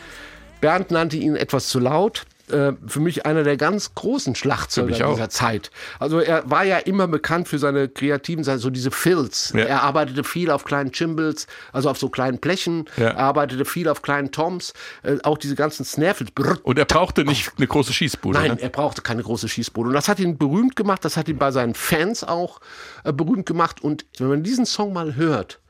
Bernd 0.60 0.90
nannte 0.90 1.16
ihn 1.16 1.36
etwas 1.36 1.68
zu 1.68 1.80
laut. 1.80 2.22
Äh, 2.50 2.72
Für 2.86 3.00
mich 3.00 3.26
einer 3.26 3.42
der 3.42 3.56
ganz 3.56 3.94
großen 3.94 4.34
Schlagzeuger 4.34 5.08
auch. 5.08 5.14
dieser 5.14 5.30
Zeit. 5.30 5.70
Also 5.98 6.20
er 6.20 6.48
war 6.50 6.64
ja 6.64 6.78
immer 6.78 7.08
bekannt 7.08 7.48
für 7.48 7.58
seine 7.58 7.88
kreativen 7.88 8.44
so 8.44 8.70
diese 8.70 8.90
Fills. 8.90 9.52
Ja. 9.54 9.64
Er 9.64 9.82
arbeitete 9.82 10.24
viel 10.24 10.50
auf 10.50 10.64
kleinen 10.64 10.92
Chimbals, 10.92 11.46
also 11.72 11.90
auf 11.90 11.98
so 11.98 12.08
kleinen 12.08 12.38
Blechen. 12.38 12.86
Ja. 12.96 13.08
Er 13.08 13.18
arbeitete 13.18 13.64
viel 13.64 13.88
auf 13.88 14.02
kleinen 14.02 14.32
Toms. 14.32 14.72
Äh, 15.02 15.18
Auch 15.22 15.38
diese 15.38 15.54
ganzen 15.54 15.84
Snaffles. 15.84 16.30
Und 16.62 16.78
er 16.78 16.84
brauchte 16.84 17.24
nicht 17.24 17.52
eine 17.56 17.66
große 17.66 17.92
Schießbude. 17.92 18.38
Nein, 18.38 18.52
ne? 18.52 18.60
er 18.62 18.68
brauchte 18.68 19.02
keine 19.02 19.22
große 19.22 19.48
Schießbude. 19.48 19.88
Und 19.88 19.94
das 19.94 20.08
hat 20.08 20.18
ihn 20.18 20.38
berühmt 20.38 20.76
gemacht, 20.76 21.04
das 21.04 21.16
hat 21.16 21.28
ihn 21.28 21.38
bei 21.38 21.50
seinen 21.50 21.74
Fans 21.74 22.24
auch 22.24 22.60
äh, 23.04 23.12
berühmt 23.12 23.46
gemacht. 23.46 23.82
Und 23.82 24.06
wenn 24.18 24.28
man 24.28 24.42
diesen 24.42 24.66
Song 24.66 24.92
mal 24.92 25.14
hört, 25.16 25.60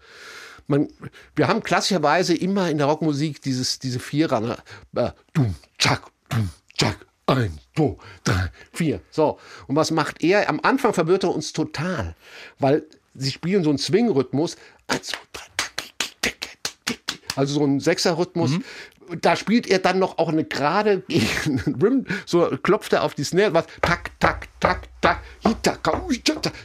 man, 0.66 0.88
wir 1.34 1.48
haben 1.48 1.62
klassischerweise 1.62 2.34
immer 2.34 2.70
in 2.70 2.78
der 2.78 2.86
Rockmusik 2.86 3.42
dieses, 3.42 3.78
diese 3.80 3.98
Vierer, 3.98 4.40
ne? 4.40 4.56
Äh, 4.94 5.10
Dum, 5.32 5.54
tschak, 5.78 6.02
dum, 6.28 6.48
tschak, 6.48 6.50
ein, 7.30 7.58
zwei, 7.76 7.96
drei, 8.24 8.50
vier. 8.72 9.00
So. 9.10 9.38
Und 9.66 9.76
was 9.76 9.90
macht 9.90 10.22
er? 10.22 10.48
Am 10.48 10.60
Anfang 10.62 10.92
verwirrt 10.92 11.24
er 11.24 11.34
uns 11.34 11.52
total, 11.52 12.14
weil 12.58 12.84
sie 13.14 13.30
spielen 13.30 13.64
so 13.64 13.70
einen 13.70 13.78
Swing-Rhythmus. 13.78 14.56
Also 17.36 17.54
so 17.54 17.64
ein 17.64 17.80
Sechser-Rhythmus. 17.80 18.52
Da 19.20 19.34
spielt 19.34 19.66
er 19.66 19.80
dann 19.80 19.98
noch 19.98 20.18
auch 20.18 20.28
eine 20.28 20.44
gerade 20.44 21.02
Rim, 21.82 22.06
so 22.26 22.48
klopft 22.62 22.92
er 22.92 23.02
auf 23.02 23.14
die 23.14 23.24
Snare, 23.24 23.52
was 23.52 23.64
tak, 23.80 24.12
tak, 24.20 24.46
tak, 24.60 24.88
tak, 25.00 25.20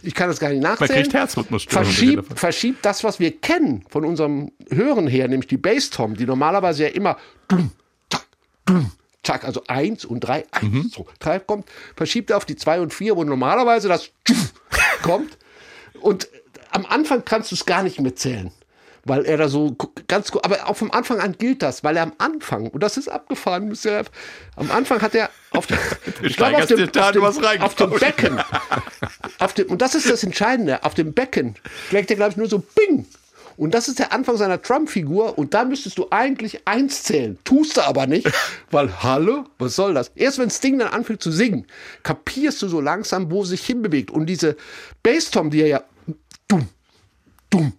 ich 0.04 0.14
kann 0.14 0.30
das 0.30 0.40
gar 0.40 0.50
nicht 0.50 0.62
nachzählen. 0.62 1.02
kriegt 1.02 1.14
Herzrhythmusstörungen 1.14 1.92
verschiebt, 1.92 2.40
verschiebt 2.40 2.86
das, 2.86 3.04
was 3.04 3.20
wir 3.20 3.40
kennen 3.40 3.84
von 3.90 4.06
unserem 4.06 4.52
Hören 4.70 5.08
her, 5.08 5.28
nämlich 5.28 5.48
die 5.48 5.58
Bass-Tom, 5.58 6.16
die 6.16 6.26
normalerweise 6.26 6.84
ja 6.84 6.90
immer 6.90 7.18
dum, 7.48 7.72
tak, 8.10 8.26
dum, 8.66 8.92
tak, 9.26 9.44
also 9.44 9.64
eins 9.68 10.06
und 10.06 10.22
drei, 10.22 10.46
eins, 10.52 10.64
Mhm. 10.64 10.92
so, 10.94 11.06
drei 11.20 11.40
kommt, 11.40 11.68
verschiebt 11.96 12.30
er 12.30 12.38
auf 12.38 12.46
die 12.46 12.56
zwei 12.56 12.80
und 12.80 12.94
vier, 12.94 13.16
wo 13.18 13.24
normalerweise 13.24 13.88
das 13.88 14.10
kommt. 15.02 15.38
Und 16.02 16.28
am 16.72 16.86
Anfang 16.86 17.24
kannst 17.26 17.52
du 17.52 17.56
es 17.56 17.66
gar 17.66 17.84
nicht 17.84 18.00
mitzählen. 18.00 18.52
Weil 19.08 19.24
er 19.26 19.38
da 19.38 19.50
so 19.50 19.76
ganz 20.08 20.32
gut, 20.32 20.44
aber 20.44 20.68
auch 20.68 20.76
vom 20.76 20.90
Anfang 20.90 21.20
an 21.20 21.38
gilt 21.38 21.62
das, 21.62 21.84
weil 21.84 21.96
er 21.96 22.02
am 22.02 22.14
Anfang, 22.18 22.70
und 22.70 22.82
das 22.82 22.98
ist 22.98 23.08
abgefahren, 23.08 23.72
am 24.56 24.72
Anfang 24.72 25.00
hat 25.04 25.14
er 25.14 25.30
auf 25.52 25.68
dem, 25.68 25.78
ich 26.24 26.36
glaube, 26.38 26.58
auf 26.58 26.66
dem, 26.66 26.90
auf 26.90 27.12
dem, 27.12 27.62
auf 27.62 27.76
dem 27.76 27.92
Becken, 27.92 28.42
auf 29.38 29.54
dem, 29.54 29.68
und 29.70 29.84
das 29.84 29.94
ist 29.94 30.10
das 30.10 30.24
Entscheidende, 30.24 30.84
auf 30.84 30.96
dem 30.96 31.14
Becken 31.14 31.54
schlägt 31.90 32.10
er, 32.10 32.16
glaube 32.16 32.32
ich, 32.32 32.38
nur 32.38 32.50
so 32.50 32.58
Bing. 32.60 33.06
Und 33.58 33.74
das 33.74 33.88
ist 33.88 34.00
der 34.00 34.12
Anfang 34.12 34.38
seiner 34.38 34.62
Trump-Figur. 34.62 35.38
Und 35.38 35.54
da 35.54 35.64
müsstest 35.66 35.98
du 35.98 36.08
eigentlich 36.12 36.68
eins 36.68 37.04
zählen. 37.04 37.38
Tust 37.44 37.78
du 37.78 37.82
aber 37.82 38.08
nicht, 38.08 38.30
weil, 38.72 39.04
hallo, 39.04 39.46
was 39.58 39.76
soll 39.76 39.94
das? 39.94 40.12
Erst 40.16 40.40
wenn 40.40 40.50
Sting 40.50 40.80
dann 40.80 40.90
anfängt 40.90 41.22
zu 41.22 41.32
singen, 41.32 41.66
kapierst 42.04 42.62
du 42.62 42.68
so 42.68 42.82
langsam, 42.82 43.32
wo 43.32 43.44
sich 43.44 43.66
hinbewegt. 43.66 44.12
Und 44.12 44.28
diese 44.28 44.56
Basstom, 45.04 45.50
die 45.50 45.62
er 45.62 45.68
ja 45.68 45.84
dumm, 46.48 46.68
dumm, 47.50 47.74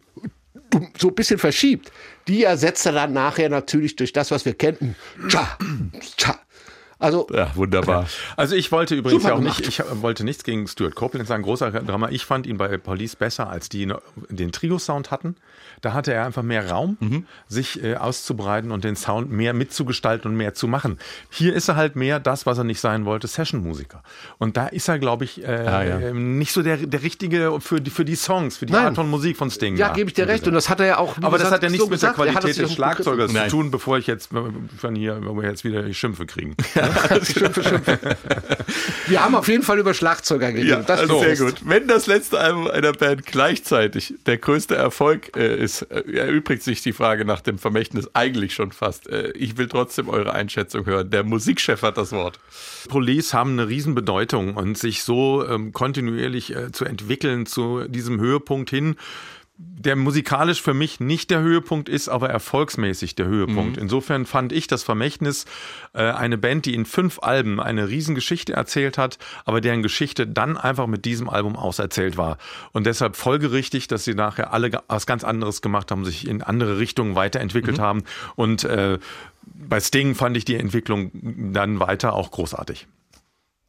dumm, 0.71 0.89
so 0.99 1.09
ein 1.09 1.15
bisschen 1.15 1.39
verschiebt, 1.39 1.93
die 2.29 2.45
ersetzt 2.45 2.87
er 2.87 2.93
dann 2.93 3.13
nachher 3.13 3.49
natürlich 3.49 3.97
durch 3.97 4.13
das, 4.13 4.31
was 4.31 4.45
wir 4.45 4.55
kennen. 4.55 4.97
Tja, 5.29 5.59
tja. 6.17 6.39
Also, 6.99 7.27
Ja, 7.33 7.51
wunderbar. 7.55 8.07
Also 8.37 8.55
ich 8.57 8.73
wollte 8.73 8.95
übrigens 8.95 9.25
ja 9.25 9.35
auch 9.35 9.39
nicht, 9.41 9.61
ich 9.67 9.83
wollte 10.01 10.25
nichts 10.25 10.45
gegen 10.45 10.67
Stuart 10.67 10.95
Copeland 10.95 11.29
sagen, 11.29 11.43
großer 11.43 11.71
Drama. 11.71 12.09
Ich 12.11 12.25
fand 12.25 12.47
ihn 12.47 12.57
bei 12.59 12.77
Police 12.79 13.17
besser, 13.17 13.49
als 13.51 13.69
die 13.69 13.93
den 14.31 14.53
Trio-Sound 14.53 15.11
hatten. 15.11 15.37
Da 15.83 15.93
hatte 15.93 16.13
er 16.15 16.25
einfach 16.25 16.43
mehr 16.43 16.71
Raum, 16.71 16.97
Mhm. 17.01 17.27
sich 17.49 17.83
äh, 17.85 17.97
auszubreiten 17.97 18.71
und 18.73 18.83
den 18.85 18.97
Sound 18.97 19.31
mehr 19.31 19.53
mitzugestalten 19.53 20.31
und 20.31 20.37
mehr 20.37 20.55
zu 20.55 20.69
machen. 20.69 20.99
Hier 21.31 21.55
ist 21.55 21.69
er 21.69 21.77
halt 21.77 21.97
mehr 21.97 22.19
das, 22.19 22.47
was 22.47 22.57
er 22.59 22.65
nicht 22.65 22.81
sein 22.81 23.05
wollte, 23.05 23.27
Session-Musiker. 23.27 24.03
Und 24.39 24.57
da 24.57 24.69
ist 24.69 24.89
er, 24.89 24.99
glaube 24.99 25.25
ich, 25.25 25.43
äh, 25.43 25.47
Ah, 25.47 25.85
ja. 25.85 25.99
ähm, 26.01 26.39
nicht 26.39 26.53
so 26.53 26.63
der, 26.63 26.79
der 26.79 27.03
Richtige 27.03 27.61
für 27.61 27.81
die, 27.81 27.91
für 27.91 28.07
die 28.07 28.15
Songs, 28.17 28.57
für 28.57 28.65
die 28.67 28.73
Nein. 28.73 28.87
Art 28.87 28.95
von 28.95 29.11
Musik 29.11 29.37
von 29.37 29.51
Sting. 29.51 29.77
ja, 29.77 29.93
gebe 29.93 30.09
ich 30.09 30.15
dir 30.15 30.29
recht. 30.29 30.47
Und 30.49 30.55
das 30.55 30.71
hat 30.71 30.81
er 30.81 30.87
ja 30.87 30.99
auch. 30.99 31.17
Aber 31.21 31.37
das 31.37 31.51
hat 31.51 31.63
ja 31.63 31.69
nichts 31.69 31.85
so 31.85 31.91
mit 31.91 32.01
der 32.01 32.11
gesagt. 32.13 32.27
Er 32.29 32.35
hat 32.35 32.41
Qualität 32.41 32.65
des 32.65 32.73
Schlagzeugers 32.73 33.33
zu 33.33 33.49
tun, 33.49 33.71
bevor 33.71 33.99
ich 33.99 34.07
jetzt 34.07 34.33
äh, 34.33 34.37
von 34.79 34.95
hier, 34.95 35.21
wo 35.25 35.37
wir 35.37 35.49
jetzt 35.49 35.63
wieder 35.65 35.93
Schimpfe 35.93 36.25
kriegen. 36.27 36.57
Schimpfe, 37.25 37.63
Schimpfe. 37.63 37.99
Wir 39.07 39.25
haben 39.25 39.35
auf 39.35 39.49
jeden 39.49 39.63
Fall 39.63 39.79
über 39.79 39.95
Schlagzeuger 39.95 40.53
geredet. 40.53 40.71
Ja, 40.71 40.83
das 40.83 41.01
also 41.01 41.21
sehr 41.21 41.37
gut. 41.37 41.55
Wenn 41.65 41.87
das 41.87 42.07
letzte 42.07 42.39
Album 42.39 42.69
einer 42.69 42.93
Band 42.93 43.27
gleichzeitig 43.27 44.15
der 44.27 44.39
größte 44.39 44.75
Erfolg 44.75 45.37
äh, 45.37 45.57
ist, 45.57 45.83
äh, 45.83 46.03
erübrigt 46.13 46.63
sich 46.63 46.83
die 46.83 46.93
Frage 46.93 47.25
nach 47.25 47.41
dem 47.41 47.59
Vermächtnis 47.59 48.09
eigentlich 48.15 48.55
schon 48.55 48.73
fast. 48.73 49.09
Äh, 49.09 49.31
ich 49.33 49.57
will 49.57 49.69
trotzdem 49.69 50.09
eure 50.09 50.33
Einschätzung 50.33 50.87
hören. 50.87 51.11
Der 51.11 51.25
Musikchef 51.25 51.83
hat 51.83 51.97
das 51.97 52.13
Wort. 52.13 52.41
Police 52.89 53.35
haben 53.35 53.53
eine 53.53 53.69
Riesenbedeutung 53.69 54.55
und 54.55 54.79
sich 54.79 55.03
so 55.03 55.47
ähm, 55.47 55.73
kontinuierlich 55.73 56.55
äh, 56.55 56.73
zu 56.73 56.85
entwickeln 56.85 57.47
zu 57.47 57.85
diesem 57.89 58.21
Höhepunkt 58.21 58.71
hin 58.71 58.97
der 59.59 59.97
musikalisch 59.97 60.61
für 60.61 60.75
mich 60.75 61.01
nicht 61.01 61.31
der 61.31 61.41
Höhepunkt 61.41 61.89
ist, 61.89 62.09
aber 62.09 62.29
erfolgsmäßig 62.29 63.15
der 63.15 63.27
Höhepunkt. 63.27 63.79
Insofern 63.79 64.27
fand 64.27 64.53
ich 64.53 64.67
das 64.67 64.83
Vermächtnis 64.83 65.47
äh, 65.95 66.03
eine 66.03 66.37
Band, 66.37 66.67
die 66.67 66.75
in 66.75 66.85
fünf 66.85 67.21
Alben 67.23 67.59
eine 67.59 67.89
Riesengeschichte 67.89 68.53
erzählt 68.53 68.99
hat, 68.99 69.19
aber 69.47 69.63
deren 69.63 69.83
Geschichte 69.83 70.27
dann 70.27 70.59
einfach 70.59 70.87
mit 70.87 71.07
diesem 71.07 71.31
Album 71.31 71.57
auserzählt 71.57 72.19
war. 72.19 72.37
Und 72.73 72.85
deshalb 72.87 73.17
folgerichtig, 73.17 73.89
dass 73.89 74.05
sie 74.05 74.15
nachher 74.15 74.53
alle 74.53 74.83
was 74.89 75.07
ganz 75.07 75.25
anderes 75.25 75.63
gemacht 75.63 75.91
haben, 75.91 76.05
sich 76.05 76.29
in 76.29 76.43
andere 76.43 76.79
Richtungen 76.79 77.15
weiterentwickelt 77.15 77.79
haben. 77.79 78.03
Und 78.35 78.65
äh, 78.65 78.99
bei 79.43 79.81
Sting 79.81 80.15
fand 80.15 80.37
ich 80.37 80.45
die 80.45 80.57
Entwicklung 80.57 81.11
dann 81.53 81.81
weiter 81.81 82.13
auch 82.13 82.31
großartig. 82.31 82.87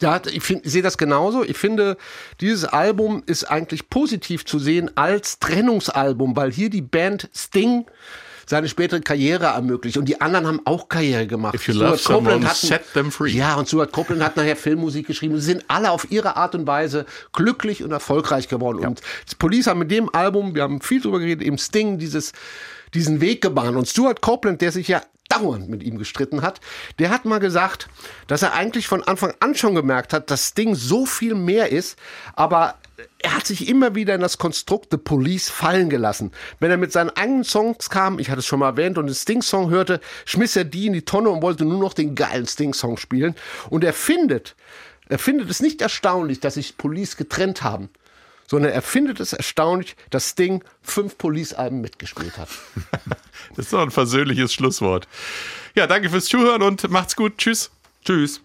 Ja, 0.02 0.22
ich, 0.32 0.44
find, 0.44 0.66
ich 0.66 0.72
sehe 0.72 0.82
das 0.84 0.98
genauso. 0.98 1.44
Ich 1.44 1.58
finde, 1.58 1.98
dieses 2.40 2.66
Album 2.66 3.24
ist 3.26 3.46
eigentlich 3.46 3.90
positiv 3.90 4.46
zu 4.46 4.60
sehen 4.60 4.92
als 4.96 5.40
Trennungsalbum, 5.40 6.36
weil 6.36 6.52
hier 6.52 6.70
die 6.70 6.84
Band 6.84 7.30
Sting 7.36 7.86
seine 8.50 8.70
spätere 8.70 9.02
Karriere 9.02 9.48
ermöglicht. 9.48 9.98
Und 9.98 10.06
die 10.06 10.22
anderen 10.22 10.48
haben 10.48 10.62
auch 10.66 10.88
Karriere 10.88 11.28
gemacht. 11.28 11.56
If 11.56 11.68
you 11.68 11.74
love 11.74 11.98
Stuart 11.98 12.20
Copeland 12.20 12.26
someone, 12.44 12.48
hat- 12.50 12.56
set 12.56 12.94
them 12.94 13.12
free. 13.12 13.32
Ja, 13.32 13.56
und 13.56 13.68
Stuart 13.68 13.92
Copeland 13.92 14.24
hat 14.24 14.38
nachher 14.38 14.56
Filmmusik 14.56 15.08
geschrieben. 15.08 15.36
Sie 15.36 15.42
sind 15.48 15.66
alle 15.68 15.92
auf 15.92 16.10
ihre 16.12 16.38
Art 16.38 16.56
und 16.56 16.66
Weise 16.68 17.06
glücklich 17.34 17.84
und 17.84 17.92
erfolgreich 17.92 18.48
geworden. 18.48 18.86
Und 18.86 19.02
die 19.32 19.36
Police 19.36 19.68
haben 19.68 19.80
mit 19.80 19.92
dem 19.92 20.14
Album, 20.14 20.56
wir 20.56 20.62
haben 20.64 20.80
viel 20.80 21.02
drüber 21.02 21.20
geredet, 21.20 21.46
im 21.46 21.58
Sting 21.58 21.98
dieses, 21.98 22.32
diesen 22.94 23.20
Weg 23.20 23.42
gebahnt. 23.42 23.76
Und 23.76 23.88
Stuart 23.88 24.22
Copeland, 24.22 24.62
der 24.62 24.72
sich 24.72 24.88
ja 24.88 25.02
dauernd 25.30 25.70
mit 25.70 25.84
ihm 25.84 25.98
gestritten 25.98 26.42
hat, 26.42 26.60
der 27.00 27.10
hat 27.10 27.26
mal 27.26 27.40
gesagt, 27.40 27.90
dass 28.28 28.42
er 28.42 28.54
eigentlich 28.54 28.88
von 28.88 29.04
Anfang 29.04 29.34
an 29.40 29.56
schon 29.56 29.76
gemerkt 29.76 30.14
hat, 30.14 30.32
dass 30.32 30.50
Sting 30.50 30.76
so 30.76 31.06
viel 31.06 31.36
mehr 31.36 31.72
ist, 31.72 31.98
aber 32.36 32.76
er 33.20 33.36
hat 33.36 33.46
sich 33.46 33.68
immer 33.68 33.96
wieder 33.96 34.16
in 34.16 34.22
das 34.22 34.38
Konstrukt 34.38 34.88
The 34.92 34.98
Police 34.98 35.50
fallen 35.50 35.90
gelassen. 35.90 36.32
Wenn 36.60 36.72
er 36.72 36.78
mit 36.78 36.92
seinen 36.92 37.10
eigenen 37.12 37.44
Songs 37.44 37.90
kam, 37.90 38.20
ich 38.20 38.30
hatte 38.30 38.40
es 38.40 38.46
schon 38.46 38.60
mal 38.60 38.70
erwähnt, 38.70 38.98
und 38.98 39.06
einen 39.06 39.16
Sting-Song 39.16 39.70
hörte, 39.70 40.00
schmiss 40.26 40.56
er 40.56 40.64
die 40.64 40.88
in 40.88 40.94
die 40.94 41.06
Tonne 41.06 41.30
und 41.30 41.42
wollte 41.42 41.66
nur 41.66 41.80
noch 41.80 41.94
den 41.94 42.16
geilen 42.16 42.48
Sting-Song 42.48 42.98
spielen. 42.98 43.36
Und 43.70 43.84
er 43.84 43.94
findet, 43.94 44.56
er 45.10 45.20
findet 45.20 45.50
es 45.50 45.62
nicht 45.62 45.82
erstaunlich, 45.82 46.40
dass 46.40 46.56
sich 46.56 46.78
Police 46.78 47.18
getrennt 47.18 47.64
haben, 47.64 47.90
sondern 48.48 48.72
er 48.72 48.82
findet 48.82 49.20
es 49.20 49.34
erstaunlich, 49.34 49.96
dass 50.10 50.30
Sting 50.30 50.64
fünf 50.82 51.18
Police-Alben 51.18 51.82
mitgespielt 51.82 52.38
hat. 52.38 52.50
Das 53.56 53.66
ist 53.66 53.74
doch 53.74 53.82
ein 53.82 53.92
versöhnliches 53.92 54.54
Schlusswort. 54.54 55.08
Ja, 55.74 55.88
danke 55.88 56.10
fürs 56.10 56.26
Zuhören 56.26 56.62
und 56.62 56.90
macht's 56.90 57.16
gut. 57.16 57.38
Tschüss. 57.38 57.72
Tschüss. 58.04 58.42